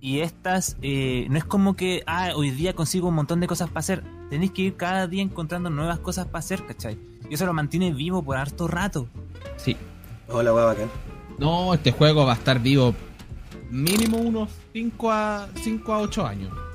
y 0.00 0.20
estas 0.20 0.76
eh, 0.82 1.26
no 1.30 1.38
es 1.38 1.44
como 1.44 1.74
que 1.74 2.02
ah, 2.06 2.30
hoy 2.34 2.50
día 2.50 2.74
consigo 2.74 3.08
un 3.08 3.14
montón 3.14 3.40
de 3.40 3.46
cosas 3.46 3.68
para 3.68 3.80
hacer. 3.80 4.04
Tenéis 4.30 4.52
que 4.52 4.62
ir 4.62 4.76
cada 4.76 5.06
día 5.06 5.22
encontrando 5.22 5.70
nuevas 5.70 5.98
cosas 5.98 6.26
para 6.26 6.38
hacer, 6.38 6.64
¿cachai? 6.66 6.98
Y 7.28 7.34
eso 7.34 7.46
lo 7.46 7.52
mantiene 7.52 7.92
vivo 7.92 8.22
por 8.22 8.36
harto 8.36 8.68
rato. 8.68 9.08
Sí. 9.56 9.76
Hola, 10.28 10.52
weón, 10.52 10.66
bacán. 10.66 10.90
No, 11.38 11.74
este 11.74 11.92
juego 11.92 12.24
va 12.24 12.32
a 12.32 12.36
estar 12.36 12.60
vivo 12.60 12.94
mínimo 13.70 14.18
unos 14.18 14.50
5 14.72 15.10
a, 15.10 15.48
5 15.62 15.92
a 15.92 15.98
8 15.98 16.26
años. 16.26 16.65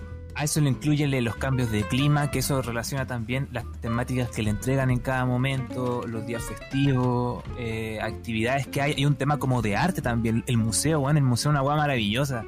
A 0.41 0.45
eso 0.45 0.59
le 0.59 0.69
incluyen 0.69 1.23
los 1.23 1.35
cambios 1.35 1.71
de 1.71 1.83
clima, 1.83 2.31
que 2.31 2.39
eso 2.39 2.63
relaciona 2.63 3.05
también 3.05 3.47
las 3.51 3.63
temáticas 3.79 4.31
que 4.31 4.41
le 4.41 4.49
entregan 4.49 4.89
en 4.89 4.97
cada 4.97 5.23
momento, 5.23 6.01
los 6.07 6.25
días 6.25 6.43
festivos, 6.43 7.43
eh, 7.59 7.99
actividades 8.01 8.65
que 8.65 8.81
hay. 8.81 8.93
Hay 8.93 9.05
un 9.05 9.13
tema 9.13 9.37
como 9.37 9.61
de 9.61 9.75
arte 9.75 10.01
también. 10.01 10.43
El 10.47 10.57
museo, 10.57 11.01
bueno, 11.01 11.19
el 11.19 11.25
museo 11.25 11.51
es 11.51 11.53
una 11.53 11.61
hueá 11.61 11.75
maravillosa. 11.75 12.43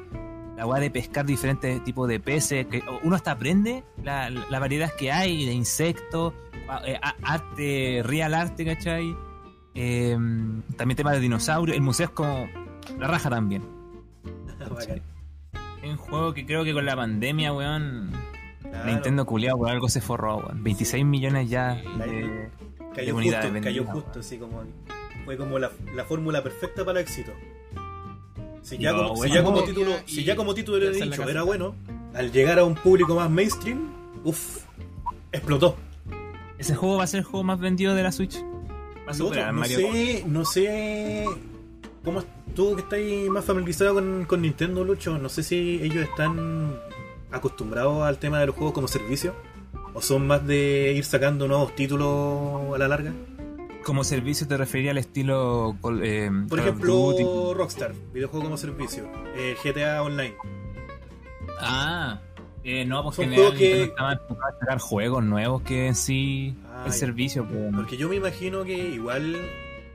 La 0.57 0.65
hueá 0.65 0.79
de 0.79 0.89
pescar 0.89 1.27
diferentes 1.27 1.83
tipos 1.83 2.07
de 2.07 2.19
peces. 2.19 2.65
que 2.65 2.83
Uno 3.03 3.15
hasta 3.15 3.33
aprende 3.33 3.83
la, 4.03 4.31
la 4.31 4.57
variedad 4.57 4.91
que 4.97 5.11
hay 5.11 5.45
de 5.45 5.53
insectos, 5.53 6.33
eh, 6.87 6.99
arte, 7.21 8.01
real 8.03 8.33
arte, 8.33 8.65
¿cachai? 8.65 9.15
Eh, 9.75 10.17
también 10.77 10.95
tema 10.95 11.11
de 11.11 11.19
dinosaurios. 11.19 11.77
El 11.77 11.83
museo 11.83 12.07
es 12.07 12.11
como 12.11 12.49
la 12.97 13.05
raja 13.05 13.29
también. 13.29 13.61
Es 15.83 15.89
un 15.89 15.97
juego 15.97 16.33
que 16.33 16.45
creo 16.45 16.63
que 16.63 16.73
con 16.73 16.85
la 16.85 16.95
pandemia, 16.95 17.53
weón, 17.53 18.11
Claro. 18.61 18.85
Nintendo 18.89 19.25
culiado 19.25 19.57
por 19.57 19.69
algo 19.69 19.87
se 19.89 20.01
forró, 20.01 20.37
weón. 20.37 20.63
26 20.63 21.05
millones 21.05 21.47
ya 21.49 21.75
de, 21.75 22.05
de 22.07 22.49
Cayó 22.95 23.15
unidades 23.15 23.51
justo, 23.51 23.63
cayó 23.63 23.85
justo, 23.85 24.19
así 24.21 24.37
como. 24.37 24.63
Fue 25.25 25.37
como 25.37 25.59
la, 25.59 25.71
la 25.95 26.03
fórmula 26.05 26.41
perfecta 26.41 26.83
para 26.83 26.99
el 26.99 27.03
éxito. 27.05 27.31
Si 28.63 28.77
ya, 28.77 28.93
No, 28.93 29.03
como, 29.09 29.15
si 29.15 29.19
bueno. 29.19 29.35
ya 29.35 29.43
como 29.43 29.63
título, 29.63 29.91
si 30.05 30.23
ya 30.23 30.35
como 30.35 30.53
título 30.55 30.77
le 30.79 30.85
he 30.85 30.87
y 30.87 30.91
hacer 30.95 31.07
la 31.07 31.15
dicho, 31.17 31.29
era 31.29 31.43
bueno, 31.43 31.75
al 32.15 32.31
llegar 32.31 32.57
a 32.59 32.63
un 32.65 32.75
público 32.75 33.13
más 33.15 33.29
mainstream, 33.29 33.91
uff, 34.23 34.63
explotó. 35.31 35.75
Ese 36.57 36.73
juego 36.75 36.97
va 36.97 37.03
a 37.03 37.07
ser 37.07 37.19
el 37.19 37.25
juego 37.25 37.43
más 37.43 37.59
vendido 37.59 37.93
de 37.93 38.03
la 38.03 38.11
Switch. 38.11 38.37
Va 39.07 39.11
a 39.11 39.13
superar 39.13 39.53
no 39.53 39.59
Mario 39.59 39.77
sé, 39.79 40.23
no 40.25 40.45
sé 40.45 41.25
cómo 42.03 42.23
tú 42.55 42.75
que 42.75 42.81
estás 42.81 42.99
más 43.31 43.45
familiarizado 43.45 43.93
con, 43.95 44.25
con 44.25 44.41
Nintendo 44.41 44.83
Lucho, 44.83 45.17
no 45.17 45.29
sé 45.29 45.43
si 45.43 45.79
ellos 45.81 46.03
están 46.03 46.75
acostumbrados 47.31 48.03
al 48.03 48.17
tema 48.19 48.39
de 48.39 48.47
los 48.47 48.55
juegos 48.55 48.73
como 48.73 48.87
servicio 48.87 49.33
o 49.93 50.01
son 50.01 50.27
más 50.27 50.45
de 50.45 50.93
ir 50.95 51.05
sacando 51.05 51.47
nuevos 51.47 51.75
títulos 51.75 52.73
a 52.75 52.77
la 52.77 52.87
larga. 52.87 53.13
Como 53.85 54.03
servicio 54.03 54.47
te 54.47 54.55
referiría 54.55 54.91
al 54.91 54.97
estilo 54.97 55.75
eh, 56.01 56.31
Por 56.47 56.59
ejemplo, 56.59 56.93
Duty. 56.93 57.57
Rockstar, 57.57 57.93
videojuego 58.13 58.45
como 58.45 58.57
servicio, 58.57 59.03
eh, 59.35 59.55
GTA 59.63 60.01
Online. 60.03 60.35
Ah, 61.59 62.21
eh, 62.63 62.85
no, 62.85 63.03
porque 63.03 63.23
Son 63.25 63.33
juegos 63.33 63.53
que- 63.55 63.83
estaba 63.83 64.13
enfocado 64.13 64.55
a 64.55 64.59
sacar 64.59 64.79
juegos 64.79 65.23
nuevos 65.23 65.61
que 65.63 65.87
en 65.87 65.95
sí 65.95 66.55
Ah, 66.71 66.83
el 66.87 66.93
servicio. 66.93 67.45
pues. 67.47 67.73
Porque 67.75 67.97
yo 67.97 68.07
me 68.09 68.15
imagino 68.15 68.63
que 68.63 68.73
igual 68.73 69.35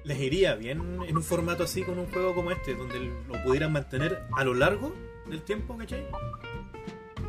les 0.08 0.18
iría 0.20 0.54
bien 0.56 0.80
en 1.06 1.16
un 1.16 1.22
formato 1.22 1.62
así 1.64 1.82
con 1.82 1.98
un 1.98 2.06
juego 2.06 2.34
como 2.34 2.50
este, 2.50 2.74
donde 2.74 2.98
lo 3.28 3.42
pudieran 3.44 3.72
mantener 3.72 4.22
a 4.36 4.42
lo 4.44 4.54
largo 4.54 4.92
del 5.28 5.42
tiempo, 5.42 5.76
¿cachai? 5.76 6.04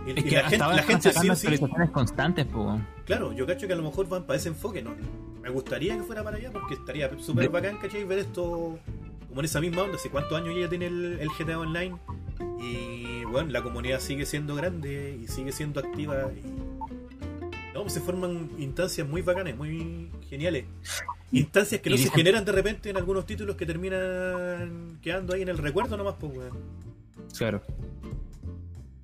Y, 0.08 0.12
Es 0.12 0.18
y 0.18 0.24
que 0.30 0.36
la 0.38 0.50
gente, 0.50 0.58
la 0.58 0.84
gente 0.84 1.12
sí 1.14 1.36
sí, 1.36 1.60
constantes, 1.92 2.46
pues. 2.52 2.82
claro, 3.06 3.34
yo 3.34 3.46
cacho 3.46 3.68
que 3.68 3.74
a 3.74 3.76
lo 3.76 3.84
mejor 3.84 4.08
van 4.08 4.24
para 4.24 4.38
ese 4.38 4.48
enfoque, 4.50 4.82
¿no? 4.82 4.92
Me 5.42 5.50
gustaría 5.50 5.96
que 5.98 6.04
fuera 6.04 6.24
para 6.24 6.38
allá 6.38 6.52
porque 6.52 6.76
estaría 6.76 7.10
súper 7.20 7.44
De- 7.44 7.50
bacán, 7.50 7.78
¿cachai? 7.78 8.04
Ver 8.06 8.20
esto 8.20 8.80
como 9.28 9.42
en 9.42 9.46
esa 9.46 9.60
misma 9.62 9.84
onda, 9.84 9.96
hace 9.98 10.10
cuántos 10.10 10.38
años 10.42 10.56
ya 10.58 10.68
tiene 10.70 10.88
el, 10.88 11.20
el 11.20 11.30
GTA 11.38 11.60
Online 11.60 11.96
y 12.60 13.24
bueno, 13.26 13.52
la 13.52 13.62
comunidad 13.62 14.00
sigue 14.00 14.26
siendo 14.26 14.56
grande 14.56 15.20
y 15.22 15.28
sigue 15.28 15.52
siendo 15.52 15.80
activa 15.82 16.32
y 16.34 16.42
no, 17.80 17.84
pues 17.84 17.94
se 17.94 18.02
forman 18.02 18.50
instancias 18.58 19.08
muy 19.08 19.22
bacanas, 19.22 19.56
muy 19.56 20.12
geniales. 20.30 20.66
Instancias 21.32 21.80
que 21.80 21.90
no 21.90 21.96
se 21.96 22.10
generan 22.10 22.44
de 22.44 22.52
repente 22.52 22.90
en 22.90 22.98
algunos 22.98 23.26
títulos 23.26 23.56
que 23.56 23.66
terminan 23.66 25.00
quedando 25.02 25.34
ahí 25.34 25.44
en 25.44 25.48
el 25.48 25.58
recuerdo 25.58 25.96
nomás, 25.96 26.16
pues 26.20 26.36
weón. 26.36 26.58
Claro. 27.38 27.62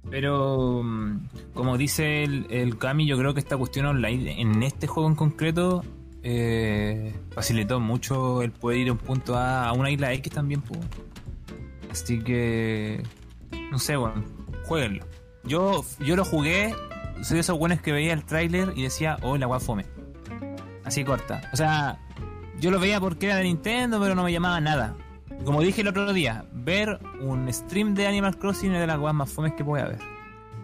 Pero, 0.09 0.83
mm, 0.83 1.27
como 1.53 1.77
dice 1.77 2.23
el, 2.23 2.47
el 2.49 2.77
Kami, 2.77 3.07
yo 3.07 3.17
creo 3.17 3.33
que 3.33 3.39
esta 3.39 3.55
cuestión 3.55 3.85
online, 3.85 4.41
en 4.41 4.61
este 4.61 4.87
juego 4.87 5.07
en 5.07 5.15
concreto, 5.15 5.81
eh, 6.21 7.15
facilitó 7.31 7.79
mucho 7.79 8.41
el 8.41 8.51
poder 8.51 8.79
ir 8.79 8.85
de 8.85 8.91
un 8.91 8.97
punto 8.97 9.37
A 9.37 9.69
a 9.69 9.71
una 9.71 9.89
isla 9.89 10.11
X 10.11 10.33
también. 10.33 10.61
pues. 10.61 10.81
Así 11.89 12.19
que, 12.19 13.01
no 13.71 13.79
sé, 13.79 13.95
bueno, 13.95 14.21
jueguenlo. 14.65 15.05
Yo, 15.45 15.85
yo 15.99 16.17
lo 16.17 16.25
jugué, 16.25 16.75
soy 17.21 17.35
de 17.35 17.41
esos 17.41 17.57
buenos 17.57 17.81
que 17.81 17.91
veía 17.91 18.13
el 18.13 18.23
tráiler 18.25 18.73
y 18.75 18.83
decía, 18.83 19.17
oh, 19.21 19.37
la 19.37 19.45
guay 19.45 19.59
fome. 19.59 19.85
Así 20.83 21.03
corta. 21.03 21.49
O 21.53 21.57
sea, 21.57 21.99
yo 22.59 22.71
lo 22.71 22.79
veía 22.79 22.99
porque 22.99 23.25
era 23.27 23.35
de 23.37 23.43
Nintendo, 23.43 23.99
pero 23.99 24.15
no 24.15 24.23
me 24.23 24.31
llamaba 24.31 24.59
nada. 24.61 24.95
Como 25.43 25.61
dije 25.61 25.81
el 25.81 25.87
otro 25.87 26.13
día, 26.13 26.45
ver 26.53 26.99
un 27.19 27.51
stream 27.51 27.93
de 27.95 28.07
Animal 28.07 28.37
Crossing 28.37 28.73
es 28.73 28.79
de 28.79 28.87
las 28.87 28.99
weas 28.99 29.13
más 29.15 29.29
fomes 29.31 29.53
que 29.53 29.63
puede 29.65 29.83
haber. 29.83 29.99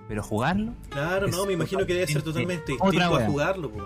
Pero 0.07 0.23
jugarlo, 0.23 0.73
Claro, 0.89 1.27
no, 1.27 1.45
me 1.45 1.53
imagino 1.53 1.85
que 1.85 1.93
debe 1.93 2.07
ser 2.07 2.21
totalmente 2.21 2.73
distinto 2.73 3.01
a 3.01 3.09
wea. 3.11 3.25
jugarlo, 3.27 3.69
pues. 3.71 3.85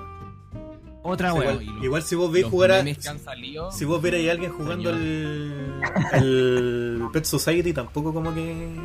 otra 1.03 1.34
O 1.34 1.41
sea, 1.41 1.51
wea. 1.51 1.61
igual, 1.61 1.84
igual 1.86 2.01
si 2.03 2.16
vos 2.16 2.32
veis 2.32 2.45
jugar 2.47 2.72
a, 2.72 2.84
salido. 3.24 3.72
Si 3.72 3.86
vos 3.86 4.01
vierais 4.01 4.28
a 4.30 4.32
alguien 4.32 4.51
jugando 4.51 4.89
el, 4.89 5.74
el 6.13 7.01
Pet 7.13 7.26
Society, 7.26 7.74
tampoco 7.74 8.13
como 8.13 8.34
que. 8.34 8.76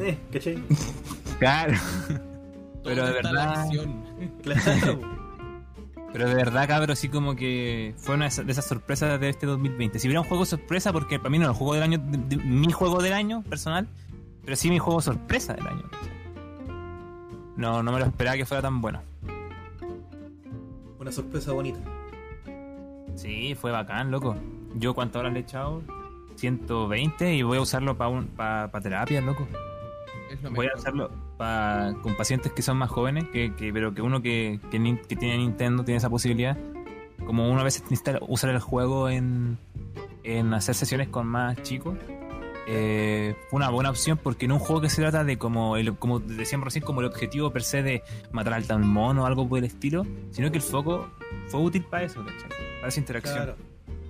Eh, 0.00 0.18
¿cachai? 0.32 0.62
Claro. 1.38 1.74
Pero 2.84 3.06
de 3.06 3.12
verdad-. 3.12 3.68
Claro. 4.42 5.00
Pero 6.12 6.28
de 6.28 6.34
verdad, 6.34 6.68
cabrón, 6.68 6.94
sí 6.94 7.08
como 7.08 7.34
que 7.36 7.94
fue 7.96 8.16
una 8.16 8.28
de 8.28 8.52
esas- 8.52 8.66
sorpresas 8.66 9.18
de 9.18 9.30
este 9.30 9.46
2020. 9.46 9.98
Si 9.98 10.08
hubiera 10.08 10.20
un 10.20 10.26
juego 10.28 10.44
sorpresa, 10.44 10.92
porque 10.92 11.18
para 11.18 11.30
mí 11.30 11.38
no 11.38 11.46
el 11.46 11.54
juego 11.54 11.72
del 11.74 11.82
año, 11.84 11.98
de- 11.98 12.36
de- 12.36 12.44
mi 12.44 12.70
juego 12.70 13.00
del 13.02 13.14
año 13.14 13.42
personal, 13.48 13.88
pero 14.44 14.54
sí 14.56 14.68
mi 14.68 14.78
juego 14.78 15.00
sorpresa 15.00 15.54
del 15.54 15.66
año. 15.66 15.84
No, 17.56 17.82
no 17.82 17.92
me 17.92 17.98
lo 17.98 18.04
esperaba 18.06 18.36
que 18.36 18.44
fuera 18.44 18.60
tan 18.62 18.80
bueno. 18.82 19.00
Una 20.98 21.10
sorpresa 21.12 21.52
bonita. 21.52 21.80
Sí, 23.16 23.54
fue 23.54 23.70
bacán, 23.70 24.10
loco. 24.10 24.36
Yo 24.74 24.94
cuántas 24.94 25.20
horas 25.20 25.32
le 25.32 25.40
he 25.40 25.42
echado? 25.42 25.82
120 26.36 27.34
y 27.34 27.42
voy 27.42 27.58
a 27.58 27.60
usarlo 27.60 27.96
para 27.96 28.68
pa, 28.70 28.80
terapia, 28.80 29.20
loco. 29.20 29.46
Es 30.30 30.42
lo 30.42 30.50
Voy 30.50 30.66
a 30.66 30.70
mejor. 30.76 31.10
Pa- 31.36 31.94
con 32.02 32.14
pacientes 32.16 32.52
que 32.52 32.62
son 32.62 32.76
más 32.78 32.90
jóvenes, 32.90 33.24
que, 33.32 33.54
que- 33.54 33.72
pero 33.72 33.94
que 33.94 34.02
uno 34.02 34.22
que, 34.22 34.60
que, 34.70 34.78
que 35.08 35.16
tiene 35.16 35.38
Nintendo 35.38 35.84
tiene 35.84 35.98
esa 35.98 36.10
posibilidad. 36.10 36.56
Como 37.26 37.48
uno 37.50 37.60
a 37.60 37.64
veces 37.64 37.82
necesita 37.84 38.18
usar 38.28 38.50
el 38.50 38.58
juego 38.60 39.08
en, 39.08 39.56
en 40.24 40.52
hacer 40.54 40.74
sesiones 40.74 41.08
con 41.08 41.26
más 41.26 41.60
chicos. 41.62 41.96
eh, 42.68 43.34
fue 43.50 43.56
una 43.58 43.70
buena 43.70 43.90
opción 43.90 44.18
porque 44.22 44.44
en 44.46 44.52
un 44.52 44.58
juego 44.60 44.80
que 44.80 44.88
se 44.88 45.02
trata 45.02 45.24
de 45.24 45.36
como 45.36 45.76
el, 45.76 45.96
como 45.96 46.20
decíamos 46.20 46.64
recién 46.66 46.84
como 46.84 47.00
el 47.00 47.06
objetivo 47.08 47.50
per 47.50 47.62
se 47.64 47.82
de 47.82 48.02
matar 48.30 48.54
al 48.54 48.66
tal 48.66 48.80
mono 48.80 49.24
o 49.24 49.26
algo 49.26 49.48
por 49.48 49.58
el 49.58 49.64
estilo 49.64 50.06
sino 50.30 50.48
que 50.52 50.58
el 50.58 50.62
foco 50.62 51.08
fue 51.48 51.58
útil 51.60 51.82
para 51.90 52.04
eso 52.04 52.24
¿cachai? 52.24 52.48
para 52.78 52.88
esa 52.88 53.00
interacción 53.00 53.34
Claro. 53.36 53.56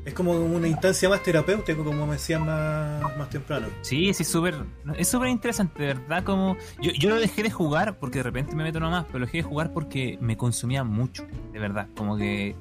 Es 0.05 0.15
como 0.15 0.33
una 0.33 0.67
instancia 0.67 1.09
más 1.09 1.23
terapéutica, 1.23 1.77
como 1.77 2.07
me 2.07 2.15
decían 2.15 2.45
más, 2.45 3.17
más 3.17 3.31
temprano. 3.31 3.69
Sí, 3.83 4.13
sí, 4.15 4.23
es 4.23 4.29
súper 4.29 4.57
es 4.97 5.07
súper 5.09 5.29
interesante, 5.29 5.85
verdad, 5.87 6.25
como... 6.25 6.57
Yo, 6.81 6.91
yo 6.93 7.11
lo 7.11 7.17
dejé 7.21 7.45
de 7.45 7.51
jugar 7.51 7.99
porque 8.01 8.19
de 8.19 8.25
repente 8.25 8.57
me 8.57 8.65
meto 8.65 8.81
nomás, 8.81 9.05
pero 9.07 9.21
lo 9.21 9.27
dejé 9.27 9.39
de 9.39 9.43
jugar 9.45 9.73
porque 9.73 10.19
me 10.21 10.37
consumía 10.37 10.83
mucho, 10.83 11.25
de 11.53 11.59
verdad, 11.61 11.87
como 11.97 12.17
que... 12.17 12.57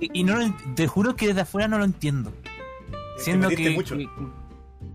Y, 0.00 0.20
y 0.20 0.24
no 0.24 0.36
lo 0.36 0.52
te 0.74 0.86
juro 0.86 1.16
que 1.16 1.28
desde 1.28 1.40
afuera 1.42 1.66
no 1.66 1.78
lo 1.78 1.84
entiendo. 1.84 2.30
Siendo 3.16 3.48
que... 3.48 3.70
mucho. 3.70 3.96
que- 3.96 4.08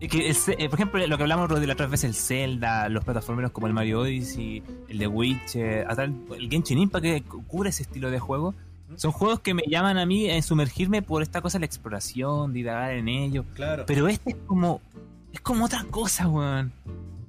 que 0.07 0.29
el 0.29 0.35
eh, 0.57 0.69
por 0.69 0.79
ejemplo, 0.79 1.05
lo 1.07 1.17
que 1.17 1.23
hablamos 1.23 1.49
de 1.59 1.65
la 1.67 1.73
otra 1.73 1.87
vez, 1.87 2.03
el 2.05 2.13
Zelda, 2.13 2.87
los 2.89 3.03
plataformeros 3.03 3.51
como 3.51 3.67
el 3.67 3.73
Mario 3.73 4.01
Odyssey, 4.01 4.63
el 4.87 4.97
de 4.97 5.07
Witcher, 5.07 5.85
hasta 5.89 6.03
el, 6.05 6.13
el 6.37 6.49
Genshin 6.49 6.77
Impact 6.77 7.03
que 7.03 7.21
cu- 7.23 7.43
cubre 7.45 7.69
ese 7.71 7.83
estilo 7.83 8.09
de 8.11 8.17
juego, 8.19 8.53
son 8.95 9.11
juegos 9.11 9.39
que 9.41 9.53
me 9.53 9.63
llaman 9.67 9.97
a 9.97 10.05
mí 10.05 10.29
a 10.29 10.41
sumergirme 10.41 11.01
por 11.01 11.21
esta 11.21 11.41
cosa 11.41 11.57
de 11.57 11.61
la 11.61 11.65
exploración, 11.65 12.53
divagar 12.53 12.93
en 12.93 13.07
ello. 13.07 13.45
Claro. 13.55 13.83
Pero 13.87 14.07
este 14.07 14.31
es 14.31 14.37
como 14.47 14.81
Es 15.31 15.41
como 15.41 15.65
otra 15.65 15.83
cosa, 15.91 16.27
weón. 16.27 16.71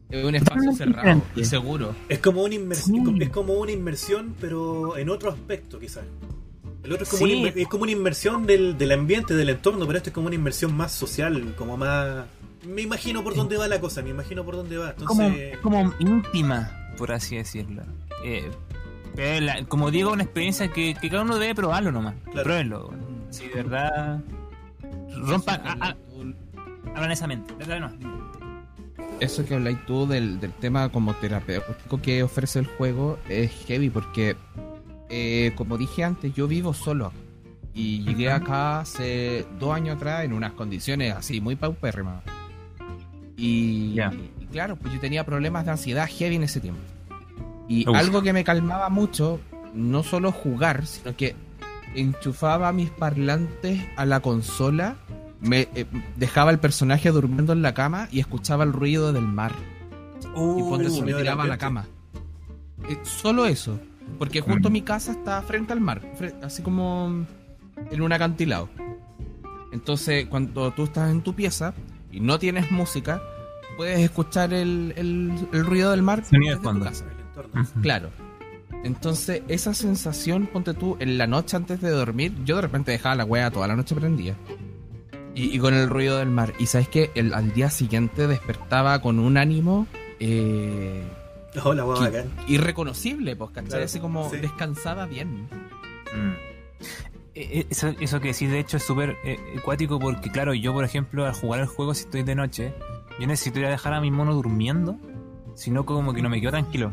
Es 0.08 0.24
un 0.24 0.34
espacio 0.34 0.70
Totalmente 0.72 1.02
cerrado 1.02 1.22
y 1.36 1.44
seguro. 1.44 1.94
Es 2.08 2.18
como 2.18 2.42
una 2.42 2.54
inmersión, 2.54 3.16
Sí. 3.18 3.22
es 3.22 3.28
como 3.30 3.52
una 3.54 3.70
inmersión, 3.72 4.34
pero 4.40 4.96
en 4.96 5.08
otro 5.10 5.30
aspecto, 5.30 5.78
quizás. 5.78 6.04
El 6.82 6.92
otro 6.92 7.04
es 7.04 7.10
como, 7.10 7.26
Sí. 7.26 7.40
una, 7.40 7.48
es 7.50 7.68
como 7.68 7.82
una 7.82 7.92
inmersión 7.92 8.46
del, 8.46 8.78
del 8.78 8.92
ambiente, 8.92 9.34
del 9.34 9.50
entorno, 9.50 9.86
pero 9.86 9.98
esto 9.98 10.08
es 10.10 10.14
como 10.14 10.26
una 10.28 10.34
inmersión 10.34 10.74
más 10.74 10.92
social, 10.92 11.54
como 11.58 11.76
más... 11.76 12.24
Me 12.66 12.80
imagino 12.82 13.22
por 13.22 13.36
dónde 13.36 13.56
va 13.58 13.68
la 13.68 13.80
cosa, 13.80 14.00
me 14.02 14.10
imagino 14.10 14.44
por 14.44 14.56
dónde 14.56 14.78
va. 14.78 14.94
como, 14.94 15.22
Entonces, 15.22 15.58
como 15.58 15.92
íntima, 16.00 16.90
por 16.96 17.12
así 17.12 17.36
decirlo. 17.36 17.82
Eh, 18.24 18.50
pero 19.14 19.40
la- 19.44 19.64
como 19.64 19.90
digo, 19.90 20.12
una 20.12 20.22
experiencia 20.24 20.68
que, 20.68 20.94
que 21.00 21.10
cada 21.10 21.22
uno 21.22 21.38
debe 21.38 21.54
probarlo 21.54 21.92
nomás. 21.92 22.14
Claro. 22.24 22.42
Pruébenlo. 22.44 22.88
weón. 22.88 23.00
Si 23.30 23.46
de 23.48 23.54
verdad. 23.54 24.20
Rompan. 25.16 25.60
abran 26.94 27.10
esa 27.12 27.26
mente. 27.26 27.54
Eso 29.20 29.44
que 29.44 29.54
habláis 29.54 29.84
tú 29.86 30.06
del, 30.06 30.40
del 30.40 30.52
tema 30.52 30.88
como 30.88 31.12
terapéutico 31.14 32.00
que 32.00 32.22
ofrece 32.22 32.58
el 32.60 32.66
juego 32.66 33.18
es 33.28 33.50
heavy 33.66 33.90
porque, 33.90 34.34
eh, 35.10 35.52
como 35.56 35.76
dije 35.76 36.04
antes, 36.04 36.32
yo 36.34 36.48
vivo 36.48 36.72
solo. 36.72 37.12
Y 37.74 38.02
llegué 38.02 38.30
acá 38.32 38.80
hace 38.80 39.46
dos 39.58 39.74
años 39.74 39.96
atrás 39.96 40.24
en 40.24 40.32
unas 40.32 40.52
condiciones 40.52 41.14
así, 41.14 41.40
muy 41.40 41.54
paupérrimas. 41.54 42.22
Y, 43.36 43.92
Ya. 43.94 44.10
y 44.40 44.46
claro, 44.46 44.76
pues 44.76 44.92
yo 44.94 45.00
tenía 45.00 45.24
problemas 45.24 45.64
de 45.66 45.72
ansiedad 45.72 46.08
heavy 46.08 46.36
en 46.36 46.42
ese 46.44 46.60
tiempo. 46.60 46.80
Y 47.70 47.88
Uf. 47.88 47.96
algo 47.96 48.20
que 48.22 48.32
me 48.32 48.42
calmaba 48.44 48.88
mucho, 48.88 49.38
no 49.74 50.02
solo 50.02 50.32
jugar, 50.32 50.86
sino 50.86 51.14
que 51.16 51.36
enchufaba 51.94 52.72
mis 52.72 52.90
parlantes 52.90 53.80
a 53.96 54.04
la 54.06 54.20
consola, 54.20 54.96
me 55.40 55.68
eh, 55.74 55.86
dejaba 56.16 56.50
el 56.50 56.58
personaje 56.58 57.10
durmiendo 57.10 57.52
en 57.52 57.62
la 57.62 57.72
cama 57.72 58.08
y 58.10 58.18
escuchaba 58.20 58.64
el 58.64 58.72
ruido 58.72 59.12
del 59.12 59.22
mar. 59.24 59.52
y 60.22 60.62
ponte 60.62 60.86
eso, 60.88 60.98
me 60.98 61.04
miedo 61.06 61.18
de 61.18 61.22
tiraba 61.24 61.44
a 61.44 61.46
la 61.46 61.58
cama. 61.58 61.86
Eh, 62.88 62.98
solo 63.04 63.46
eso. 63.46 63.78
Porque 64.18 64.40
justo 64.40 64.68
mi 64.70 64.82
casa 64.82 65.12
está 65.12 65.40
frente 65.42 65.72
al 65.72 65.80
mar, 65.80 66.02
así 66.42 66.62
como 66.62 67.24
en 67.90 68.00
un 68.02 68.12
acantilado. 68.12 68.68
Entonces, 69.72 70.26
cuando 70.26 70.72
tú 70.72 70.84
estás 70.84 71.10
en 71.10 71.22
tu 71.22 71.34
pieza 71.34 71.72
y 72.10 72.18
no 72.20 72.38
tienes 72.40 72.70
música, 72.72 73.22
puedes 73.76 74.00
escuchar 74.00 74.52
el, 74.52 74.92
el- 74.96 75.32
el 75.52 75.64
ruido 75.64 75.92
del 75.92 76.02
mar 76.02 76.24
Sonido 76.24 76.50
de 76.50 76.56
desde 76.56 76.62
tu 76.62 76.68
fondo. 76.68 76.84
casa. 76.86 77.04
Entorno. 77.30 77.66
Claro. 77.82 78.10
Entonces, 78.84 79.42
esa 79.48 79.74
sensación, 79.74 80.46
ponte 80.46 80.72
tú, 80.74 80.96
en 81.00 81.18
la 81.18 81.26
noche 81.26 81.56
antes 81.56 81.80
de 81.80 81.90
dormir, 81.90 82.32
yo 82.44 82.56
de 82.56 82.62
repente 82.62 82.92
dejaba 82.92 83.14
la 83.14 83.24
wea 83.24 83.50
toda 83.50 83.66
la 83.68 83.76
noche 83.76 83.94
prendida. 83.94 84.34
Y, 85.34 85.54
y 85.54 85.58
con 85.58 85.74
el 85.74 85.88
ruido 85.88 86.18
del 86.18 86.30
mar. 86.30 86.54
Y 86.58 86.66
sabes 86.66 86.88
que 86.88 87.10
el, 87.14 87.34
al 87.34 87.52
día 87.52 87.70
siguiente 87.70 88.26
despertaba 88.26 89.00
con 89.00 89.18
un 89.18 89.36
ánimo 89.36 89.86
eh, 90.18 91.04
que- 91.52 91.60
bacán. 91.60 92.30
irreconocible, 92.48 93.36
pues, 93.36 93.50
¿cachai? 93.50 93.68
Claro, 93.68 93.84
Así 93.84 94.00
como 94.00 94.30
sí. 94.30 94.38
descansaba 94.38 95.06
bien. 95.06 95.42
Mm. 96.14 96.32
Eh, 97.34 97.60
eh, 97.60 97.66
Eso, 97.70 97.88
eso 98.00 98.20
que 98.20 98.28
decís, 98.28 98.50
de 98.50 98.58
hecho, 98.60 98.78
es 98.78 98.82
súper 98.82 99.16
eh, 99.24 99.38
acuático 99.58 99.98
porque, 100.00 100.30
claro, 100.30 100.54
yo, 100.54 100.72
por 100.72 100.84
ejemplo, 100.84 101.26
al 101.26 101.34
jugar 101.34 101.60
el 101.60 101.66
juego, 101.66 101.94
si 101.94 102.04
estoy 102.04 102.22
de 102.22 102.34
noche, 102.34 102.72
yo 103.20 103.26
necesito 103.26 103.60
ir 103.60 103.66
a 103.66 103.70
dejar 103.70 103.92
a 103.94 104.00
mi 104.00 104.10
mono 104.10 104.34
durmiendo, 104.34 104.96
sino 105.54 105.84
como 105.84 106.12
que 106.14 106.22
no 106.22 106.28
me 106.30 106.40
quedo 106.40 106.50
tranquilo. 106.52 106.92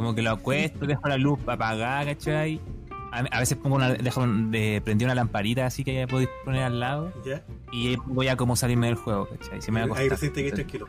Como 0.00 0.14
que 0.14 0.22
lo 0.22 0.30
acuesto, 0.30 0.86
dejo 0.86 1.06
la 1.08 1.18
luz 1.18 1.38
apagada, 1.46 2.06
¿cachai? 2.06 2.58
A, 3.12 3.18
a 3.18 3.38
veces 3.40 3.58
pongo 3.58 3.76
una, 3.76 3.90
dejo 3.92 4.26
de 4.26 4.80
prendí 4.82 5.04
una 5.04 5.14
lamparita 5.14 5.66
así 5.66 5.84
que 5.84 5.92
ya 5.92 6.06
podéis 6.06 6.30
poner 6.42 6.62
al 6.62 6.80
lado 6.80 7.12
¿Ya? 7.26 7.42
y 7.70 7.96
voy 8.06 8.28
a 8.28 8.36
como 8.36 8.56
salirme 8.56 8.86
del 8.86 8.96
juego, 8.96 9.28
¿cachai? 9.28 9.60
Si 9.60 9.70
me 9.70 9.82
voy 9.86 9.90
a 9.98 10.00
Ahí 10.00 10.06
acostar. 10.06 10.10
recién 10.12 10.32
te 10.32 10.42
quedas 10.42 10.54
tranquilo. 10.54 10.88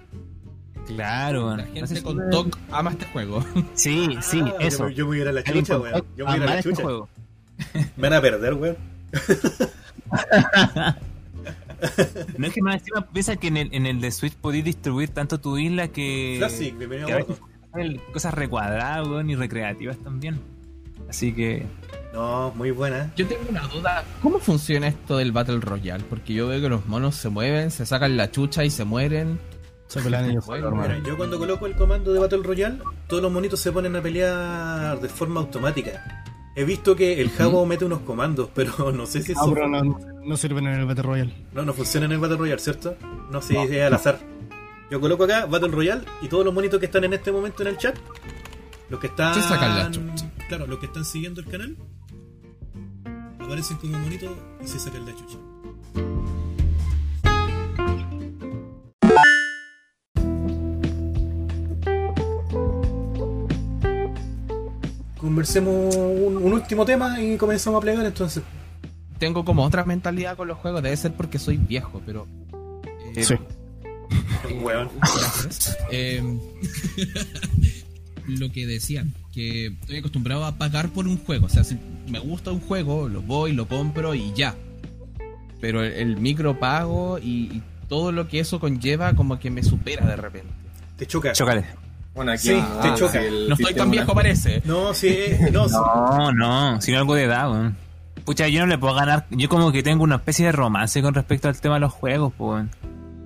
Claro, 0.88 1.58
La 1.58 1.64
gente 1.66 2.02
con 2.02 2.16
si- 2.24 2.30
TOC 2.32 2.58
ama 2.72 2.92
este 2.92 3.06
juego. 3.08 3.44
Sí, 3.74 4.18
sí, 4.22 4.42
Ah, 4.46 4.54
eso. 4.62 4.88
Yo, 4.88 5.06
voy 5.08 5.18
a 5.20 5.22
ir 5.24 5.28
a 5.28 5.32
la 5.34 5.44
chucha, 5.44 5.78
weón. 5.78 6.06
Yo 6.16 6.26
me 6.26 6.32
voy 6.32 6.34
a 6.34 6.38
ir 6.38 6.44
a 6.44 6.46
la 6.46 6.58
este 6.60 6.70
chucha. 6.70 6.84
juego. 6.84 7.10
Me 7.98 8.10
van 8.10 8.14
a 8.14 8.22
perder, 8.22 8.54
weón. 8.54 8.78
No 12.38 12.46
es 12.48 12.54
que 12.54 12.62
más 12.62 12.76
encima 12.76 13.02
piensa 13.08 13.36
que 13.36 13.48
en 13.48 13.58
el, 13.58 13.74
en 13.74 13.86
el 13.88 14.00
de 14.00 14.12
Switch 14.12 14.36
podéis 14.36 14.64
distribuir 14.64 15.10
tanto 15.10 15.40
tu 15.40 15.58
isla 15.58 15.88
que. 15.88 16.36
Classic, 16.38 16.78
bienvenido 16.78 17.08
que 17.08 17.14
a 17.14 17.18
cosas 18.14 18.34
recuadradas 18.34 19.08
weón, 19.08 19.30
y 19.30 19.36
recreativas 19.36 19.98
también. 19.98 20.40
Así 21.10 21.34
que. 21.34 21.66
No, 22.14 22.52
muy 22.56 22.72
buena. 22.72 23.12
Yo 23.16 23.26
tengo 23.28 23.42
una 23.50 23.62
duda. 23.68 24.04
¿Cómo 24.22 24.40
funciona 24.40 24.88
esto 24.88 25.18
del 25.18 25.32
Battle 25.32 25.60
Royale? 25.62 26.04
Porque 26.10 26.34
yo 26.34 26.48
veo 26.48 26.62
que 26.62 26.70
los 26.70 26.86
monos 26.86 27.16
se 27.16 27.30
mueven, 27.30 27.72
se 27.72 27.86
sacan 27.86 28.18
la 28.18 28.32
chucha 28.32 28.64
y 28.66 28.70
se 28.70 28.84
mueren. 28.84 29.40
Se 29.88 30.02
pelean 30.02 30.30
ellos 30.32 30.46
Bueno, 30.46 30.72
Mira, 30.72 31.00
yo 31.06 31.18
cuando 31.18 31.38
coloco 31.38 31.66
el 31.66 31.76
comando 31.76 32.14
de 32.14 32.20
Battle 32.20 32.44
Royale, 32.44 32.78
todos 33.08 33.22
los 33.22 33.32
monitos 33.32 33.60
se 33.60 33.74
ponen 33.74 33.94
a 33.96 34.02
pelear 34.02 35.00
de 35.02 35.10
forma 35.10 35.42
automática. 35.42 36.24
He 36.56 36.64
visto 36.66 36.96
que 36.96 37.22
el 37.22 37.30
Jabo 37.30 37.66
mete 37.66 37.84
unos 37.86 38.00
comandos, 38.02 38.50
pero 38.56 38.92
no 38.94 39.06
sé 39.06 39.22
si 39.22 39.32
Ah, 39.34 39.42
eso 39.44 39.54
pero 39.54 39.68
no, 39.68 40.00
no 40.24 40.38
sirven 40.38 40.68
en 40.68 40.80
el 40.80 40.86
Battle 40.86 41.04
Royale. 41.04 41.34
no, 41.54 41.64
no 41.64 41.74
funciona 41.74 42.06
en 42.06 42.14
el 42.14 42.20
Battle 42.20 42.38
Royale, 42.38 42.62
¿cierto? 42.62 42.96
No 43.32 43.42
sé 43.42 43.54
si 43.68 43.76
es 43.76 43.84
al 43.84 43.94
azar. 43.94 44.20
Yo 44.92 45.00
coloco 45.00 45.24
acá 45.24 45.46
Battle 45.46 45.70
Royale 45.70 46.02
y 46.22 46.28
todos 46.28 46.44
los 46.44 46.54
monitos 46.54 46.78
que 46.80 46.86
están 46.88 47.06
en 47.06 47.14
este 47.14 47.32
momento 47.32 47.62
en 47.64 47.70
el 47.70 47.78
chat, 47.78 47.96
los 48.90 49.00
que 49.00 49.08
están. 49.08 49.34
Se 49.34 49.42
sacan 49.42 49.78
la 49.78 49.90
chucha. 49.90 50.30
Claro, 50.50 50.68
los 50.68 50.80
que 50.80 50.88
están 50.88 51.06
siguiendo 51.06 51.40
el 51.40 51.48
canal, 51.48 51.78
aparecen 53.40 53.78
como 53.78 53.98
monitos 53.98 54.32
y 54.62 54.68
se 54.68 54.80
sacan 54.80 55.06
la 55.06 55.16
chucha. 55.16 55.38
Conversemos 65.20 65.96
un, 65.96 66.38
un 66.38 66.54
último 66.54 66.84
tema 66.86 67.22
y 67.22 67.38
comenzamos 67.38 67.78
a 67.78 67.82
plegar 67.82 68.06
entonces. 68.06 68.44
Tengo 69.20 69.46
como 69.46 69.64
otra 69.64 69.86
mentalidad 69.86 70.36
con 70.36 70.48
los 70.48 70.58
juegos. 70.58 70.82
Debe 70.82 70.98
ser 70.98 71.14
porque 71.14 71.38
soy 71.38 71.58
viejo, 71.58 72.02
pero. 72.06 72.26
eh, 73.16 73.24
Sí. 73.24 73.36
Weón. 74.62 74.90
Gracias. 75.00 75.78
Eh, 75.92 76.24
lo 78.28 78.52
que 78.52 78.66
decía, 78.66 79.06
que 79.34 79.68
estoy 79.68 79.98
acostumbrado 79.98 80.46
a 80.46 80.58
pagar 80.58 80.90
por 80.90 81.08
un 81.08 81.18
juego. 81.18 81.48
O 81.48 81.50
sea, 81.50 81.64
si 81.64 81.78
me 82.08 82.20
gusta 82.20 82.52
un 82.52 82.62
juego, 82.62 83.10
lo 83.10 83.22
voy, 83.22 83.52
lo 83.52 83.68
compro 83.68 84.14
y 84.16 84.32
ya. 84.34 84.56
Pero 85.60 85.84
el, 85.84 85.92
el 85.94 86.18
micropago 86.18 87.20
y, 87.20 87.52
y 87.52 87.64
todo 87.90 88.12
lo 88.12 88.28
que 88.28 88.40
eso 88.40 88.60
conlleva, 88.60 89.14
como 89.16 89.38
que 89.38 89.50
me 89.50 89.64
supera 89.64 90.06
de 90.06 90.16
repente. 90.16 90.54
Te 90.98 91.06
choca. 91.06 91.34
Chocale. 91.34 91.66
Bueno, 92.14 92.32
aquí 92.32 92.50
Sí, 92.50 92.54
no, 92.54 92.80
te 92.82 92.88
ah, 92.90 92.96
choca. 92.96 93.22
No 93.48 93.56
estoy 93.56 93.74
tan 93.74 93.92
viejo, 93.92 94.14
parece. 94.14 94.62
No, 94.66 94.94
sí, 94.94 95.08
eh, 95.10 95.50
no. 95.52 95.68
No, 95.68 96.32
no, 96.32 96.82
sino 96.82 97.00
algo 97.00 97.16
de 97.16 97.24
edad, 97.24 97.52
weón. 97.52 97.76
Pucha, 98.26 98.48
yo 98.48 98.60
no 98.62 98.68
le 98.68 98.78
puedo 98.78 98.94
ganar. 98.94 99.26
Yo 99.32 99.50
como 99.50 99.72
que 99.72 99.82
tengo 99.82 100.04
una 100.04 100.18
especie 100.18 100.46
de 100.46 100.52
romance 100.52 101.02
con 101.02 101.14
respecto 101.14 101.48
al 101.48 101.60
tema 101.60 101.76
de 101.76 101.82
los 101.82 101.94
juegos, 101.94 102.34
pues. 102.38 102.66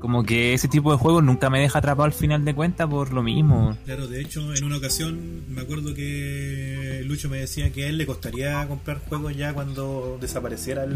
Como 0.06 0.24
que 0.24 0.54
ese 0.54 0.68
tipo 0.68 0.92
de 0.92 1.00
juegos 1.00 1.24
nunca 1.24 1.50
me 1.50 1.60
deja 1.60 1.80
atrapado 1.80 2.04
al 2.04 2.14
final 2.14 2.46
de 2.46 2.54
cuentas 2.54 2.88
por 2.88 3.12
lo 3.12 3.24
mismo. 3.24 3.76
Claro, 3.86 4.06
de 4.06 4.22
hecho, 4.22 4.54
en 4.54 4.64
una 4.64 4.78
ocasión 4.78 5.42
me 5.50 5.62
acuerdo 5.62 5.96
que 5.96 7.02
Lucho 7.08 7.28
me 7.28 7.40
decía 7.40 7.72
que 7.72 7.86
a 7.86 7.88
él 7.90 7.98
le 7.98 8.06
costaría 8.06 8.68
comprar 8.68 9.00
juegos 9.10 9.36
ya 9.36 9.52
cuando 9.56 10.20
desapareciera 10.22 10.84
el 10.84 10.96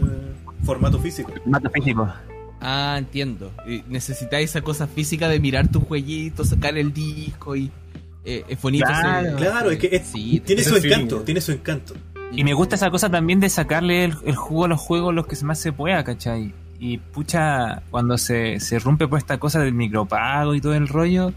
formato 0.64 1.00
físico. 1.00 1.34
Mato 1.48 1.72
físico. 1.72 2.08
Ah, 2.62 2.98
entiendo. 3.00 3.52
Necesitáis 3.88 4.52
esa 4.52 4.62
cosa 4.62 4.86
física 4.86 5.28
de 5.28 5.40
mirar 5.40 5.68
tu 5.70 5.80
jueguito, 5.82 6.46
sacar 6.46 6.78
el 6.78 6.94
disco 6.94 7.56
y. 7.56 7.72
eh, 8.26 8.44
es 8.48 8.62
bonito. 8.62 8.86
Claro. 8.86 9.28
ese- 9.30 9.36
Claro, 9.38 9.72
es 9.72 9.80
que 9.80 9.88
es- 9.92 10.06
Sí, 10.06 10.40
tiene 10.46 10.64
su 10.64 10.76
encanto, 10.76 11.22
tiene 11.22 11.42
su 11.42 11.52
encanto. 11.52 11.96
Y 12.32 12.44
me 12.44 12.54
gusta 12.54 12.76
esa 12.76 12.92
cosa 12.92 13.10
también 13.10 13.40
de 13.40 13.50
sacarle 13.50 14.04
el, 14.06 14.14
el 14.24 14.36
jugo 14.36 14.66
a 14.66 14.68
los 14.68 14.80
juegos 14.80 15.16
los 15.16 15.26
que 15.26 15.36
más 15.44 15.60
se 15.60 15.72
pueda, 15.74 16.04
¿cachai? 16.04 16.54
Y 16.80 16.98
pucha, 16.98 17.82
cuando 17.92 18.18
se, 18.18 18.60
se 18.60 18.80
rompe 18.80 19.08
por 19.08 19.18
esta 19.20 19.38
cosa 19.38 19.60
del 19.60 19.74
micropago 19.74 20.56
y 20.56 20.62
todo 20.62 20.74
el 20.76 20.88
rollo, 20.88 21.34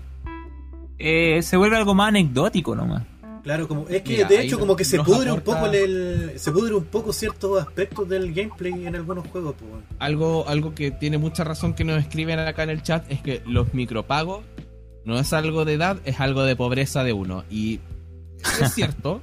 eh, 0.98 1.42
se 1.42 1.56
vuelve 1.56 1.76
algo 1.76 1.94
más 1.94 2.08
anecdótico 2.08 2.74
nomás. 2.76 3.02
Claro, 3.42 3.66
como 3.66 3.88
es 3.88 4.02
que 4.02 4.18
Mira, 4.18 4.28
de 4.28 4.40
hecho 4.42 4.56
como 4.60 4.76
que 4.76 4.84
se 4.84 5.00
pudre 5.02 5.32
un 5.32 5.40
poco 5.40 5.66
el, 5.66 5.74
el- 5.74 6.38
se 6.38 6.52
pudre 6.52 6.76
un 6.76 6.84
poco 6.84 7.12
ciertos 7.12 7.60
aspectos 7.60 8.08
del 8.08 8.32
gameplay 8.32 8.86
en 8.86 8.94
algunos 8.94 9.26
juegos, 9.26 9.56
pues. 9.58 9.82
algo, 9.98 10.46
algo 10.48 10.76
que 10.76 10.92
tiene 10.92 11.18
mucha 11.18 11.42
razón 11.42 11.74
que 11.74 11.82
nos 11.82 11.98
escriben 12.00 12.38
acá 12.38 12.62
en 12.62 12.70
el 12.70 12.82
chat 12.84 13.04
es 13.10 13.20
que 13.20 13.42
los 13.44 13.74
micropagos 13.74 14.44
no 15.04 15.18
es 15.18 15.32
algo 15.32 15.64
de 15.64 15.72
edad, 15.72 15.96
es 16.04 16.20
algo 16.20 16.44
de 16.44 16.54
pobreza 16.54 17.02
de 17.02 17.12
uno. 17.14 17.42
Y 17.50 17.80
es 18.62 18.74
cierto, 18.74 19.20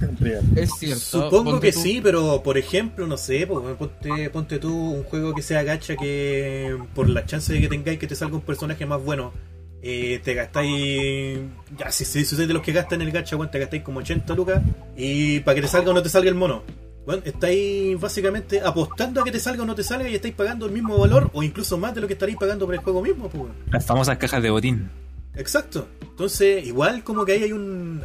es 0.55 0.71
cierto. 0.77 0.99
Supongo 0.99 1.51
Ponte 1.51 1.67
que 1.67 1.73
tú- 1.73 1.81
sí, 1.81 1.99
pero 2.01 2.41
por 2.43 2.57
ejemplo, 2.57 3.07
no 3.07 3.17
sé, 3.17 3.47
ponte, 3.47 4.29
ponte 4.29 4.59
tú 4.59 4.73
un 4.73 5.03
juego 5.03 5.33
que 5.33 5.41
sea 5.41 5.63
gacha 5.63 5.95
que 5.95 6.77
por 6.95 7.09
la 7.09 7.25
chance 7.25 7.51
de 7.53 7.59
que 7.61 7.67
tengáis 7.67 7.99
que 7.99 8.07
te 8.07 8.15
salga 8.15 8.35
un 8.35 8.41
personaje 8.41 8.85
más 8.85 9.03
bueno, 9.03 9.33
eh, 9.81 10.19
te 10.23 10.33
gastáis, 10.33 11.39
ya 11.77 11.91
si, 11.91 12.05
si, 12.05 12.25
sois 12.25 12.47
de 12.47 12.53
los 12.53 12.61
que 12.61 12.71
gastan 12.71 13.01
el 13.01 13.11
gacha, 13.11 13.35
bueno, 13.35 13.51
te 13.51 13.59
gastáis 13.59 13.83
como 13.83 13.99
80 13.99 14.33
lucas 14.35 14.61
y 14.97 15.39
para 15.41 15.55
que 15.55 15.61
te 15.61 15.67
salga 15.67 15.91
o 15.91 15.93
no 15.93 16.03
te 16.03 16.09
salga 16.09 16.29
el 16.29 16.35
mono. 16.35 16.63
Bueno, 17.05 17.23
estáis 17.25 17.99
básicamente 17.99 18.61
apostando 18.61 19.21
a 19.21 19.23
que 19.23 19.31
te 19.31 19.39
salga 19.39 19.63
o 19.63 19.65
no 19.65 19.73
te 19.73 19.83
salga 19.83 20.07
y 20.09 20.15
estáis 20.15 20.35
pagando 20.35 20.65
el 20.65 20.71
mismo 20.71 20.97
valor 20.97 21.29
o 21.33 21.41
incluso 21.41 21.77
más 21.77 21.95
de 21.95 22.01
lo 22.01 22.07
que 22.07 22.13
estaréis 22.13 22.37
pagando 22.37 22.65
por 22.65 22.75
el 22.75 22.81
juego 22.81 23.01
mismo, 23.01 23.29
pues. 23.29 23.51
Las 23.71 23.85
famosas 23.85 24.17
cajas 24.17 24.43
de 24.43 24.49
botín. 24.49 24.89
Exacto. 25.35 25.87
Entonces, 26.01 26.65
igual 26.67 27.03
como 27.03 27.25
que 27.25 27.31
ahí 27.31 27.43
hay 27.43 27.51
un, 27.53 28.03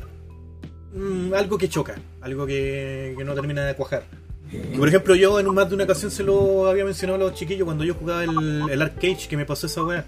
un- 0.95 1.33
algo 1.35 1.59
que 1.59 1.69
choca, 1.69 1.95
algo 2.21 2.47
que, 2.47 3.15
que 3.17 3.25
no 3.25 3.35
termina 3.35 3.65
de 3.65 3.75
cuajar. 3.75 4.05
Y, 4.53 4.77
por 4.79 4.87
ejemplo, 4.89 5.15
yo 5.17 5.41
en 5.41 5.53
más 5.53 5.69
de 5.69 5.75
una 5.75 5.85
ocasión 5.85 6.11
se 6.11 6.23
lo 6.23 6.69
había 6.69 6.85
mencionado 6.85 7.17
a 7.17 7.29
los 7.31 7.35
chiquillos 7.39 7.65
cuando 7.65 7.83
yo 7.85 7.95
jugaba 7.95 8.23
el, 8.25 8.63
el 8.71 8.83
Arcade 8.83 9.19
que 9.29 9.37
me 9.37 9.45
pasó 9.45 9.67
esa 9.67 9.83
weá. 9.85 10.05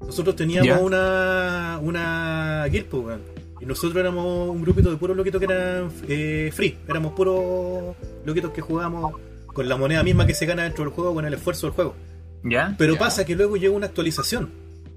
Nosotros 0.00 0.34
teníamos 0.36 0.80
una 0.82 1.78
una 1.82 2.66
guild, 2.70 2.86
pues, 2.86 3.04
weón. 3.04 3.20
Y 3.60 3.66
nosotros 3.66 3.96
éramos 3.96 4.50
un 4.50 4.60
grupito 4.62 4.90
de 4.90 4.96
puros 4.96 5.16
loquitos 5.16 5.38
que 5.38 5.44
eran 5.46 5.88
eh, 6.08 6.50
free. 6.52 6.76
Éramos 6.88 7.12
puros 7.12 7.94
loquitos 8.26 8.50
que 8.50 8.60
jugábamos 8.60 9.14
con 9.46 9.68
la 9.68 9.76
moneda 9.76 10.02
misma 10.02 10.26
que 10.26 10.34
se 10.34 10.44
gana 10.46 10.64
dentro 10.64 10.84
del 10.84 10.92
juego, 10.92 11.14
con 11.14 11.24
el 11.24 11.32
esfuerzo 11.34 11.68
del 11.68 11.74
juego. 11.74 11.94
¿Ya? 12.42 12.74
Pero 12.76 12.94
Ya. 12.94 12.98
pasa 12.98 13.24
que 13.24 13.36
luego 13.36 13.56
llegó 13.56 13.76
una 13.76 13.86
actualización. 13.86 14.50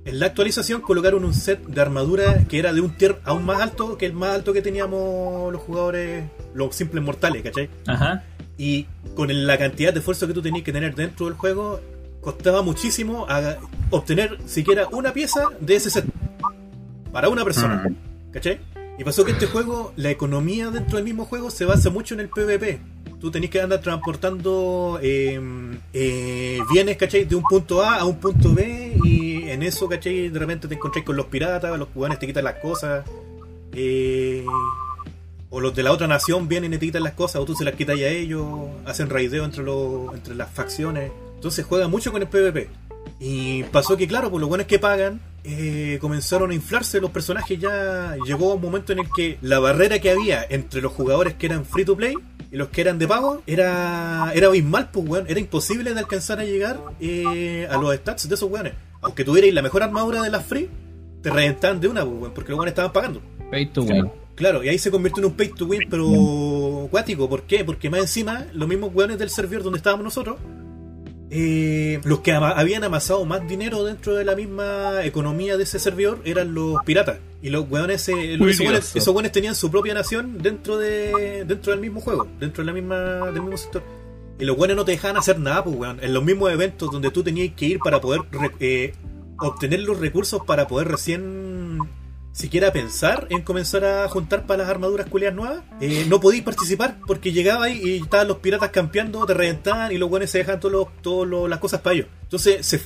En 0.08 0.20
la 0.20 0.28
actualización 0.28 0.80
colocaron 0.82 1.26
un 1.26 1.34
set 1.34 1.62
de 1.68 1.82
armadura 1.82 2.44
que 2.48 2.60
era 2.60 2.72
de 2.72 2.80
un 2.80 2.92
tier 2.92 3.20
aún 3.26 3.44
más 3.46 3.60
alto 3.62 3.98
que 3.98 4.06
el 4.06 4.14
más 4.14 4.30
alto 4.30 4.54
que 4.54 4.62
teníamos 4.62 5.52
los 5.52 5.62
jugadores, 5.62 6.24
los 6.54 6.74
simples 6.74 7.04
mortales, 7.04 7.44
¿cachai? 7.44 7.70
Ajá. 7.86 8.24
Y 8.58 8.86
con 9.16 9.28
la 9.46 9.58
cantidad 9.58 9.92
de 9.94 10.00
esfuerzo 10.00 10.26
que 10.26 10.34
tú 10.34 10.42
tenías 10.42 10.64
que 10.64 10.72
tener 10.72 10.96
dentro 10.96 11.26
del 11.26 11.36
juego, 11.36 11.82
costaba 12.22 12.62
muchísimo 12.62 13.26
a- 13.30 13.58
obtener 13.90 14.38
siquiera 14.46 14.88
una 14.92 15.12
pieza 15.12 15.50
de 15.60 15.76
ese 15.76 15.90
set. 15.90 16.06
Para 17.12 17.28
una 17.30 17.44
persona, 17.44 17.84
¿cachai? 18.32 18.60
Y 18.98 19.04
pasó 19.04 19.26
que 19.26 19.32
este 19.34 19.46
juego, 19.48 19.92
la 19.98 20.10
economía 20.10 20.72
dentro 20.72 20.96
del 20.96 21.04
mismo 21.06 21.26
juego 21.26 21.52
se 21.52 21.66
basa 21.66 21.90
mucho 21.90 22.14
en 22.14 22.22
el 22.22 22.30
PvP. 22.30 22.80
Tú 23.20 23.30
tenés 23.32 23.50
que 23.50 23.60
andar 23.62 23.82
transportando 23.82 25.00
eh, 25.02 25.40
eh, 25.94 26.60
bienes, 26.72 26.98
¿cachai? 26.98 27.26
De 27.26 27.36
un 27.36 27.44
punto 27.44 27.82
A 27.84 27.96
a 27.98 28.06
un 28.06 28.18
punto 28.18 28.54
B 28.54 28.98
y 29.04 29.37
en 29.52 29.64
eso, 29.64 29.88
¿cachai? 29.88 30.30
De 30.30 30.40
repente 30.40 30.68
te 30.68 30.76
encontrás 30.76 31.06
con 31.06 31.16
los 31.16 31.28
piratas, 31.28 31.78
los 31.78 31.88
cubanos 31.90 32.20
te 32.20 32.28
quitan 32.28 32.44
las 32.44 32.56
cosas. 32.56 33.06
eh, 33.74 34.46
o 35.50 35.62
los 35.62 35.74
de 35.74 35.84
la 35.84 35.94
otra 35.94 36.08
nación 36.08 36.48
vienen 36.48 36.74
y 36.74 36.78
te 36.78 36.88
quitan 36.88 37.04
las 37.04 37.14
cosas, 37.14 37.42
o 37.42 37.46
tú 37.46 37.56
se 37.56 37.64
las 37.64 37.76
quitas 37.76 37.98
a 37.98 38.08
ellos, 38.08 38.46
hacen 38.86 39.10
raideo 39.10 39.46
entre, 39.46 39.64
los, 39.64 40.14
entre 40.14 40.36
las 40.36 40.52
facciones. 40.52 41.12
Entonces 41.36 41.66
juega 41.66 41.88
mucho 41.88 42.12
con 42.12 42.22
el 42.22 42.28
PvP. 42.28 42.70
Y 43.20 43.64
pasó 43.64 43.96
que, 43.98 44.08
claro, 44.08 44.30
por 44.30 44.42
los 44.42 44.50
buenos 44.50 44.68
que 44.68 44.78
pagan, 44.78 45.22
eh, 45.44 45.98
comenzaron 46.02 46.52
a 46.52 46.54
inflarse 46.54 47.00
los 47.00 47.12
personajes. 47.12 47.58
Ya 47.60 48.16
llegó 48.26 48.56
un 48.56 48.62
momento 48.62 48.92
en 48.92 49.00
el 49.00 49.08
que 49.16 49.38
la 49.42 49.60
barrera 49.60 50.00
que 50.00 50.12
había 50.12 50.46
entre 50.50 50.82
los 50.82 50.92
jugadores 50.92 51.36
que 51.36 51.46
eran 51.46 51.66
free 51.66 51.86
to 51.86 51.96
play 51.96 52.14
y 52.52 52.58
los 52.58 52.70
que 52.70 52.82
eran 52.82 52.98
de 52.98 53.08
pago 53.08 53.42
era, 53.46 54.32
era 54.34 54.48
abismal, 54.48 54.90
pues, 54.92 55.08
weón. 55.08 55.26
Era 55.28 55.40
imposible 55.40 55.94
de 55.94 56.00
alcanzar 56.00 56.40
a 56.40 56.46
llegar 56.46 56.80
eh, 57.00 57.68
a 57.70 57.78
los 57.78 57.94
stats 57.96 58.30
de 58.30 58.36
esos 58.36 58.50
weones. 58.50 58.74
Aunque 59.02 59.24
tuvierais 59.24 59.54
la 59.54 59.62
mejor 59.62 59.84
armadura 59.84 60.22
de 60.22 60.30
las 60.30 60.46
free, 60.46 60.70
te 61.22 61.30
reventaban 61.30 61.80
de 61.80 61.88
una, 61.88 62.06
pues, 62.06 62.20
weón, 62.20 62.34
porque 62.34 62.52
los 62.52 62.60
weones 62.60 62.72
estaban 62.72 62.94
pagando. 62.94 63.22
Pay 63.52 63.68
to 63.68 63.84
win. 63.84 64.10
Claro, 64.36 64.64
y 64.64 64.70
ahí 64.70 64.78
se 64.78 64.92
convirtió 64.92 65.24
en 65.24 65.32
un 65.32 65.36
pay 65.36 65.50
to 65.50 65.66
win, 65.66 65.88
pero 65.90 66.88
cuático. 66.92 67.28
¿Por 67.28 67.44
qué? 67.44 67.66
Porque 67.66 67.90
más 67.90 68.02
encima, 68.02 68.46
los 68.54 68.68
mismos 68.68 68.94
weones 68.94 69.18
del 69.18 69.30
servidor 69.30 69.64
donde 69.64 69.78
estábamos 69.78 70.04
nosotros, 70.04 70.38
eh, 71.30 72.00
los 72.06 72.20
que 72.20 72.32
ama- 72.32 72.52
habían 72.52 72.84
amasado 72.84 73.26
más 73.26 73.48
dinero 73.48 73.84
dentro 73.84 74.16
de 74.16 74.24
la 74.24 74.36
misma 74.36 75.04
economía 75.04 75.58
de 75.58 75.64
ese 75.64 75.80
servidor 75.80 76.20
eran 76.26 76.54
los 76.54 76.78
piratas. 76.86 77.18
Y 77.42 77.50
los 77.50 77.70
weones, 77.70 78.08
eh, 78.10 78.34
esos, 78.36 78.40
weones 78.40 78.58
Curioso. 78.58 78.98
esos 78.98 79.14
weones 79.14 79.32
tenían 79.32 79.54
su 79.56 79.70
propia 79.70 79.94
nación 79.94 80.38
dentro 80.42 80.78
de 80.78 81.44
dentro 81.46 81.72
del 81.72 81.82
mismo 81.82 82.02
juego, 82.02 82.28
dentro 82.40 82.64
de 82.64 82.68
la 82.68 82.74
misma 82.74 82.96
del 83.32 83.42
mismo 83.42 83.58
sector. 83.58 83.84
Y 84.40 84.46
los 84.46 84.58
weones 84.58 84.78
no 84.78 84.86
te 84.86 84.92
dejaban 84.94 85.18
hacer 85.18 85.40
nada, 85.40 85.64
pues 85.64 85.76
weón. 85.76 86.00
En 86.02 86.14
los 86.14 86.24
mismos 86.24 86.52
eventos 86.52 86.92
donde 86.92 87.12
tú 87.12 87.24
tenías 87.24 87.54
que 87.56 87.66
ir 87.66 87.80
para 87.80 88.00
poder 88.02 88.22
eh, 88.60 88.94
obtener 89.40 89.82
los 89.82 90.00
recursos 90.00 90.42
para 90.46 90.68
poder 90.68 90.88
recién 90.88 91.80
siquiera 92.38 92.72
pensar 92.72 93.26
en 93.32 93.42
comenzar 93.42 93.84
a 93.84 94.08
juntar 94.10 94.46
para 94.46 94.62
las 94.62 94.70
armaduras 94.70 95.08
culias 95.08 95.34
nuevas, 95.34 95.64
eh, 95.82 96.06
no 96.08 96.20
podías 96.20 96.44
participar 96.44 96.98
porque 97.08 97.32
llegaba 97.32 97.66
ahí 97.66 97.82
y 97.84 97.98
estaban 97.98 98.28
los 98.28 98.38
piratas 98.38 98.70
campeando, 98.70 99.26
te 99.26 99.34
reventaban 99.34 99.92
y 99.92 99.98
los 99.98 100.08
buenos 100.08 100.30
se 100.30 100.38
dejan 100.38 100.60
todas 100.60 101.50
las 101.50 101.60
cosas 101.60 101.82
para 101.82 101.96
ellos. 101.96 102.08
Entonces 102.22 102.64
se, 102.64 102.80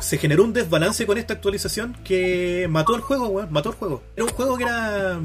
se 0.00 0.18
generó 0.18 0.44
un 0.44 0.54
desbalance 0.54 1.04
con 1.04 1.18
esta 1.18 1.34
actualización 1.34 1.94
que 2.04 2.66
mató 2.70 2.94
el 2.94 3.02
juego, 3.02 3.28
weón, 3.28 3.52
mató 3.52 3.68
el 3.68 3.74
juego. 3.74 4.02
Era 4.16 4.24
un 4.24 4.30
juego 4.30 4.56
que 4.56 4.64
era 4.64 5.20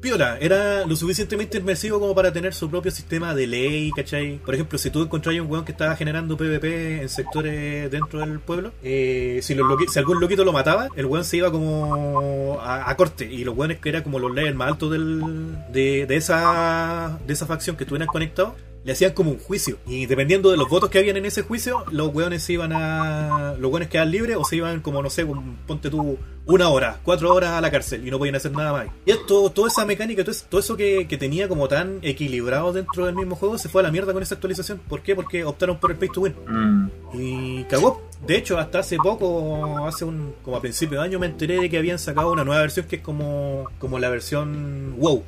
piola, 0.00 0.38
era 0.40 0.86
lo 0.86 0.96
suficientemente 0.96 1.58
inmersivo 1.58 2.00
como 2.00 2.14
para 2.14 2.32
tener 2.32 2.54
su 2.54 2.70
propio 2.70 2.90
sistema 2.90 3.34
de 3.34 3.46
ley, 3.46 3.90
¿cachai? 3.94 4.38
Por 4.38 4.54
ejemplo, 4.54 4.78
si 4.78 4.90
tú 4.90 5.02
encontrabas 5.02 5.40
un 5.40 5.50
weón 5.50 5.64
que 5.64 5.72
estaba 5.72 5.96
generando 5.96 6.36
PvP 6.36 7.02
en 7.02 7.08
sectores 7.08 7.90
dentro 7.90 8.20
del 8.20 8.40
pueblo, 8.40 8.72
eh, 8.82 9.40
si, 9.42 9.54
los 9.54 9.66
si 9.92 9.98
algún 9.98 10.20
loquito 10.20 10.44
lo 10.44 10.52
mataba, 10.52 10.88
el 10.96 11.06
weón 11.06 11.24
se 11.24 11.38
iba 11.38 11.50
como 11.50 12.58
a, 12.62 12.94
corte. 12.96 13.24
Y 13.30 13.44
los 13.44 13.56
weones 13.56 13.78
que 13.78 13.88
eran 13.88 14.02
como 14.02 14.18
los 14.18 14.32
levels 14.32 14.56
más 14.56 14.68
altos 14.68 14.90
del, 14.90 15.56
de, 15.72 16.06
de, 16.06 16.16
esa, 16.16 17.18
de 17.26 17.32
esa 17.32 17.46
facción 17.46 17.76
que 17.76 17.84
estuvieran 17.84 18.08
conectados, 18.08 18.54
le 18.88 18.92
hacían 18.92 19.12
como 19.12 19.30
un 19.30 19.38
juicio. 19.38 19.76
Y 19.86 20.06
dependiendo 20.06 20.50
de 20.50 20.56
los 20.56 20.66
votos 20.70 20.88
que 20.88 20.98
habían 20.98 21.18
en 21.18 21.26
ese 21.26 21.42
juicio, 21.42 21.84
los 21.90 22.08
weones 22.14 22.42
se 22.42 22.54
iban 22.54 22.72
a. 22.72 23.54
Los 23.58 23.70
weones 23.70 23.90
quedaban 23.90 24.10
libres 24.10 24.38
o 24.38 24.44
se 24.46 24.56
iban 24.56 24.80
como, 24.80 25.02
no 25.02 25.10
sé, 25.10 25.26
ponte 25.66 25.90
tú 25.90 26.16
una 26.46 26.70
hora, 26.70 26.98
cuatro 27.02 27.34
horas 27.34 27.50
a 27.50 27.60
la 27.60 27.70
cárcel 27.70 28.08
y 28.08 28.10
no 28.10 28.16
podían 28.16 28.36
hacer 28.36 28.50
nada 28.52 28.72
más. 28.72 28.86
Y 29.04 29.10
esto, 29.10 29.50
toda 29.50 29.68
esa 29.68 29.84
mecánica, 29.84 30.22
todo 30.24 30.32
eso, 30.32 30.46
todo 30.48 30.60
eso 30.62 30.74
que, 30.74 31.06
que 31.06 31.18
tenía 31.18 31.48
como 31.48 31.68
tan 31.68 31.98
equilibrado 32.00 32.72
dentro 32.72 33.04
del 33.04 33.14
mismo 33.14 33.36
juego, 33.36 33.58
se 33.58 33.68
fue 33.68 33.82
a 33.82 33.84
la 33.84 33.90
mierda 33.90 34.14
con 34.14 34.22
esa 34.22 34.36
actualización. 34.36 34.80
¿Por 34.88 35.02
qué? 35.02 35.14
Porque 35.14 35.44
optaron 35.44 35.76
por 35.76 35.90
el 35.90 35.98
pay 35.98 36.08
to 36.08 36.22
win. 36.22 36.34
Mm. 36.46 36.90
Y 37.12 37.64
cagó. 37.64 38.08
De 38.26 38.38
hecho, 38.38 38.56
hasta 38.56 38.78
hace 38.78 38.96
poco, 38.96 39.86
hace 39.86 40.06
un, 40.06 40.34
como 40.42 40.56
a 40.56 40.62
principio 40.62 40.98
de 40.98 41.04
año, 41.04 41.18
me 41.18 41.26
enteré 41.26 41.60
de 41.60 41.68
que 41.68 41.76
habían 41.76 41.98
sacado 41.98 42.32
una 42.32 42.42
nueva 42.42 42.62
versión 42.62 42.86
que 42.86 42.96
es 42.96 43.02
como, 43.02 43.68
como 43.78 43.98
la 43.98 44.08
versión 44.08 44.94
WoW. 44.96 45.24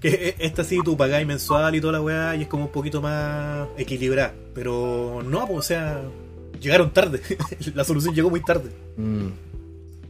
Que 0.00 0.34
esta 0.38 0.64
sí 0.64 0.78
tú 0.84 0.96
pagáis 0.96 1.26
mensual 1.26 1.74
y 1.74 1.80
toda 1.80 1.94
la 1.94 2.00
weá 2.00 2.36
y 2.36 2.42
es 2.42 2.48
como 2.48 2.64
un 2.66 2.72
poquito 2.72 3.00
más 3.02 3.66
equilibrada. 3.76 4.32
Pero 4.54 5.22
no, 5.24 5.46
pues, 5.46 5.58
o 5.58 5.62
sea, 5.62 6.02
llegaron 6.60 6.90
tarde. 6.92 7.20
la 7.74 7.84
solución 7.84 8.14
llegó 8.14 8.30
muy 8.30 8.40
tarde. 8.42 8.70
Mm. 8.96 9.28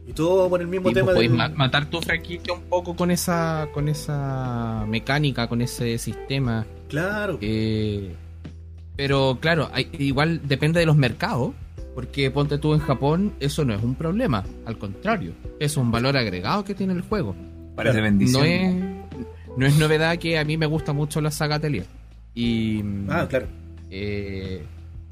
Y 0.07 0.13
todo 0.13 0.49
por 0.49 0.59
el 0.61 0.67
mismo 0.67 0.89
Sí, 0.89 0.93
tema 0.95 1.05
pues, 1.05 1.15
podéis 1.15 1.31
del- 1.31 1.37
ma- 1.37 1.49
matar 1.49 1.89
tu 1.89 2.01
franquicia 2.01 2.53
un 2.53 2.61
poco 2.63 2.95
con 2.95 3.11
esa 3.11 3.67
con 3.73 3.87
esa 3.87 4.85
mecánica, 4.87 5.47
con 5.47 5.61
ese 5.61 5.97
sistema. 5.99 6.65
Claro. 6.87 7.37
Eh, 7.41 8.13
pero 8.95 9.37
claro, 9.39 9.69
hay- 9.71 9.89
igual 9.99 10.41
depende 10.47 10.79
de 10.79 10.85
los 10.85 10.95
mercados. 10.97 11.51
Porque 11.95 12.31
ponte 12.31 12.57
tú 12.59 12.73
en 12.73 12.79
Japón, 12.79 13.33
eso 13.41 13.65
no 13.65 13.73
es 13.73 13.83
un 13.83 13.93
problema. 13.95 14.45
Al 14.65 14.77
contrario, 14.77 15.33
es 15.59 15.75
un 15.75 15.91
valor 15.91 16.15
agregado 16.15 16.63
que 16.63 16.73
tiene 16.73 16.93
el 16.93 17.01
juego. 17.01 17.35
Parece 17.75 17.99
bendición. 17.99 18.41
No 18.41 18.47
es, 18.47 18.98
no 19.59 19.65
es 19.67 19.77
novedad 19.77 20.17
que 20.17 20.39
a 20.39 20.43
mí 20.45 20.57
me 20.57 20.65
gusta 20.65 20.93
mucho 20.93 21.21
la 21.21 21.31
saga 21.31 21.55
Atelier. 21.55 21.85
Y 22.33 22.81
Ah, 23.09 23.27
claro. 23.29 23.47
eh, 23.91 24.63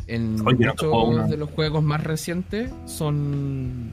en 0.08 0.40
Oye, 0.48 0.68
muchos 0.68 1.30
de 1.30 1.38
los 1.38 1.50
juegos 1.52 1.84
más 1.84 2.02
recientes 2.04 2.72
son 2.86 3.92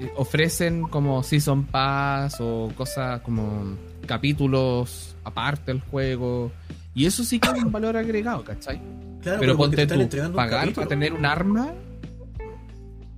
eh, 0.00 0.10
ofrecen 0.16 0.82
como 0.84 1.22
season 1.22 1.64
pass 1.64 2.36
o 2.40 2.72
cosas 2.76 3.20
como 3.20 3.76
capítulos 4.06 5.14
aparte 5.24 5.72
del 5.72 5.80
juego 5.82 6.50
y 6.94 7.04
eso 7.06 7.24
sí 7.24 7.38
que 7.38 7.48
es 7.48 7.62
un 7.64 7.72
valor 7.72 7.96
agregado, 7.96 8.42
¿cachai? 8.44 8.80
Claro, 9.22 9.40
pero 9.40 9.56
ponte 9.56 9.86
tú, 9.86 10.08
pagar 10.34 10.72
para 10.72 10.86
tener 10.86 11.12
un 11.12 11.26
arma 11.26 11.72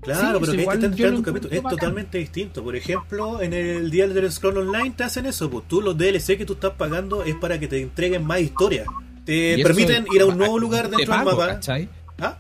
Claro, 0.07 0.21
Sí, 0.21 0.27
pero 0.41 0.45
eso 0.45 0.53
que 0.53 0.61
igual 0.63 0.77
capítulo. 1.23 1.53
Es 1.55 1.63
bacán. 1.63 1.79
totalmente 1.79 2.19
distinto. 2.19 2.65
Por 2.65 2.77
ejemplo, 2.77 3.43
en 3.43 3.53
el 3.53 3.91
día 3.91 4.09
del 4.09 4.33
Scroll 4.33 4.59
Online 4.59 4.93
te 4.97 5.05
hacen 5.05 5.27
eso. 5.27 5.51
Pues 5.51 5.69
tú 5.69 5.83
los 5.83 5.97
DLC 5.99 6.39
que 6.39 6.47
tú 6.47 6.55
estás 6.55 6.73
pagando 6.73 7.23
es 7.25 7.35
para 7.35 7.61
que 7.61 7.69
te 7.69 7.83
entreguen 7.83 8.25
más 8.25 8.41
historia. 8.41 8.85
Te 9.25 9.59
permiten 9.63 10.07
ir 10.15 10.23
a 10.23 10.27
un 10.27 10.39
nuevo 10.39 10.59
lugar 10.59 10.89
dentro 10.89 11.07
pago, 11.13 11.31
del 11.31 11.39
mapa. 11.39 11.55
¿cachai? 11.55 11.89
Ah, 12.21 12.39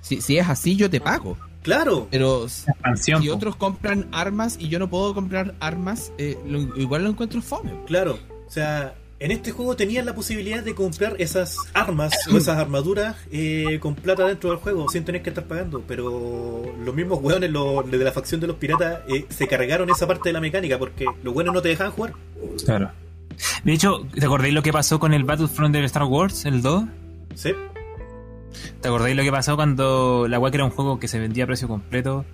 Si, 0.00 0.20
si 0.20 0.38
es 0.38 0.48
así 0.48 0.76
yo 0.76 0.88
te 0.88 1.00
pago, 1.00 1.36
claro. 1.62 2.06
pero 2.10 2.44
Expansión, 2.44 3.20
si 3.22 3.28
otros 3.28 3.56
compran 3.56 4.06
armas 4.12 4.56
y 4.60 4.68
yo 4.68 4.78
no 4.78 4.88
puedo 4.88 5.12
comprar 5.14 5.54
armas, 5.60 6.12
eh, 6.16 6.38
lo- 6.46 6.76
igual 6.78 7.02
lo 7.02 7.10
encuentro 7.10 7.42
fome. 7.42 7.72
Claro, 7.86 8.18
o 8.46 8.50
sea, 8.50 8.94
en 9.20 9.30
este 9.32 9.50
juego 9.50 9.74
tenías 9.74 10.04
la 10.04 10.14
posibilidad 10.14 10.62
de 10.62 10.74
comprar 10.74 11.16
esas 11.18 11.56
armas 11.74 12.14
o 12.32 12.36
esas 12.36 12.56
armaduras 12.58 13.16
eh, 13.32 13.78
con 13.80 13.94
plata 13.94 14.26
dentro 14.26 14.50
del 14.50 14.58
juego 14.58 14.88
sin 14.88 15.04
tener 15.04 15.22
que 15.22 15.30
estar 15.30 15.44
pagando, 15.44 15.82
pero 15.86 16.62
los 16.84 16.94
mismos 16.94 17.18
hueones 17.20 17.50
los, 17.50 17.90
de 17.90 17.98
la 17.98 18.12
facción 18.12 18.40
de 18.40 18.46
los 18.46 18.56
piratas 18.56 19.00
eh, 19.08 19.26
se 19.28 19.48
cargaron 19.48 19.90
esa 19.90 20.06
parte 20.06 20.28
de 20.28 20.32
la 20.34 20.40
mecánica 20.40 20.78
porque 20.78 21.06
los 21.22 21.34
buenos 21.34 21.52
no 21.52 21.60
te 21.62 21.68
dejaban 21.68 21.92
jugar. 21.92 22.12
Claro. 22.64 22.90
De 23.64 23.72
hecho, 23.72 24.06
¿te 24.14 24.24
acordáis 24.24 24.54
lo 24.54 24.62
que 24.62 24.72
pasó 24.72 24.98
con 24.98 25.12
el 25.14 25.24
Battlefront 25.24 25.74
del 25.74 25.84
Star 25.84 26.04
Wars, 26.04 26.44
el 26.44 26.62
2? 26.62 26.84
¿Sí? 27.34 27.52
¿Te 28.80 28.88
acordáis 28.88 29.16
lo 29.16 29.22
que 29.22 29.30
pasó 29.30 29.56
cuando 29.56 30.26
la 30.28 30.40
que 30.50 30.56
era 30.56 30.64
un 30.64 30.70
juego 30.70 30.98
que 30.98 31.08
se 31.08 31.18
vendía 31.18 31.44
a 31.44 31.46
precio 31.46 31.68
completo? 31.68 32.24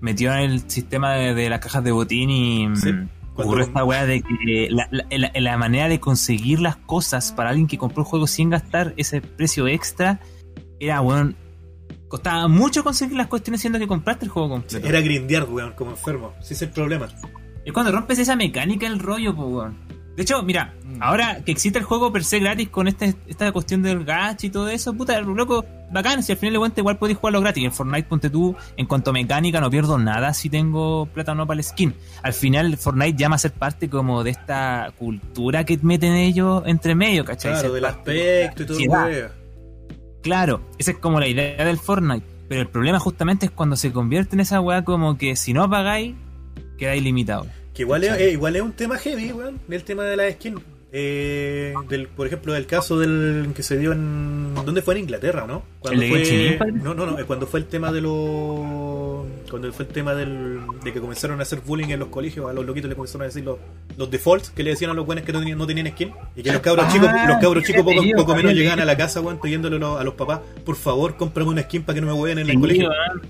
Metió 0.00 0.32
en 0.34 0.50
el 0.50 0.70
sistema 0.70 1.14
de, 1.14 1.34
de 1.34 1.48
las 1.48 1.60
cajas 1.60 1.84
de 1.84 1.92
botín 1.92 2.30
y, 2.30 2.76
Sí. 2.76 2.90
Cuando- 3.34 3.52
ocurrió 3.52 3.64
esta 3.66 3.84
weá 3.84 4.06
de 4.06 4.22
que 4.22 4.68
la, 4.70 4.88
la- 4.90 5.04
la- 5.10 5.32
la 5.40 5.56
manera 5.58 5.88
de 5.88 5.98
conseguir 6.00 6.60
las 6.60 6.76
cosas 6.76 7.32
para 7.32 7.50
alguien 7.50 7.66
que 7.66 7.78
compró 7.78 8.02
el 8.02 8.08
juego 8.08 8.26
sin 8.26 8.50
gastar 8.50 8.94
ese 8.96 9.20
precio 9.20 9.66
extra 9.68 10.20
era, 10.80 11.00
weón, 11.00 11.36
costaba 12.08 12.46
mucho 12.48 12.84
conseguir 12.84 13.16
las 13.16 13.26
cuestiones 13.26 13.60
siendo 13.60 13.78
que 13.78 13.86
compraste 13.88 14.24
el 14.26 14.30
juego 14.30 14.48
completo. 14.50 14.86
Era 14.86 15.00
grindear, 15.00 15.44
weón, 15.44 15.72
como 15.72 15.90
enfermo. 15.92 16.32
Ese 16.40 16.54
es 16.54 16.62
el 16.62 16.70
problema. 16.70 17.08
Es 17.64 17.72
cuando 17.72 17.90
rompes 17.92 18.18
esa 18.18 18.36
mecánica 18.36 18.86
el 18.86 18.98
rollo, 18.98 19.34
pues, 19.34 19.48
weón. 19.48 19.78
De 20.16 20.22
hecho, 20.22 20.40
mira, 20.44 20.72
ahora 21.00 21.42
que 21.44 21.50
existe 21.50 21.80
el 21.80 21.84
juego 21.84 22.12
per 22.12 22.22
se 22.22 22.38
gratis 22.38 22.68
con 22.68 22.86
este, 22.86 23.16
esta 23.26 23.50
cuestión 23.50 23.82
del 23.82 24.04
gacha 24.04 24.46
y 24.46 24.50
todo 24.50 24.68
eso, 24.68 24.94
puta, 24.94 25.20
loco, 25.20 25.64
bacán, 25.94 26.22
si 26.22 26.32
al 26.32 26.38
final 26.38 26.52
de 26.52 26.58
cuentas 26.58 26.78
igual 26.78 26.98
podéis 26.98 27.16
jugarlo 27.18 27.40
gratis. 27.40 27.64
En 27.64 27.72
Fortnite, 27.72 28.06
ponte 28.08 28.28
tú, 28.28 28.54
en 28.76 28.84
cuanto 28.86 29.10
a 29.10 29.12
mecánica, 29.14 29.60
no 29.60 29.70
pierdo 29.70 29.96
nada 29.98 30.34
si 30.34 30.50
tengo 30.50 31.06
plata 31.06 31.32
o 31.32 31.34
no 31.34 31.46
para 31.46 31.58
el 31.58 31.64
skin. 31.64 31.94
Al 32.22 32.34
final, 32.34 32.76
Fortnite 32.76 33.16
llama 33.16 33.36
a 33.36 33.38
ser 33.38 33.52
parte 33.52 33.88
como 33.88 34.22
de 34.22 34.30
esta 34.30 34.92
cultura 34.98 35.64
que 35.64 35.78
meten 35.80 36.12
ellos 36.12 36.62
entre 36.66 36.94
medio, 36.94 37.24
¿cachai? 37.24 37.52
Claro, 37.52 37.68
Ser 37.68 37.72
del 37.72 37.82
parte 37.82 38.44
aspecto 38.44 38.62
y 38.62 38.66
todo 38.66 38.78
el 38.78 38.84
sociedad. 38.84 39.06
weón. 39.06 39.44
Claro, 40.22 40.60
esa 40.78 40.90
es 40.90 40.98
como 40.98 41.20
la 41.20 41.28
idea 41.28 41.64
del 41.64 41.78
Fortnite. 41.78 42.26
Pero 42.48 42.60
el 42.60 42.68
problema 42.68 42.98
justamente 42.98 43.46
es 43.46 43.52
cuando 43.52 43.74
se 43.76 43.90
convierte 43.92 44.36
en 44.36 44.40
esa 44.40 44.60
weá 44.60 44.84
como 44.84 45.16
que 45.16 45.34
si 45.36 45.54
no 45.54 45.68
pagáis, 45.70 46.14
quedáis 46.76 47.02
limitados. 47.02 47.46
Que 47.72 47.82
igual 47.82 48.04
es, 48.04 48.12
eh, 48.20 48.32
igual 48.32 48.54
es 48.56 48.62
un 48.62 48.72
tema 48.72 48.98
heavy, 48.98 49.32
weón, 49.32 49.60
el 49.68 49.82
tema 49.84 50.04
de 50.04 50.16
la 50.16 50.30
skin. 50.30 50.60
Eh, 50.96 51.74
del, 51.88 52.06
por 52.06 52.28
ejemplo, 52.28 52.52
del 52.52 52.66
caso 52.66 52.96
del 53.00 53.48
que 53.52 53.64
se 53.64 53.76
dio 53.76 53.90
en. 53.90 54.54
¿Dónde 54.64 54.80
fue? 54.80 54.94
En 54.94 55.00
Inglaterra, 55.00 55.44
¿no? 55.44 55.64
¿El 55.90 55.98
de 55.98 56.06
Genshin 56.06 56.58
fue. 56.58 56.70
No, 56.70 56.94
no, 56.94 57.04
no, 57.04 57.18
eh, 57.18 57.24
cuando 57.24 57.48
fue 57.48 57.58
el 57.58 57.66
tema 57.66 57.90
de 57.90 58.00
los. 58.00 59.26
Cuando 59.50 59.72
fue 59.72 59.86
el 59.86 59.90
tema 59.90 60.14
del, 60.14 60.60
de 60.84 60.92
que 60.92 61.00
comenzaron 61.00 61.40
a 61.40 61.42
hacer 61.42 61.62
bullying 61.62 61.88
en 61.88 61.98
los 61.98 62.10
colegios, 62.10 62.48
a 62.48 62.52
los 62.52 62.64
loquitos 62.64 62.88
le 62.88 62.94
comenzaron 62.94 63.22
a 63.22 63.24
decir 63.24 63.42
los, 63.42 63.58
los 63.96 64.08
defaults 64.08 64.50
que 64.50 64.62
le 64.62 64.70
decían 64.70 64.92
a 64.92 64.94
los 64.94 65.04
buenos 65.04 65.24
que 65.24 65.32
no 65.32 65.40
tenían, 65.40 65.58
no 65.58 65.66
tenían 65.66 65.88
skin. 65.88 66.12
Y 66.36 66.44
que 66.44 66.52
los 66.52 66.60
cabros 66.62 66.86
Ah, 66.88 66.92
chicos, 66.92 67.08
los 67.26 67.36
cabros 67.38 67.64
chicos 67.64 67.82
poco, 67.82 68.00
poco 68.16 68.36
menos 68.36 68.50
había 68.52 68.62
llegaban 68.62 68.78
a 68.78 68.84
la 68.84 68.96
casa, 68.96 69.20
weón, 69.20 69.40
pidiéndole 69.40 69.84
a 69.84 70.04
los 70.04 70.14
papás, 70.14 70.42
por 70.64 70.76
favor, 70.76 71.16
cómprame 71.16 71.50
una 71.50 71.62
skin 71.62 71.82
para 71.82 71.94
que 71.96 72.02
no 72.02 72.06
me 72.06 72.12
hueven 72.12 72.38
en 72.38 72.50
el 72.50 72.60
colegio. 72.60 72.88
weón. 72.88 73.22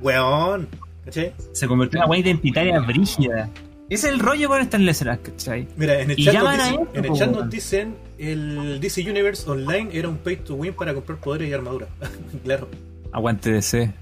Weón, 0.00 0.68
¿cachai? 1.04 1.32
se 1.54 1.66
convirtió 1.66 1.98
en 1.98 2.02
una 2.04 2.10
weá 2.10 2.20
identitaria 2.20 2.78
brígida. 2.78 3.50
Ese 3.90 4.06
es 4.06 4.14
el 4.14 4.20
rollo 4.20 4.48
con 4.48 4.60
estas 4.60 4.80
letras, 4.80 5.18
¿cachai? 5.20 5.66
Mira, 5.76 6.00
en 6.00 6.12
el 6.12 6.16
chat, 6.16 6.34
nos, 6.34 6.52
dicen, 6.52 6.80
esto, 6.80 6.90
en 6.94 7.04
el 7.04 7.12
chat 7.12 7.30
nos 7.32 7.50
dicen 7.50 7.94
el 8.18 8.80
DC 8.80 9.10
Universe 9.10 9.50
Online 9.50 9.90
era 9.92 10.08
un 10.08 10.16
pay 10.18 10.36
to 10.36 10.54
win 10.54 10.72
para 10.74 10.94
comprar 10.94 11.18
poderes 11.18 11.50
y 11.50 11.52
armadura. 11.52 11.88
claro, 12.44 12.68
Aguante 13.10 13.50
DC. 13.50 13.92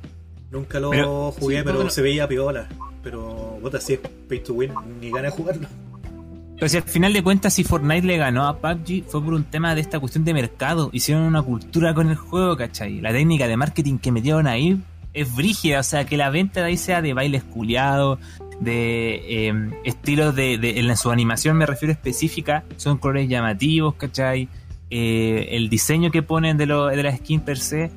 nunca 0.51 0.79
lo 0.79 0.91
Pero- 0.91 1.31
jugué, 1.33 1.57
sí, 1.59 1.63
pero 1.65 1.77
bueno. 1.77 1.91
se 1.91 2.03
veía 2.03 2.29
piola. 2.29 2.69
Pero, 3.03 3.59
bota, 3.63 3.81
si 3.81 3.95
es 3.95 4.01
pay 4.29 4.41
to 4.41 4.53
win, 4.53 4.73
ni 5.01 5.09
gana 5.11 5.23
de 5.23 5.31
jugarlo. 5.31 5.67
Pero 6.57 6.69
si 6.69 6.77
al 6.77 6.83
final 6.83 7.13
de 7.13 7.23
cuentas, 7.23 7.55
si 7.55 7.65
Fortnite 7.65 8.07
le 8.07 8.19
ganó 8.19 8.47
a 8.47 8.59
PUBG, 8.59 9.05
fue 9.07 9.23
por 9.23 9.33
un 9.33 9.45
tema 9.45 9.75
de 9.75 9.81
esta 9.81 10.01
cuestión 10.01 10.25
de 10.25 10.35
mercado. 10.35 10.91
Hicieron 10.93 11.23
una 11.23 11.41
cultura 11.41 11.95
con 11.95 12.11
el 12.11 12.17
juego, 12.17 12.57
¿cachai? 12.57 13.01
La 13.01 13.13
técnica 13.13 13.47
de 13.47 13.57
marketing 13.57 13.99
que 13.99 14.11
metieron 14.13 14.49
ahí 14.49 14.79
es 15.15 15.35
brígida. 15.35 15.79
O 15.81 15.83
sea, 15.85 16.05
que 16.05 16.17
la 16.17 16.29
venta 16.31 16.61
de 16.61 16.67
ahí 16.67 16.77
sea 16.77 17.01
de 17.01 17.15
bailes 17.15 17.45
culiados, 17.45 18.19
de 18.61 19.49
eh, 19.49 19.71
estilos 19.85 20.35
de, 20.35 20.59
de- 20.59 20.79
En 20.81 20.97
su 20.97 21.11
animación 21.11 21.57
me 21.57 21.67
refiero 21.67 21.93
específica, 21.93 22.65
son 22.77 22.99
colores 22.99 23.29
llamativos, 23.29 23.95
¿cachai? 23.95 24.49
Eh, 24.91 25.49
el 25.53 25.69
diseño 25.69 26.11
que 26.11 26.23
ponen 26.23 26.57
de, 26.57 26.67
lo, 26.67 26.87
de 26.87 27.03
la 27.03 27.17
skin 27.17 27.41
per 27.41 27.59
se. 27.59 27.91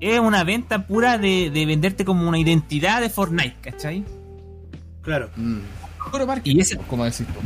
Es 0.00 0.18
una 0.20 0.42
venta 0.44 0.86
pura 0.86 1.16
de, 1.18 1.50
de 1.50 1.66
venderte 1.66 2.04
como 2.04 2.28
una 2.28 2.38
identidad 2.38 3.00
de 3.00 3.08
Fortnite, 3.10 3.56
¿cachai? 3.60 4.04
Claro. 5.02 5.30
Mm. 5.36 5.58
Puro 6.10 6.26
marketing, 6.26 6.56
Y 6.56 6.60
ese- 6.60 6.76
como 6.78 7.04
decís 7.04 7.26
tú. 7.26 7.40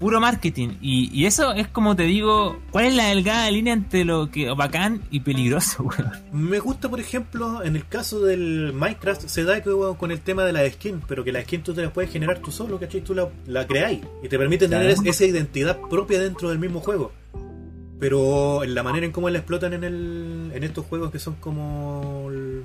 Puro 0.00 0.18
marketing. 0.20 0.70
Y, 0.80 1.08
y 1.12 1.26
eso 1.26 1.52
es 1.52 1.68
como 1.68 1.94
te 1.94 2.02
digo, 2.04 2.58
¿cuál 2.72 2.86
es 2.86 2.94
la 2.96 3.06
delgada 3.08 3.48
línea 3.50 3.74
entre 3.74 4.04
lo 4.04 4.30
que 4.30 4.50
bacán 4.54 5.02
y 5.10 5.20
peligroso, 5.20 5.82
weón? 5.84 6.10
Me 6.32 6.58
gusta, 6.58 6.88
por 6.88 6.98
ejemplo, 6.98 7.62
en 7.62 7.76
el 7.76 7.86
caso 7.86 8.18
del 8.20 8.72
Minecraft, 8.72 9.28
se 9.28 9.44
da 9.44 9.62
que, 9.62 9.68
weón, 9.70 9.94
con 9.96 10.10
el 10.10 10.20
tema 10.20 10.44
de 10.44 10.52
la 10.54 10.68
skin, 10.68 11.00
pero 11.06 11.22
que 11.22 11.30
la 11.30 11.42
skin 11.42 11.62
tú 11.62 11.74
te 11.74 11.82
la 11.82 11.92
puedes 11.92 12.10
generar 12.10 12.38
tú 12.40 12.50
solo, 12.50 12.80
¿cachai? 12.80 13.02
Tú 13.02 13.14
la, 13.14 13.28
la 13.46 13.66
creáis 13.66 14.00
y 14.24 14.28
te 14.28 14.36
permite 14.38 14.66
tener 14.66 14.92
Claro. 14.94 15.10
esa 15.10 15.24
identidad 15.26 15.78
propia 15.88 16.18
dentro 16.18 16.48
del 16.48 16.58
mismo 16.58 16.80
juego. 16.80 17.12
Pero 18.00 18.64
en 18.64 18.74
la 18.74 18.82
manera 18.82 19.04
en 19.04 19.12
cómo 19.12 19.28
la 19.28 19.38
explotan 19.38 19.74
en, 19.74 19.84
el, 19.84 20.50
en 20.54 20.64
estos 20.64 20.86
juegos 20.86 21.10
que 21.10 21.18
son 21.18 21.34
como 21.34 22.28
el, 22.30 22.62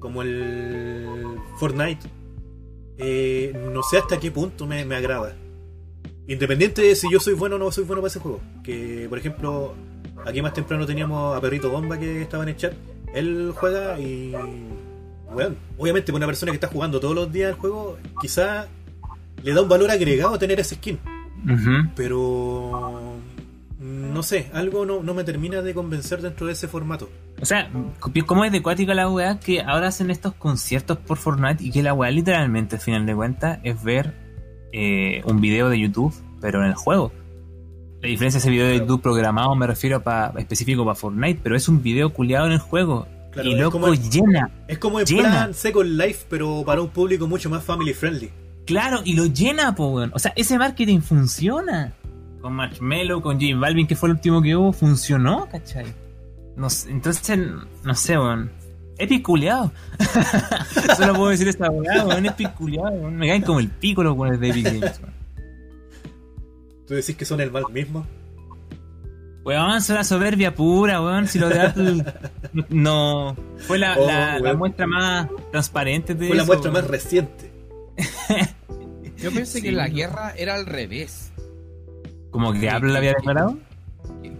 como 0.00 0.22
el 0.22 1.06
Fortnite, 1.58 2.08
eh, 2.98 3.52
no 3.72 3.80
sé 3.84 3.98
hasta 3.98 4.18
qué 4.18 4.32
punto 4.32 4.66
me, 4.66 4.84
me 4.84 4.96
agrada. 4.96 5.36
Independiente 6.28 6.82
de 6.82 6.94
si 6.94 7.10
yo 7.10 7.18
soy 7.18 7.34
bueno 7.34 7.56
o 7.56 7.58
no 7.58 7.72
soy 7.72 7.84
bueno 7.84 8.00
para 8.00 8.08
ese 8.08 8.20
juego. 8.20 8.40
Que, 8.62 9.06
por 9.08 9.18
ejemplo, 9.18 9.74
aquí 10.24 10.40
más 10.40 10.52
temprano 10.52 10.86
teníamos 10.86 11.36
a 11.36 11.40
Perrito 11.40 11.70
Bomba 11.70 11.98
que 11.98 12.22
estaba 12.22 12.42
en 12.44 12.50
el 12.50 12.56
chat. 12.56 12.72
Él 13.14 13.52
juega 13.54 13.98
y. 13.98 14.32
Bueno, 15.32 15.56
obviamente, 15.78 16.12
para 16.12 16.18
una 16.18 16.26
persona 16.26 16.52
que 16.52 16.56
está 16.56 16.68
jugando 16.68 17.00
todos 17.00 17.14
los 17.14 17.32
días 17.32 17.50
el 17.50 17.56
juego, 17.56 17.98
quizá 18.20 18.68
le 19.42 19.52
da 19.54 19.62
un 19.62 19.68
valor 19.68 19.90
agregado 19.90 20.38
tener 20.38 20.60
ese 20.60 20.76
skin. 20.76 20.98
Pero. 21.96 23.18
No 23.80 24.22
sé, 24.22 24.48
algo 24.52 24.86
no, 24.86 25.02
no 25.02 25.12
me 25.12 25.24
termina 25.24 25.60
de 25.60 25.74
convencer 25.74 26.22
dentro 26.22 26.46
de 26.46 26.52
ese 26.52 26.68
formato. 26.68 27.10
O 27.40 27.44
sea, 27.44 27.68
¿cómo 28.26 28.44
es 28.44 28.52
de 28.52 28.62
cuática 28.62 28.94
la 28.94 29.08
weá 29.08 29.40
que 29.40 29.60
ahora 29.60 29.88
hacen 29.88 30.10
estos 30.10 30.34
conciertos 30.34 30.98
por 30.98 31.16
Fortnite 31.16 31.64
y 31.64 31.72
que 31.72 31.82
la 31.82 31.92
weá 31.92 32.12
literalmente, 32.12 32.76
al 32.76 32.82
final 32.82 33.06
de 33.06 33.16
cuentas, 33.16 33.58
es 33.64 33.82
ver 33.82 34.21
eh, 34.72 35.22
un 35.24 35.40
video 35.40 35.68
de 35.68 35.78
YouTube, 35.78 36.12
pero 36.40 36.60
en 36.62 36.68
el 36.68 36.74
juego? 36.74 37.12
La 38.00 38.08
diferencia 38.08 38.38
es 38.38 38.44
ese 38.44 38.50
video 38.50 38.66
de. 38.66 38.78
YouTube 38.78 39.00
programado, 39.00 39.54
me 39.54 39.66
refiero 39.66 40.02
pa, 40.02 40.32
específico 40.36 40.84
para 40.84 40.94
Fortnite, 40.96 41.40
pero 41.42 41.54
es 41.56 41.68
un 41.68 41.82
video 41.82 42.12
culiado 42.12 42.46
en 42.46 42.52
el 42.52 42.58
juego. 42.58 43.06
Claro, 43.30 43.48
y 43.48 43.52
es 43.54 43.60
loco 43.60 43.80
como- 43.80 43.94
llena. 43.94 44.50
Es 44.68 44.78
como 44.78 45.00
en 45.00 45.06
Llena. 45.06 45.28
plan 45.30 45.54
Second 45.54 45.90
Life, 45.98 46.26
pero 46.28 46.62
para 46.66 46.82
un 46.82 46.88
público 46.88 47.26
mucho 47.26 47.48
más 47.48 47.62
family 47.64 47.94
friendly. 47.94 48.30
Claro, 48.66 49.00
y 49.04 49.14
lo 49.14 49.26
llena, 49.26 49.74
po, 49.74 49.88
weón. 49.88 50.10
O 50.14 50.18
sea, 50.18 50.32
ese 50.36 50.58
marketing 50.58 51.00
funciona. 51.00 51.94
Con 52.40 52.54
Marshmello, 52.54 53.22
con 53.22 53.40
J 53.40 53.56
Balvin, 53.56 53.86
que 53.86 53.96
fue 53.96 54.08
el 54.08 54.16
último 54.16 54.42
que 54.42 54.54
hubo, 54.56 54.72
funcionó, 54.72 55.48
¿cachai? 55.50 55.86
No 56.56 56.68
sé, 56.68 56.90
entonces, 56.90 57.38
no 57.84 57.94
sé, 57.94 58.18
weón. 58.18 58.50
Es 59.02 59.08
piculeado. 59.08 59.72
Solo 60.96 61.14
puedo 61.14 61.30
decir 61.30 61.48
esta 61.48 61.68
weá, 61.70 62.04
weón. 62.04 62.26
Es 62.26 62.32
piculeado, 62.34 62.90
weón. 62.90 63.16
Me 63.16 63.26
caen 63.26 63.42
como 63.42 63.58
el 63.58 63.68
pico 63.68 64.02
los 64.04 64.16
weones 64.16 64.38
de 64.38 64.50
Epic 64.50 64.64
Games, 64.64 65.00
weón. 65.02 65.14
Tú 66.86 66.94
decís 66.94 67.16
que 67.16 67.24
son 67.24 67.40
el 67.40 67.50
mal 67.50 67.64
mismo. 67.72 68.06
Weón, 69.44 69.80
son 69.82 69.96
la 69.96 70.04
soberbia 70.04 70.54
pura, 70.54 71.00
weón. 71.02 71.26
Si 71.26 71.38
lo 71.40 71.48
de 71.48 71.60
Apple 71.60 72.04
no. 72.68 73.36
Fue 73.58 73.78
la, 73.78 73.96
Oh, 73.98 74.06
la, 74.06 74.36
la 74.38 74.42
weón. 74.42 74.58
muestra 74.58 74.86
más 74.86 75.28
transparente 75.50 76.14
de 76.14 76.28
Fue 76.28 76.36
la 76.36 76.44
muestra 76.44 76.70
weón. 76.70 76.82
más 76.84 76.90
reciente. 76.90 77.50
Yo 79.16 79.32
pensé 79.32 79.58
Sí. 79.58 79.62
que 79.62 79.72
la 79.72 79.88
guerra 79.88 80.32
era 80.36 80.54
al 80.54 80.66
revés. 80.66 81.32
Como 82.30 82.52
que 82.52 82.70
Apple 82.70 82.92
la 82.92 82.98
había 82.98 83.10
que- 83.12 83.16
declarado. 83.18 83.58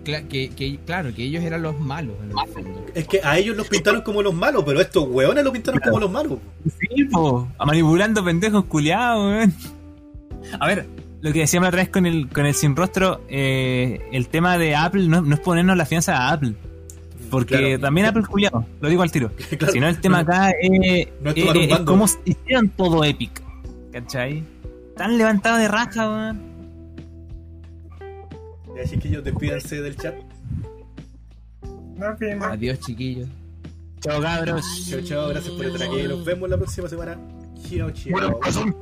Que, 0.05 0.51
que- 0.51 0.79
claro, 0.85 1.15
que 1.15 1.23
ellos 1.25 1.45
eran 1.45 1.63
los 1.63 1.79
malos 1.79 2.17
en 2.23 2.31
el 2.31 2.53
fondo. 2.53 2.85
Es 2.95 3.07
que 3.07 3.21
a 3.23 3.39
ellos 3.39 3.57
los 3.57 3.69
pintaron 3.69 4.01
como 4.03 4.21
los 4.23 4.35
malos, 4.35 4.65
pero 4.67 4.81
a 4.81 4.83
estos 4.83 5.07
hueones 5.09 5.45
los 5.45 5.53
pintaron 5.53 5.81
como 5.81 6.01
los 6.01 6.11
malos. 6.11 6.39
Sí, 6.81 7.05
po, 7.05 7.49
a 7.59 7.65
manipulando 7.67 8.25
pendejos 8.25 8.65
culiados, 8.65 9.25
weón. 9.33 9.55
A 10.59 10.67
ver, 10.67 10.87
lo 11.21 11.33
que 11.33 11.39
decíamos 11.41 11.67
la 11.67 11.69
otra 11.69 11.83
vez 11.83 11.89
con 11.91 12.07
el, 12.07 12.29
con 12.29 12.47
el 12.47 12.55
sin 12.55 12.75
rostro, 12.75 13.21
eh, 13.29 14.01
el 14.11 14.27
tema 14.29 14.59
de 14.59 14.75
Apple 14.75 15.07
no, 15.07 15.21
no 15.23 15.35
es 15.37 15.41
ponernos 15.41 15.77
la 15.77 15.87
fianza 15.87 16.17
a 16.17 16.33
Apple. 16.33 16.55
Porque 17.31 17.57
Claro. 17.57 17.81
también 17.81 18.07
Apple 18.09 18.23
es 18.23 18.29
culiado, 18.29 18.67
lo 18.81 18.89
digo 18.89 19.03
al 19.03 19.11
tiro. 19.13 19.31
Claro. 19.57 19.73
Si 19.73 19.79
no, 19.81 19.89
el 19.89 20.01
tema 20.01 20.19
acá 20.19 20.51
es, 20.61 21.09
No 21.23 21.31
es 21.31 21.37
es- 21.37 21.71
es 21.73 21.79
cómo 21.81 22.07
hicieron 22.25 22.69
todo 22.71 23.05
Epic. 23.05 23.41
¿Cachai? 23.93 24.43
Tan 24.97 25.17
levantado 25.17 25.59
de 25.59 25.69
raja, 25.69 26.09
weón. 26.11 26.52
Ya, 28.77 28.85
chiquillos, 28.85 29.25
despídanse 29.25 29.81
del 29.81 29.97
chat. 29.97 30.15
Adiós, 32.43 32.81
chiquillos. 32.81 33.29
Chao, 34.01 34.21
cabros. 34.21 34.65
Chao, 34.89 35.01
chao, 35.03 35.29
gracias 35.29 35.55
por 35.55 35.67
estar 35.67 35.89
aquí. 35.89 36.03
Nos 36.03 36.25
vemos 36.25 36.51
la 36.51 36.57
próxima 36.57 36.89
semana. 36.89 37.19
Chao, 37.69 37.91
chao. 37.91 38.75